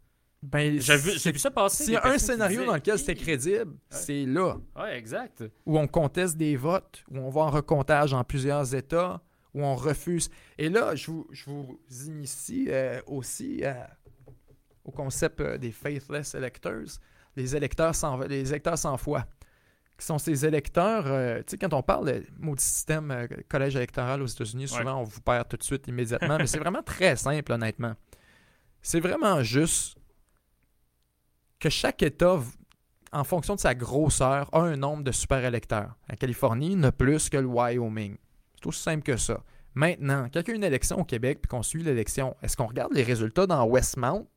Ben, 0.41 0.79
J'ai 0.79 0.95
vu, 0.95 1.37
ça 1.37 1.51
passer. 1.51 1.83
S'il 1.83 1.93
y 1.93 1.97
des 1.97 2.01
a 2.01 2.07
un 2.07 2.17
scénario 2.17 2.59
disaient, 2.59 2.67
dans 2.67 2.75
lequel 2.75 2.97
c'est 2.97 3.15
crédible, 3.15 3.73
c'est 3.89 4.25
là. 4.25 4.57
Ouais, 4.75 4.97
exact. 4.97 5.43
où 5.65 5.77
on 5.77 5.87
conteste 5.87 6.37
des 6.37 6.55
votes, 6.55 7.03
où 7.11 7.17
on 7.17 7.29
va 7.29 7.41
en 7.41 7.49
recomptage 7.49 8.13
en 8.13 8.23
plusieurs 8.23 8.73
États, 8.73 9.21
où 9.53 9.63
on 9.65 9.75
refuse. 9.75 10.29
Et 10.57 10.69
là, 10.69 10.95
je 10.95 11.11
vous, 11.11 11.27
je 11.31 11.43
vous 11.45 11.79
initie 12.05 12.67
euh, 12.69 13.01
aussi 13.05 13.65
euh, 13.65 13.73
au 14.85 14.91
concept 14.91 15.41
euh, 15.41 15.57
des 15.57 15.71
faithless 15.73 16.33
electors, 16.35 16.99
les 17.39 17.55
électeurs 17.55 17.95
sans, 17.95 18.17
les 18.19 18.49
électeurs 18.49 18.77
sans 18.77 18.97
foi, 18.97 19.25
qui 19.97 20.05
sont 20.05 20.17
ces 20.17 20.45
électeurs, 20.45 21.05
euh, 21.07 21.39
tu 21.39 21.51
sais, 21.51 21.57
quand 21.57 21.73
on 21.73 21.83
parle 21.83 22.05
de 22.07 22.25
maudit 22.37 22.63
système 22.63 23.11
euh, 23.11 23.27
collège 23.49 23.75
électoral 23.75 24.21
aux 24.21 24.27
États-Unis, 24.27 24.67
souvent 24.67 24.97
on 25.01 25.03
vous 25.03 25.21
perd 25.21 25.47
tout 25.47 25.57
de 25.57 25.63
suite 25.63 25.87
immédiatement, 25.87 26.37
mais 26.39 26.47
c'est 26.47 26.59
vraiment 26.59 26.83
très 26.83 27.15
simple, 27.15 27.51
honnêtement. 27.51 27.93
C'est 28.81 28.99
vraiment 29.01 29.41
juste 29.43 29.97
que 31.59 31.69
chaque 31.69 32.01
État 32.01 32.39
en 33.11 33.23
fonction 33.23 33.55
de 33.55 33.59
sa 33.59 33.75
grosseur, 33.75 34.49
a 34.53 34.59
un 34.59 34.75
nombre 34.75 35.03
de 35.03 35.11
super 35.11 35.43
électeurs. 35.43 35.95
La 36.07 36.15
Californie 36.15 36.75
n'a 36.75 36.91
plus 36.91 37.29
que 37.29 37.37
le 37.37 37.47
Wyoming. 37.47 38.17
C'est 38.55 38.67
aussi 38.67 38.81
simple 38.81 39.03
que 39.03 39.17
ça. 39.17 39.43
Maintenant, 39.73 40.27
quand 40.31 40.41
il 40.41 40.47
y 40.47 40.51
a 40.51 40.55
une 40.55 40.63
élection 40.63 40.99
au 40.99 41.05
Québec 41.05 41.39
puis 41.41 41.49
qu'on 41.49 41.63
suit 41.63 41.83
l'élection, 41.83 42.35
est-ce 42.41 42.57
qu'on 42.57 42.67
regarde 42.67 42.93
les 42.93 43.03
résultats 43.03 43.47
dans 43.47 43.65
Westmount? 43.65 44.27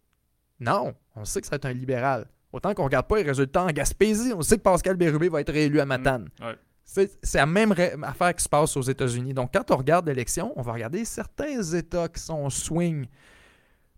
Non. 0.61 0.95
On 1.17 1.25
sait 1.25 1.41
que 1.41 1.47
ça 1.47 1.53
va 1.53 1.57
être 1.57 1.67
un 1.67 1.73
libéral. 1.73 2.29
Autant 2.53 2.75
qu'on 2.75 2.83
ne 2.83 2.89
regarde 2.89 3.07
pas 3.07 3.17
les 3.17 3.23
résultats 3.23 3.65
en 3.65 3.71
Gaspésie, 3.71 4.33
on 4.35 4.43
sait 4.43 4.59
que 4.59 4.63
Pascal 4.63 4.97
Bérubé 4.97 5.29
va 5.29 5.41
être 5.41 5.53
réélu 5.53 5.81
à 5.81 5.87
Matane. 5.87 6.29
Ouais. 6.41 6.57
C'est 6.85 7.39
la 7.39 7.47
même 7.47 7.75
affaire 8.03 8.35
qui 8.35 8.45
se 8.45 8.49
passe 8.49 8.77
aux 8.77 8.83
États-Unis. 8.83 9.33
Donc, 9.33 9.53
quand 9.55 9.71
on 9.71 9.77
regarde 9.77 10.07
l'élection, 10.07 10.53
on 10.57 10.63
va 10.63 10.73
regarder 10.73 11.05
certains 11.07 11.63
États 11.63 12.09
qui 12.09 12.21
sont 12.21 12.45
au 12.45 12.51
swing. 12.51 13.07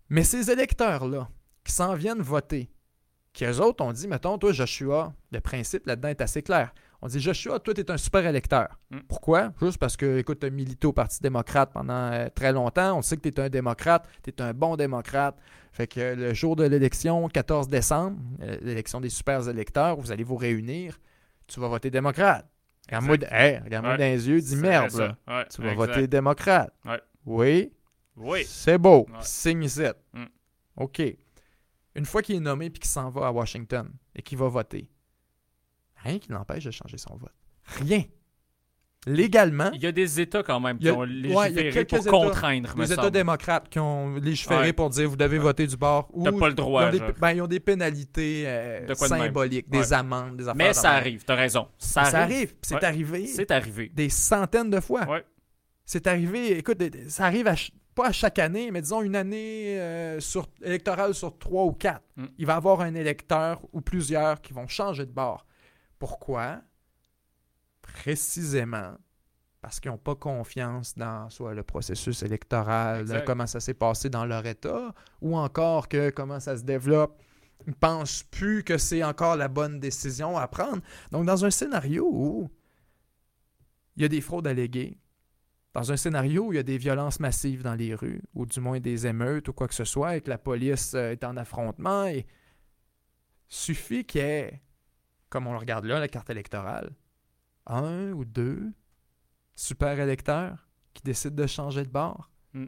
Mais 0.07 0.23
ces 0.23 0.49
électeurs-là, 0.49 1.27
qui 1.65 1.73
s'en 1.73 1.95
viennent 1.95 2.21
voter, 2.21 2.69
qui 3.33 3.43
eux 3.43 3.59
autres 3.59 3.83
ont 3.83 3.91
dit, 3.91 4.07
mettons, 4.07 4.37
toi, 4.37 4.53
Joshua, 4.53 5.13
le 5.31 5.41
principe 5.41 5.87
là-dedans 5.87 6.09
est 6.09 6.21
assez 6.21 6.41
clair. 6.41 6.73
On 7.05 7.07
dit, 7.07 7.19
Joshua, 7.19 7.59
toi, 7.59 7.71
tu 7.71 7.81
es 7.81 7.91
un 7.91 7.97
super 7.97 8.25
électeur. 8.25 8.79
Mm. 8.89 8.97
Pourquoi? 9.07 9.53
Juste 9.61 9.77
parce 9.77 9.95
que, 9.95 10.17
écoute, 10.17 10.39
tu 10.39 10.47
as 10.47 10.49
milité 10.49 10.87
au 10.87 10.91
Parti 10.91 11.21
démocrate 11.21 11.71
pendant 11.71 11.93
euh, 12.11 12.29
très 12.33 12.51
longtemps. 12.51 12.97
On 12.97 13.03
sait 13.03 13.15
que 13.15 13.21
tu 13.21 13.29
es 13.29 13.39
un 13.39 13.47
démocrate, 13.47 14.09
tu 14.23 14.31
es 14.31 14.41
un 14.41 14.55
bon 14.55 14.75
démocrate. 14.75 15.37
Fait 15.71 15.85
que 15.85 15.99
euh, 15.99 16.15
le 16.15 16.33
jour 16.33 16.55
de 16.55 16.63
l'élection, 16.63 17.27
14 17.29 17.67
décembre, 17.67 18.17
euh, 18.41 18.57
l'élection 18.63 18.99
des 18.99 19.09
super 19.09 19.47
électeurs, 19.47 19.97
vous 19.97 20.11
allez 20.11 20.23
vous 20.23 20.35
réunir, 20.35 20.97
tu 21.45 21.59
vas 21.59 21.67
voter 21.67 21.91
démocrate. 21.91 22.49
Regarde-moi 22.87 23.17
hey, 23.29 23.59
regarde-moi 23.59 23.93
Ouais. 23.93 23.97
dans 23.99 24.03
les 24.05 24.27
yeux, 24.27 24.41
dis 24.41 24.55
merde, 24.55 24.91
là. 24.95 25.15
Ouais, 25.27 25.45
Tu 25.53 25.61
vas 25.61 25.73
exact. 25.73 25.75
voter 25.75 26.07
démocrate. 26.07 26.73
Ouais. 26.85 27.01
Oui. 27.27 27.71
Oui. 28.15 28.43
C'est 28.47 28.79
beau. 28.79 29.05
Signe 29.21 29.61
ici. 29.61 29.83
Mm. 30.11 30.23
OK. 30.77 31.03
Une 31.93 32.05
fois 32.05 32.23
qu'il 32.23 32.37
est 32.37 32.39
nommé 32.39 32.71
puis 32.71 32.79
qu'il 32.79 32.89
s'en 32.89 33.09
va 33.11 33.27
à 33.27 33.31
Washington 33.31 33.91
et 34.15 34.23
qu'il 34.23 34.39
va 34.39 34.47
voter, 34.47 34.89
rien 36.05 36.19
qui 36.19 36.31
l'empêche 36.31 36.63
de 36.65 36.71
changer 36.71 36.97
son 36.97 37.15
vote. 37.17 37.33
Rien. 37.81 38.03
Légalement, 39.07 39.69
Il 39.71 39.83
y 39.83 39.85
a 39.85 39.91
des 39.91 40.19
États 40.19 40.41
quand 40.41 40.59
même 40.59 40.79
qui 40.79 40.89
a- 40.89 40.95
ont 40.95 41.03
légiféré 41.03 41.85
pour 41.85 41.99
États- 41.99 42.09
contraindre, 42.09 42.73
les 42.75 42.91
États 42.91 43.03
semble. 43.03 43.11
démocrates 43.11 43.69
qui 43.69 43.77
ont 43.77 44.15
légiféré 44.15 44.61
Ouais. 44.61 44.73
pour 44.73 44.89
dire 44.89 45.07
vous 45.07 45.15
devez 45.15 45.37
voter 45.37 45.67
du 45.67 45.77
bord 45.77 46.09
ou 46.11 46.23
pas 46.23 46.31
le 46.47 46.53
ils, 46.53 46.55
droit. 46.55 46.87
ont 46.87 46.91
des, 46.91 46.99
ben, 47.21 47.31
ils 47.33 47.41
ont 47.43 47.47
des 47.47 47.59
pénalités 47.59 48.45
euh, 48.47 48.81
De 48.81 48.87
de 48.87 48.93
symboliques, 48.95 49.69
des 49.69 49.93
amendes, 49.93 50.37
des 50.37 50.43
affaires. 50.45 50.55
Mais 50.55 50.73
ça 50.73 50.89
arrive, 50.93 51.23
t'as 51.23 51.35
raison. 51.35 51.67
Ça 51.77 52.05
Ça 52.05 52.21
arrive. 52.21 52.35
arrive. 52.35 52.53
C'est 52.63 52.83
arrivé 52.83 53.27
C'est 53.27 53.51
arrivé. 53.51 53.91
des 53.93 54.09
centaines 54.09 54.71
de 54.71 54.79
fois. 54.79 55.05
C'est 55.85 56.07
arrivé, 56.07 56.57
écoute, 56.57 56.81
ça 57.07 57.25
arrive 57.25 57.47
à 57.47 57.53
pas 57.93 58.07
à 58.07 58.11
chaque 58.11 58.39
année, 58.39 58.71
mais 58.71 58.81
disons 58.81 59.03
une 59.03 59.15
année 59.15 59.79
euh, 59.79 60.19
sur, 60.19 60.47
électorale 60.63 61.13
sur 61.13 61.37
trois 61.37 61.63
ou 61.65 61.71
quatre. 61.73 62.01
Mm. 62.17 62.25
Il 62.39 62.45
va 62.47 62.53
y 62.53 62.55
avoir 62.57 62.81
un 62.81 62.93
électeur 62.95 63.61
ou 63.71 63.81
plusieurs 63.81 64.41
qui 64.41 64.51
vont 64.51 64.67
changer 64.67 65.05
de 65.05 65.11
bord. 65.11 65.45
Pourquoi? 65.99 66.61
Précisément 67.81 68.95
parce 69.65 69.79
qu'ils 69.79 69.89
n'ont 69.89 69.97
pas 69.97 70.13
confiance 70.13 70.95
dans 70.95 71.27
soit 71.31 71.55
le 71.55 71.63
processus 71.63 72.21
électoral, 72.21 73.01
Exact. 73.01 73.25
comment 73.25 73.47
ça 73.47 73.59
s'est 73.59 73.73
passé 73.73 74.11
dans 74.11 74.23
leur 74.23 74.45
État, 74.45 74.93
ou 75.21 75.35
encore 75.35 75.87
que 75.87 76.11
comment 76.11 76.39
ça 76.39 76.55
se 76.55 76.61
développe. 76.61 77.19
Ils 77.65 77.71
ne 77.71 77.73
pensent 77.73 78.21
plus 78.21 78.63
que 78.63 78.77
c'est 78.77 79.03
encore 79.03 79.37
la 79.37 79.47
bonne 79.47 79.79
décision 79.79 80.37
à 80.37 80.47
prendre. 80.47 80.83
Donc, 81.09 81.25
dans 81.25 81.45
un 81.45 81.49
scénario 81.49 82.07
où 82.07 82.51
il 83.95 84.03
y 84.03 84.05
a 84.05 84.07
des 84.07 84.21
fraudes 84.21 84.45
alléguées, 84.45 84.99
dans 85.73 85.91
un 85.91 85.97
scénario 85.97 86.45
où 86.45 86.53
il 86.53 86.57
y 86.57 86.59
a 86.59 86.63
des 86.63 86.77
violences 86.77 87.19
massives 87.19 87.63
dans 87.63 87.73
les 87.73 87.95
rues, 87.95 88.21
ou 88.35 88.45
du 88.45 88.59
moins 88.59 88.79
des 88.79 89.07
émeutes 89.07 89.47
ou 89.47 89.53
quoi 89.53 89.67
que 89.67 89.73
ce 89.73 89.83
soit, 89.83 90.17
et 90.17 90.21
que 90.21 90.29
la 90.29 90.37
police 90.37 90.93
euh, 90.93 91.13
est 91.13 91.23
en 91.23 91.37
affrontement, 91.37 92.05
et 92.05 92.27
suffit 93.47 94.05
qu'il 94.05 94.21
y 94.21 94.25
ait, 94.25 94.61
comme 95.35 95.47
on 95.47 95.51
le 95.51 95.57
regarde 95.59 95.83
là, 95.83 95.99
la 95.99 96.07
carte 96.07 96.29
électorale, 96.29 96.91
un 97.67 98.13
ou 98.13 98.23
deux 98.23 98.71
super 99.53 99.99
électeurs 99.99 100.69
qui 100.93 101.03
décident 101.03 101.35
de 101.35 101.45
changer 101.45 101.83
de 101.83 101.89
bord. 101.89 102.31
Mm. 102.53 102.67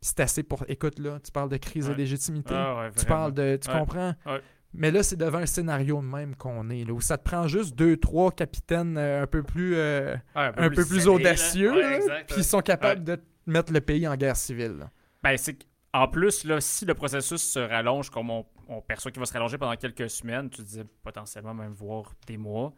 C'est 0.00 0.18
assez 0.18 0.42
pour... 0.42 0.64
Écoute, 0.66 0.98
là, 0.98 1.20
tu 1.20 1.30
parles 1.30 1.50
de 1.50 1.56
crise 1.56 1.86
de 1.86 1.92
légitimité. 1.92 2.52
Ah 2.52 2.80
ouais, 2.80 2.90
tu 2.98 3.04
parles 3.06 3.32
de... 3.32 3.56
Tu 3.62 3.70
Ouais. 3.70 3.78
comprends? 3.78 4.14
Mais 4.74 4.90
là, 4.90 5.04
c'est 5.04 5.14
devant 5.14 5.38
un 5.38 5.46
scénario 5.46 6.00
même 6.00 6.34
qu'on 6.34 6.68
est, 6.70 6.82
là, 6.84 6.92
où 6.92 7.00
ça 7.00 7.16
te 7.16 7.22
prend 7.22 7.46
juste 7.46 7.76
deux, 7.76 7.96
trois 7.96 8.32
capitaines 8.32 8.98
euh, 8.98 9.22
un 9.22 9.26
peu 9.28 9.44
plus... 9.44 9.76
euh, 9.76 10.16
un 10.34 10.70
peu 10.70 10.84
plus 10.84 11.06
audacieux, 11.06 11.72
puis 12.26 12.38
ils 12.38 12.44
sont 12.44 12.60
capables 12.60 13.04
de 13.04 13.20
mettre 13.46 13.72
le 13.72 13.80
pays 13.80 14.08
en 14.08 14.16
guerre 14.16 14.36
civile. 14.36 14.78
là. 14.80 14.90
Ben, 15.22 15.36
c'est 15.36 15.56
en 15.92 16.08
plus, 16.08 16.44
là, 16.44 16.60
si 16.60 16.84
le 16.84 16.94
processus 16.94 17.42
se 17.42 17.58
rallonge 17.58 18.10
comme 18.10 18.30
on, 18.30 18.44
perçoit 18.82 19.10
qu'il 19.10 19.20
va 19.20 19.26
se 19.26 19.32
rallonger 19.32 19.58
pendant 19.58 19.76
quelques 19.76 20.08
semaines, 20.08 20.48
tu 20.48 20.62
disais 20.62 20.84
potentiellement 21.02 21.54
même 21.54 21.72
voir 21.72 22.14
des 22.26 22.36
mois. 22.36 22.72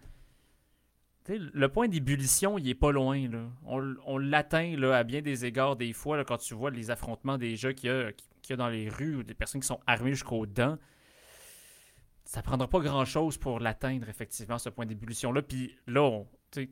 Le 1.29 1.69
point 1.69 1.89
d'ébullition, 1.89 2.59
il 2.59 2.69
est 2.69 2.75
pas 2.75 2.91
loin. 2.91 3.29
Là. 3.29 3.49
On, 3.65 4.19
l'atteint 4.19 4.75
à 4.83 5.05
bien 5.05 5.21
des 5.21 5.45
égards 5.45 5.77
des 5.77 5.93
fois 5.93 6.25
quand 6.25 6.39
tu 6.39 6.55
vois 6.55 6.71
les 6.71 6.91
affrontements 6.91 7.39
des 7.39 7.55
gens 7.55 7.73
qu'il 7.73 7.91
y, 7.91 8.51
y 8.51 8.53
a 8.53 8.57
dans 8.57 8.69
les 8.69 8.89
rues 8.89 9.17
ou 9.17 9.23
des 9.23 9.35
personnes 9.35 9.61
qui 9.61 9.67
sont 9.67 9.81
armées 9.87 10.15
jusqu'aux 10.15 10.47
dents. 10.47 10.79
Ça 12.25 12.43
prendra 12.43 12.67
pas 12.67 12.81
grand-chose 12.81 13.37
pour 13.37 13.61
l'atteindre, 13.61 14.09
effectivement, 14.09 14.59
ce 14.59 14.71
point 14.71 14.87
d'ébullition-là. 14.87 15.43
Puis 15.43 15.77
là, 15.87 16.23
tu 16.51 16.69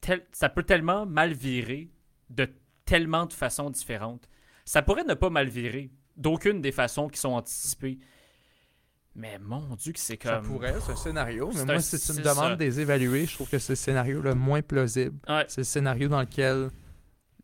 tel- 0.00 0.26
ça 0.32 0.48
peut 0.48 0.62
tellement 0.62 1.06
mal 1.06 1.32
virer 1.32 1.90
de 2.30 2.48
tellement 2.84 3.26
de 3.26 3.32
façons 3.32 3.70
différentes. 3.70 4.28
Ça 4.66 4.82
pourrait 4.82 5.04
ne 5.04 5.14
pas 5.14 5.30
mal 5.30 5.48
virer, 5.48 5.90
d'aucune 6.16 6.60
des 6.60 6.72
façons 6.72 7.08
qui 7.08 7.18
sont 7.18 7.30
anticipées. 7.32 7.98
Mais 9.14 9.38
mon 9.38 9.74
Dieu, 9.76 9.92
que 9.92 9.98
c'est 9.98 10.18
comme. 10.18 10.30
Ça 10.30 10.40
pourrait, 10.40 10.74
c'est 10.84 10.92
un 10.92 10.96
scénario. 10.96 11.50
Mais 11.54 11.64
moi, 11.64 11.74
un- 11.76 11.78
si 11.80 11.98
tu 11.98 12.12
me 12.12 12.18
demandes 12.22 12.34
ça. 12.50 12.56
de 12.56 12.64
les 12.64 12.80
évaluer, 12.80 13.24
je 13.24 13.34
trouve 13.34 13.48
que 13.48 13.58
c'est 13.58 13.72
le 13.72 13.76
scénario 13.76 14.20
le 14.20 14.34
moins 14.34 14.60
plausible. 14.60 15.16
Ouais. 15.26 15.44
C'est 15.48 15.62
le 15.62 15.64
scénario 15.64 16.08
dans 16.08 16.20
lequel 16.20 16.68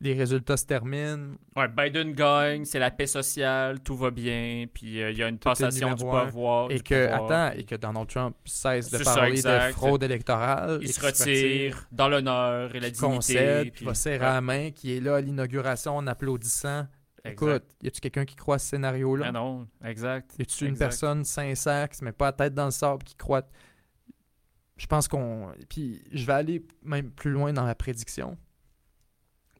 les 0.00 0.12
résultats 0.12 0.56
se 0.58 0.66
terminent. 0.66 1.36
Ouais, 1.56 1.68
Biden 1.68 2.12
gagne, 2.12 2.64
c'est 2.66 2.80
la 2.80 2.90
paix 2.90 3.06
sociale, 3.06 3.80
tout 3.80 3.96
va 3.96 4.10
bien, 4.10 4.66
puis 4.74 5.00
euh, 5.00 5.12
il 5.12 5.16
y 5.18 5.22
a 5.22 5.28
une 5.28 5.38
Tout 5.38 5.48
passation 5.48 5.94
du 5.94 6.04
pouvoir. 6.04 6.70
Et 6.70 6.74
du 6.76 6.82
que, 6.82 7.06
pouvoir. 7.08 7.32
attends, 7.32 7.58
et 7.58 7.64
que 7.64 7.76
Donald 7.76 8.08
Trump 8.08 8.36
cesse 8.44 8.90
de 8.90 8.98
ça, 8.98 9.14
parler 9.14 9.40
de 9.40 9.58
fraude 9.72 10.02
électorale. 10.02 10.80
il 10.82 10.92
se 10.92 11.00
retire 11.00 11.86
dans 11.92 12.08
l'honneur 12.08 12.74
et 12.74 12.80
la 12.80 12.90
dignité. 12.90 13.14
concède, 13.14 13.72
puis- 13.72 13.84
va 13.86 13.94
serrer 13.94 14.18
la 14.18 14.40
main, 14.42 14.72
qui 14.72 14.94
est 14.96 15.00
là 15.00 15.16
à 15.16 15.20
l'inauguration 15.22 15.96
en 15.96 16.06
applaudissant. 16.08 16.86
Exact. 17.24 17.42
Écoute, 17.64 17.74
y 17.82 17.86
a-tu 17.86 18.00
quelqu'un 18.00 18.24
qui 18.24 18.34
croit 18.36 18.56
à 18.56 18.58
ce 18.58 18.66
scénario-là? 18.68 19.26
Ah 19.28 19.32
non, 19.32 19.68
exact. 19.84 20.34
Y 20.38 20.42
a-tu 20.42 20.66
une 20.66 20.70
personne 20.78 21.24
sincère 21.24 21.88
qui 21.88 21.98
se 21.98 22.04
met 22.04 22.12
pas 22.12 22.26
la 22.26 22.32
tête 22.32 22.54
dans 22.54 22.64
le 22.64 22.70
sable, 22.72 23.04
qui 23.04 23.14
croit? 23.14 23.42
Je 24.76 24.86
pense 24.86 25.06
qu'on. 25.06 25.52
Puis 25.68 26.02
je 26.10 26.24
vais 26.26 26.32
aller 26.32 26.66
même 26.82 27.10
plus 27.12 27.30
loin 27.30 27.52
dans 27.52 27.64
la 27.64 27.74
prédiction. 27.76 28.36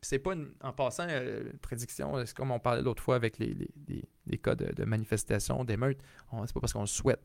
C'est 0.00 0.18
pas 0.18 0.32
une- 0.32 0.52
en 0.62 0.72
passant, 0.72 1.06
euh, 1.08 1.52
prédiction, 1.60 2.26
c'est 2.26 2.34
comme 2.36 2.50
on 2.50 2.58
parlait 2.58 2.82
l'autre 2.82 3.00
fois 3.02 3.14
avec 3.14 3.38
les, 3.38 3.54
les, 3.54 3.70
les- 3.86 4.04
les 4.26 4.38
cas 4.38 4.56
de, 4.56 4.72
de 4.72 4.84
manifestation, 4.84 5.62
d'émeute. 5.64 6.00
C'est 6.46 6.52
pas 6.52 6.60
parce 6.60 6.72
qu'on 6.72 6.80
le 6.80 6.86
souhaite. 6.86 7.22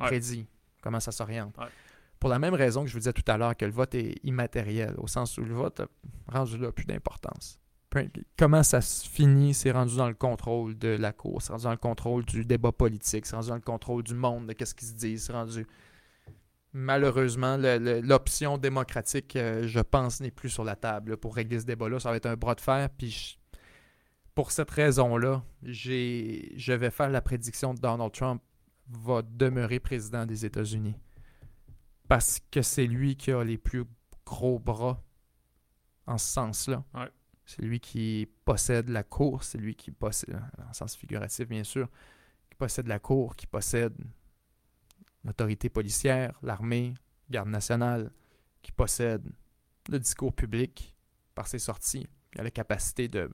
Ouais. 0.00 0.06
Prédit 0.06 0.48
comment 0.82 0.98
ça 0.98 1.12
s'oriente? 1.12 1.56
Ouais. 1.56 1.66
Pour 2.18 2.30
la 2.30 2.40
même 2.40 2.54
raison 2.54 2.82
que 2.82 2.88
je 2.88 2.94
vous 2.94 2.98
disais 2.98 3.12
tout 3.12 3.22
à 3.30 3.36
l'heure 3.38 3.56
que 3.56 3.64
le 3.64 3.70
vote 3.70 3.94
est 3.94 4.16
immatériel, 4.24 4.94
au 4.98 5.06
sens 5.06 5.38
où 5.38 5.44
le 5.44 5.54
vote 5.54 5.78
a 5.80 5.86
rendu 6.26 6.58
là 6.58 6.72
plus 6.72 6.84
d'importance. 6.86 7.60
Comment 8.36 8.62
ça 8.62 8.80
se 8.80 9.08
finit, 9.08 9.54
c'est 9.54 9.70
rendu 9.70 9.96
dans 9.96 10.08
le 10.08 10.14
contrôle 10.14 10.76
de 10.76 10.88
la 10.88 11.12
cour, 11.12 11.40
c'est 11.40 11.52
rendu 11.52 11.64
dans 11.64 11.70
le 11.70 11.76
contrôle 11.76 12.24
du 12.24 12.44
débat 12.44 12.72
politique, 12.72 13.24
c'est 13.24 13.36
rendu 13.36 13.48
dans 13.48 13.54
le 13.54 13.60
contrôle 13.60 14.02
du 14.02 14.14
monde, 14.14 14.48
de 14.48 14.52
qu'est-ce 14.52 14.74
qui 14.74 14.84
se 14.84 14.94
dit, 14.94 15.18
c'est 15.18 15.32
rendu... 15.32 15.66
Malheureusement, 16.76 17.56
l'option 17.56 18.58
démocratique, 18.58 19.36
euh, 19.36 19.64
je 19.68 19.78
pense, 19.78 20.20
n'est 20.20 20.32
plus 20.32 20.48
sur 20.48 20.64
la 20.64 20.74
table 20.74 21.16
pour 21.16 21.36
régler 21.36 21.60
ce 21.60 21.66
débat-là. 21.66 22.00
Ça 22.00 22.10
va 22.10 22.16
être 22.16 22.26
un 22.26 22.34
bras 22.34 22.56
de 22.56 22.60
fer. 22.60 22.90
Puis 22.98 23.38
pour 24.34 24.50
cette 24.50 24.72
raison-là, 24.72 25.44
je 25.62 26.72
vais 26.72 26.90
faire 26.90 27.10
la 27.10 27.20
prédiction 27.20 27.74
de 27.74 27.78
Donald 27.78 28.10
Trump 28.10 28.42
va 28.88 29.22
demeurer 29.22 29.78
président 29.78 30.26
des 30.26 30.44
États-Unis. 30.44 30.96
Parce 32.08 32.40
que 32.50 32.60
c'est 32.60 32.86
lui 32.86 33.14
qui 33.16 33.30
a 33.30 33.44
les 33.44 33.56
plus 33.56 33.84
gros 34.26 34.58
bras 34.58 35.00
en 36.06 36.18
ce 36.18 36.26
sens-là. 36.26 36.82
C'est 37.46 37.62
lui 37.62 37.80
qui 37.80 38.28
possède 38.44 38.88
la 38.88 39.02
cour, 39.02 39.44
c'est 39.44 39.58
lui 39.58 39.74
qui 39.74 39.90
possède, 39.90 40.40
en 40.68 40.72
sens 40.72 40.96
figuratif 40.96 41.48
bien 41.48 41.64
sûr, 41.64 41.88
qui 42.50 42.56
possède 42.56 42.86
la 42.86 42.98
cour, 42.98 43.36
qui 43.36 43.46
possède 43.46 43.94
l'autorité 45.24 45.68
policière, 45.68 46.38
l'armée, 46.42 46.94
garde 47.30 47.48
nationale, 47.48 48.10
qui 48.62 48.72
possède 48.72 49.24
le 49.90 49.98
discours 49.98 50.32
public 50.32 50.94
par 51.34 51.46
ses 51.46 51.58
sorties. 51.58 52.06
Il 52.34 52.40
a 52.40 52.44
la 52.44 52.50
capacité 52.50 53.08
de 53.08 53.30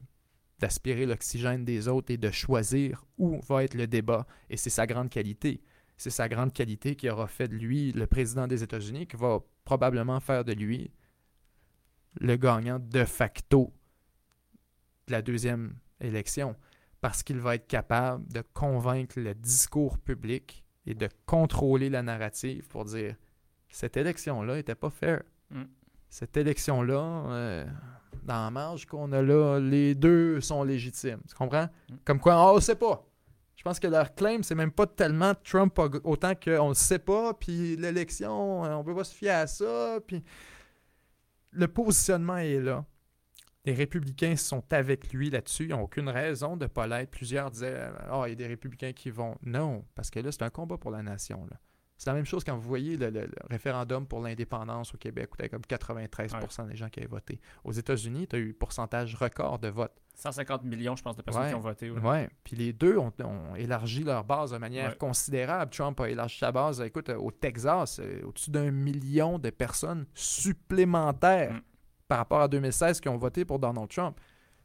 d'aspirer 0.59 1.07
l'oxygène 1.07 1.65
des 1.65 1.89
autres 1.89 2.13
et 2.13 2.19
de 2.19 2.31
choisir 2.31 3.07
où 3.17 3.41
va 3.41 3.65
être 3.65 3.73
le 3.73 3.87
débat. 3.87 4.27
Et 4.51 4.59
c'est 4.59 4.69
sa 4.69 4.87
grande 4.87 5.09
qualité. 5.09 5.63
C'est 5.97 6.11
sa 6.11 6.29
grande 6.29 6.53
qualité 6.53 6.97
qui 6.97 7.09
aura 7.09 7.29
fait 7.29 7.49
de 7.49 7.55
lui 7.55 7.93
le 7.93 8.07
président 8.07 8.47
des 8.47 8.63
États-Unis, 8.63 9.07
qui 9.07 9.17
va 9.17 9.39
probablement 9.65 10.21
faire 10.21 10.45
de 10.45 10.53
lui 10.53 10.91
le 12.21 12.37
gagnant 12.37 12.79
de 12.79 13.05
facto 13.05 13.73
de 15.11 15.13
la 15.13 15.23
deuxième 15.23 15.75
élection. 16.01 16.55
Parce 17.01 17.23
qu'il 17.23 17.39
va 17.39 17.57
être 17.57 17.67
capable 17.67 18.27
de 18.33 18.43
convaincre 18.55 19.19
le 19.19 19.35
discours 19.35 19.99
public 19.99 20.65
et 20.87 20.95
de 20.95 21.09
contrôler 21.27 21.91
la 21.91 22.03
narrative 22.03 22.69
pour 22.69 22.85
dire 22.85 23.17
cette 23.69 23.97
élection-là 23.97 24.57
n'était 24.57 24.75
pas 24.75 24.91
fair. 24.91 25.23
Mm. 25.51 25.63
Cette 26.09 26.37
élection-là, 26.37 27.25
euh, 27.29 27.67
dans 28.25 28.45
la 28.45 28.51
marge 28.51 28.87
qu'on 28.87 29.13
a 29.13 29.23
là, 29.23 29.59
les 29.59 29.95
deux 29.95 30.41
sont 30.41 30.63
légitimes. 30.63 31.21
Tu 31.29 31.35
comprends? 31.35 31.69
Mm. 31.89 31.95
Comme 32.05 32.21
quoi, 32.21 32.53
on 32.53 32.57
ne 32.57 32.61
sait 32.61 32.77
pas. 32.77 33.05
Je 33.57 33.63
pense 33.63 33.79
que 33.79 33.89
leur 33.89 34.15
claim, 34.15 34.43
c'est 34.43 34.55
même 34.55 34.73
pas 34.73 34.87
tellement 34.87 35.35
Trump 35.45 35.79
autant 36.05 36.35
qu'on 36.35 36.71
ne 36.71 36.75
sait 36.75 36.99
pas, 36.99 37.35
puis 37.35 37.77
l'élection, 37.77 38.63
on 38.63 38.85
peut 38.85 38.95
pas 38.95 39.05
se 39.05 39.15
fier 39.15 39.31
à 39.31 39.47
ça, 39.47 39.99
puis 40.07 40.25
le 41.53 41.69
positionnement 41.69 42.39
est 42.39 42.61
là. 42.61 42.85
Les 43.67 43.75
républicains 43.75 44.37
sont 44.37 44.65
avec 44.73 45.13
lui 45.13 45.29
là-dessus. 45.31 45.65
Ils 45.65 45.71
n'ont 45.71 45.83
aucune 45.83 46.09
raison 46.09 46.57
de 46.57 46.65
ne 46.65 46.69
pas 46.69 46.87
l'être. 46.87 47.11
Plusieurs 47.11 47.51
disaient 47.51 47.91
Ah, 48.11 48.23
il 48.27 48.31
y 48.31 48.33
a 48.33 48.35
des 48.37 48.47
républicains 48.47 48.93
qui 48.93 49.11
vont. 49.11 49.37
Non, 49.43 49.85
parce 49.95 50.11
que 50.11 50.19
là, 50.21 50.33
c'est 50.33 50.43
un 50.43 50.51
combat 50.51 50.79
pour 50.79 50.91
la 50.91 51.03
nation. 51.03 51.45
là. 51.51 51.59
C'est 51.99 52.09
la 52.09 52.15
même 52.15 52.25
chose 52.25 52.43
quand 52.45 52.57
vous 52.57 52.67
voyez 52.67 52.97
le, 52.97 53.11
le- 53.11 53.27
le 53.27 53.33
référendum 53.51 54.07
pour 54.07 54.23
l'indépendance 54.23 54.95
au 54.95 54.97
Québec, 54.97 55.29
où 55.35 55.37
tu 55.43 55.47
comme 55.51 55.61
93% 55.61 56.67
des 56.69 56.75
gens 56.75 56.89
qui 56.89 57.01
avaient 57.01 57.09
voté. 57.11 57.39
Aux 57.63 57.73
États-Unis, 57.73 58.27
tu 58.27 58.37
as 58.37 58.39
eu 58.39 58.55
pourcentage 58.55 59.15
record 59.17 59.59
de 59.59 59.69
vote. 59.69 59.93
150 60.15 60.65
millions, 60.65 60.97
je 60.97 61.03
pense, 61.03 61.15
de 61.17 61.21
personnes 61.21 61.43
Ouais. 61.43 61.49
qui 61.51 61.55
ont 61.57 61.61
voté. 61.61 61.91
ouais. 61.91 62.01
Ouais. 62.01 62.31
Puis 62.43 62.57
les 62.57 62.73
deux 62.73 62.97
ont, 62.97 63.13
ont 63.23 63.55
élargi 63.55 64.03
leur 64.03 64.25
base 64.25 64.53
de 64.53 64.57
manière 64.57 64.97
considérable. 64.97 65.71
Trump 65.73 66.01
a 66.01 66.09
élargi 66.09 66.39
sa 66.39 66.51
base. 66.51 66.81
Écoute, 66.81 67.11
au 67.11 67.31
Texas, 67.31 68.01
euh, 68.03 68.23
au-dessus 68.25 68.51
d'un 68.51 68.71
million 68.71 69.39
de 69.39 69.51
personnes 69.51 70.07
supplémentaires 70.15 71.53
Mm. 71.53 71.61
Par 72.11 72.19
rapport 72.19 72.41
à 72.41 72.49
2016 72.49 73.01
qui 73.01 73.09
ont 73.09 73.17
voté 73.17 73.45
pour 73.45 73.61
Donald 73.61 73.89
Trump. 73.89 74.19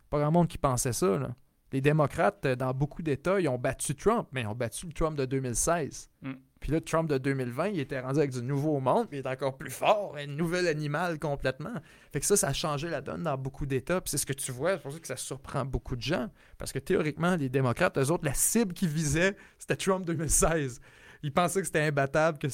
Pas 0.10 0.18
grand 0.18 0.32
monde 0.32 0.48
qui 0.48 0.58
pensait 0.58 0.94
ça. 0.94 1.20
là. 1.20 1.36
Les 1.72 1.80
démocrates, 1.80 2.44
euh, 2.48 2.56
dans 2.56 2.74
beaucoup 2.74 3.04
d'États, 3.04 3.40
ils 3.40 3.48
ont 3.48 3.60
battu 3.60 3.94
Trump, 3.94 4.28
mais 4.32 4.42
ils 4.42 4.48
ont 4.48 4.56
battu 4.56 4.88
le 4.88 4.94
Trump 4.94 5.16
de 5.16 5.26
2016. 5.26 6.10
Mm. 6.24 6.32
Puis 6.60 6.72
là, 6.72 6.82
Trump 6.82 7.08
de 7.08 7.20
2020, 7.20 7.68
il 7.68 7.80
était 7.80 8.00
rendu 8.00 8.18
avec 8.18 8.32
du 8.32 8.42
nouveau 8.42 8.80
monde, 8.80 9.08
puis 9.08 9.20
il 9.20 9.22
est 9.24 9.30
encore 9.30 9.58
plus 9.58 9.70
fort, 9.70 10.16
un 10.18 10.26
nouvel 10.26 10.68
animal 10.68 11.20
complètement. 11.20 11.76
Fait 12.12 12.20
que 12.20 12.26
ça, 12.26 12.36
ça 12.36 12.48
a 12.48 12.54
changé 12.54 12.90
la 12.90 13.02
donne 13.02 13.22
dans 13.22 13.38
beaucoup 13.38 13.68
d'États. 13.68 14.02
Puis 14.02 14.10
c'est 14.10 14.18
ce 14.18 14.26
que 14.26 14.34
tu 14.34 14.52
vois, 14.52 14.78
c'est 14.78 14.82
pour 14.82 14.92
ça 14.92 15.00
que 15.00 15.08
ça 15.08 15.18
surprend 15.18 15.66
beaucoup 15.66 15.96
de 15.96 16.02
gens. 16.02 16.32
Parce 16.58 16.74
que 16.74 16.80
théoriquement, 16.80 17.36
les 17.36 17.50
démocrates, 17.50 17.96
eux 18.00 18.10
autres, 18.10 18.26
la 18.26 18.34
cible 18.34 18.74
qu'ils 18.74 18.90
visaient, 18.90 19.36
c'était 19.60 19.76
Trump 19.76 20.04
2016. 20.04 20.82
Ils 21.22 21.32
pensaient 21.32 21.60
que 21.60 21.68
c'était 21.68 21.82
imbattable, 21.82 22.40
que 22.40 22.48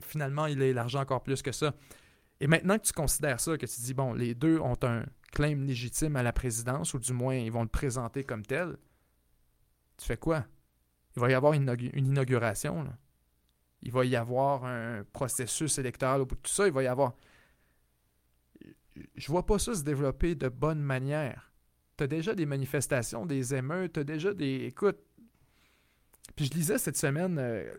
finalement, 0.00 0.46
il 0.46 0.62
a 0.62 0.64
élargi 0.64 0.96
encore 0.96 1.22
plus 1.22 1.42
que 1.42 1.52
ça. 1.52 1.74
Et 2.40 2.46
maintenant 2.46 2.78
que 2.78 2.84
tu 2.84 2.92
considères 2.92 3.38
ça, 3.40 3.56
que 3.58 3.66
tu 3.66 3.80
dis, 3.80 3.94
bon, 3.94 4.14
les 4.14 4.34
deux 4.34 4.58
ont 4.58 4.78
un 4.82 5.04
claim 5.32 5.56
légitime 5.66 6.16
à 6.16 6.22
la 6.22 6.32
présidence, 6.32 6.94
ou 6.94 6.98
du 6.98 7.12
moins, 7.12 7.34
ils 7.34 7.52
vont 7.52 7.62
le 7.62 7.68
présenter 7.68 8.24
comme 8.24 8.44
tel, 8.44 8.76
tu 9.98 10.06
fais 10.06 10.16
quoi? 10.16 10.46
Il 11.16 11.20
va 11.20 11.30
y 11.30 11.34
avoir 11.34 11.52
une, 11.52 11.66
inaugu- 11.66 11.90
une 11.92 12.06
inauguration, 12.06 12.82
là. 12.82 12.96
Il 13.82 13.92
va 13.92 14.04
y 14.04 14.14
avoir 14.14 14.66
un 14.66 15.04
processus 15.04 15.78
électoral 15.78 16.20
au 16.20 16.26
bout 16.26 16.34
de 16.34 16.40
tout 16.40 16.50
ça. 16.50 16.66
Il 16.66 16.72
va 16.72 16.82
y 16.82 16.86
avoir. 16.86 17.14
Je 19.14 19.26
vois 19.28 19.46
pas 19.46 19.58
ça 19.58 19.74
se 19.74 19.82
développer 19.82 20.34
de 20.34 20.50
bonne 20.50 20.80
manière. 20.82 21.50
Tu 21.96 22.04
as 22.04 22.06
déjà 22.06 22.34
des 22.34 22.44
manifestations, 22.44 23.24
des 23.24 23.54
émeutes, 23.54 23.94
tu 23.94 24.00
as 24.00 24.04
déjà 24.04 24.34
des. 24.34 24.66
Écoute. 24.66 24.98
Puis 26.36 26.44
je 26.44 26.50
lisais 26.52 26.76
cette 26.76 26.98
semaine 26.98 27.38
euh, 27.38 27.72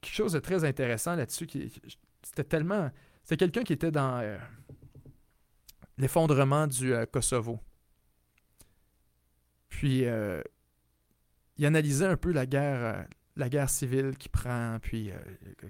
quelque 0.00 0.14
chose 0.14 0.32
de 0.32 0.38
très 0.38 0.64
intéressant 0.64 1.14
là-dessus. 1.14 1.46
qui 1.46 1.70
C'était 2.22 2.44
tellement. 2.44 2.90
C'était 3.28 3.44
quelqu'un 3.44 3.62
qui 3.62 3.74
était 3.74 3.90
dans 3.90 4.20
euh, 4.20 4.38
l'effondrement 5.98 6.66
du 6.66 6.94
euh, 6.94 7.04
Kosovo. 7.04 7.60
Puis 9.68 10.06
euh, 10.06 10.40
il 11.58 11.66
analysait 11.66 12.06
un 12.06 12.16
peu 12.16 12.32
la 12.32 12.46
guerre, 12.46 13.06
civile 13.68 14.16
qui 14.16 14.30
prend, 14.30 14.78
puis 14.80 15.10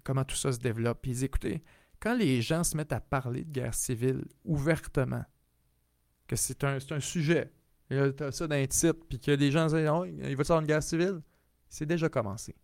comment 0.04 0.22
tout 0.22 0.36
ça 0.36 0.52
se 0.52 0.60
développe. 0.60 1.00
Puis 1.02 1.10
il 1.10 1.24
écoutez, 1.24 1.64
quand 1.98 2.14
les 2.14 2.42
gens 2.42 2.62
se 2.62 2.76
mettent 2.76 2.92
à 2.92 3.00
parler 3.00 3.42
de 3.42 3.50
guerre 3.50 3.74
civile 3.74 4.24
ouvertement, 4.44 5.24
que 6.28 6.36
c'est 6.36 6.62
un, 6.62 6.78
c'est 6.78 7.00
sujet, 7.00 7.52
tu 7.90 7.96
as 7.96 8.30
ça 8.30 8.46
dans 8.46 8.54
un 8.54 8.66
titre, 8.66 9.00
puis 9.08 9.18
que 9.18 9.32
les 9.32 9.50
gens 9.50 9.66
disent, 9.66 9.90
oh, 9.90 10.04
il 10.04 10.20
va 10.20 10.28
y 10.28 10.32
avoir 10.34 10.60
une 10.60 10.66
guerre 10.68 10.82
civile, 10.84 11.22
c'est 11.68 11.86
déjà 11.86 12.08
commencé. 12.08 12.54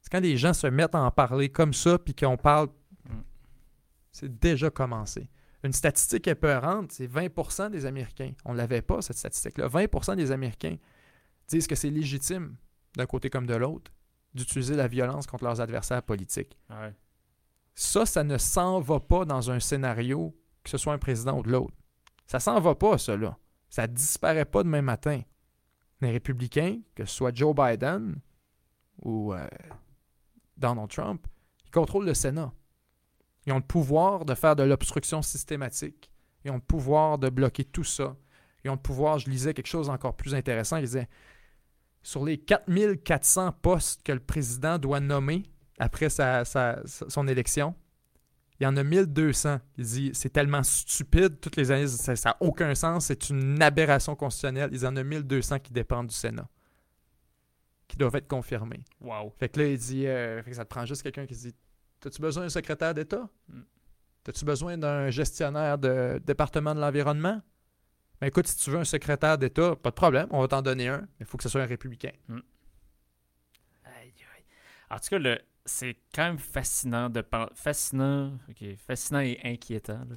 C'est 0.00 0.12
quand 0.12 0.20
les 0.20 0.36
gens 0.36 0.52
se 0.52 0.68
mettent 0.68 0.94
à 0.94 1.00
en 1.00 1.10
parler 1.10 1.48
comme 1.48 1.74
ça, 1.74 1.98
puis 1.98 2.14
qu'on 2.14 2.36
parle. 2.36 2.68
C'est 4.16 4.38
déjà 4.38 4.70
commencé. 4.70 5.28
Une 5.62 5.74
statistique 5.74 6.26
épeurante, 6.26 6.90
c'est 6.90 7.06
20% 7.06 7.70
des 7.70 7.84
Américains. 7.84 8.32
On 8.46 8.54
ne 8.54 8.56
l'avait 8.56 8.80
pas, 8.80 9.02
cette 9.02 9.18
statistique-là. 9.18 9.68
20% 9.68 10.16
des 10.16 10.30
Américains 10.30 10.76
disent 11.48 11.66
que 11.66 11.74
c'est 11.74 11.90
légitime, 11.90 12.56
d'un 12.96 13.04
côté 13.04 13.28
comme 13.28 13.46
de 13.46 13.54
l'autre, 13.54 13.92
d'utiliser 14.32 14.74
la 14.74 14.88
violence 14.88 15.26
contre 15.26 15.44
leurs 15.44 15.60
adversaires 15.60 16.02
politiques. 16.02 16.56
Ouais. 16.70 16.94
Ça, 17.74 18.06
ça 18.06 18.24
ne 18.24 18.38
s'en 18.38 18.80
va 18.80 19.00
pas 19.00 19.26
dans 19.26 19.50
un 19.50 19.60
scénario, 19.60 20.34
que 20.64 20.70
ce 20.70 20.78
soit 20.78 20.94
un 20.94 20.98
président 20.98 21.38
ou 21.38 21.42
de 21.42 21.50
l'autre. 21.50 21.74
Ça 22.26 22.40
s'en 22.40 22.58
va 22.58 22.74
pas, 22.74 22.96
ça, 22.96 23.18
là. 23.18 23.36
Ça 23.68 23.86
disparaît 23.86 24.46
pas 24.46 24.62
demain 24.62 24.80
matin. 24.80 25.20
Les 26.00 26.10
républicains, 26.10 26.80
que 26.94 27.04
ce 27.04 27.14
soit 27.14 27.36
Joe 27.36 27.54
Biden 27.54 28.18
ou 29.02 29.34
euh, 29.34 29.46
Donald 30.56 30.88
Trump, 30.88 31.26
ils 31.66 31.70
contrôlent 31.70 32.06
le 32.06 32.14
Sénat. 32.14 32.50
Ils 33.46 33.52
ont 33.52 33.56
le 33.56 33.62
pouvoir 33.62 34.24
de 34.24 34.34
faire 34.34 34.56
de 34.56 34.62
l'obstruction 34.64 35.22
systématique. 35.22 36.10
Ils 36.44 36.50
ont 36.50 36.56
le 36.56 36.60
pouvoir 36.60 37.18
de 37.18 37.28
bloquer 37.28 37.64
tout 37.64 37.84
ça. 37.84 38.16
ils 38.64 38.70
ont 38.70 38.74
le 38.74 38.80
pouvoir. 38.80 39.18
Je 39.18 39.30
lisais 39.30 39.54
quelque 39.54 39.66
chose 39.68 39.88
encore 39.88 40.16
plus 40.16 40.34
intéressant. 40.34 40.76
Il 40.78 40.84
disait 40.84 41.08
sur 42.02 42.24
les 42.24 42.38
4400 42.38 43.52
postes 43.62 44.02
que 44.02 44.12
le 44.12 44.20
président 44.20 44.78
doit 44.78 45.00
nommer 45.00 45.44
après 45.78 46.08
sa, 46.08 46.44
sa- 46.44 46.80
son 46.86 47.26
élection, 47.28 47.74
il 48.58 48.64
y 48.64 48.66
en 48.66 48.76
a 48.76 48.82
1200. 48.84 49.58
Il 49.76 49.84
dit 49.84 50.10
c'est 50.14 50.30
tellement 50.32 50.62
stupide, 50.62 51.40
toutes 51.40 51.56
les 51.56 51.70
années, 51.70 51.86
ça 51.88 52.14
n'a 52.24 52.36
aucun 52.40 52.74
sens, 52.74 53.06
c'est 53.06 53.28
une 53.28 53.60
aberration 53.62 54.14
constitutionnelle. 54.16 54.70
Il 54.72 54.80
y 54.82 54.86
en 54.86 54.96
a 54.96 55.02
1200 55.04 55.58
qui 55.58 55.72
dépendent 55.72 56.06
du 56.06 56.14
Sénat, 56.14 56.48
qui 57.88 57.96
doivent 57.96 58.16
être 58.16 58.28
confirmés. 58.28 58.82
Wow. 59.00 59.32
Fait 59.38 59.48
que 59.48 59.60
là, 59.60 59.66
il 59.66 59.78
dit 59.78 60.06
euh, 60.06 60.42
fait 60.42 60.50
que 60.50 60.56
ça 60.56 60.64
te 60.64 60.70
prend 60.70 60.84
juste 60.86 61.02
quelqu'un 61.02 61.26
qui 61.26 61.34
dit 61.34 61.54
T'as-tu 62.00 62.20
besoin 62.20 62.44
d'un 62.44 62.48
secrétaire 62.48 62.94
d'État? 62.94 63.28
Mm. 63.48 63.60
T'as-tu 64.24 64.44
besoin 64.44 64.76
d'un 64.76 65.10
gestionnaire 65.10 65.78
de 65.78 66.20
département 66.24 66.74
de 66.74 66.80
l'environnement? 66.80 67.40
Ben 68.20 68.28
écoute, 68.28 68.46
si 68.46 68.56
tu 68.56 68.70
veux 68.70 68.78
un 68.78 68.84
secrétaire 68.84 69.38
d'État, 69.38 69.76
pas 69.76 69.90
de 69.90 69.94
problème, 69.94 70.26
on 70.30 70.40
va 70.40 70.48
t'en 70.48 70.62
donner 70.62 70.88
un, 70.88 71.00
mais 71.00 71.20
il 71.20 71.26
faut 71.26 71.36
que 71.36 71.42
ce 71.42 71.48
soit 71.48 71.62
un 71.62 71.66
républicain. 71.66 72.12
Aïe, 72.28 74.12
aïe. 74.34 74.44
En 74.90 74.98
tout 74.98 75.08
cas, 75.10 75.18
le, 75.18 75.38
c'est 75.66 75.96
quand 76.14 76.24
même 76.24 76.38
fascinant 76.38 77.10
de 77.10 77.22
fascinant, 77.54 78.38
ok, 78.48 78.76
fascinant 78.76 79.20
et 79.20 79.38
inquiétant. 79.44 80.04
là. 80.08 80.16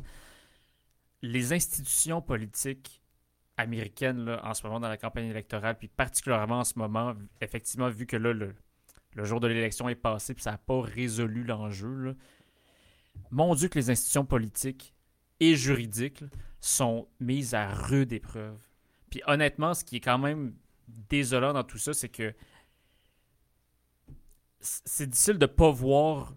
Les 1.22 1.52
institutions 1.52 2.22
politiques 2.22 3.04
américaines 3.58 4.24
là, 4.24 4.40
en 4.46 4.54
ce 4.54 4.66
moment 4.66 4.80
dans 4.80 4.88
la 4.88 4.98
campagne 4.98 5.26
électorale, 5.26 5.78
puis 5.78 5.90
particulièrement 5.90 6.60
en 6.60 6.64
ce 6.64 6.80
moment, 6.80 7.14
effectivement, 7.42 7.90
vu 7.90 8.06
que 8.06 8.16
là, 8.16 8.32
le, 8.32 8.56
le 9.16 9.24
jour 9.24 9.40
de 9.40 9.48
l'élection 9.48 9.90
est 9.90 9.96
passé, 9.96 10.34
puis 10.34 10.44
ça 10.44 10.52
n'a 10.52 10.58
pas 10.58 10.82
résolu 10.82 11.44
l'enjeu. 11.44 12.16
Mon 13.32 13.56
Dieu, 13.56 13.68
que 13.68 13.80
les 13.80 13.90
institutions 13.90 14.26
politiques 14.26 14.94
et 15.40 15.56
juridiques 15.56 16.24
sont 16.62 17.08
mises 17.20 17.54
à 17.54 17.70
rude 17.70 18.14
épreuve. 18.14 18.60
Puis 19.10 19.22
honnêtement, 19.26 19.74
ce 19.74 19.84
qui 19.84 19.98
est 19.98 20.02
quand 20.02 20.18
même 20.18 20.54
désolant 20.88 21.54
dans 21.54 21.64
tout 21.64 21.78
ça, 21.78 21.94
c'est 21.94 22.10
que 22.10 22.34
c'est 24.60 25.10
difficile 25.10 25.38
de 25.38 25.46
pas 25.46 25.72
voir 25.72 26.36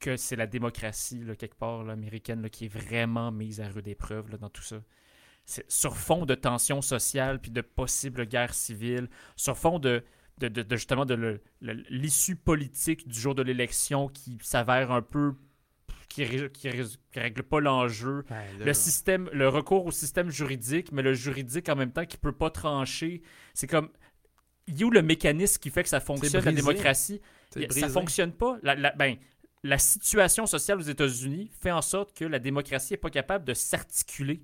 que 0.00 0.16
c'est 0.16 0.36
la 0.36 0.46
démocratie, 0.46 1.22
quelque 1.38 1.56
part, 1.56 1.88
américaine, 1.88 2.48
qui 2.50 2.64
est 2.64 2.68
vraiment 2.68 3.30
mise 3.30 3.60
à 3.60 3.68
rude 3.68 3.86
épreuve 3.88 4.36
dans 4.38 4.48
tout 4.48 4.62
ça. 4.62 4.82
Sur 5.68 5.96
fond 5.96 6.24
de 6.24 6.34
tensions 6.34 6.82
sociales 6.82 7.40
puis 7.40 7.50
de 7.50 7.60
possibles 7.60 8.26
guerres 8.26 8.54
civiles, 8.54 9.08
sur 9.36 9.56
fond 9.56 9.78
de, 9.78 10.04
de, 10.38 10.48
de- 10.48 10.62
de 10.62 10.76
justement 10.76 11.04
de 11.04 11.40
l'issue 11.88 12.36
politique 12.36 13.06
du 13.08 13.18
jour 13.18 13.34
de 13.34 13.42
l'élection 13.42 14.08
qui 14.08 14.38
s'avère 14.42 14.90
un 14.90 15.02
peu 15.02 15.34
qui, 16.08 16.24
ré- 16.24 16.50
qui, 16.52 16.68
ré- 16.68 16.84
qui 17.12 17.20
règle 17.20 17.42
pas 17.42 17.60
l'enjeu, 17.60 18.24
le 18.66 18.74
système, 18.74 19.30
le 19.32 19.48
recours 19.48 19.86
au 19.86 19.90
système 19.90 20.30
juridique, 20.30 20.92
mais 20.92 21.00
le 21.02 21.14
juridique 21.14 21.68
en 21.70 21.76
même 21.76 21.90
temps 21.92 22.04
qui 22.04 22.18
peut 22.18 22.32
pas 22.32 22.50
trancher. 22.50 23.22
C'est 23.54 23.66
comme, 23.66 23.88
il 24.66 24.78
y 24.78 24.82
a 24.82 24.86
où 24.86 24.90
le 24.90 25.02
mécanisme 25.02 25.58
qui 25.60 25.70
fait 25.70 25.82
que 25.82 25.88
ça 25.88 26.00
fonctionne, 26.00 26.44
la 26.44 26.50
démocratie? 26.72 27.20
Ça 27.80 27.88
fonctionne 27.88 28.32
pas. 28.32 28.58
La, 28.62 28.74
la- 28.74 28.92
ben, 28.92 29.16
la 29.62 29.78
situation 29.78 30.44
sociale 30.46 30.78
aux 30.78 30.82
États-Unis 30.82 31.50
fait 31.60 31.70
en 31.70 31.82
sorte 31.82 32.14
que 32.16 32.24
la 32.26 32.38
démocratie 32.38 32.94
est 32.94 32.98
pas 32.98 33.10
capable 33.10 33.44
de 33.46 33.54
s'articuler. 33.54 34.42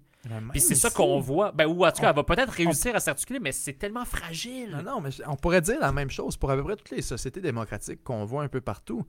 Puis 0.53 0.61
c'est 0.61 0.75
ça 0.75 0.91
qu'on 0.91 1.21
voit. 1.21 1.53
Ben, 1.53 1.67
ou 1.67 1.85
en 1.85 1.91
tout 1.93 2.01
cas, 2.01 2.07
On- 2.07 2.11
elle 2.11 2.17
va 2.17 2.25
peut-être 2.25 2.51
réussir 2.53 2.95
à 2.95 3.01
s'articuler, 3.01 3.39
mais 3.41 3.53
c'est 3.53 3.75
tellement 3.75 4.05
fragile. 4.05 4.71
Non, 4.71 4.83
non, 4.97 5.01
mais 5.01 5.11
on 5.27 5.37
pourrait 5.37 5.61
dire 5.61 5.79
la 5.81 5.93
même 5.93 6.11
chose 6.11 6.37
pour 6.37 6.51
à 6.51 6.57
peu 6.57 6.63
près 6.65 6.77
toutes 6.77 6.91
les 6.91 7.03
sociétés 7.03 7.41
démocratiques 7.41 8.03
qu'on 8.05 8.25
voit 8.25 8.43
un 8.43 8.49
peu 8.49 8.61
partout. 8.61 9.05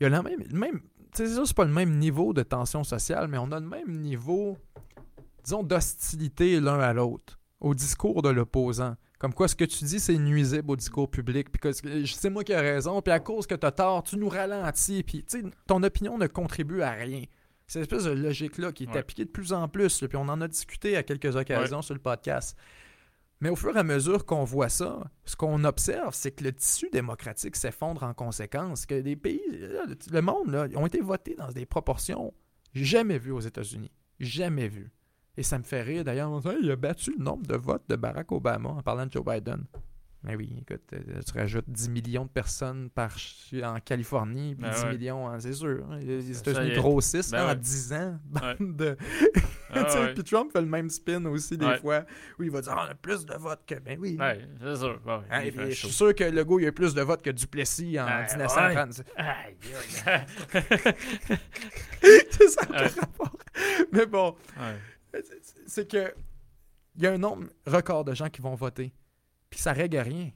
Il 0.00 0.04
y 0.04 0.06
a 0.06 0.10
le 0.10 0.22
même. 0.22 0.42
même 0.52 0.80
c'est 1.14 1.28
sûr, 1.28 1.46
c'est 1.46 1.56
pas 1.56 1.64
le 1.64 1.72
même 1.72 1.98
niveau 1.98 2.34
de 2.34 2.42
tension 2.42 2.84
sociale, 2.84 3.28
mais 3.28 3.38
on 3.38 3.50
a 3.52 3.58
le 3.60 3.66
même 3.66 3.90
niveau, 4.00 4.58
disons, 5.44 5.62
d'hostilité 5.62 6.60
l'un 6.60 6.78
à 6.80 6.92
l'autre, 6.92 7.38
au 7.60 7.74
discours 7.74 8.20
de 8.22 8.28
l'opposant. 8.28 8.96
Comme 9.18 9.32
quoi, 9.32 9.48
ce 9.48 9.56
que 9.56 9.64
tu 9.64 9.84
dis, 9.84 9.98
c'est 9.98 10.18
nuisible 10.18 10.70
au 10.70 10.76
discours 10.76 11.10
public, 11.10 11.50
puis 11.50 11.58
que 11.58 11.72
c'est 11.72 12.28
moi 12.28 12.44
qui 12.44 12.52
ai 12.52 12.56
raison, 12.60 13.00
puis 13.00 13.12
à 13.14 13.18
cause 13.20 13.46
que 13.46 13.54
tu 13.54 13.64
as 13.66 13.70
tort, 13.72 14.02
tu 14.02 14.18
nous 14.18 14.28
ralentis, 14.28 15.02
puis 15.02 15.24
ton 15.66 15.82
opinion 15.82 16.18
ne 16.18 16.26
contribue 16.26 16.82
à 16.82 16.90
rien. 16.90 17.22
C'est 17.66 17.80
cette 17.82 17.92
espèce 17.92 18.04
de 18.04 18.12
logique-là 18.12 18.72
qui 18.72 18.84
est 18.84 18.88
Ouais. 18.90 18.98
appliquée 18.98 19.24
de 19.24 19.30
plus 19.30 19.52
en 19.52 19.68
plus, 19.68 20.00
là, 20.00 20.08
puis 20.08 20.16
on 20.16 20.28
en 20.28 20.40
a 20.40 20.48
discuté 20.48 20.96
à 20.96 21.02
quelques 21.02 21.34
occasions 21.36 21.82
sur 21.82 21.94
le 21.94 22.00
podcast. 22.00 22.56
Mais 23.40 23.50
au 23.50 23.56
fur 23.56 23.76
et 23.76 23.78
à 23.80 23.82
mesure 23.82 24.24
qu'on 24.24 24.44
voit 24.44 24.68
ça, 24.70 25.10
ce 25.24 25.36
qu'on 25.36 25.62
observe, 25.64 26.14
c'est 26.14 26.30
que 26.30 26.44
le 26.44 26.52
tissu 26.52 26.88
démocratique 26.90 27.56
s'effondre 27.56 28.02
en 28.02 28.14
conséquence, 28.14 28.86
que 28.86 28.94
les 28.94 29.16
pays, 29.16 29.42
le- 29.50 30.20
monde, 30.22 30.50
là, 30.50 30.66
ont 30.76 30.86
été 30.86 31.00
votés 31.00 31.34
dans 31.34 31.50
des 31.52 31.66
proportions 31.66 32.32
jamais 32.72 33.18
vues 33.18 33.32
aux 33.32 33.40
États-Unis. 33.40 33.90
Jamais 34.20 34.68
vues. 34.68 34.90
Et 35.36 35.42
ça 35.42 35.58
me 35.58 35.64
fait 35.64 35.82
rire 35.82 36.02
d'ailleurs. 36.04 36.40
il 36.62 36.70
a 36.70 36.76
battu 36.76 37.12
le 37.18 37.22
nombre 37.22 37.46
de 37.46 37.56
votes 37.56 37.84
de 37.90 37.96
Barack 37.96 38.32
Obama 38.32 38.70
en 38.70 38.82
parlant 38.82 39.04
de 39.06 39.12
Joe 39.12 39.24
Biden. 39.24 39.64
Mais 40.22 40.34
oui, 40.34 40.56
écoute, 40.60 40.82
euh, 40.92 41.20
tu 41.24 41.38
rajoutes 41.38 41.68
10 41.68 41.88
millions 41.90 42.24
de 42.24 42.30
personnes 42.30 42.90
par 42.90 43.14
en 43.62 43.78
Californie, 43.78 44.56
puis 44.56 44.62
Ben 44.64 44.72
10 44.74 44.82
ouais. 44.84 44.90
millions, 44.96 45.28
hein, 45.28 45.38
c'est 45.38 45.52
sûr. 45.52 45.86
hein. 45.88 45.98
Les 46.00 46.36
États-Unis 46.36 46.74
grossissent 46.74 47.30
Ben 47.30 47.44
en 47.44 47.48
ouais. 47.48 47.56
10 47.56 47.92
ans. 47.92 48.18
Ouais. 48.34 48.54
bande 48.58 48.76
de- 48.76 48.96
Ah, 49.70 49.82
ouais. 50.00 50.14
Puis 50.14 50.24
Trump 50.24 50.50
fait 50.52 50.60
le 50.62 50.66
même 50.66 50.90
spin 50.90 51.24
aussi 51.26 51.56
des 51.56 51.76
fois, 51.78 52.04
où 52.38 52.42
il 52.42 52.50
va 52.50 52.60
dire 52.60 52.72
on 52.76 52.90
a 52.90 52.94
plus 52.94 53.24
de 53.24 53.34
votes 53.34 53.64
que. 53.66 53.76
Ben 53.76 53.98
oui. 54.00 54.18
C'est 54.60 54.76
sûr. 54.76 55.00
Hein, 55.30 55.42
je 55.68 55.70
suis 55.74 55.88
sûr 55.92 56.12
que 56.14 56.24
Legault 56.24 56.58
il 56.58 56.66
a 56.66 56.72
plus 56.72 56.92
de 56.94 57.02
votes 57.02 57.22
que 57.22 57.30
Duplessis 57.30 58.00
en 58.00 58.06
Ouais, 58.06 58.26
1930. 58.26 59.02
Aïe, 59.16 59.56
aïe. 60.06 60.24
c'est 62.30 62.48
ça 62.48 62.62
le 62.68 62.74
Ouais. 62.74 62.86
rapport. 63.00 63.36
Mais 63.92 64.06
bon, 64.06 64.34
c'est 65.66 65.88
que 65.90 66.12
il 66.96 67.02
y 67.02 67.06
a 67.06 67.12
un 67.12 67.18
nombre 67.18 67.44
record 67.66 68.04
de 68.04 68.14
gens 68.14 68.28
qui 68.30 68.40
vont 68.40 68.54
voter. 68.54 68.92
Ça 69.62 69.72
règle 69.72 69.98
rien. 69.98 70.30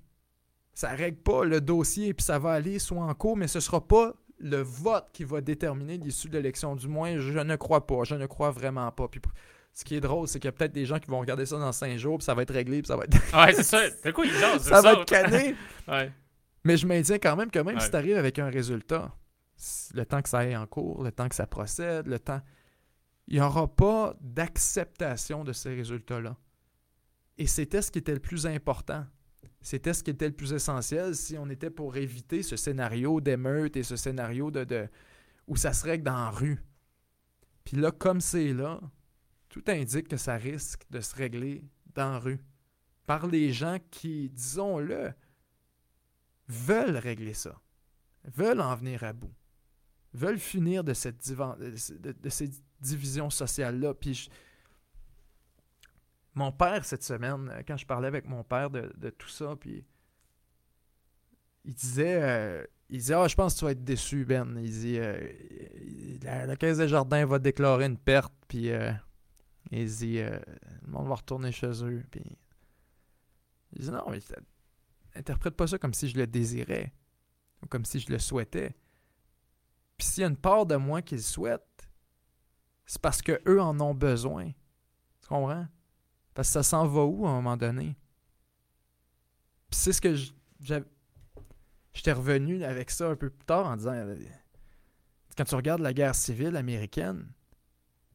Ça 0.72 0.90
règle 0.90 1.18
pas 1.18 1.44
le 1.44 1.60
dossier, 1.60 2.14
puis 2.14 2.24
ça 2.24 2.38
va 2.38 2.52
aller 2.52 2.78
soit 2.78 3.02
en 3.02 3.14
cours, 3.14 3.36
mais 3.36 3.48
ce 3.48 3.60
sera 3.60 3.86
pas 3.86 4.14
le 4.38 4.58
vote 4.62 5.08
qui 5.12 5.24
va 5.24 5.40
déterminer 5.40 5.98
l'issue 5.98 6.28
de 6.28 6.34
l'élection. 6.38 6.74
Du 6.74 6.88
moins, 6.88 7.18
je 7.18 7.38
ne 7.38 7.56
crois 7.56 7.86
pas. 7.86 8.04
Je 8.04 8.14
ne 8.14 8.26
crois 8.26 8.50
vraiment 8.50 8.90
pas. 8.90 9.06
Puis 9.08 9.20
ce 9.74 9.84
qui 9.84 9.96
est 9.96 10.00
drôle, 10.00 10.26
c'est 10.28 10.38
qu'il 10.38 10.48
y 10.48 10.48
a 10.48 10.52
peut-être 10.52 10.72
des 10.72 10.86
gens 10.86 10.98
qui 10.98 11.10
vont 11.10 11.20
regarder 11.20 11.44
ça 11.44 11.58
dans 11.58 11.72
cinq 11.72 11.96
jours, 11.98 12.18
puis 12.18 12.24
ça 12.24 12.34
va 12.34 12.42
être 12.42 12.52
réglé, 12.54 12.80
puis 12.80 12.86
ça 12.88 12.96
va 12.96 13.04
être, 13.04 13.18
Ouais, 13.34 13.52
c'est 13.52 13.62
ça. 13.62 13.90
De 13.90 14.10
quoi 14.12 14.24
ça 14.60 14.80
va 14.80 14.92
être 14.94 15.04
cané. 15.04 15.54
Ouais. 15.88 16.12
Mais 16.64 16.76
je 16.76 16.86
maintiens 16.86 17.18
quand 17.18 17.36
même 17.36 17.50
que 17.50 17.58
même 17.58 17.76
Ouais. 17.76 17.80
si 17.80 17.90
tu 17.90 17.96
arrives 17.96 18.16
avec 18.16 18.38
un 18.38 18.48
résultat, 18.48 19.12
le 19.94 20.04
temps 20.06 20.22
que 20.22 20.28
ça 20.28 20.38
aille 20.38 20.56
en 20.56 20.66
cours, 20.66 21.02
le 21.02 21.10
temps 21.12 21.28
que 21.28 21.34
ça 21.34 21.46
procède, 21.46 22.06
le 22.06 22.18
temps. 22.18 22.40
Il 23.28 23.34
n'y 23.36 23.40
aura 23.42 23.66
pas 23.68 24.14
d'acceptation 24.20 25.44
de 25.44 25.52
ces 25.52 25.74
résultats-là. 25.74 26.36
Et 27.40 27.46
c'était 27.46 27.80
ce 27.80 27.90
qui 27.90 27.98
était 27.98 28.12
le 28.12 28.20
plus 28.20 28.46
important. 28.46 29.06
C'était 29.62 29.94
ce 29.94 30.02
qui 30.02 30.10
était 30.10 30.28
le 30.28 30.34
plus 30.34 30.52
essentiel 30.52 31.16
si 31.16 31.38
on 31.38 31.48
était 31.48 31.70
pour 31.70 31.96
éviter 31.96 32.42
ce 32.42 32.54
scénario 32.54 33.18
d'émeute 33.18 33.76
et 33.78 33.82
ce 33.82 33.96
scénario 33.96 34.50
de, 34.50 34.64
de- 34.64 34.88
où 35.46 35.56
ça 35.56 35.72
se 35.72 35.84
règle 35.86 36.04
dans 36.04 36.16
la 36.18 36.28
rue. 36.30 36.62
Puis 37.64 37.78
là, 37.78 37.92
comme 37.92 38.20
c'est 38.20 38.52
là, 38.52 38.78
tout 39.48 39.64
indique 39.68 40.08
que 40.08 40.18
ça 40.18 40.36
risque 40.36 40.82
de 40.90 41.00
se 41.00 41.14
régler 41.16 41.64
dans 41.94 42.10
la 42.12 42.18
rue. 42.18 42.40
Par 43.06 43.26
les 43.26 43.52
gens 43.54 43.78
qui, 43.90 44.28
disons-le, 44.28 45.14
veulent 46.46 46.96
régler 46.98 47.32
ça, 47.34 47.58
veulent 48.24 48.60
en 48.60 48.74
venir 48.76 49.02
à 49.02 49.14
bout, 49.14 49.32
veulent 50.12 50.38
finir 50.38 50.84
de, 50.84 50.92
cette 50.92 51.26
de- 51.26 52.12
de 52.12 52.28
ces 52.28 52.50
divisions 52.80 53.30
sociales-là. 53.30 53.94
Puis 53.94 54.12
je- 54.14 54.30
mon 56.34 56.52
père, 56.52 56.84
cette 56.84 57.02
semaine, 57.02 57.50
euh, 57.50 57.62
quand 57.66 57.76
je 57.76 57.86
parlais 57.86 58.08
avec 58.08 58.26
mon 58.26 58.44
père 58.44 58.70
de, 58.70 59.10
tout 59.10 59.28
ça, 59.28 59.56
puis 59.58 59.84
il 61.64 61.74
disait, 61.74 62.22
euh, 62.22 62.64
il 62.88 62.98
disait, 62.98 63.14
ah, 63.14 63.28
je 63.28 63.34
pense 63.34 63.54
que 63.54 63.58
tu 63.58 63.64
vas 63.64 63.72
être 63.72 63.84
déçu, 63.84 64.24
Ben. 64.24 64.56
Il 64.58 64.70
dit, 64.70 64.98
euh, 64.98 65.18
la, 66.22 66.56
Caisse 66.56 66.78
des 66.78 66.88
Jardins 66.88 67.26
va 67.26 67.38
déclarer 67.38 67.86
une 67.86 67.98
perte, 67.98 68.32
puis 68.48 68.70
il 69.70 69.86
dit, 69.86 70.18
le 70.18 70.88
monde 70.88 71.08
va 71.08 71.16
retourner 71.16 71.52
chez 71.52 71.84
eux, 71.84 72.04
il 73.72 73.82
dit, 73.82 73.90
non, 73.90 74.04
mais 74.10 74.20
interprète 75.14 75.56
pas 75.56 75.66
ça 75.66 75.78
comme 75.78 75.94
si 75.94 76.08
je 76.08 76.16
le 76.16 76.26
désirais 76.26 76.92
ou 77.62 77.66
comme 77.66 77.84
si 77.84 78.00
je 78.00 78.10
le 78.10 78.18
souhaitais. 78.18 78.74
Puis 79.96 80.06
s'il 80.06 80.22
y 80.22 80.24
a 80.24 80.28
une 80.28 80.36
part 80.36 80.66
de 80.66 80.76
moi 80.76 81.02
qui 81.02 81.16
le 81.16 81.20
souhaite, 81.20 81.90
c'est 82.86 83.00
parce 83.00 83.22
que 83.22 83.40
eux 83.46 83.60
en 83.60 83.78
ont 83.80 83.94
besoin. 83.94 84.50
Tu 85.20 85.28
comprends? 85.28 85.66
Parce 86.40 86.48
que 86.48 86.52
ça 86.54 86.62
s'en 86.62 86.86
va 86.86 87.04
où 87.04 87.26
à 87.26 87.32
un 87.32 87.34
moment 87.34 87.58
donné? 87.58 87.94
Puis 89.68 89.78
c'est 89.78 89.92
ce 89.92 90.00
que. 90.00 90.14
J'étais 91.92 92.12
revenu 92.12 92.64
avec 92.64 92.90
ça 92.90 93.10
un 93.10 93.14
peu 93.14 93.28
plus 93.28 93.44
tard 93.44 93.66
en 93.66 93.76
disant 93.76 93.92
euh, 93.92 94.16
quand 95.36 95.44
tu 95.44 95.54
regardes 95.54 95.82
la 95.82 95.92
guerre 95.92 96.14
civile 96.14 96.56
américaine, 96.56 97.30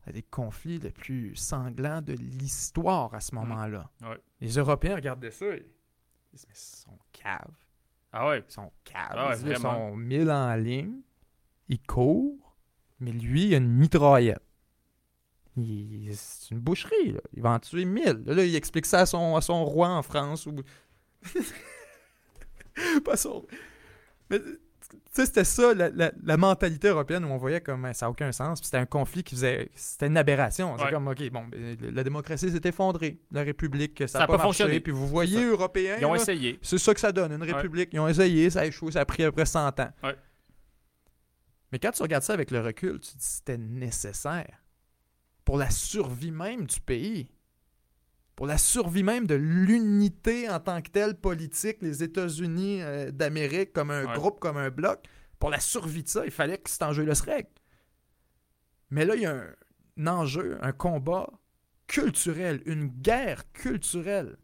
il 0.01 0.07
y 0.07 0.09
a 0.09 0.13
des 0.13 0.23
conflits 0.23 0.79
les 0.79 0.89
plus 0.89 1.35
sanglants 1.35 2.01
de 2.01 2.13
l'histoire 2.13 3.13
à 3.13 3.19
ce 3.19 3.35
moment-là. 3.35 3.91
Ouais. 4.01 4.19
Les 4.41 4.57
Européens 4.57 4.95
regardaient 4.95 5.29
ça 5.29 5.45
et 5.45 5.63
ils 5.63 6.33
disent 6.33 6.47
Mais 6.47 6.55
ils 6.55 6.81
sont 6.81 6.97
caves. 7.11 7.53
Ah 8.11 8.27
ouais. 8.27 8.43
Ils 8.49 8.51
sont 8.51 8.71
caves. 8.83 9.11
Ah 9.11 9.29
ouais, 9.29 9.39
Ils 9.45 9.57
sont 9.59 9.95
mille 9.95 10.31
en 10.31 10.55
ligne. 10.55 11.01
Ils 11.67 11.79
courent. 11.79 12.55
Mais 12.99 13.11
lui, 13.11 13.49
il 13.49 13.53
a 13.53 13.57
une 13.57 13.71
mitraillette. 13.71 14.41
C'est 15.57 16.51
une 16.51 16.59
boucherie, 16.59 17.13
là. 17.13 17.19
il 17.33 17.41
va 17.41 17.51
en 17.51 17.59
tuer 17.59 17.85
mille. 17.85 18.23
Là, 18.25 18.43
il 18.43 18.55
explique 18.55 18.85
ça 18.85 18.99
à 19.01 19.05
son, 19.05 19.35
à 19.35 19.41
son 19.41 19.63
roi 19.65 19.87
en 19.89 20.01
France. 20.01 20.45
Ou... 20.45 20.55
Pas 23.05 23.15
son... 23.17 23.45
Mais 24.29 24.39
tu 24.39 24.47
sais, 25.11 25.25
c'était 25.27 25.43
ça, 25.45 25.73
la, 25.73 25.89
la- 25.89 26.11
la 26.23 26.37
mentalité 26.37 26.89
européenne 26.89 27.23
où 27.25 27.29
on 27.29 27.37
voyait 27.37 27.61
comme 27.61 27.85
euh, 27.85 27.93
ça 27.93 28.05
n'a 28.05 28.09
aucun 28.09 28.31
sens. 28.31 28.59
puis 28.59 28.65
C'était 28.65 28.77
un 28.77 28.85
conflit 28.85 29.23
qui 29.23 29.35
faisait. 29.35 29.69
C'était 29.75 30.07
une 30.07 30.17
aberration. 30.17 30.75
C'est 30.77 30.85
Ouais. 30.85 30.91
comme, 30.91 31.07
OK, 31.07 31.29
bon, 31.31 31.45
ben, 31.47 31.77
la 31.81 32.03
démocratie 32.03 32.51
s'est 32.51 32.61
effondrée. 32.67 33.19
La 33.31 33.43
République, 33.43 34.03
ça 34.07 34.19
n'a 34.19 34.23
a 34.25 34.27
pas, 34.27 34.33
marché. 34.33 34.47
fonctionné. 34.47 34.79
Puis 34.81 34.91
vous 34.91 35.07
voyez. 35.07 35.43
Européens, 35.45 35.97
Ils 35.99 36.05
ont 36.05 36.13
là, 36.13 36.21
essayé. 36.21 36.59
c'est 36.61 36.77
ça 36.77 36.93
que 36.93 36.99
ça 36.99 37.11
donne, 37.11 37.31
une 37.33 37.41
Ouais. 37.43 37.51
république. 37.53 37.89
Ils 37.93 37.99
ont 37.99 38.07
essayé, 38.07 38.49
ça 38.49 38.61
a 38.61 38.65
échoué, 38.65 38.91
ça 38.91 39.01
a 39.01 39.05
pris 39.05 39.23
à 39.23 39.27
peu 39.27 39.31
près 39.33 39.45
100 39.45 39.79
ans. 39.79 39.89
Ouais. 40.03 40.15
Mais 41.71 41.79
quand 41.79 41.91
tu 41.91 42.01
regardes 42.01 42.23
ça 42.23 42.33
avec 42.33 42.51
le 42.51 42.61
recul, 42.61 42.99
tu 42.99 43.07
te 43.11 43.13
dis 43.13 43.17
que 43.17 43.23
c'était 43.23 43.57
nécessaire 43.57 44.61
pour 45.45 45.57
la 45.57 45.69
survie 45.69 46.31
même 46.31 46.65
du 46.65 46.81
pays. 46.81 47.29
Pour 48.35 48.47
la 48.47 48.57
survie 48.57 49.03
même 49.03 49.27
de 49.27 49.35
l'unité 49.35 50.49
en 50.49 50.59
tant 50.59 50.81
que 50.81 50.89
telle 50.89 51.15
politique, 51.15 51.77
les 51.81 52.03
États-Unis 52.03 52.81
euh, 52.81 53.11
d'Amérique 53.11 53.71
comme 53.71 53.91
un 53.91 54.05
Ouais. 54.05 54.13
groupe, 54.15 54.39
comme 54.41 54.57
un 54.57 54.69
bloc, 54.69 55.05
pour 55.39 55.49
la 55.49 55.59
survie 55.61 56.03
de 56.03 56.09
ça, 56.09 56.25
il 56.25 56.31
fallait 56.31 56.57
que 56.57 56.69
cet 56.69 56.83
enjeu-là 56.83 57.15
se 57.15 57.23
règle. 57.23 57.49
Mais 58.89 59.05
là, 59.05 59.15
il 59.15 59.21
y 59.21 59.25
a 59.25 59.35
un, 59.35 59.55
un 59.97 60.07
enjeu, 60.07 60.57
un 60.61 60.73
combat 60.73 61.29
culturel, 61.87 62.61
une 62.65 62.87
guerre 62.87 63.49
culturelle 63.53 64.37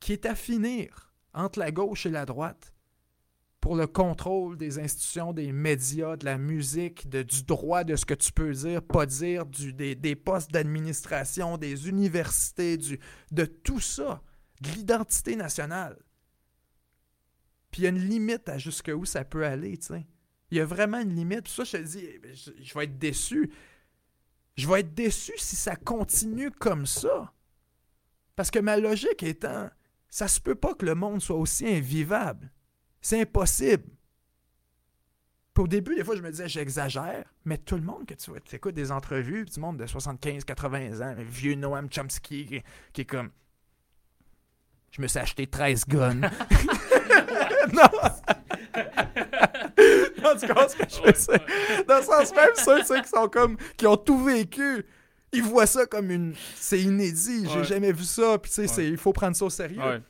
qui 0.00 0.12
est 0.12 0.24
à 0.26 0.34
finir 0.34 1.12
entre 1.34 1.58
la 1.58 1.70
gauche 1.70 2.06
et 2.06 2.10
la 2.10 2.24
droite 2.24 2.71
pour 3.62 3.76
le 3.76 3.86
contrôle 3.86 4.58
des 4.58 4.80
institutions, 4.80 5.32
des 5.32 5.52
médias, 5.52 6.16
de 6.16 6.24
la 6.24 6.36
musique, 6.36 7.08
de- 7.08 7.22
du 7.22 7.44
droit 7.44 7.84
de 7.84 7.94
ce 7.94 8.04
que 8.04 8.12
tu 8.12 8.32
peux 8.32 8.52
dire, 8.52 8.82
pas 8.82 9.06
dire, 9.06 9.46
des, 9.46 9.94
des 9.94 10.16
postes 10.16 10.50
d'administration, 10.50 11.56
des 11.56 11.88
universités, 11.88 12.76
de 12.76 13.44
tout 13.44 13.78
ça, 13.78 14.20
de 14.60 14.68
l'identité 14.70 15.36
nationale. 15.36 15.96
Puis 17.70 17.82
il 17.82 17.84
y 17.84 17.86
a 17.86 17.90
une 17.90 18.04
limite 18.08 18.48
à 18.48 18.58
jusqu'où 18.58 19.04
ça 19.04 19.24
peut 19.24 19.46
aller, 19.46 19.78
tu 19.78 19.86
sais. 19.86 20.06
Il 20.50 20.58
y 20.58 20.60
a 20.60 20.66
vraiment 20.66 20.98
une 20.98 21.14
limite. 21.14 21.44
Puis 21.44 21.52
ça, 21.52 21.64
je 21.64 21.72
te 21.78 21.82
dis, 21.82 22.06
je, 22.34 22.50
je 22.60 22.74
vais 22.74 22.84
être 22.84 22.98
déçu. 22.98 23.50
Je 24.56 24.68
vais 24.68 24.80
être 24.80 24.92
déçu 24.92 25.32
si 25.38 25.54
ça 25.56 25.76
continue 25.76 26.50
comme 26.50 26.84
ça. 26.84 27.32
Parce 28.34 28.50
que 28.50 28.58
ma 28.58 28.76
logique 28.76 29.22
étant, 29.22 29.70
ça 30.10 30.26
se 30.26 30.40
peut 30.40 30.56
pas 30.56 30.74
que 30.74 30.84
le 30.84 30.94
monde 30.96 31.22
soit 31.22 31.36
aussi 31.36 31.66
invivable. 31.66 32.52
C'est 33.02 33.20
impossible. 33.20 33.82
Puis 35.54 35.64
au 35.64 35.66
début, 35.68 35.94
des 35.94 36.02
fois, 36.04 36.16
je 36.16 36.22
me 36.22 36.30
disais, 36.30 36.48
j'exagère, 36.48 37.24
mais 37.44 37.58
tout 37.58 37.74
le 37.76 37.82
monde 37.82 38.06
que 38.06 38.14
tu 38.14 38.30
écoutes 38.56 38.74
des 38.74 38.90
entrevues, 38.90 39.44
du 39.44 39.60
monde 39.60 39.76
de 39.76 39.84
75, 39.86 40.44
80 40.44 41.00
ans, 41.02 41.14
le 41.14 41.24
vieux 41.24 41.54
Noam 41.56 41.88
Chomsky 41.90 42.46
qui, 42.46 42.62
qui 42.94 43.00
est 43.02 43.04
comme. 43.04 43.30
Je 44.92 45.02
me 45.02 45.06
suis 45.08 45.18
acheté 45.18 45.46
13 45.46 45.84
guns. 45.88 46.20
non! 47.72 47.82
non, 50.22 50.36
tu 50.38 50.46
comprends 50.46 50.68
ce 50.68 50.76
que 50.76 50.84
je 50.88 51.02
veux 51.02 51.12
dire? 51.12 51.84
Dans 51.86 51.96
le 51.98 52.02
sens 52.02 52.34
même, 52.34 52.50
ceux, 52.54 52.82
ceux 52.84 53.02
qui 53.02 53.08
sont 53.08 53.28
comme. 53.28 53.56
qui 53.76 53.86
ont 53.86 53.96
tout 53.96 54.22
vécu, 54.22 54.84
ils 55.32 55.42
voient 55.42 55.66
ça 55.66 55.86
comme 55.86 56.10
une. 56.10 56.34
C'est 56.56 56.80
inédit, 56.80 57.46
j'ai 57.48 57.58
Ouais. 57.58 57.64
jamais 57.64 57.92
vu 57.92 58.04
ça, 58.04 58.38
puis 58.38 58.50
tu 58.50 58.66
sais, 58.66 58.76
Ouais. 58.80 58.88
il 58.88 58.96
faut 58.96 59.12
prendre 59.12 59.36
ça 59.36 59.44
au 59.44 59.50
sérieux 59.50 59.80
Ouais. 59.82 60.00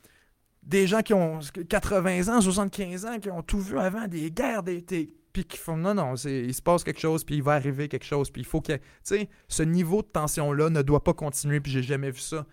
Des 0.63 0.87
gens 0.87 1.03
qui 1.03 1.15
ont 1.15 1.41
80 1.69 2.29
ans, 2.29 2.41
75 2.41 3.07
ans, 3.07 3.19
qui 3.19 3.31
ont 3.31 3.43
tout 3.43 3.61
vu 3.61 3.79
avant, 3.79 4.07
des 4.07 4.31
guerres, 4.31 4.63
des, 4.63 4.81
des- 4.83 5.15
puis 5.33 5.45
qui 5.45 5.57
font 5.57 5.77
non, 5.77 5.95
non, 5.95 6.15
il 6.15 6.55
se 6.55 6.61
passe 6.63 6.85
quelque 6.85 7.01
chose, 7.01 7.25
puis 7.25 7.37
il 7.37 7.43
va 7.43 7.55
arriver 7.55 7.89
quelque 7.89 8.05
chose, 8.05 8.31
puis 8.31 8.43
il 8.43 8.45
faut 8.45 8.61
que. 8.61 8.75
Tu 8.75 8.81
sais, 9.03 9.29
ce 9.49 9.63
niveau 9.63 10.03
de 10.03 10.07
tension-là 10.09 10.69
ne 10.71 10.83
doit 10.83 11.03
pas 11.03 11.15
continuer, 11.15 11.59
puis 11.61 11.73
j'ai 11.73 11.83
jamais 11.83 12.11
vu 12.11 12.21
ça. 12.21 12.47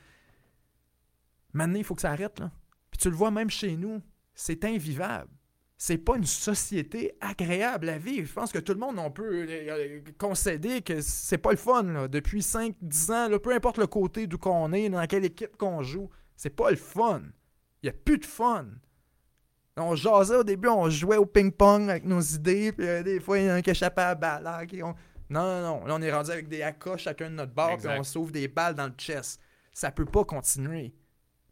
Maintenant, 1.54 1.78
il 1.78 1.84
faut 1.84 1.96
que 1.96 2.02
ça 2.02 2.12
arrête, 2.12 2.40
là. 2.40 2.52
Puis 2.92 3.00
tu 3.00 3.10
le 3.10 3.16
vois 3.16 3.32
même 3.32 3.50
chez 3.50 3.76
nous, 3.76 4.02
c'est 4.34 4.64
invivable. 4.66 5.30
C'est 5.78 5.98
pas 5.98 6.18
une 6.18 6.26
société 6.26 7.14
agréable 7.22 7.88
à 7.90 7.98
vivre. 7.98 8.28
Je 8.28 8.34
pense 8.34 8.52
que 8.52 8.60
tout 8.60 8.74
le 8.74 8.80
monde, 8.80 8.98
on 9.00 9.12
peut 9.12 9.46
euh, 9.48 9.48
euh, 9.50 10.02
concéder 10.18 10.82
que 10.82 11.00
c'est 11.02 11.38
pas 11.38 11.52
le 11.52 11.58
fun, 11.58 11.84
là. 11.84 12.08
Depuis 12.08 12.42
5-10 12.42 13.12
ans, 13.12 13.40
peu 13.42 13.54
importe 13.54 13.78
le 13.78 13.88
côté 13.88 14.28
d'où 14.28 14.38
qu'on 14.38 14.74
est, 14.74 14.90
dans 14.90 15.06
quelle 15.08 15.26
équipe 15.26 15.56
qu'on 15.58 15.82
joue, 15.84 16.10
c'est 16.36 16.50
pas 16.50 16.70
le 16.72 16.76
fun. 16.78 17.22
Il 17.82 17.86
n'y 17.86 17.90
a 17.90 17.94
plus 17.94 18.18
de 18.18 18.26
fun. 18.26 18.66
On 19.78 19.96
jasait 19.96 20.36
au 20.36 20.44
début, 20.44 20.68
on 20.68 20.90
jouait 20.90 21.16
au 21.18 21.26
ping-pong 21.26 21.90
avec 21.90 22.04
nos 22.04 22.20
idées, 22.20 22.74
puis 22.74 22.86
euh, 22.88 23.02
des 23.02 23.20
fois, 23.22 23.40
il 23.40 23.46
y 23.46 23.48
en 23.50 23.54
a 23.54 23.56
un 23.56 23.62
qui 23.62 23.70
échappait 23.70 24.02
à 24.02 24.08
la 24.10 24.16
balle. 24.16 24.44
là, 24.44 24.66
qui- 24.66 24.84
on- 24.84 24.94
Non, 25.30 25.42
non, 25.44 25.62
non. 25.80 25.86
Là, 25.86 25.96
on 25.96 26.02
est 26.02 26.12
rendu 26.12 26.32
avec 26.32 26.50
des 26.50 26.62
AK 26.64 26.98
chacun 26.98 27.30
de 27.30 27.36
notre 27.36 27.54
bord, 27.54 27.78
puis 27.78 27.88
on 28.00 28.04
sauve 28.04 28.32
des 28.32 28.48
balles 28.50 28.76
dans 28.76 28.88
le 28.88 28.94
chest. 28.98 29.40
Ça 29.72 29.92
peut 29.92 30.04
pas 30.06 30.26
continuer. 30.26 30.94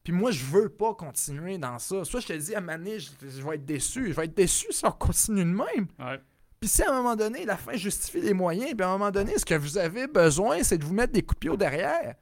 Puis 0.03 0.11
moi, 0.11 0.31
je 0.31 0.43
veux 0.43 0.67
pas 0.69 0.93
continuer 0.95 1.57
dans 1.57 1.77
ça. 1.79 2.03
Soit 2.03 2.21
je 2.21 2.27
te 2.27 2.33
dis, 2.33 2.55
à 2.55 2.59
donné, 2.61 2.99
je, 2.99 3.11
je 3.21 3.41
vais 3.47 3.55
être 3.55 3.65
déçu. 3.65 4.07
Je 4.07 4.13
vais 4.13 4.25
être 4.25 4.33
déçu 4.35 4.67
si 4.71 4.85
on 4.85 4.91
continue 4.91 5.41
de 5.43 5.49
même. 5.49 5.87
Ouais. 5.99 6.19
Puis 6.59 6.69
si 6.69 6.81
à 6.81 6.89
un 6.91 6.95
moment 6.97 7.15
donné, 7.15 7.45
la 7.45 7.55
fin 7.55 7.73
justifie 7.73 8.19
les 8.21 8.33
moyens, 8.33 8.73
puis 8.73 8.81
à 8.83 8.89
un 8.89 8.93
moment 8.97 9.11
donné, 9.11 9.37
ce 9.37 9.45
que 9.45 9.53
vous 9.55 9.77
avez 9.77 10.07
besoin, 10.07 10.63
c'est 10.63 10.77
de 10.79 10.83
vous 10.85 10.93
mettre 10.93 11.13
des 11.13 11.21
coups 11.21 11.35
de 11.35 11.39
pied 11.39 11.49
au 11.51 11.57
derrière. 11.57 12.15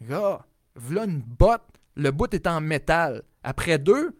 Gars, 0.00 0.44
voilà 0.74 1.04
une 1.04 1.20
botte. 1.20 1.62
Le 2.00 2.10
bout 2.12 2.32
est 2.32 2.46
en 2.46 2.62
métal. 2.62 3.22
Après 3.42 3.78
deux, 3.78 4.18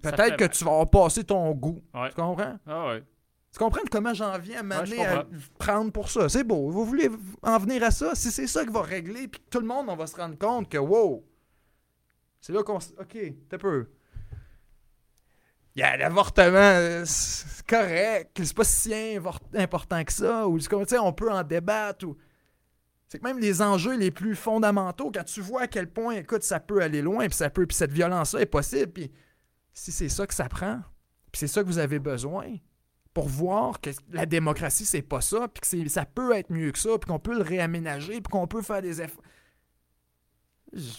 peut-être 0.00 0.36
que 0.36 0.44
mal. 0.44 0.50
tu 0.50 0.64
vas 0.64 0.70
avoir 0.70 0.90
passé 0.90 1.22
ton 1.22 1.50
goût. 1.52 1.82
Ouais. 1.92 2.08
Tu 2.08 2.14
comprends? 2.14 2.58
Ah 2.66 2.88
ouais. 2.88 3.04
Tu 3.52 3.58
comprends 3.58 3.82
comment 3.90 4.14
j'en 4.14 4.38
viens 4.38 4.60
à 4.60 4.62
m'amener 4.62 5.04
à 5.04 5.26
prendre 5.58 5.92
pour 5.92 6.08
ça? 6.08 6.30
C'est 6.30 6.44
beau. 6.44 6.70
Vous 6.70 6.84
voulez 6.86 7.10
en 7.42 7.58
venir 7.58 7.82
à 7.82 7.90
ça? 7.90 8.14
Si 8.14 8.30
c'est 8.30 8.46
ça 8.46 8.64
qui 8.64 8.72
va 8.72 8.80
régler, 8.80 9.28
puis 9.28 9.42
tout 9.50 9.60
le 9.60 9.66
monde, 9.66 9.86
on 9.88 9.96
va 9.96 10.06
se 10.06 10.16
rendre 10.16 10.38
compte 10.38 10.70
que, 10.70 10.78
wow, 10.78 11.22
c'est 12.40 12.54
là 12.54 12.62
qu'on... 12.62 12.76
OK, 12.76 13.18
t'as 13.50 13.58
peu. 13.58 13.90
Il 15.76 15.80
y 15.80 15.82
a 15.82 15.96
l'avortement, 15.98 17.04
c'est 17.04 17.66
correct. 17.66 18.40
C'est 18.42 18.56
pas 18.56 18.64
si 18.64 19.18
important 19.54 20.04
que 20.04 20.12
ça. 20.12 20.48
Ou, 20.48 20.58
on 21.02 21.12
peut 21.12 21.30
en 21.30 21.42
débattre. 21.42 22.06
Ou... 22.06 22.16
C'est 23.10 23.18
que 23.18 23.24
même 23.24 23.40
les 23.40 23.60
enjeux 23.60 23.96
les 23.96 24.12
plus 24.12 24.36
fondamentaux, 24.36 25.10
quand 25.12 25.24
tu 25.24 25.40
vois 25.40 25.62
à 25.62 25.66
quel 25.66 25.90
point, 25.90 26.14
écoute, 26.14 26.44
ça 26.44 26.60
peut 26.60 26.80
aller 26.80 27.02
loin, 27.02 27.26
puis 27.26 27.34
ça 27.34 27.50
peut, 27.50 27.66
puis 27.66 27.76
cette 27.76 27.90
violence-là 27.90 28.42
est 28.42 28.46
possible, 28.46 28.92
puis 28.92 29.10
si 29.72 29.90
c'est 29.90 30.08
ça 30.08 30.28
que 30.28 30.34
ça 30.34 30.48
prend, 30.48 30.80
puis 31.32 31.40
c'est 31.40 31.48
ça 31.48 31.62
que 31.62 31.66
vous 31.66 31.78
avez 31.78 31.98
besoin, 31.98 32.46
pour 33.12 33.26
voir 33.26 33.80
que 33.80 33.90
la 34.12 34.26
démocratie, 34.26 34.84
c'est 34.84 35.02
pas 35.02 35.20
ça, 35.20 35.48
puis 35.48 35.60
que 35.60 35.88
ça 35.88 36.04
peut 36.04 36.36
être 36.36 36.50
mieux 36.50 36.70
que 36.70 36.78
ça, 36.78 36.96
puis 36.98 37.10
qu'on 37.10 37.18
peut 37.18 37.34
le 37.34 37.42
réaménager, 37.42 38.20
puis 38.20 38.30
qu'on 38.30 38.46
peut 38.46 38.62
faire 38.62 38.80
des 38.80 39.02
efforts. 39.02 39.24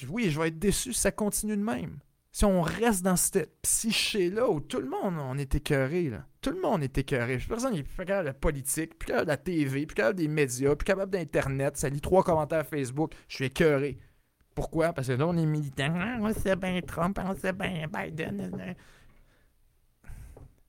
Oui, 0.09 0.29
je 0.29 0.37
vais 0.37 0.49
être 0.49 0.59
déçu 0.59 0.91
si 0.91 0.99
ça 0.99 1.13
continue 1.13 1.55
de 1.55 1.63
même. 1.63 1.97
Si 2.33 2.45
on 2.45 2.61
reste 2.61 3.03
dans 3.03 3.17
cette 3.17 3.61
psyché-là 3.61 4.49
où 4.49 4.61
tout 4.61 4.79
le 4.79 4.87
monde, 4.87 5.15
on 5.19 5.37
est 5.37 5.53
écœuré. 5.53 6.11
Tout 6.39 6.51
le 6.51 6.61
monde 6.61 6.81
est 6.81 6.97
écœuré. 6.97 7.37
Personne 7.45 7.73
n'est 7.73 7.83
plus 7.83 8.05
capable 8.05 8.23
de 8.23 8.27
la 8.27 8.33
politique, 8.33 8.97
plus 8.97 9.07
capable 9.07 9.25
de 9.25 9.31
la 9.31 9.37
TV, 9.37 9.85
plus 9.85 9.95
capable 9.95 10.17
des 10.17 10.29
médias, 10.29 10.75
plus 10.75 10.85
capable 10.85 11.11
d'Internet. 11.11 11.75
Ça 11.75 11.89
lit 11.89 11.99
trois 11.99 12.23
commentaires 12.23 12.65
Facebook. 12.65 13.13
Je 13.27 13.35
suis 13.35 13.45
écœuré. 13.45 13.97
Pourquoi? 14.55 14.93
Parce 14.93 15.07
que 15.07 15.13
là, 15.13 15.27
on 15.27 15.35
est 15.37 15.45
militant. 15.45 15.93
Ah, 15.95 16.17
on 16.21 16.33
sait 16.33 16.55
bien 16.55 16.79
Trump, 16.81 17.19
on 17.21 17.35
sait 17.35 17.53
bien 17.53 17.87
Biden. 17.87 18.75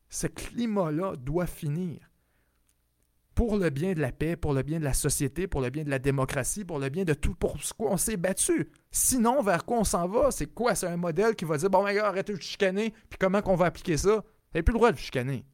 Ce 0.08 0.26
climat-là 0.26 1.14
doit 1.16 1.46
finir. 1.46 2.11
Pour 3.34 3.56
le 3.56 3.70
bien 3.70 3.94
de 3.94 4.00
la 4.00 4.12
paix, 4.12 4.36
pour 4.36 4.52
le 4.52 4.62
bien 4.62 4.78
de 4.78 4.84
la 4.84 4.92
société, 4.92 5.46
pour 5.46 5.60
le 5.62 5.70
bien 5.70 5.84
de 5.84 5.90
la 5.90 5.98
démocratie, 5.98 6.64
pour 6.66 6.78
le 6.78 6.90
bien 6.90 7.04
de 7.04 7.14
tout, 7.14 7.34
pour 7.34 7.62
ce 7.62 7.72
quoi 7.72 7.90
on 7.90 7.96
s'est 7.96 8.18
battu. 8.18 8.70
Sinon, 8.90 9.42
vers 9.42 9.64
quoi 9.64 9.78
on 9.78 9.84
s'en 9.84 10.06
va? 10.06 10.30
C'est 10.30 10.46
quoi? 10.52 10.74
C'est 10.74 10.86
un 10.86 10.98
modèle 10.98 11.34
qui 11.34 11.44
va 11.46 11.56
dire, 11.56 11.70
bon, 11.70 11.82
gars, 11.84 12.08
arrêtez 12.08 12.34
de 12.34 12.40
chicaner, 12.42 12.92
puis 13.08 13.18
comment 13.18 13.40
qu'on 13.40 13.56
va 13.56 13.66
appliquer 13.66 13.96
ça? 13.96 14.22
N'avez 14.52 14.62
plus 14.62 14.72
le 14.72 14.78
droit 14.78 14.92
de 14.92 14.98
chicaner. 14.98 15.46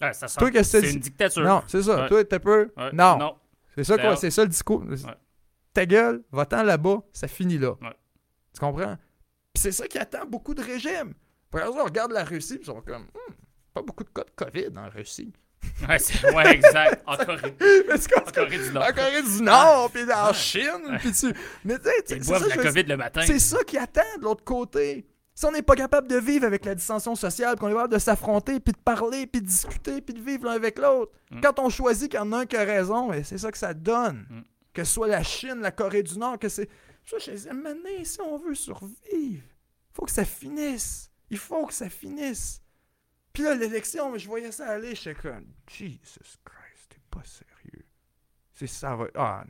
Ouais, 0.00 0.12
ça 0.12 0.28
sent- 0.28 0.38
c'est 0.62 0.80
c'est- 0.80 0.92
une 0.92 1.00
dictature. 1.00 1.42
Non, 1.42 1.62
c'est 1.66 1.82
ça. 1.82 2.02
Ouais. 2.02 2.08
Toi, 2.08 2.24
t'es 2.24 2.38
peu. 2.38 2.70
Ouais. 2.76 2.92
Non. 2.92 3.18
Non. 3.18 3.34
C'est 3.74 3.82
ça, 3.82 3.94
quoi. 3.94 4.02
D'ailleurs- 4.04 4.18
C'est 4.18 4.30
ça 4.30 4.42
le 4.42 4.48
discours. 4.48 4.84
Ta 5.74 5.86
gueule, 5.86 6.22
va-t'en 6.30 6.62
là-bas, 6.62 7.02
ça 7.12 7.26
finit 7.26 7.58
là. 7.58 7.74
Tu 8.54 8.60
comprends? 8.60 8.96
Puis 9.52 9.62
c'est 9.62 9.72
ça 9.72 9.86
qui 9.88 9.98
attend 9.98 10.24
beaucoup 10.26 10.54
de 10.54 10.62
régimes. 10.62 11.14
Par 11.50 11.62
exemple, 11.62 11.80
on 11.82 11.84
regarde 11.84 12.12
la 12.12 12.24
Russie, 12.24 12.54
puis 12.58 12.62
ils 12.62 12.66
sont 12.66 12.80
comme, 12.80 13.02
Hmm, 13.02 13.32
pas 13.74 13.82
beaucoup 13.82 14.04
de 14.04 14.08
cas 14.10 14.22
de 14.24 14.30
COVID 14.36 14.76
en 14.76 14.88
Russie. 14.88 15.32
Ouais, 15.88 15.96
ouais, 16.34 16.54
exact. 16.54 17.02
En 17.06 17.16
Corée. 17.16 17.54
En 18.16 18.32
Corée 18.32 18.58
du 18.58 18.72
Nord. 18.72 18.84
En 18.88 18.92
Corée 18.92 19.22
du 19.22 19.42
Nord, 19.42 19.90
puis 19.92 20.02
en 20.12 20.32
Chine, 20.32 20.98
puis 20.98 21.12
tu... 21.12 21.32
Mais 21.64 21.78
tu 21.78 21.84
sais, 22.06 22.16
Ils 22.16 22.24
boivent 22.24 22.42
ça, 22.48 22.56
la 22.56 22.62
COVID 22.62 22.82
le 22.84 22.96
matin. 22.96 23.22
c'est 23.26 23.38
ça 23.38 23.58
qui 23.64 23.78
attend 23.78 24.02
de 24.18 24.24
l'autre 24.24 24.42
côté. 24.44 25.06
Si 25.34 25.44
on 25.46 25.52
n'est 25.52 25.62
pas 25.62 25.76
capable 25.76 26.08
de 26.08 26.16
vivre 26.16 26.44
avec 26.46 26.64
la 26.64 26.74
dissension 26.74 27.14
sociale, 27.14 27.56
qu'on 27.56 27.68
est 27.68 27.72
capable 27.72 27.92
de 27.94 27.98
s'affronter, 28.00 28.58
puis 28.58 28.72
de 28.72 28.78
parler, 28.78 29.26
puis 29.28 29.40
de 29.40 29.46
discuter, 29.46 30.00
puis 30.00 30.14
de 30.14 30.20
vivre 30.20 30.46
l'un 30.46 30.52
avec 30.52 30.78
l'autre, 30.78 31.12
Mm. 31.30 31.40
quand 31.42 31.58
on 31.60 31.68
choisit 31.68 32.10
qu'il 32.10 32.18
y 32.18 32.22
en 32.22 32.32
a 32.32 32.38
un 32.38 32.46
qui 32.46 32.56
a 32.56 32.64
raison, 32.64 33.08
ben, 33.10 33.22
c'est 33.22 33.38
ça 33.38 33.52
que 33.52 33.58
ça 33.58 33.72
donne. 33.74 34.26
Mm. 34.30 34.40
Que 34.72 34.82
ce 34.84 34.92
soit 34.94 35.06
la 35.08 35.22
Chine, 35.22 35.60
la 35.60 35.70
Corée 35.70 36.02
du 36.02 36.18
Nord, 36.18 36.38
que 36.38 36.48
c'est. 36.48 36.68
Ça, 37.04 37.18
je 37.18 37.30
disais, 37.30 37.52
maintenant, 37.52 37.88
si 38.02 38.20
on 38.20 38.36
veut 38.38 38.54
survivre, 38.54 38.96
il 39.12 39.40
faut 39.92 40.04
que 40.06 40.10
ça 40.10 40.24
finisse. 40.24 41.10
Il 41.30 41.38
faut 41.38 41.66
que 41.66 41.74
ça 41.74 41.88
finisse. 41.88 42.60
Puis 43.38 43.44
là, 43.44 43.54
l'élection, 43.54 44.18
je 44.18 44.26
voyais 44.26 44.50
ça 44.50 44.68
aller, 44.68 44.96
j'étais 44.96 45.14
comme, 45.14 45.46
Jesus 45.70 46.38
Christ, 46.44 46.88
t'es 46.88 46.98
pas 47.08 47.22
sérieux. 47.22 47.86
C'est 48.52 48.66
ça, 48.66 48.96
va. 48.96 49.06
Ah 49.14 49.44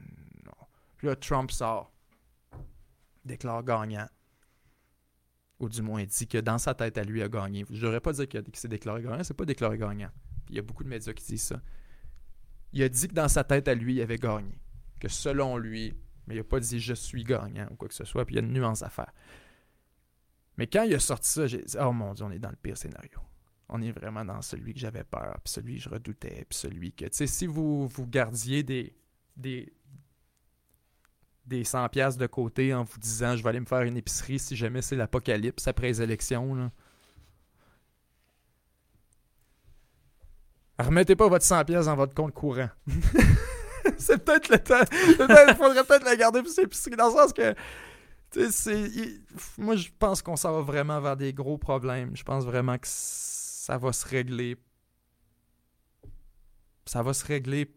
non. 0.44 0.66
Puis 0.98 1.06
là, 1.06 1.16
Trump 1.16 1.50
sort, 1.50 1.90
déclare 3.24 3.62
gagnant. 3.62 4.06
Ou 5.58 5.70
du 5.70 5.80
moins, 5.80 6.02
il 6.02 6.06
dit 6.06 6.28
que 6.28 6.36
dans 6.36 6.58
sa 6.58 6.74
tête 6.74 6.98
à 6.98 7.02
lui, 7.02 7.20
il 7.20 7.22
a 7.22 7.30
gagné. 7.30 7.64
Je 7.70 7.86
n'aurais 7.86 8.02
pas 8.02 8.12
dire 8.12 8.28
qu'il 8.28 8.44
s'est 8.52 8.68
déclaré 8.68 9.00
gagnant, 9.00 9.24
c'est 9.24 9.32
pas 9.32 9.46
déclaré 9.46 9.78
gagnant. 9.78 10.10
Il 10.50 10.56
y 10.56 10.58
a 10.58 10.62
beaucoup 10.62 10.84
de 10.84 10.90
médias 10.90 11.14
qui 11.14 11.24
disent 11.24 11.44
ça. 11.44 11.62
Il 12.74 12.82
a 12.82 12.90
dit 12.90 13.08
que 13.08 13.14
dans 13.14 13.28
sa 13.28 13.42
tête 13.42 13.68
à 13.68 13.74
lui, 13.74 13.94
il 13.94 14.02
avait 14.02 14.18
gagné. 14.18 14.60
Que 15.00 15.08
selon 15.08 15.56
lui, 15.56 15.94
mais 16.26 16.34
il 16.34 16.38
n'a 16.38 16.44
pas 16.44 16.60
dit 16.60 16.78
je 16.78 16.92
suis 16.92 17.24
gagnant 17.24 17.68
ou 17.70 17.76
quoi 17.76 17.88
que 17.88 17.94
ce 17.94 18.04
soit, 18.04 18.26
puis 18.26 18.34
il 18.34 18.38
y 18.38 18.40
a 18.42 18.46
une 18.46 18.52
nuance 18.52 18.82
à 18.82 18.90
faire. 18.90 19.14
Mais 20.58 20.66
quand 20.66 20.82
il 20.82 20.94
a 20.94 20.98
sorti 20.98 21.30
ça, 21.30 21.46
j'ai 21.46 21.62
dit 21.62 21.76
Oh 21.80 21.94
mon 21.94 22.12
Dieu, 22.12 22.26
on 22.26 22.30
est 22.30 22.38
dans 22.38 22.50
le 22.50 22.56
pire 22.56 22.76
scénario. 22.76 23.18
On 23.68 23.82
est 23.82 23.92
vraiment 23.92 24.24
dans 24.24 24.40
celui 24.40 24.72
que 24.72 24.80
j'avais 24.80 25.04
peur, 25.04 25.38
puis 25.44 25.52
celui 25.52 25.76
que 25.76 25.82
je 25.82 25.88
redoutais, 25.88 26.46
puis 26.48 26.58
celui 26.58 26.92
que. 26.92 27.04
Tu 27.04 27.10
sais, 27.12 27.26
si 27.26 27.46
vous, 27.46 27.86
vous 27.86 28.06
gardiez 28.06 28.62
des, 28.62 28.96
des, 29.36 29.72
des 31.46 31.64
100 31.64 31.88
pièces 31.88 32.16
de 32.16 32.26
côté 32.26 32.72
en 32.72 32.84
vous 32.84 32.98
disant 32.98 33.36
je 33.36 33.42
vais 33.42 33.50
aller 33.50 33.60
me 33.60 33.66
faire 33.66 33.82
une 33.82 33.96
épicerie 33.96 34.38
si 34.38 34.56
jamais 34.56 34.82
c'est 34.82 34.96
l'apocalypse 34.96 35.68
après 35.68 35.88
les 35.88 36.02
élections. 36.02 36.70
Remettez 40.78 41.16
pas 41.16 41.28
votre 41.28 41.44
100 41.44 41.64
pièces 41.64 41.86
dans 41.86 41.96
votre 41.96 42.14
compte 42.14 42.32
courant. 42.32 42.70
c'est 43.98 44.24
peut-être 44.24 44.48
le 44.48 44.58
temps. 44.60 44.84
Il 44.92 45.54
faudrait 45.56 45.84
peut-être 45.84 46.04
la 46.04 46.16
garder 46.16 46.42
pour 46.42 46.52
épiceries 46.58 46.96
dans 46.96 47.08
le 47.08 47.12
sens 47.12 47.32
que 47.32 47.54
moi, 49.56 49.76
je 49.76 49.88
pense 49.98 50.22
qu'on 50.22 50.36
s'en 50.36 50.52
va 50.52 50.60
vraiment 50.60 51.00
vers 51.00 51.16
des 51.16 51.32
gros 51.32 51.58
problèmes. 51.58 52.16
Je 52.16 52.22
pense 52.22 52.44
vraiment 52.44 52.76
que 52.76 52.86
ça 53.68 53.76
va 53.76 53.92
se 53.92 54.08
régler. 54.08 54.56
Ça 56.86 57.02
va 57.02 57.12
se 57.12 57.22
régler 57.22 57.70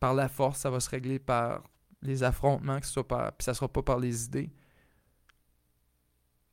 par 0.00 0.14
la 0.14 0.28
force, 0.28 0.58
ça 0.58 0.68
va 0.68 0.80
se 0.80 0.90
régler 0.90 1.20
par 1.20 1.62
les 2.02 2.24
affrontements, 2.24 2.80
que 2.80 2.86
ce 2.86 2.94
soit 2.94 3.06
par. 3.06 3.32
Puis 3.36 3.44
ça 3.44 3.54
sera 3.54 3.68
pas 3.68 3.82
par 3.82 4.00
les 4.00 4.24
idées. 4.24 4.50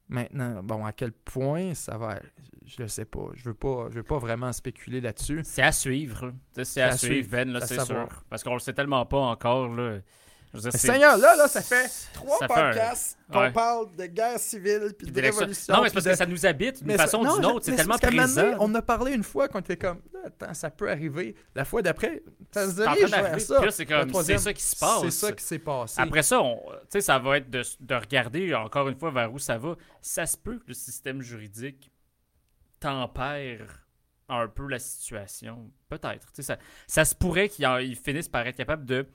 Maintenant, 0.07 0.61
bon, 0.61 0.85
à 0.85 0.93
quel 0.93 1.14
point 1.14 1.73
ça 1.73 1.98
va, 1.98 2.19
je 2.64 2.84
ne 2.84 2.88
sais 2.88 3.06
pas. 3.06 3.31
Je 3.34 3.45
veux 3.45 3.56
pas, 3.56 3.88
je 3.89 3.95
veux 3.95 4.03
pas 4.03 4.19
vraiment 4.19 4.53
spéculer 4.53 5.02
là-dessus. 5.02 5.41
C'est 5.43 5.64
à 5.64 5.72
suivre. 5.72 6.31
C'est 6.53 6.80
à, 6.80 6.95
suivre, 6.95 7.27
Ben, 7.27 7.52
là, 7.52 7.65
c'est 7.65 7.84
sûr. 7.84 8.07
Parce 8.30 8.43
qu'on 8.43 8.53
le 8.53 8.60
sait 8.60 8.73
tellement 8.73 9.07
pas 9.07 9.18
encore, 9.18 9.68
là. 9.69 9.98
Seigneur, 10.71 11.17
là, 11.17 11.35
là, 11.35 11.47
ça 11.47 11.61
fait 11.61 11.89
trois 12.13 12.39
podcasts 12.39 13.17
qu'on 13.31 13.51
parle 13.51 13.95
de 13.95 14.05
guerre 14.05 14.39
civile 14.39 14.93
puis 14.97 15.09
de 15.09 15.21
révolution. 15.21 15.73
Non, 15.73 15.81
mais 15.81 15.89
c'est 15.89 15.93
parce 15.93 16.05
que 16.05 16.15
ça 16.15 16.25
nous 16.25 16.45
habite 16.45 16.83
d'une 16.83 16.97
façon 16.97 17.19
ou 17.19 17.35
d'une 17.35 17.45
autre. 17.45 17.65
C'est 17.65 17.75
tellement 17.75 17.97
présent. 17.97 18.55
on 18.59 18.73
a 18.75 18.81
parlé 18.81 19.13
une 19.13 19.23
fois 19.23 19.47
quand 19.47 19.59
était 19.59 19.77
comme, 19.77 20.01
attends, 20.25 20.53
ça 20.53 20.69
peut 20.69 20.89
arriver. 20.89 21.35
La 21.55 21.65
fois 21.65 21.81
d'après, 21.81 22.23
ça 22.51 22.69
se 22.69 22.75
vers 22.75 23.41
ça. 23.41 23.71
C'est 23.71 23.85
comme, 23.85 24.13
c'est 24.23 24.37
ça 24.37 24.53
qui 24.53 24.63
se 24.63 24.75
passe. 24.75 25.01
C'est 25.03 25.11
ça 25.11 25.31
qui 25.31 25.43
s'est 25.43 25.59
passé. 25.59 26.01
Après 26.01 26.23
ça, 26.23 26.41
ça 26.99 27.19
va 27.19 27.37
être 27.37 27.49
de, 27.49 27.63
de 27.79 27.95
regarder 27.95 28.53
encore 28.53 28.89
une 28.89 28.97
fois 28.97 29.11
vers 29.11 29.31
où 29.31 29.39
ça 29.39 29.57
va. 29.57 29.75
Ça 30.01 30.25
se 30.25 30.37
peut 30.37 30.59
que 30.59 30.67
le 30.67 30.73
système 30.73 31.21
juridique 31.21 31.91
tempère 32.79 33.85
un 34.27 34.47
peu 34.47 34.67
la 34.67 34.79
situation. 34.79 35.71
Peut-être. 35.89 36.29
Ça, 36.39 36.57
ça 36.87 37.05
se 37.05 37.13
pourrait 37.15 37.49
qu'ils 37.49 37.95
finissent 37.95 38.29
par 38.29 38.47
être 38.47 38.55
capables 38.55 38.85
de 38.85 39.07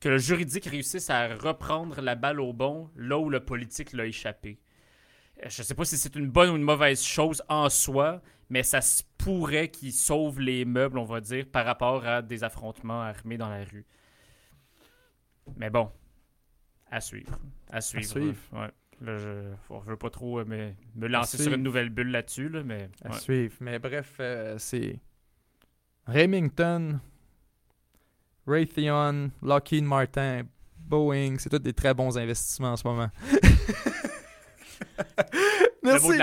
que 0.00 0.08
le 0.08 0.18
juridique 0.18 0.64
réussisse 0.64 1.10
à 1.10 1.34
reprendre 1.34 2.00
la 2.00 2.14
balle 2.14 2.40
au 2.40 2.52
bon 2.52 2.90
là 2.96 3.18
où 3.18 3.28
le 3.28 3.44
politique 3.44 3.92
l'a 3.92 4.06
échappé. 4.06 4.58
Euh, 5.42 5.48
je 5.48 5.62
ne 5.62 5.64
sais 5.66 5.74
pas 5.74 5.84
si 5.84 5.96
c'est 5.96 6.16
une 6.16 6.30
bonne 6.30 6.50
ou 6.50 6.56
une 6.56 6.62
mauvaise 6.62 7.02
chose 7.02 7.42
en 7.48 7.68
soi, 7.68 8.22
mais 8.48 8.62
ça 8.62 8.80
se 8.80 9.02
pourrait 9.18 9.68
qu'il 9.68 9.92
sauve 9.92 10.40
les 10.40 10.64
meubles, 10.64 10.98
on 10.98 11.04
va 11.04 11.20
dire, 11.20 11.46
par 11.46 11.64
rapport 11.66 12.06
à 12.06 12.22
des 12.22 12.44
affrontements 12.44 13.02
armés 13.02 13.36
dans 13.36 13.48
la 13.48 13.64
rue. 13.64 13.86
Mais 15.56 15.70
bon, 15.70 15.90
à 16.90 17.00
suivre. 17.00 17.38
À 17.70 17.80
suivre. 17.80 18.36
Ouais. 18.52 18.70
Là, 19.02 19.16
je 19.16 19.28
ne 19.28 19.80
veux 19.86 19.96
pas 19.96 20.10
trop 20.10 20.40
euh, 20.40 20.74
me, 20.94 21.06
lancer 21.08 21.38
sur 21.38 21.52
une 21.54 21.62
nouvelle 21.62 21.88
bulle 21.88 22.10
là-dessus, 22.10 22.48
là, 22.50 22.62
mais... 22.62 22.90
À 23.02 23.12
suivre. 23.12 23.54
Mais 23.60 23.78
bref, 23.78 24.16
euh, 24.20 24.58
c'est... 24.58 24.98
Remington, 26.06 27.00
Raytheon, 28.46 29.30
Lockheed 29.42 29.84
Martin, 29.84 30.42
Boeing, 30.78 31.36
c'est 31.38 31.48
tous 31.48 31.58
des 31.58 31.72
très 31.72 31.94
bons 31.94 32.18
investissements 32.18 32.72
en 32.72 32.76
ce 32.76 32.86
moment. 32.86 33.08
merci. 35.82 36.08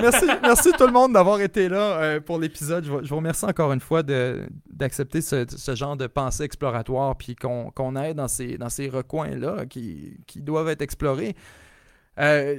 merci. 0.00 0.26
merci 0.42 0.72
tout 0.72 0.86
le 0.86 0.92
monde 0.92 1.12
d'avoir 1.12 1.40
été 1.40 1.68
là 1.68 1.98
euh, 1.98 2.20
pour 2.20 2.38
l'épisode. 2.38 2.84
Je, 2.84 2.90
vous 2.90 3.16
remercie 3.16 3.44
encore 3.44 3.72
une 3.72 3.80
fois 3.80 4.02
d'accepter 4.02 5.20
ce, 5.20 5.74
genre 5.74 5.96
de 5.96 6.06
pensée 6.06 6.44
exploratoire 6.44 7.16
puis 7.16 7.36
qu'on 7.36 7.70
qu 7.70 7.82
aille 7.96 8.14
dans 8.14 8.28
ces, 8.28 8.58
dans 8.58 8.68
ces 8.68 8.88
recoins-là 8.88 9.66
qui, 9.66 10.18
qui, 10.26 10.40
doivent 10.42 10.68
être 10.68 10.82
explorés. 10.82 11.34
Euh, 12.18 12.58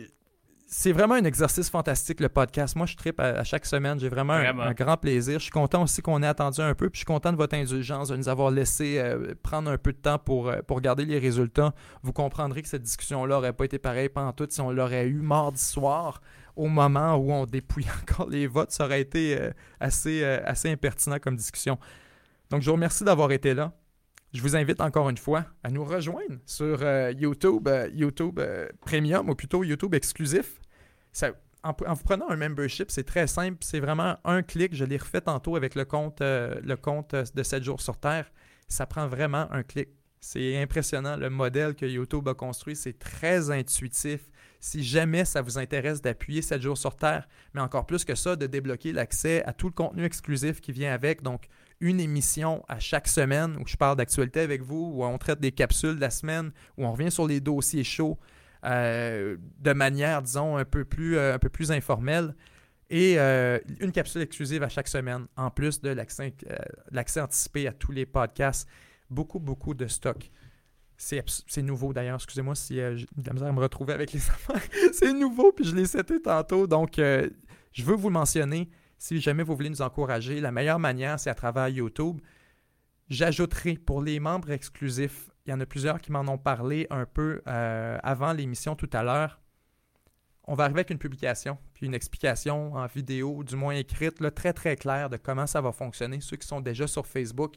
c'est 0.67 0.91
vraiment 0.91 1.13
un 1.13 1.23
exercice 1.23 1.69
fantastique, 1.69 2.19
le 2.19 2.29
podcast. 2.29 2.75
Moi, 2.75 2.87
je 2.87 2.95
tripe 2.95 3.19
à, 3.19 3.43
chaque 3.43 3.67
semaine. 3.67 3.99
J'ai 3.99 4.09
vraiment, 4.09 4.33
Un, 4.33 4.73
grand 4.73 4.97
plaisir. 4.97 5.37
Je 5.37 5.43
suis 5.43 5.51
content 5.51 5.83
aussi 5.83 6.01
qu'on 6.01 6.23
ait 6.23 6.27
attendu 6.27 6.59
un 6.61 6.73
peu. 6.73 6.89
Puis 6.89 6.97
je 6.97 6.99
suis 6.99 7.05
content 7.05 7.31
de 7.31 7.37
votre 7.37 7.55
indulgence, 7.55 8.07
de 8.07 8.15
nous 8.15 8.29
avoir 8.29 8.49
laissé 8.49 8.97
euh, 8.97 9.35
prendre 9.43 9.69
un 9.69 9.77
peu 9.77 9.93
de 9.93 9.97
temps 9.97 10.17
pour, 10.17 10.49
euh, 10.49 10.61
pour 10.67 10.77
regarder 10.77 11.05
les 11.05 11.19
résultats. 11.19 11.73
Vous 12.01 12.13
comprendrez 12.13 12.63
que 12.63 12.67
cette 12.67 12.81
discussion-là 12.81 13.35
n'aurait 13.35 13.53
pas 13.53 13.65
été 13.65 13.77
pareille 13.77 14.09
pendant 14.09 14.33
tout 14.33 14.47
si 14.49 14.59
on 14.59 14.71
l'aurait 14.71 15.05
eu 15.05 15.21
mardi 15.21 15.63
soir 15.63 16.19
au 16.55 16.67
moment 16.67 17.15
où 17.15 17.31
on 17.31 17.45
dépouille 17.45 17.87
encore 18.01 18.29
les 18.29 18.47
votes. 18.47 18.71
Ça 18.71 18.85
aurait 18.85 19.01
été 19.01 19.39
euh, 19.39 19.51
assez, 19.79 20.23
assez 20.23 20.71
impertinent 20.71 21.19
comme 21.19 21.35
discussion. 21.35 21.77
Donc, 22.49 22.61
je 22.61 22.65
vous 22.65 22.75
remercie 22.75 23.03
d'avoir 23.03 23.31
été 23.31 23.53
là. 23.53 23.71
Je 24.35 24.41
vous 24.41 24.57
invite 24.57 24.81
encore 24.81 25.09
une 25.09 25.17
fois 25.17 25.45
à 25.63 25.71
nous 25.71 25.85
rejoindre 25.85 26.39
sur 26.45 26.79
euh, 26.81 27.13
YouTube, 27.17 27.69
euh, 27.69 27.89
YouTube 27.93 28.37
euh, 28.37 28.67
Premium 28.81 29.29
ou 29.29 29.33
plutôt 29.33 29.63
YouTube 29.63 29.93
exclusif. 29.93 30.59
en, 31.63 31.71
vous 31.71 32.03
prenant 32.03 32.29
un 32.29 32.35
membership, 32.35 32.91
c'est 32.91 33.05
très 33.05 33.27
simple. 33.27 33.59
C'est 33.61 33.79
vraiment 33.79 34.17
un 34.25 34.43
clic. 34.43 34.75
Je 34.75 34.83
l'ai 34.83 34.97
refait 34.97 35.21
tantôt 35.21 35.55
avec 35.55 35.73
le 35.73 35.85
compte, 35.85 36.19
le 36.19 36.75
compte 36.75 37.15
de 37.15 37.43
7 37.43 37.63
jours 37.63 37.79
sur 37.79 37.97
Terre. 37.97 38.29
Ça 38.67 38.85
prend 38.85 39.07
vraiment 39.07 39.47
un 39.53 39.63
clic. 39.63 39.87
C'est 40.19 40.61
impressionnant 40.61 41.15
le 41.15 41.29
modèle 41.29 41.73
que 41.73 41.85
YouTube 41.85 42.27
a 42.27 42.33
construit. 42.33 42.75
C'est 42.75 42.99
très 42.99 43.51
intuitif. 43.51 44.19
Si 44.59 44.83
jamais 44.83 45.23
ça 45.23 45.41
vous 45.41 45.57
intéresse 45.57 46.01
d'appuyer 46.01 46.41
7 46.41 46.61
jours 46.61 46.77
sur 46.77 46.97
Terre, 46.97 47.25
mais 47.53 47.61
encore 47.61 47.85
plus 47.85 48.03
que 48.03 48.15
ça, 48.15 48.35
de 48.35 48.47
débloquer 48.47 48.91
l'accès 48.91 49.45
à 49.45 49.53
tout 49.53 49.67
le 49.67 49.73
contenu 49.73 50.03
exclusif 50.03 50.59
qui 50.59 50.73
vient 50.73 50.91
avec. 50.93 51.21
Donc, 51.21 51.47
une 51.79 51.99
émission 51.99 52.63
à 52.67 52.79
chaque 52.79 53.07
semaine 53.07 53.57
où 53.57 53.67
je 53.67 53.75
parle 53.75 53.97
d'actualité 53.97 54.39
avec 54.39 54.61
vous, 54.61 54.93
où 54.95 55.03
on 55.03 55.17
traite 55.17 55.39
des 55.39 55.51
capsules 55.51 55.95
de 55.95 56.01
la 56.01 56.09
semaine, 56.09 56.51
où 56.77 56.85
on 56.85 56.91
revient 56.91 57.11
sur 57.11 57.27
les 57.27 57.39
dossiers 57.39 57.83
chauds 57.83 58.17
euh, 58.65 59.37
de 59.59 59.73
manière, 59.73 60.21
disons, 60.21 60.57
un 60.57 60.65
peu 60.65 60.85
plus, 60.85 61.17
euh, 61.17 61.35
un 61.35 61.39
peu 61.39 61.49
plus 61.49 61.71
informelle. 61.71 62.35
Et 62.89 63.15
euh, 63.17 63.59
une 63.79 63.91
capsule 63.91 64.21
exclusive 64.21 64.63
à 64.63 64.69
chaque 64.69 64.87
semaine, 64.87 65.25
en 65.37 65.49
plus 65.49 65.81
de 65.81 65.89
l'accès 65.89 67.21
anticipé 67.21 67.67
à 67.67 67.73
tous 67.73 67.91
les 67.91 68.05
podcasts. 68.05 68.67
Beaucoup, 69.09 69.39
beaucoup 69.39 69.73
de 69.73 69.87
stock. 69.87 70.31
C'est 70.97 71.61
nouveau 71.61 71.91
d'ailleurs, 71.91 72.15
excusez-moi 72.15 72.55
si 72.55 72.75
j'ai 72.75 73.05
de 73.17 73.27
la 73.27 73.33
misère 73.33 73.49
à 73.49 73.51
me 73.51 73.59
retrouver 73.59 73.93
avec 73.93 74.13
les 74.13 74.19
affaires. 74.29 74.61
C'est 74.93 75.13
nouveau, 75.13 75.51
puis 75.51 75.65
je 75.65 75.75
l'ai 75.75 75.85
cité 75.85 76.21
tantôt. 76.21 76.67
Donc, 76.67 76.93
je 76.97 77.83
veux 77.83 77.95
vous 77.95 78.07
le 78.09 78.13
mentionner. 78.13 78.69
Si 78.97 79.19
jamais 79.19 79.43
vous 79.43 79.55
voulez 79.55 79.69
nous 79.69 79.81
encourager, 79.81 80.39
la 80.39 80.51
meilleure 80.51 80.79
manière, 80.79 81.19
c'est 81.19 81.29
à 81.29 81.35
travers 81.35 81.67
YouTube. 81.67 82.21
J'ajouterai 83.09 83.75
pour 83.75 84.01
les 84.01 84.19
membres 84.19 84.51
exclusifs, 84.51 85.29
il 85.45 85.51
y 85.51 85.53
en 85.53 85.59
a 85.59 85.65
plusieurs 85.65 86.01
qui 86.01 86.11
m'en 86.11 86.21
ont 86.21 86.39
parlé 86.39 86.87
un 86.89 87.05
peu 87.05 87.41
euh, 87.47 87.99
avant 88.01 88.33
l'émission 88.33 88.75
tout 88.75 88.89
à 88.93 89.03
l'heure. 89.03 89.39
On 90.47 90.55
va 90.55 90.63
arriver 90.65 90.79
avec 90.79 90.89
une 90.91 90.97
publication, 90.97 91.57
puis 91.73 91.85
une 91.85 91.93
explication 91.93 92.73
en 92.73 92.85
vidéo, 92.87 93.43
du 93.43 93.55
moins 93.55 93.75
écrite, 93.75 94.19
là, 94.21 94.31
très 94.31 94.53
très 94.53 94.75
claire 94.75 95.09
de 95.09 95.17
comment 95.17 95.47
ça 95.47 95.61
va 95.61 95.71
fonctionner. 95.71 96.19
Ceux 96.21 96.37
qui 96.37 96.47
sont 96.47 96.61
déjà 96.61 96.87
sur 96.87 97.05
Facebook, 97.05 97.55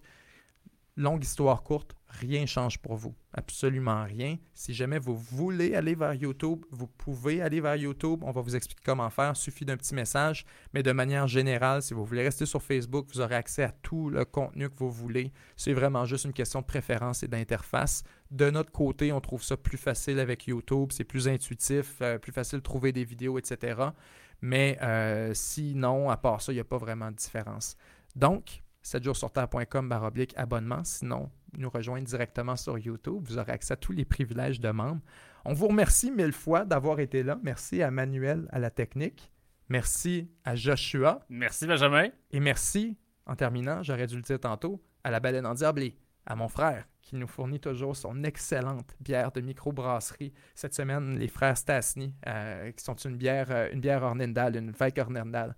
longue 0.99 1.23
histoire 1.23 1.63
courte, 1.63 1.95
rien 2.09 2.45
change 2.45 2.79
pour 2.79 2.97
vous. 2.97 3.15
Absolument 3.33 4.05
rien. 4.05 4.37
Si 4.53 4.75
jamais 4.75 4.99
vous 4.99 5.17
voulez 5.17 5.75
aller 5.75 5.95
vers 5.95 6.13
YouTube, 6.13 6.65
vous 6.71 6.89
pouvez 6.89 7.41
aller 7.41 7.61
vers 7.61 7.77
YouTube. 7.77 8.25
On 8.25 8.33
va 8.33 8.41
vous 8.41 8.57
expliquer 8.57 8.83
comment 8.85 9.09
faire. 9.09 9.33
Il 9.35 9.37
suffit 9.37 9.65
d'un 9.65 9.77
petit 9.77 9.95
message. 9.95 10.45
Mais 10.75 10.83
de 10.83 10.91
manière 10.91 11.29
générale, 11.29 11.83
si 11.83 11.95
vous 11.95 12.05
voulez 12.05 12.23
rester 12.23 12.47
sur 12.47 12.63
Facebook, 12.63 13.07
vous 13.15 13.21
aurez 13.21 13.37
accès 13.37 13.63
à 13.63 13.71
tout 13.71 14.11
le 14.11 14.25
contenu 14.25 14.69
que 14.69 14.75
vous 14.77 14.91
voulez. 14.91 15.33
C'est 15.57 15.73
vraiment 15.73 16.05
juste 16.05 16.25
une 16.25 16.33
question 16.33 16.61
de 16.61 16.67
préférence 16.67 17.23
et 17.23 17.29
d'interface. 17.29 18.03
De 18.31 18.51
notre 18.51 18.73
côté, 18.73 19.13
on 19.13 19.21
trouve 19.21 19.43
ça 19.43 19.57
plus 19.57 19.79
facile 19.79 20.19
avec 20.19 20.49
YouTube. 20.49 20.91
C'est 20.93 21.05
plus 21.05 21.29
intuitif, 21.29 21.97
euh, 22.03 22.19
plus 22.19 22.33
facile 22.33 22.59
de 22.59 22.65
trouver 22.65 22.93
des 22.93 23.05
vidéos, 23.05 23.39
etc. 23.39 23.81
Mais 24.41 24.79
euh, 24.83 25.33
sinon, 25.35 26.11
à 26.11 26.17
part 26.17 26.43
ça, 26.43 26.53
il 26.53 26.57
n'y 26.57 26.61
a 26.61 26.65
pas 26.65 26.79
vraiment 26.79 27.11
de 27.11 27.17
différence. 27.17 27.77
Donc, 28.17 28.63
7joursurterre.com 28.89 29.89
baroblique 29.89 30.33
abonnement. 30.37 30.83
Sinon, 30.83 31.31
nous 31.57 31.69
rejoindre 31.69 32.07
directement 32.07 32.57
sur 32.57 32.79
YouTube. 32.79 33.23
Vous 33.25 33.39
aurez 33.39 33.53
accès 33.53 33.75
à 33.75 33.77
tous 33.77 33.93
les 33.93 34.05
privilèges 34.05 34.61
de 34.61 34.71
membres. 34.71 35.03
On 35.45 35.53
vous 35.53 35.69
remercie 35.69 36.11
mille 36.11 36.33
fois 36.33 36.65
d'avoir 36.65 36.99
été 37.01 37.23
là. 37.23 37.39
Merci 37.43 37.83
à 37.83 37.91
Manuel 37.91 38.49
à 38.51 38.59
la 38.59 38.71
technique. 38.71 39.31
Merci 39.69 40.31
à 40.45 40.55
Joshua. 40.55 41.21
Merci 41.29 41.67
Benjamin. 41.67 42.09
Et 42.31 42.41
merci, 42.41 42.97
en 43.27 43.37
terminant, 43.37 43.83
j'aurais 43.83 44.07
dû 44.07 44.17
le 44.17 44.23
dire 44.23 44.41
tantôt, 44.41 44.83
à 45.05 45.11
la 45.11 45.21
baleine 45.21 45.47
en 45.47 45.55
diablé. 45.55 45.97
à 46.27 46.37
mon 46.37 46.49
frère 46.49 46.85
qui 47.09 47.17
nous 47.17 47.27
fournit 47.27 47.59
toujours 47.59 47.97
son 47.97 48.23
excellente 48.23 48.95
bière 49.01 49.33
de 49.33 49.41
microbrasserie. 49.41 50.35
Cette 50.55 50.75
semaine, 50.75 51.19
les 51.19 51.29
frères 51.29 51.57
Stasny, 51.57 52.15
euh, 52.27 52.71
qui 52.73 52.85
sont 52.85 52.97
une 52.97 53.17
bière, 53.17 53.47
euh, 53.51 53.71
une 53.73 53.81
bière 53.81 54.03
Ornendal, 54.03 54.57
une 54.57 54.73
Vike 54.73 54.99
Ornendal. 54.99 55.57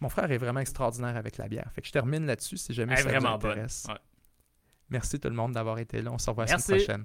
Mon 0.00 0.08
frère 0.08 0.30
est 0.30 0.38
vraiment 0.38 0.60
extraordinaire 0.60 1.16
avec 1.16 1.36
la 1.36 1.48
bière. 1.48 1.70
Fait 1.74 1.82
que 1.82 1.86
je 1.86 1.92
termine 1.92 2.26
là-dessus 2.26 2.56
si 2.56 2.72
jamais 2.72 2.94
Elle 2.96 3.04
ça 3.04 3.18
vous 3.18 3.26
intéresse. 3.26 3.84
bonne. 3.86 3.94
Ouais. 3.96 4.00
Merci 4.88 5.20
tout 5.20 5.28
le 5.28 5.34
monde 5.34 5.52
d'avoir 5.52 5.78
été 5.78 6.00
là. 6.02 6.10
On 6.12 6.18
se 6.18 6.28
revoit 6.30 6.46
la 6.46 6.58
semaine 6.58 6.78
prochaine. 6.84 7.04